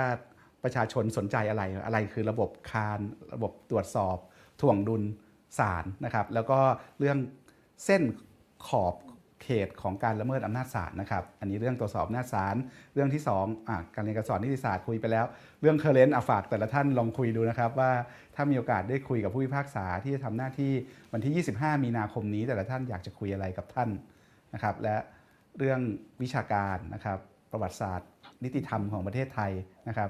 [0.63, 2.99] ประชาชนสนใจอะไรอะไรคือระบบคาน
[3.33, 4.17] ระบบตรวจสอบ
[4.61, 5.03] ถ่วงดุล
[5.59, 6.59] ศาลนะครับ แล้วก็
[6.99, 7.17] เรื่อง
[7.85, 8.01] เส้น
[8.67, 8.95] ขอบ
[9.41, 12.55] เขตของการละเมิดอำนาจศาลนะครับ อันนี้เรื่องตรวจสอบอำนาจศาล
[12.93, 15.25] เรื่องที่2อะการเรียนการสอนนิติศาสตร์คุยไปแล้ว
[15.61, 17.91] เรื่อง current ฝากแต่ละท่านลองคุยดูนะครับว่า
[18.35, 20.71] ถ้ามีโอกาสได้คุยกับผู้พิพากษาที่จะทำหน้าที่
[21.13, 23.89] วันที่ 25 มีนาคมนี้ แต่ละท่านอยากจะคุยอะไรกับท่าน
[24.53, 24.95] นะครับ และ
[25.57, 25.79] เรื่อง
[26.21, 27.17] วิชาการนะครับ
[27.51, 28.09] ประวัติศาสตร์
[28.43, 29.51] นิติธรรมของประเทศไทย
[29.87, 30.09] นะครับ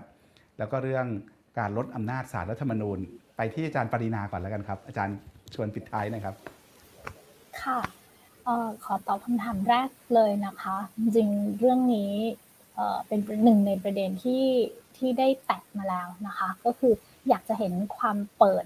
[0.57, 1.05] แล้วก็เรื่อง
[1.59, 2.99] การลดอำนาจศาลรัฐธรรมนูญ
[3.37, 5.15] ไปที่อาจารย์ปรินาก่อนแล้วกันครับ อาจารย์
[5.53, 6.35] ชวนปิดท้ายนะครับ
[7.61, 7.79] ค่ะ
[8.83, 12.13] ขอตอบคำถามแรกเลยนะคะ จริงเรื่องนี้
[13.07, 14.45] เป็นหนึ่งในประเด็นที่
[14.97, 16.93] ที่ได้แตะมาแล้วนะคะ ก็คือ
[17.29, 18.65] อยากจะเห็นความเปิด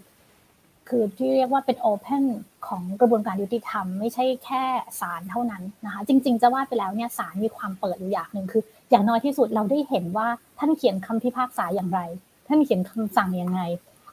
[0.89, 2.23] คือที่เรียกว่าเป็นโอเพน
[2.67, 4.63] ของกระบวนการยุติธรรม ไม่ใช่แค่
[4.99, 10.27] ศาลเท่านั้นนะคะ จริง ๆ จะว่าไปแล้วเนี่ยศาลมีความเปิดอยู่อย่างหนึ่งคือ อย่างน้อยที่สุดเราได้เห็นว่า
[10.59, 11.99] ท่านเขียนคำพิพากษาอย่างไร
[12.47, 13.61] ท่านเขียนคำสั่งอยังไง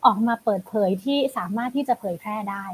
[0.07, 2.65] ออกมาเปิดเผยที่สามารถที่จะเผยแพร่ได้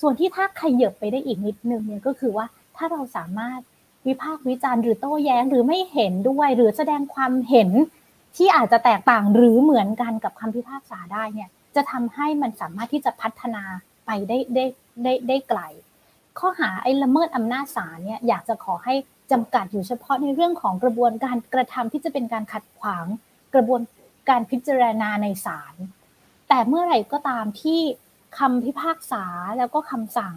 [0.00, 2.46] ส่วนที่ถ้าขยับไปได้อีกนิดนึงเนี่ยก็คือว่า
[2.76, 3.60] ถ้าเราสามารถ
[4.06, 7.70] วิพากษ์วิจารณ์หรือโต้แย้งหรือไม่เห็นด้วย หรือแสดงความเห็น
[8.36, 13.62] ที่อาจจะแตกต่างหรือเหมือนกันกับคำพิพากษาได้เนี่ยจะทำให้มันสามารถที่จะพัฒนา
[14.06, 14.64] ไปได้ได้
[15.02, 15.60] ได้ได้ไกล
[16.38, 18.94] ข้อหาไอ้ละเมิดอำนาจศาลเนี่ยอยากจะขอให้
[19.32, 23.06] จำกัดอยู่เฉพาะในเรื่องของกระบวนการกระทำที่จะเป็นการขัดขวาง
[23.54, 23.80] กระบวน
[24.28, 25.74] การพิจารณาในศาล
[26.48, 27.80] แต่เมื่อไหร่ก็ตามที่
[28.38, 29.24] คำพิพากษา
[29.58, 30.34] แล้วก็คำสั่ง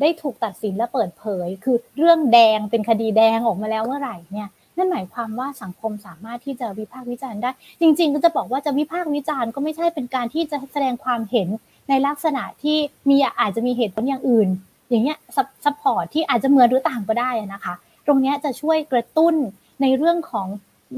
[0.00, 7.50] ได้ถูกตัดสินและเปิดเผย คือเรื่องแดงเป็นคดีแดงออกมาแล้วเมื่อไหร่เนี่ยนั่นหมายความว่าสังคมสามารถที่จะวิพากษ์วิจารณ์ได้
[7.80, 11.48] จริง ๆ ก็จะบอกว่าจะวิพากษ์วิจารณ์ก็ไม่ใช่เป็นการที่จะแสดงความเห็น
[11.88, 12.78] ในลักษณะที่
[13.08, 14.48] มีอาจจะมีเหตุผลอย่างอื่น
[14.88, 15.18] อย่างเงี้ย
[15.64, 17.74] support ที่อาจจะเหมือนหรือต่างก็ได้นะคะ
[18.06, 19.34] ตรงนี้จะช่วยกระตุ้น
[19.82, 20.46] ในเรื่องของ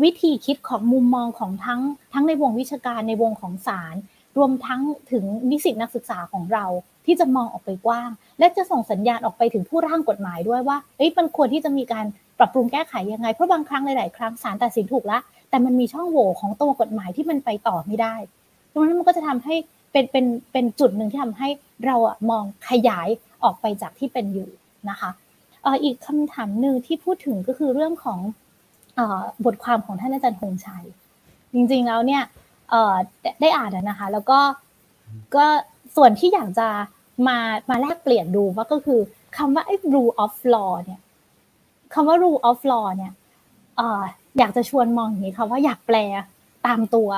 [0.03, 1.81] วิธีคิดของมุมมองของทั้ง
[2.13, 3.95] ทั้งในวงวิชาการในวงของศาล
[4.39, 4.81] รวมทั้ง
[5.13, 6.65] ถึงนิสิตนักศึกษาของเรา
[7.07, 12.07] ที่จะมองออกไปกว้าง และจะส่งสัญญาณออกไปถึงผู้ร่างกฎหมายด้วยว่าเอ้ยมันควรที่จะมีการ
[12.39, 18.15] ปรับปรุงแก้ไขยังไงเพราะบางครั้งหลาย ๆ ครั้งศาลตัดสินถูกล้วแต่มันมีช่องโหว่ของตัวกฎหมายที่มันไปต่อไม่ได้
[18.73, 19.55] ตรงนั้นมันก็จะทำให้
[19.93, 21.49] เป็นเป็นเป็นจุดหนึ่งที่ทำให้
[21.87, 23.09] เราอะมองขยาย
[23.45, 24.49] ออกไปจากที่เป็นอยู่
[24.91, 25.11] นะคะ
[25.85, 28.19] อีกคำถามหนึ่งที่พูดถึงก็คือเรื่องของ
[29.45, 30.85] บทความของท่านอาจารย์หงชัย
[31.53, 32.23] จริง ๆ แล้วเนี่ย
[33.41, 34.39] ได้อ่านนะคะ แล้วก็
[35.37, 35.47] ก็
[35.97, 36.69] ส่วนที่อยากจะ
[37.29, 37.39] มา
[37.71, 39.01] มาแลกเปลี่ยนดูว่าก็คือ
[39.37, 41.01] คำว่าไอ้ rule of law เนี่ย
[41.95, 43.13] คำว่า rule of law เนี่ย
[44.39, 45.97] อยากจะชวนมองอย่างนี้ค่ะว่าอยากแปล
[46.67, 47.11] ตามตัว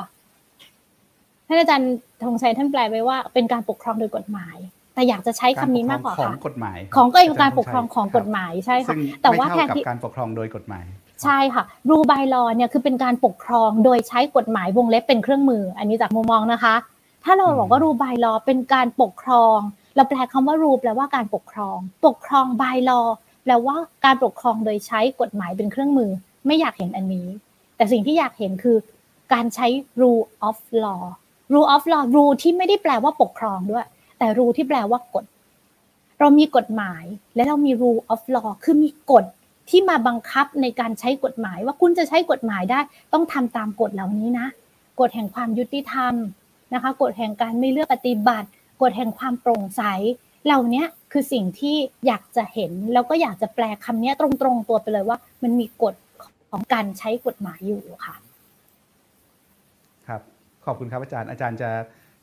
[1.47, 1.93] ท่านอาจารย์
[2.23, 4.57] ธงชัยท่านแปลไว้ว่าเป็นการปกครองโดยกฎหมาย
[4.95, 7.09] แต่อยากจะใช้คำนี้มากกว่าค่ะของกฎหมาย ของ
[7.43, 10.85] การปกครองของกฎหมายใช่ค่ะแต่ว่าแทนที่การปกครองโดยกฎหมาย
[11.23, 16.75] ใช่ค่ะรูบายลอเนี่ยคือเป็นการปกครองโดยใช้กฎหมายวงเล็บเป็นเครื่องมือ อันนี้จากมุมมองนะคะ
[17.25, 19.59] ถ้าเราบอกว่า rule by law เป็นการปกครอง
[19.95, 23.07] เราแปลคำว่า rule แปลว่าการปกครอง ปกครอง by law
[23.45, 26.11] แปลว่าการปกครองโดยใช้กฎหมายเป็นเครื่องมือ
[26.47, 27.29] ไม่อยากเห็นอันนี้
[27.77, 28.77] แต่สิ่งที่อยากเห็นคือ
[29.33, 29.67] การใช้
[30.01, 31.03] rule of law
[31.53, 33.87] rule of law rule ที่ไม่ได้แปลว่าปกครองด้วย
[34.19, 35.25] แต่ rule ที่แปลว่ากฎ
[36.21, 39.25] เรามีกฎหมายและเรามี rule of law คือมีกฎ
[39.69, 42.81] ที่มาบังคับในการใช้กฎหมาย ว่าคุณจะใช้กฎหมายได้
[43.13, 44.47] ต้องทำตามกฎเหล่านี้นะ
[45.01, 46.15] กฎแห่งความยุติธรรม
[46.75, 48.49] นะคะกฎแห่งการไม่เลือกปฏิบัติ
[48.83, 49.83] กฎแห่งความโปร่งใส
[50.47, 51.77] เหล่านี้คือสิ่งที่
[52.07, 55.95] อยากจะเห็น แล้วก็อยากจะแปลคำนี้ตรงๆตัวไปเลยว่า มันมีกฎ
[56.51, 58.15] ของการใช้กฎหมายอยู่ค่ะ
[60.09, 60.21] ครับ
[60.65, 61.71] ขอบคุณครับอาจารย์อาจารย์จะ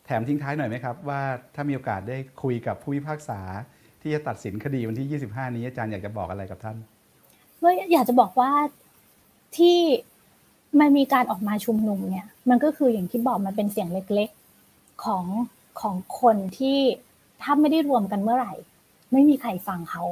[0.06, 1.22] แถมทิ้งท้ายหน่อยไหมครับ ว่า
[1.56, 3.40] ถ้ามีโอกาสได้คุยกับผู้พิพากษา
[4.02, 6.78] ที่จะตัดสินคดีวันที่ 25 นี้อาจารย์อยากจะบอกอะไรกับท่าน
[7.64, 8.52] ก็อยากจะบอกว่า
[9.58, 9.78] ที่
[10.80, 15.26] มันมีการออกมาชุมนุมเนี่ย มันก็คืออย่างที่บอกมันเป็นเสียงเล็กๆของ
[15.82, 16.78] ของคนที่
[17.42, 18.54] ถ้าไม่ได้รวมกันเมื่อไหร่
[19.12, 20.04] ไม่มีใครฟังเขา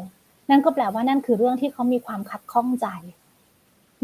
[0.50, 2.88] นั่นก็แปลว่านั่นคือเรื่องที่เขามีความขัดข้องใจ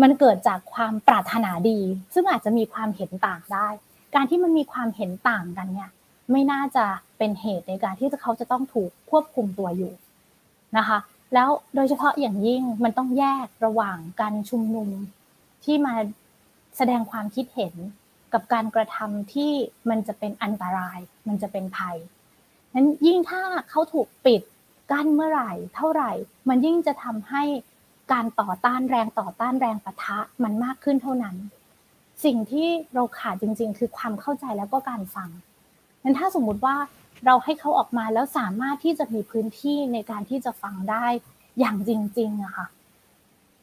[0.02, 1.80] มันเกิดจากความปรารถนาดี
[2.14, 3.68] ซึ่งอาจจะมีความเห็นต่างได้
[4.16, 5.90] การที่มันมีความเห็นต่างกันเนี่ย
[6.32, 6.86] ไม่น่าจะ
[7.18, 9.94] เป็นเหตุในการที่เขาจะต้องถูกควบคุมตัวอยู่
[10.78, 10.98] นะคะ
[11.34, 14.90] แล้วโดยเฉพาะอย่างยิ่งมันต้องแยกระหว่างการชุมนุม
[15.64, 15.96] ที่มา
[16.78, 17.74] แสดงความคิดเห็น
[18.34, 19.52] กับการกระทำที่
[19.90, 21.98] มันจะเป็นอันตราย มันจะเป็นภัย
[22.76, 24.42] นั้นยิ่งถ้าเขาถูกปิด
[24.92, 26.12] กั้นเมื่อไหร่ เท่าไหร่
[26.50, 27.44] มันยิ่งจะทำให้
[28.14, 31.36] การต่อต้านแรงต่อต้านแรงปะทะมันมากขึ้นเท่านั้น
[32.26, 35.30] สิ่งที่เราขาดจริง ๆ คือความเข้าใจแล้วก็การฟัง
[36.04, 36.76] นั้นถ้าสมมุติว่า
[37.26, 41.06] เราให้เขาออกมาแล้วสามารถที่จะมีพื้นที่ในการที่จะฟังได้
[41.60, 42.68] อย่างจริงๆอะค่ะ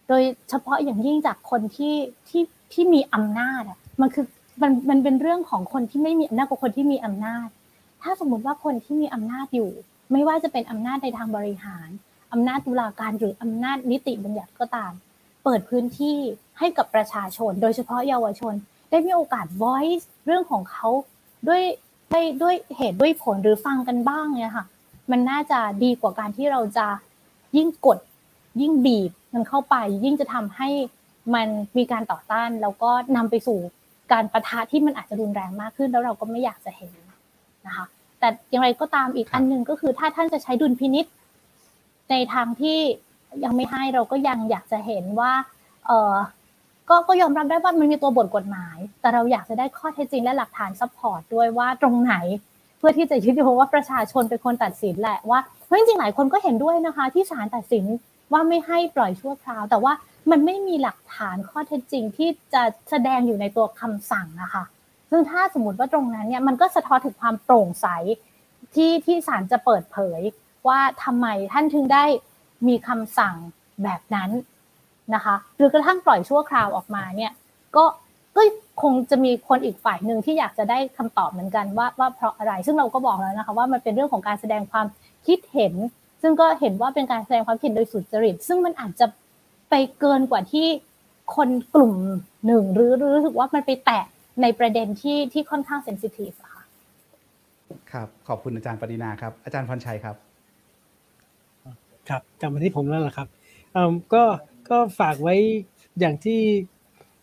[0.08, 1.94] โดยเฉพาะอย่างยิ่งจากคนที่
[2.28, 4.26] ที่ที่มีอำนาจอะมันคือ
[4.62, 7.46] มันมันเป็นเรื่องของคนที่ไม่มีอำนาจกับคนที่มีอำนาจ
[8.02, 9.70] ถ้าสมมุติว่าคนที่มีอำนาจอยู่
[10.12, 11.88] ไม่ว่าจะเป็นอำนาจในทางบริหาร
[12.32, 14.92] อำนาจตุลาการหรืออำนาจนิติบัญญัติก็ตาม
[15.44, 16.16] เปิดพื้นที่
[16.58, 18.54] ให้กับประชาชน โดยเฉพาะเยาวชน
[18.90, 20.88] ได้มีโอกาส voice เรื่องของเขา
[21.48, 21.62] ด้วย
[22.12, 24.66] ด้วยด้วยเหตุด้วยผลหรือฟังกันบ้างเนี่ยค่ะ
[25.10, 26.86] มันน่าจะดีกว่าการที่เราจะ
[27.56, 27.98] ยิ่งกด
[28.60, 30.68] ยิ่งบีบมันเข้าไป ยิ่งจะทำให้
[31.34, 33.58] มันมีการต่อต้าน แล้วก็นำไปสู่
[34.12, 36.92] การปะทะที่มันอาจจะรุนแรงมากขึ้น แล้วเราก็ไม่อยากจะเห็น
[37.66, 37.86] นะคะ
[38.18, 41.06] แต่อย่างไรก็ตามอีกอันหนึ่งก็คือถ้าท่านจะใช้ดุลพินิจ
[42.10, 42.78] ในทางที่
[43.44, 45.32] ยังไม่ให้เราก็ยังอยากจะเห็นว่า
[45.86, 46.14] เออ
[46.88, 52.14] ก็ก็ยอมรับได้ว่ามันมีตัวบทกฎหมาย แต่เราอยากจะได้ข้อเท็จจริงและหลักฐาน support ด้วยว่าตรงไหน
[52.78, 57.84] เพื่อที่จะยึดโยงว่าประชาชนเป็นคนตัดสินแหละว่าเพราะจริงๆหลายคนก็เห็นด้วยนะคะ ที่ศาลตัดสิน
[58.32, 59.92] ว่าไม่ให้ปล่อยชั่วคราว แต่ว่า
[60.30, 64.64] มันไม่มีหลักฐานข้อเท็จจริงที่จะแสดงอยู่ในตัวคำสั่งนะคะ
[65.10, 67.86] ซึ่งถ้าสมมติว่าตรงนั้นเนี่ยมันก็สะท้อนถึงความโปร่งใส
[68.74, 70.20] ที่ที่ศาลจะเปิดเผย
[70.68, 72.04] ว่าทำไมท่านถึงได้
[72.68, 73.34] มีคำสั่ง
[73.82, 74.30] แบบนั้น
[75.14, 77.32] นะคะหรือกระทั่งปล่อยชั่วคราวออกมาเนี่ย
[77.76, 77.84] ก็
[78.36, 78.42] ก็
[78.82, 84.86] คงจะมีคนอีกฝ่ายหนึ่งที่อยากจะได้คำตอบเหมือนกันว่าว่าเพราะอะไร ซึ่งเราก็บอกแล้วนะคะว่ามันเป็นเรื่องของการแสดงความ
[85.26, 85.74] คิดเห็น
[86.22, 89.06] ซึ่งก็เห็นว่าเป็นการแสดงความคิดโดยสุจริต ซึ่งมันอาจจะ
[89.70, 90.66] ไปเกินกว่าที่
[91.36, 91.94] คนกลุ่ม
[92.46, 94.04] หนึ่งหรือรู้สึกว่ามันไปแตะ
[94.42, 96.62] ในประเด็นที่ที่ค่อนข้างเซนซิทีฟค่ะ
[97.92, 100.16] ครับ ขอบคุณอาจารย์ปรินาครับ อาจารย์พรชัยครับ
[102.08, 103.28] ครับกลับมาที่ผมแล้วล่ะครับ
[103.72, 104.22] เอ่อก็
[104.70, 105.34] ก็ฝากไว้
[106.00, 106.40] อย่างที่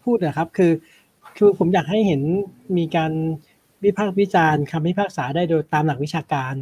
[0.04, 0.72] พูดนะครับ คือ
[1.38, 2.22] คือผมอยากให้เห็น
[2.78, 3.12] มีการ
[3.84, 6.54] วิพากษ์วิจารณ์คำพิพากษาได้โดยตามหลักวิชาการ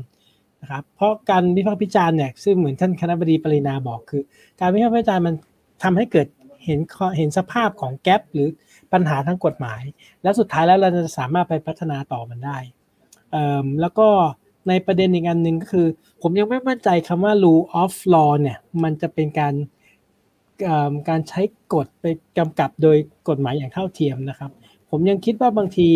[0.61, 4.23] นะครับ เพราะการวิพากษ์วิจารณ์เนี่ยซึ่งเหมือนท่านคณะบดีปรินาบอกคือ
[4.59, 5.35] การวิพากษ์วิจารณ์มัน
[5.83, 6.27] ทำให้เกิด
[6.65, 6.79] เห็น
[7.17, 8.47] เห็นสภาพของแกลบหรือ
[8.93, 9.81] ปัญหาทางกฎหมาย
[10.23, 12.57] แล้วสุดท้ายแล้วเราจะสามารถไปพัฒนาต่อมันได้
[13.81, 14.07] แล้วก็
[14.67, 15.87] ในประเด็นอีกอันหนึ่งก็คือ
[16.21, 19.53] ผมยังไม่มั่นใจคำว่า rule of law เนี่ยมันจะเป็นการ
[21.09, 21.41] การใช้
[21.73, 22.05] กฎไป
[22.37, 22.97] กำกับโดย
[23.29, 24.51] กฎหมายอย่างเท่าเทียมนะครับ
[24.89, 25.89] ผมยังคิดว่าบางที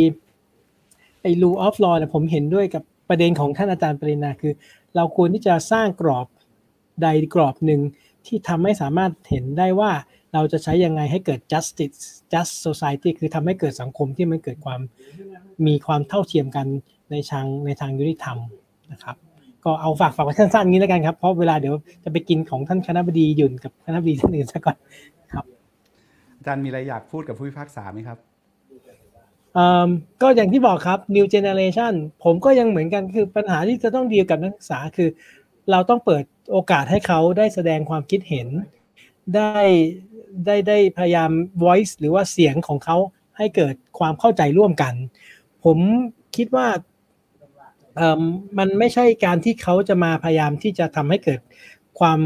[1.22, 4.54] ไอ้ rule of law เนี่ยผมเห็นด้วยกับประเด็นของท่านอาจารย์ปรินาคือ
[4.96, 6.28] เราควรที่จะสร้างกรอบ
[7.02, 7.82] ใดกรอบหนึ่ง
[8.26, 9.92] ที่ทำให้สามารถเห็นได้ว่า
[10.34, 11.98] เราจะใช้ยังไงให้เกิด justice
[12.34, 14.82] just society คือทำให้เกิดสังคมที่มันเกิดความ
[15.68, 16.68] มีความเท่าเทียมกัน
[17.12, 18.38] ในทางในทางยุติธรรม
[18.92, 19.16] นะครับ
[19.64, 24.78] ก็เอาฝากฝากไว้สั้นๆนี้แล้วกันครับเพราะเวลาเดี๋ยวจะไปกินของท่านคณะบดีหยุ่นกับคณะบดีท่านอื่นซะก่อน
[25.34, 25.46] ครับ
[26.38, 28.18] อาจารย์มีอะไรอยากพูดกับผู้พิพากษาไหมครับ
[30.22, 31.94] ก็อย่างที่บอกครับ new generation
[32.24, 35.10] ผมก็ยังเหมือนกันคือปัญหาที่จะต้องดีลกับนักศึกษาคือ
[35.72, 38.48] เราต้องเปิดโอกาสให้เขาได้แสดงความคิดเห็น
[39.36, 39.60] ได้
[40.46, 41.32] ได้ได้พยายาม
[41.64, 42.98] voice หรือว่าเสียงของเขา
[43.38, 44.94] ให้เกิดความเข้าใจร่วมกัน
[45.66, 45.78] ผม
[46.36, 46.93] คิดว่าเอ่อ
[48.58, 51.40] มันไม่ใช่การที่เขาจะมาพยายามที่จะทำให้เกิด
[52.00, 52.20] ความ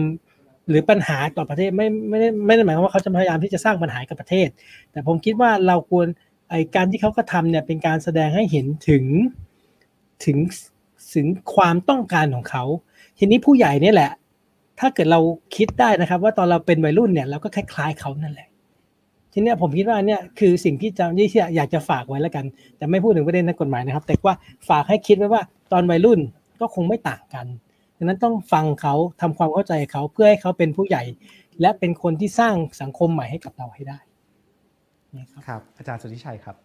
[0.70, 4.50] หรือปัญหาต่อประเทศไม่ไม่ได้ไม่ได้หมายความว่าเขาจะพยายามที่จะสร้างปัญหากับประเทศ
[4.92, 6.08] แต่ผมคิดว่าเราควร
[6.50, 9.04] ไอการที่เขาก็ทำเนี่ยเป็นการแสดงให้เห็นถึง
[10.26, 10.38] ถึง
[11.14, 12.64] ถึงความต้องการของเขา
[13.18, 14.12] ทีนี้ผู้ใหญ่เนี่ยแหละ
[14.80, 15.20] ถ้าเกิดเรา
[15.56, 18.48] คิดได้นะครับ ว่าตอนเราเป็นวัยรุ่นเนี่ยเราก็คล้ายๆเขานั่นแหละ
[19.34, 22.46] ทีนี้ผมคิดว่าเนี่ยคือสิ่งที่จะที่อยากจะฝากไว้แล้วกัน
[22.78, 24.36] แต่ไม่พูดถึงประเด็นนักกฎหมายนะครับ แต่ว่า
[24.70, 26.20] ฝากให้คิดไว้ว่า ตอนวัยรุ่น
[26.62, 27.48] ก็คงไม่ต่างกัน
[27.98, 31.04] ดังนั้นต้องฟังเขาทำความเข้าใจเขาเพื่อให้เขาเป็นผู้ใหญ่
[31.62, 34.00] และเป็นคนที่สร้างสังคมใหม่ให้กับเราให้ได้
[35.18, 36.56] นะครับครับ อาจารย์สุทธิชัยครับ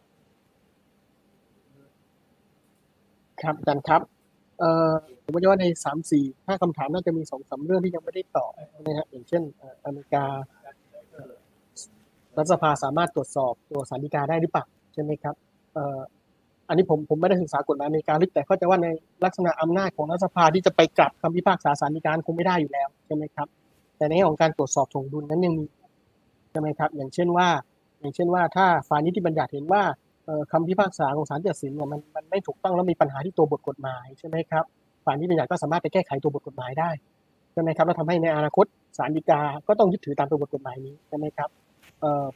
[3.43, 4.01] ครับอาจารย์ครับ
[4.59, 8.51] เอ่อผมว่าในสามสี่ห้าคำถามน่าจะมีสองสาเรื่องที่ยังไม่ได้ตอบ
[8.83, 9.43] นะฮะอย่างเช่น
[9.85, 10.25] อเมริกา
[12.37, 15.35] รัฐสภาสามารถตรวจสอบตัวสารดีกาได้หรือเปล่าใช่ไหมครับ
[15.73, 18.87] เอันนี้ผมผมไม่ได้ศึกษากฎหมายอเมริกาลึกแต่เข้าใจว่าใน
[19.25, 23.49] ลักษณะอำนาจของรัฐสภาที่จะไปกลับคำพิพากษาสารดีกาคงไม่ได้อยู่แล้วใช่ไหมครับ
[23.97, 25.65] แต่ในแง่ของการตรวจสอบถงดุลนั้นยังมี
[26.51, 27.49] ใช่ไหมครับ อย่างเช่นว่า
[28.01, 29.83] อย่างเช่นว่าถ้าฝ่ายนิติบัญญัติเห็นว่า
[30.53, 34.65] คำพิพากษาของศาลตัดสินเนี่ยมันมันไม่ถูกต้องแล้วมีปัญหาที่ตัวบทกฎหมายใช่ไหมครับ
[35.05, 36.91] ฝ่ายนิติบัญญัติก็สามารถไปแก้ไขตัวบทกฎหมายได้
[37.53, 38.67] ใช่ไหมครับแล้วทำให้ในอนาคต
[38.99, 41.49] ศาลฎีกาก็ต้องยึดถือตามตัวบทกฎหมายนี้ใช่ไหมครับ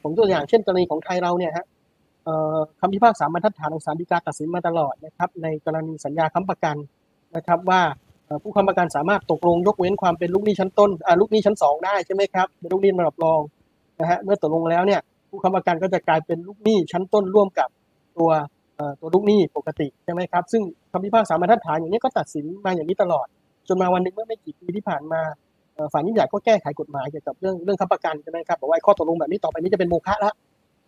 [0.01, 1.65] ผมตัวอย่างเช่นกรณีของไทยเราเนี่ยฮะ
[2.79, 6.75] คำพิพากษาบรรทัดฐานของศาลฎีกาตัดสินมาตลอดนะครับในกรณีสัญญาค้ำประกัน
[7.35, 7.81] นะครับว่า
[8.43, 10.91] ผู้ค้ำประกันสามารถตกลงยกเว้นความเป็นลูกหนี้ชั้นต้น
[11.21, 13.39] ลูกหนี้ชั้นสองได้ใช่ไหมครับเป็นลูกหนี้มารับรอง
[13.99, 17.69] นะฮะเมื่อตกลงแล้วเนี่ยผู้ค้ำประกันก็จะกลายเป็นลูกหนี้ชั้นต้นร่วมกับ
[18.17, 18.29] ตัว
[18.99, 23.27] ตัวลูกหนี้ปกติใช่ไหมครับซึ่งคำพิพากษาบรรทัดฐานอย่างนี้ก็ตัดสินมาอย่างนี้ตลอด
[23.67, 25.21] จนมาวันนึงเมื่อไม่กี่ปีที่ผ่านมา
[25.93, 30.33] ฝ่ายนิติบัญญัติก็แก้ไขกฎหมายเกี่ยวกับเรื่องเรื่องค้ำประกันใช่ไหมครับบอกว่าข้อตกลงแบบนี้ต่อไปนี้จะเป็นโมฆะแล้ว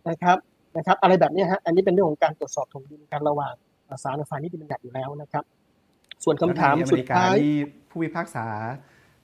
[0.10, 0.38] นะครับ
[0.80, 3.54] นะครับ อะไรแบบนี้ฮะอันนี้เป็นเรื่องของการตรวจสอบถ่วงดุลกันระหว่าง
[4.04, 5.44] ศาลกับฝ่ายนิติบัญญัติอยู่แล้วนะครับ
[6.24, 7.36] ส่วนคำถามสุดท้าย
[7.90, 8.46] ผู้พิพากษา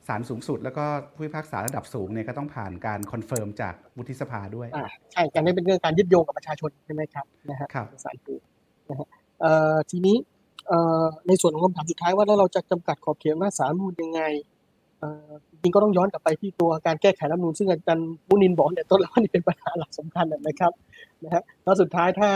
[0.08, 0.86] ศาลสูงสุด แล้วก็
[1.16, 4.68] ผู้พิพากษาระดับสูงเนี่ยก็ต้องผ่านการ confirm จากวุฒิสภาด้วย
[5.14, 7.68] ใช่การนี้เป็นเรื่องการยึดโยงกับประชาชนใช่ไหมครับนะฮะ
[8.06, 8.36] สายปู
[8.90, 9.08] นะฮะ
[9.92, 10.18] ทีนี้
[11.28, 14.22] ในส่วนของคำถามสุดท้ายว่าแล้วเราจะจำกัดขอบเขตอำนาจศาลมูลยังไง
[15.62, 20.72] จริงก็ต้องย้อนกลับไปที่ตัวการแก้ไขรัฐมนูลซึ่งอาจารย์มุนินบอกเนี่ยต้นแล้วนี่เป็นปัญหาหลักสำคัญนะครับ
[21.24, 22.30] นะฮะแล้วสุดท้ายถ้า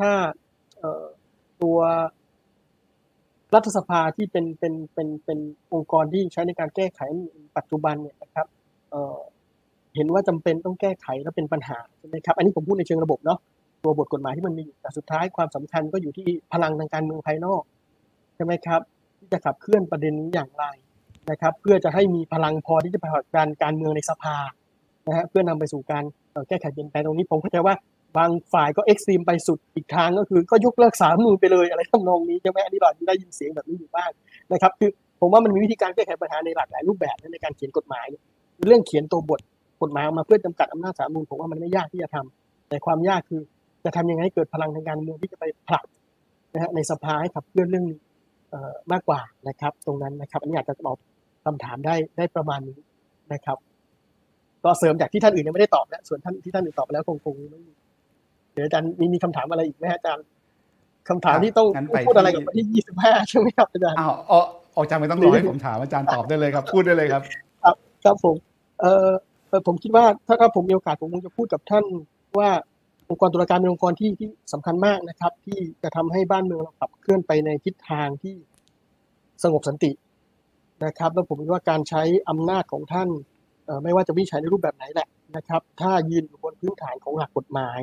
[0.00, 0.10] ถ้า
[1.62, 1.78] ตัว
[3.54, 5.38] รัฐสภาที่เป็นเป็นเป็นเป็น
[5.72, 7.00] องค์กรที่ใช้ในการแก้ไข
[7.56, 8.46] ปัจจุบันเนี่ยนะครับ
[9.96, 13.38] เห็นว่าจำเป็นต้องแก้ไขแล้วเป็นปัญหาใช่ไหมครับอันนี้ผมพูดในเชิงระบบเนาะ
[13.84, 17.62] ตัวบทกฎหมายที่มันมีอยู่แต่สุดท้ายความสำคัญก็อยู่ที่พลังทางการเมืองภายนอก
[18.34, 18.80] ใช่ไหมครับ
[19.18, 20.64] ที่จะขับเคลื่อนประเด็นนี้อย่างไร
[21.30, 24.36] นะครับ เพื่อจะให้มีพลังพอที่จะผลักดันการเมืองในสภา
[25.06, 26.04] นะฮะเพื่อนำไปสู่การ
[26.48, 27.74] แก้ไขเปลี่ยนแปลงตรงนี้ผมเข้าใจว่า
[28.18, 34.10] บางฝ่ายก็เอ็กซ์ตรีมไปสุดอีกทางก็คือก็ยกเลิกสามนูนไปเลยอะไรทำนองนี้ใช่ไหมอันนี้เราได้ยินเสียงแบบนี้อยู่บ้าง
[34.52, 34.90] นะครับคือ
[35.20, 38.06] ผมว่ามันมีวิธีการแก้ไขปัญหาในหลากหลายรูปแบบในการเขียนกฎหมาย
[38.66, 39.40] เรื่องเขียนตัวบท
[39.82, 43.40] กฎหมายออกมาเพื่อจำกัดอำนาจสามนูนผมว่ามันไม่ยากที่จะทำแต่ความยากคือ
[43.84, 45.84] จะทำยังไงให้เกิดพลังทางการเมืองที่จะไปผลัก
[46.54, 47.98] นะฮะในสภาให้ขับเคลื่อนเรื่องนี้
[48.92, 50.96] มากกว่านะครับ ตรงนั้นนะครับอันนี้อาจจะตอบ
[51.48, 52.78] คำถามได้ได้ประมาณนี้
[53.32, 53.58] นะครับ
[54.64, 57.72] ก็เสริมจากที่ท่านอื่นยังไม่ได้ตอบนะส่วนท่านที่ท่านอื่นตอบไปแล้วคงคงไม่มี
[58.54, 60.24] เดี๋ยวอาจารย์มีมีคำถามอะไรอีกไหมอาจารย์
[61.08, 61.68] คำถามที่ต้อง
[62.06, 64.40] พูดอะไรกับวันที่ยี่สิบห้าใช่ไหมครับอาจารย์อ้าวอ๋อ
[64.82, 67.22] อาจารย์ไม่ต้องรอให้ผมถามอาจารย์ตอบได้เลยครับ พูดได้เลยครับ
[67.62, 68.36] ครับครับผม
[68.80, 69.10] เอ่อ
[69.66, 71.84] ผมคิดว่าถ้าถ้าผมมีโอกาสผมคงจะพูดกับท่าน
[72.38, 72.50] ว่า
[73.10, 78.34] องค์กรตุลาการเป็นองค์กรที่ที่สำคัญมากนะครับ ที่จะทำให้บ้านเมืองเราขับเคลื่อนไปในทิศทางที่
[79.42, 79.90] สงบสันติ
[80.84, 83.08] นะครับ แล้วผมคิดว่าการใช้อำนาจของท่าน
[83.82, 87.80] ไม่ว่าจะวิจัยในรูปแบบไหนแหละนะครับ ถ้ายืนอยู่บนพื้นฐานของหลักกฎหมาย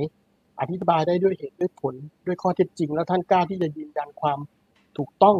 [0.59, 4.40] อธิบายได้ด้วยเหตุด้วยผลด้วยข้อเท็จจริง แล้วท่านกล้าที่จะยืนยันความ
[4.98, 5.38] ถูกต้อง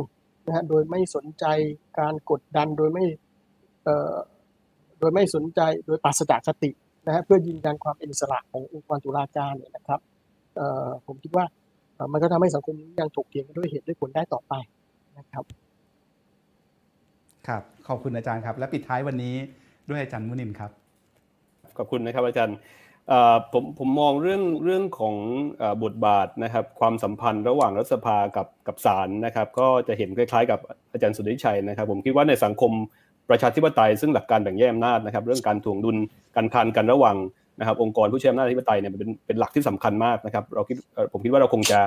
[0.48, 1.46] นะฮะโดยไม่สนใจ
[2.00, 3.06] การกดดันโดยไม่
[5.00, 6.72] โดยไม่สนใจโดยปราศจากสติ
[7.06, 10.00] นะฮะเพื่อยืนยันความเป็นอิสระขององค์กรตุลาการเนี่ยนะครับ
[11.06, 11.46] ผมคิดว่า
[12.12, 14.54] มันก็ทำให้สังคมยังถกเถียงกันด้วยเหตุด้วยผลได้ต่อไป
[15.18, 15.44] นะครับ
[17.48, 19.36] ครับ ขอบคุณอาจารย์ครับ และปิดท้ายวันนี้
[19.90, 20.72] ด้วยอาจารย์มุนินครับ
[21.78, 22.58] ขอบคุณนะครับอาจารย์
[23.54, 25.16] ผมผมมองเรื่องเรื่องของ
[25.84, 30.60] บทบาทนะครับความสัมพันธ์ระหว่างรัฐสภากับกับศาลนะครับก็จะเห็นคล้ายๆ กับ
[30.94, 32.72] อาจารย์สุริชัยนะครับ ผมคิดว่าในสังคม
[33.30, 35.98] ประชาธิปไตยซึ่งหลักการแบ่งแยกอำนาจนะครับ เรื่องการถ่วงดุล
[36.36, 37.16] การคานกันระหว่าง
[37.60, 40.78] นะครับองค์กรผู้ใช้อำนาจธิปไตยเนี่ยเป็นเป็นหลักที่สำคัญมากนะครับเราคิด
[41.14, 41.80] ผมคิดว่าเราคงจะ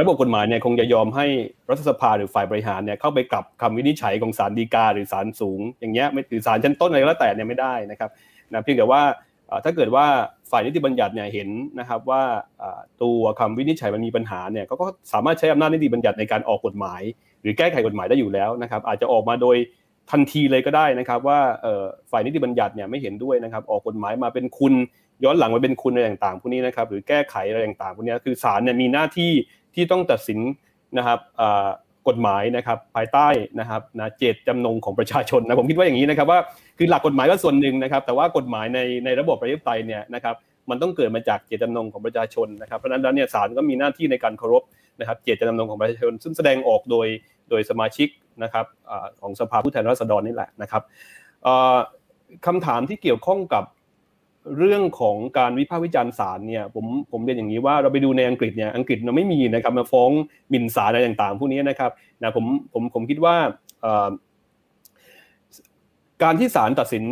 [0.00, 1.26] ระบบกฎหมายเนี่ยคงจะยอมให้
[1.70, 8.10] รัฐสภาหรือฝ่ายบริหารเนี่ยเข้าไปกลับคำวินิจฉัยของศาลฎีกาหรือศาลสูง อย่างเงี้ยไม่ถือศาลชั้นต้นอะไรก็แล้วแต่เนี่ยไม่ได้นะครับ
[8.52, 9.02] นะเพียงแต่ว่า
[9.64, 10.06] ถ้าเกิดว่า
[10.50, 11.48] ฝ่ายนิติบัญญัติเนี่ยเห็น
[11.80, 12.22] นะครับว่า
[13.02, 17.02] ตัวคำวินิจฉัยมันมีปัญหาเนี่ยก็สามารถใช้อำนาจนิติบัญญัติในการออกกฎหมาย
[17.42, 19.56] หรือแก้ไขกฎหมายได้อยู่แล้วนะครับ อาจจะออกมาโดย
[20.10, 21.38] ทันทีเลยก็ได้นะครับ ว่า
[22.10, 24.74] ฝ่ายนิติบัญญัติเนี่ยไม่เห็นด้วยนะครับ ออกกฎหมายมาเป็นคุณ
[25.24, 29.32] ย้อนหลังมาเป็นคุณอะไรต่างๆพวกนี้นะครับหรือแก้ไขอะไรต่างๆพวกนี้คือศาลเนี่ยมีหน้าที่
[29.74, 30.40] ที่ต้องตัดสิน
[30.98, 31.18] นะครับ
[32.08, 33.28] กฎหมายนะครับภายใต้
[33.60, 36.40] นะครับนะเจตจำนงของประชาชนนะผมคิดว่าอย่างนี้นะครับว่า
[36.78, 40.34] คือหลักกฎหมายก็ส่วนหนึ่งนะครับ แต่ว่ากฎหมายในในระบบประชาธิปไตยเนี่ยนะครับ
[40.70, 44.62] มันต้องเกิดมาจากเจตจำนงของประชาชนนะครับเพราะฉะนั้นเนี่ยศาลก็มีหน้าที่ในการเคารพ
[45.00, 47.06] นะครับเจตจำนงของประชาชน ซึ่งแสดงออกโดย
[47.50, 48.08] โดยสมาชิก
[48.42, 48.66] นะครับ
[49.20, 50.82] ของสภาผู้แทนราษฎรนี่แหละนะครับ
[52.46, 53.64] คำถามที่เกี่ยวข้องกับ
[54.58, 60.10] เรื่องของการวิพากษ์วิจารณ์ศาลเนี่ยผมผมเรียนอย่างนี้ว่าเราไปดูในอังกฤษเนี่ยอังกฤษเราไม่มีนะครับมาฟ้อง
[60.50, 61.90] หมิ่นศาลอะไรต่างๆพวกนี้นะครับ
[62.22, 63.36] นะผมผมผมคิดว่า
[66.22, 67.04] การที่ศาลตัดสิน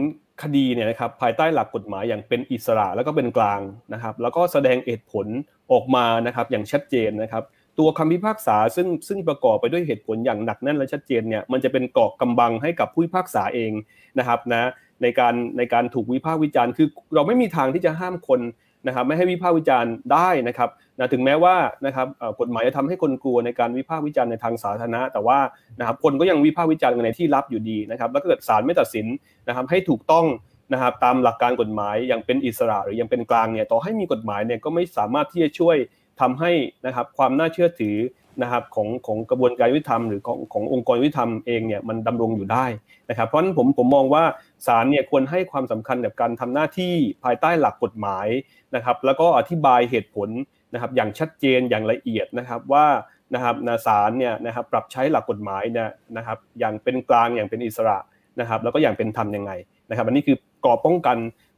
[0.42, 3.60] คดีเนี่ยนะครับภายใต้หลักกฎหมายอย่างเป็นอิสระแล้วก็เป็นกลาง
[3.92, 5.26] นะครับแล้วก็แสดงเหตุผล
[5.72, 7.44] ออกมานะครับอย่างชัดเจนนะครับ
[7.78, 13.72] ตัวคำพิพากษาซึ่งซึ่งประกอบไปด้วยเหตุผลอย่างหนักแน่นและชัดเจนเนี่ยมันจะเป็นเกาะกำบังให้กับผู้พิพากษาเอง
[14.18, 14.70] นะครับนะ
[15.02, 18.40] ในการในการถูกวิพากษ์วิจารณ์คือเราไม่มีทางที่จะห้ามคน
[18.86, 21.56] นะครับไม่ให้วิพากษ์วิจารณ์ได้นะครับนะถึงแม้ว่า
[21.86, 22.06] นะครับ
[22.40, 25.38] กฎหมายจะทำให้คนกลัวในการวิพากษ์วิจารณ์ในทางสาธารณะ แต่ว่า
[25.78, 29.06] นะครับคนก็ยังวิพากษ์วิจารณ์กันในที่ลับอยู่ดีนะครับ แล้วก็เกิดศาลไม่ตัดสิน
[29.48, 30.26] นะครับให้ถูกต้อง
[30.72, 35.76] นะครับตามหลักการกฎหมายอย่างเป็นอิสระหรือยังเป็นกลางเนี่ยต่อให้มีกฎหมายเนี่ยก็ไม่สามารถที่จะช่วย
[36.20, 36.52] ทำให้
[36.86, 37.96] นะครับความน่าเชื่อถือ
[38.42, 42.66] นะครับของของกระบวนการยุติธรรมหรือของขององค์กรยุติธรรมเองเนี่ยมันดำรงอยู่ได้
[43.10, 44.24] นะครับเพราะฉะนั้นผมผมมองว่า
[44.66, 48.26] ศาลเนี่ยควรให้ความสำคัญกับการทำหน้าที่ภายใต้หลักกฎหมาย
[48.74, 50.28] นะครับแล้วก็อธิบายเหตุผล
[50.72, 52.86] นะครับอย่างชัดเจนอย่างละเอียดนะครับว่า
[53.34, 57.98] นะครับนาศาลเนี่ยนะครับปรับใช้หลักกฎหมายเนี่ยนะครับอย่างเป็นกลางอย่างเป็นอิสระ
[58.40, 59.52] นะครับแล้วก็อย่างเป็นธรรมยังไง
[59.90, 61.16] นะครับอันนี้คือกรอบป้องกัน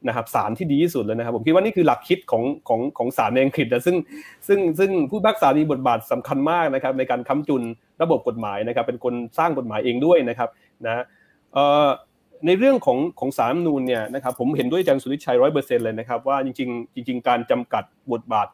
[0.09, 3.97] นะครับสารที่ดีที่สุดเลยนะครับ ผมคิดว่านี่คือหลักคิดของของของสารในอังกฤษนะซึ่ง
[4.49, 7.63] ซึ่งซึ่งผู้พักษามีบทบาทสำคัญมากนะครับ ในการค้ำจุน
[8.03, 10.49] ระบบกฎหมายนะครับ เป็นคนสร้างกฎหมายเองด้วยนะครับ
[10.87, 11.03] นะ
[12.47, 18.49] ในเรื่องของของสารนูนเนี่ยนะครับผมเห็นด้วยอาจารย์สุริชัยร้อยเปอร์เซ็นต์เลยนะครับว่าจริงๆจริง ๆ การจำกัดบทบาท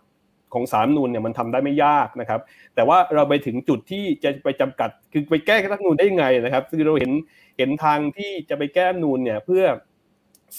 [0.55, 2.41] ของสารนูนเนี่ยมันทำได้ไม่ยากนะครับ
[2.75, 7.13] แต่ว่าเราไปถึงจุดที่จะไปจำกัดคือไปแก้รัฐนูนได้ยังไงนะครับ คือเราเห็น
[7.59, 9.65] เห็นทางที่จะไปแก้นูนเนี่ยเพื่อ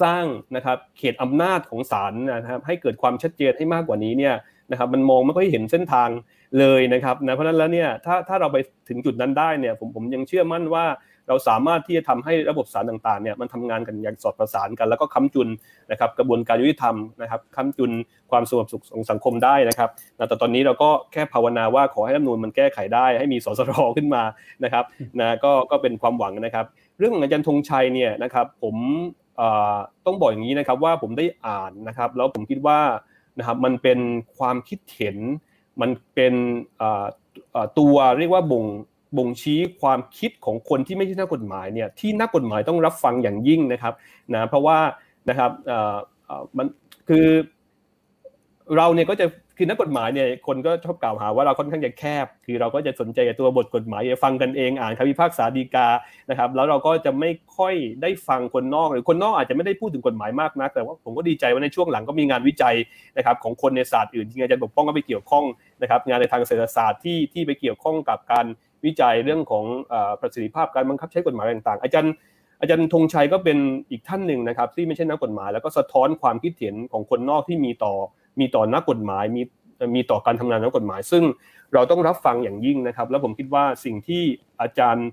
[0.02, 2.14] สร้างนะครับเขตอำนาจของศาล
[2.44, 4.36] นะครับให้เกิดความชัดเจนให้มากกว่านี้เนี่ย
[4.72, 6.10] นะครับมันมองไม่ค่อยเห็นเส้นทาง
[6.60, 8.58] เลยนะครับนะเพราะนั้นแล้วเนี่ยถ้าถ้าเราไป
[8.90, 10.86] ถึงจุดนั้นได้เนี่ยผมผมยังเชื่อมั่นว่า
[11.28, 15.48] เราสามารถที่จะทำให้ระบบศาลต่างๆเนี่ยมันทำงานกันอย่างสอดประสานกัน แล้วก็ค้ำจุน
[15.92, 17.92] นะครับกระบวนการยุติธรรมนะครับค้ำจุน
[18.32, 24.24] ความสงบสุขของสังคมได้นะครับแต่ตอนนี้เราก็แค่ภาวนาว่าขอให้รัฐนูลมันแก้ไขได้ ให้มีสสรขึ้นมา
[24.64, 24.84] นะครับ
[25.20, 26.66] นะก็ก็เป็นความหวังนะครับ
[26.98, 28.76] เรื่องของอาจารย์ธงชัยเนี่ยนะครับผม
[30.06, 32.80] ต้องบอกอย่างนี้นะครับว่าผมได้อ่านนะครับ แล้วผมคิดว่า
[33.40, 34.00] นะครับมันเป็น
[34.38, 35.18] ความคิดเห็น
[35.82, 36.34] มันเป็น
[37.80, 38.66] ตัวเรียกว่าบ่ง
[39.18, 43.94] บ่งชี้ความคิดของคนที่ไม่ใช่นักกฎหมายเนี่ยที่นักกฎหมายต้องรับฟังอย่างยิ่งนะครับ
[44.34, 44.78] นะเพราะว่า
[45.30, 45.52] นะครับ
[46.58, 46.68] มัน
[47.10, 47.26] คือ
[48.76, 49.26] เราเนี่ยก็จะ
[49.64, 55.88] คือนักกฎหมายเนี่ยคนก็ชอบกล่าวหาว่าเราค่อนข้างจะแคบ คือเราก็จะสนใจตัวบทกฎหมายฟังกันเองอ่านคำพิพากษาดีกา
[56.30, 62.75] นะครับ แล้วเราก็จะไม่ค่อยได้ฟังคนนอก หรือคนนอกอาจจะไม่ได้พูดถึงกฎหมายมากนัก แต่ว่าผมก็ดีใจว่าในช่วงหลังก็มีงานวิจัย
[63.17, 65.45] นะครับของคนในศาสตร์อื่นที่อาจารย์ปกป้องก็ไปเกี่ยวข้อง
[65.82, 68.45] นะครับ งานในทางเศรษฐศาสตร์ที่ที่ไปเกี่ยวข้องกับการ
[68.85, 69.66] วิจัยเรื่องของ
[70.22, 72.14] ประสิทธิภาพการบังคับใช้กฎหมายต่างๆ อาจารย์
[72.61, 73.58] อาจารย์ธงชัยก็เป็น
[73.92, 77.93] อีกท่านหนึ่งนะครับ ที่ไม่ใช่นักกฎหมาย แล้วก็สะท้อนความคิดเห็นของคนนอกที่มีต่อ
[78.40, 79.42] มีต่อนักกฎหมายมี
[79.95, 81.24] มีต่อการทำงานนักกฎหมาย ซึ่ง
[81.74, 84.22] เราต้องรับฟังอย่างยิ่งนะครับ แล้วผมคิดว่าสิ่งที่
[84.62, 85.08] อาจารย์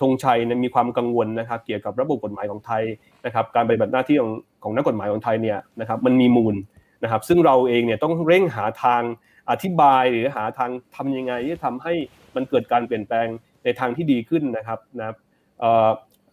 [0.00, 2.82] ธงชัยมีความกังวลนะครับ เกี่ยวกับระบบกฎหมายของไทย
[3.26, 4.32] นะครับ การปฏิบัติหน้าที่ของ
[4.62, 6.56] ของนักกฎหมายของไทยเนี่ยนะครับมันมีมูล
[7.02, 9.02] นะครับ ซึ่งเราเองเนี่ยต้องเร่งหาทาง
[9.50, 11.94] อธิบายหรือหาทางทำยังไงที่ทำให้
[12.34, 13.26] มันเกิดการเปลี่ยนแปลง
[13.64, 15.14] ในทางที่ดีขึ้นนะครับนะ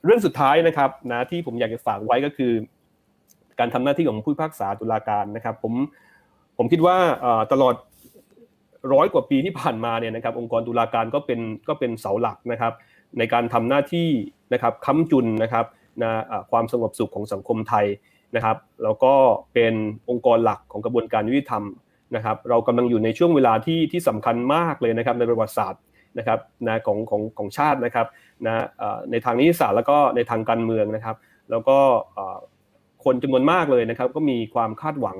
[0.06, 2.51] เรื่องสุดท้ายนะครับนะที่ผมอยากจะฝากไว้ก็คือ
[3.59, 5.74] การทำหน้าที่ของผู้พิพากษาตุลาการนะครับ ผม
[6.61, 6.97] ผมคิดว่า
[7.53, 7.75] ตลอด
[8.93, 12.73] ร้อยกว่าปีที่ผ่านมาเนี่ยนะครับองค์กรตุลาการก็เป็นก็เป็นเสาหลักนะครับ
[13.17, 14.09] ในการทำหน้าที่
[14.53, 15.65] นะครับค้ำจุนนะครับ
[16.01, 16.11] นะ
[16.51, 17.85] ความสงบสุขของสังคมไทย
[18.35, 19.13] นะครับ แล้วก็
[19.53, 19.73] เป็น
[20.09, 21.63] องค์กรหลักของกระบวนการยุติธรรม
[22.15, 25.81] นะครับ เรากำลังอยู่ในช่วงเวลาที่ที่สำคัญมากเลยนะครับในประวัติศาสตร์
[26.17, 28.07] นะครับนะของของของชาตินะครับ
[28.45, 28.63] นะ
[29.11, 31.15] ในทางนิติศาสตร์แล้วก็ในทางการเมืองนะครับ
[31.51, 31.77] แล้วก็
[33.05, 35.17] คนจำนวนมากเลยนะครับ ก็มีความคาดหวัง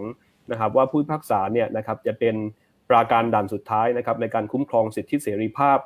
[0.52, 2.36] นะครับว่าผู้พิพากษาเนี่ยนะครับจะเป็น
[2.90, 5.80] ปราการด่านสุดท้ายนะครับในการคุ้มครองสิทธิเสรีภาพ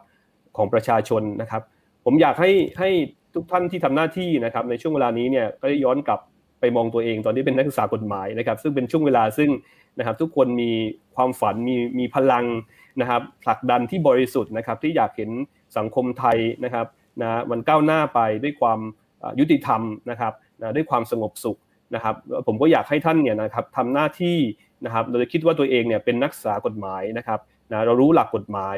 [0.57, 1.61] ของประชาชนนะครับ
[2.05, 2.89] ผมอยากให้ให้
[3.35, 6.19] ทุกท่านที่ทำหน้าที่นะครับในช่วงเวลานี้เนี่ยก็ย้อนกลับ
[6.59, 9.49] ไปไปมองตัวเองตอนที่เป็นนักศึกษากฎหมายนะครับ ซึ่งเป็นช่วงเวลาซึ่ง
[9.99, 10.71] นะครับทุกคนมี
[11.15, 12.45] ความฝันมีมีพลัง
[13.01, 15.31] นะครับผลักดันที่บริสุทธิ์นะครับที่อยากเห็น
[15.77, 16.87] สังคมไทยนะครับ
[17.21, 18.79] นะมันก้าวหน้าไปด้วยความ
[19.39, 21.59] ยุติธรรมนะครับนะด้วยความสงบสุข
[21.95, 22.15] นะครับ
[22.47, 24.37] ผมก็อยากให้ท่านเนี่ยนะครับทำหน้าที่
[24.85, 27.39] นะครับเราจะคิดว่าตัวเองเนี่ยเป็นนักศึกษากฎหมายนะครับ
[27.71, 28.77] นะเรารู้หลักกฎหมาย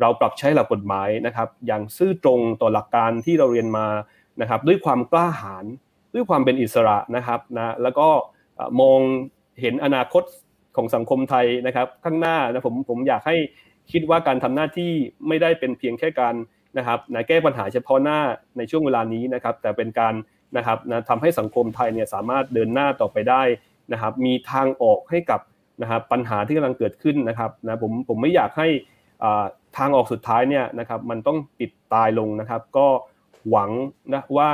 [0.00, 3.86] เราปรับใช้หลักกฎหมายนะครับอย่างซื่อตรงต่อหลักการที่เราเรียนมา
[4.40, 5.64] นะครับด้วยความกล้าหาญ
[6.14, 8.08] ด้วยความเป็นอิสระนะครับนะแล้วก็
[8.80, 9.00] มอง
[9.60, 10.24] เห็นอนาคต
[10.76, 13.36] ของสังคมไทยนะครับข้างหน้านะผมผมอยากให้
[13.92, 14.92] คิดว่าการทำหน้าที่
[15.28, 16.34] ไม่ได้เป็นเพียงแค่การ
[16.78, 18.18] นะครับนะแก้ปัญหาเฉพาะหน้า
[18.56, 20.14] ในช่วงเวลานี้นะครับแต่เป็นการ
[20.56, 23.42] นะครับนะทำให้สังคมไทยเนี่ยสามารถเดินหน้าต่อไปได้
[23.92, 25.40] นะครับ มีทางออกให้กับ
[25.82, 28.68] นะครับปัญหาที่กำลังเกิดขึ้นนะครับนะผมผมไม่อยากให้
[29.78, 32.86] ทางออกสุดท้ายเนี่ยนะครับมันต้องปิดตายลงนะครับ ก็
[33.50, 33.70] หวัง
[34.14, 34.50] นะว่า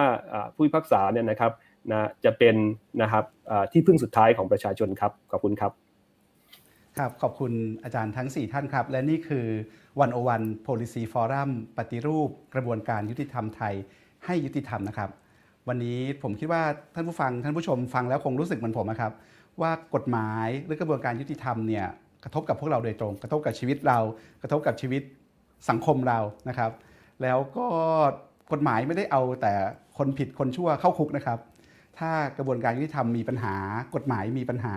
[0.55, 1.53] ผู้พิพากษาเนี่ยนะครับ
[1.91, 2.57] นะจะเป็น
[3.03, 3.25] นะครับ
[3.73, 5.73] ที่พึ่งสุดท้ายของประชาชนครับขอบคุณครับ
[6.99, 7.53] ครับขอบคุณ
[7.85, 9.47] อาจารย์ทั้ง 4 ท่านครับ และนี่คือ
[10.01, 13.75] วันโอวัน policy forum ปฏิรูปกระบวนการยุติธรรมไทย
[14.25, 15.11] ให้ยุติธรรมนะครับ
[15.69, 16.63] วันนี้ผมคิดว่า
[16.95, 19.13] ท่านผู้ฟังท่านผู้ชมฟังแล้วคงรู้สึกเหมือนผมนะครับ
[19.61, 21.87] ว่ากฎหมายหรือกระบวนการยุติธรรมเนี่ย
[22.25, 23.99] กระทบกับพวกเราโดยตรง กระทบกับชีวิตเรา
[24.43, 25.03] กระทบกับชีวิต
[25.69, 26.19] สังคมเรา
[26.49, 26.71] นะครับ
[27.23, 27.67] แล้วก็
[28.53, 29.53] กฎหมายไม่ได้เอาแต่
[29.99, 31.39] คนผิดคนชั่วเข้าคุกนะครับ
[31.99, 33.55] ถ้ากระบวนการยุติธรรมมีปัญหา
[33.95, 34.77] กฎหมายมีปัญหา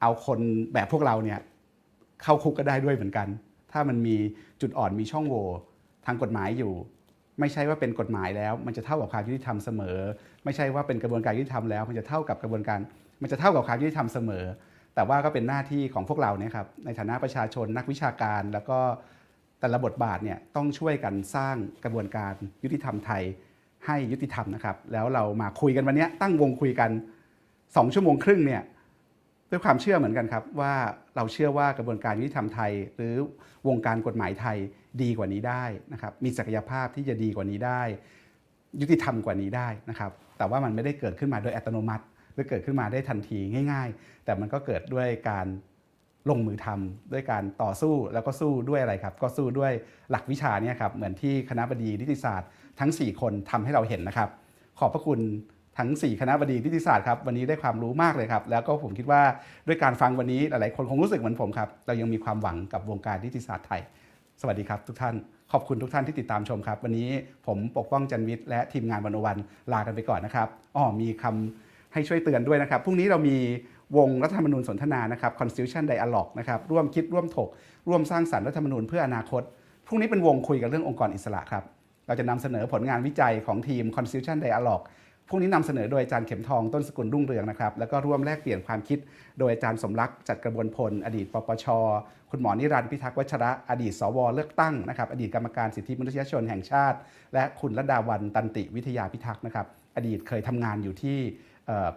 [0.00, 0.38] เอาคน
[0.74, 1.40] แบบพวกเราเนี่ย
[2.22, 3.28] เข้าคุกก็ได้ด้วยเหมือนกัน
[3.72, 4.16] ถ้ามันมี
[4.60, 5.44] จุดอ่อนมีช่องโหว่
[6.06, 6.72] ทางกฎหมายอยู่
[7.40, 9.98] ไม่ใช่ว่าเป็นกฎหมายแล้ว มันจะเท่ากับความยุติธรรมเสมอ
[10.44, 12.78] ไม่ใช่ว่าเป็นกระบวนการยุติธรรมแล้ว มันจะเท่ากับกระบวนการ
[13.22, 14.44] มันจะเท่ากับความยุติธรรมเสมอ
[14.94, 18.78] แต่ว่าก็เป็นหน้าที่ของพวกเราเนี่ยครับในฐานะประชาชนนักวิชาการ แล้วก็
[19.60, 23.22] แต่ละบทบาทเนี่ยต้องช่วยกันสร้างกระบวนการยุติธรรมไทย
[23.86, 26.90] ให้ยุติธรรมนะครับ แล้วเรามาคุยกันวันนี้ตั้งวงคุยกัน
[27.42, 28.62] 2 ชั่วโมงครึ่งเนี่ย
[29.50, 30.74] ด้วยความเชื่อเหมือนกันครับว่า
[31.16, 33.14] เราเชื่อว่ากระบวนการยุติธรรมไทย หรือ
[33.68, 34.58] วงการกฎหมายไทย
[35.02, 37.82] ดีกว่านี้ได้นะครับมีศักยภาพที่จะดีกว่านี้ได้
[38.80, 42.04] ยุติธรรมกว่านี้ได้นะครับแต่ว่ามันไม่ได้เกิดขึ้นมาโดยอัตโนมัติ
[42.34, 43.38] หรือเกิดขึ้นมาได้ทันที
[43.72, 45.46] ง่าย ๆ แต่มันก็เกิดด้วยการ
[46.30, 49.72] ลงมือทำด้วยการต่อสู้แล้วก็สู้ด้วยอะไรครับ ก็สู้ด้วย
[50.10, 52.48] หลักวิชาเนี่ยครับเหมือนที่คณะบดีนิติศาสตร์
[52.80, 54.28] ทั้ง 4 คนทำให้เราเห็นนะครับ
[54.78, 55.20] ขอบพระคุณ
[55.78, 59.22] ทั้ง 4 คณะบดีนิติศาสตร์ครับวันนี้ได้ความรู้มากเลยครับ แล้วก็ผมคิดว่า
[59.66, 63.82] ด้วยการฟังวันนี้หลายๆคนคงรู้สึกเหมือนผมครับเรายังมีความหวังกับวงการนิติศาสตร์ไทย
[64.44, 65.14] สวัสดีครับทุกท่าน
[65.52, 67.08] ขอบคุณทุกท่านที่ติดตามชมครับ วันนี้
[67.46, 69.36] ผมปกป้องจันวิทย์และทีมงานวันวัน
[69.72, 73.36] ลากันไปก่อนนะครับอ๋อมีคำให้ช่วยเตือนด้วยนะครับพรุ่งนี้เรามี
[73.96, 77.48] วงรัฐธรรมนูญสนทนานะครับ Constitution Dialogue นะครับร่วมคิดร่วมถก
[77.88, 79.42] ร่วมสร้างสรรค์รัฐธรรมนูญเพื่ออนาคต
[79.86, 81.64] พรุ่งนี้เป็นวงคุยกันเรื่ององค์กรอิสระครับ
[82.06, 84.84] เราจะนำเสนอผลงานวิจัยของทีม Constitution Dialogue
[85.34, 88.98] พวกนี้นำเสนอโดยอาจารย์เข็มทองต้นสกุลรุ่งเรืองนะครับ แล้วก็ร่วมแลกเปลี่ยนความคิด
[89.38, 91.66] โดยอาจารย์สมรักษ์จัดกระบวนพล อดีตปปช
[92.30, 96.96] คุณหมอนิรันดร์พิทักษ์วัชระ อดีตสวเลือกตั้งนะครับ อดีตกรรมการสิทธิมนุษยชนแห่งชาติ
[97.34, 101.18] และคุณระดาวันตันติวิทยาพิทักษ์นะครับ อดีตเคยทำงานอยู่ที่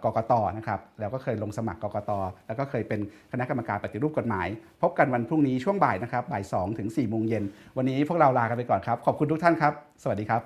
[0.04, 2.10] กกตนะครับแล้วก็เคยลงสมัครกกต
[2.46, 3.00] แล้วก็เคยเป็น
[3.32, 4.48] คณะกรรมการปฏิรูปกฎหมาย
[4.82, 7.44] พบกันวันพรุ่งนี้ช่วงบ่ายนะครับบ่าย2ถึง4โมงเย็น
[7.76, 10.42] วันนี้พวกเราลากันไปก่อนครับ ขอบคุณทุกท่านครับ สวัสดีครับ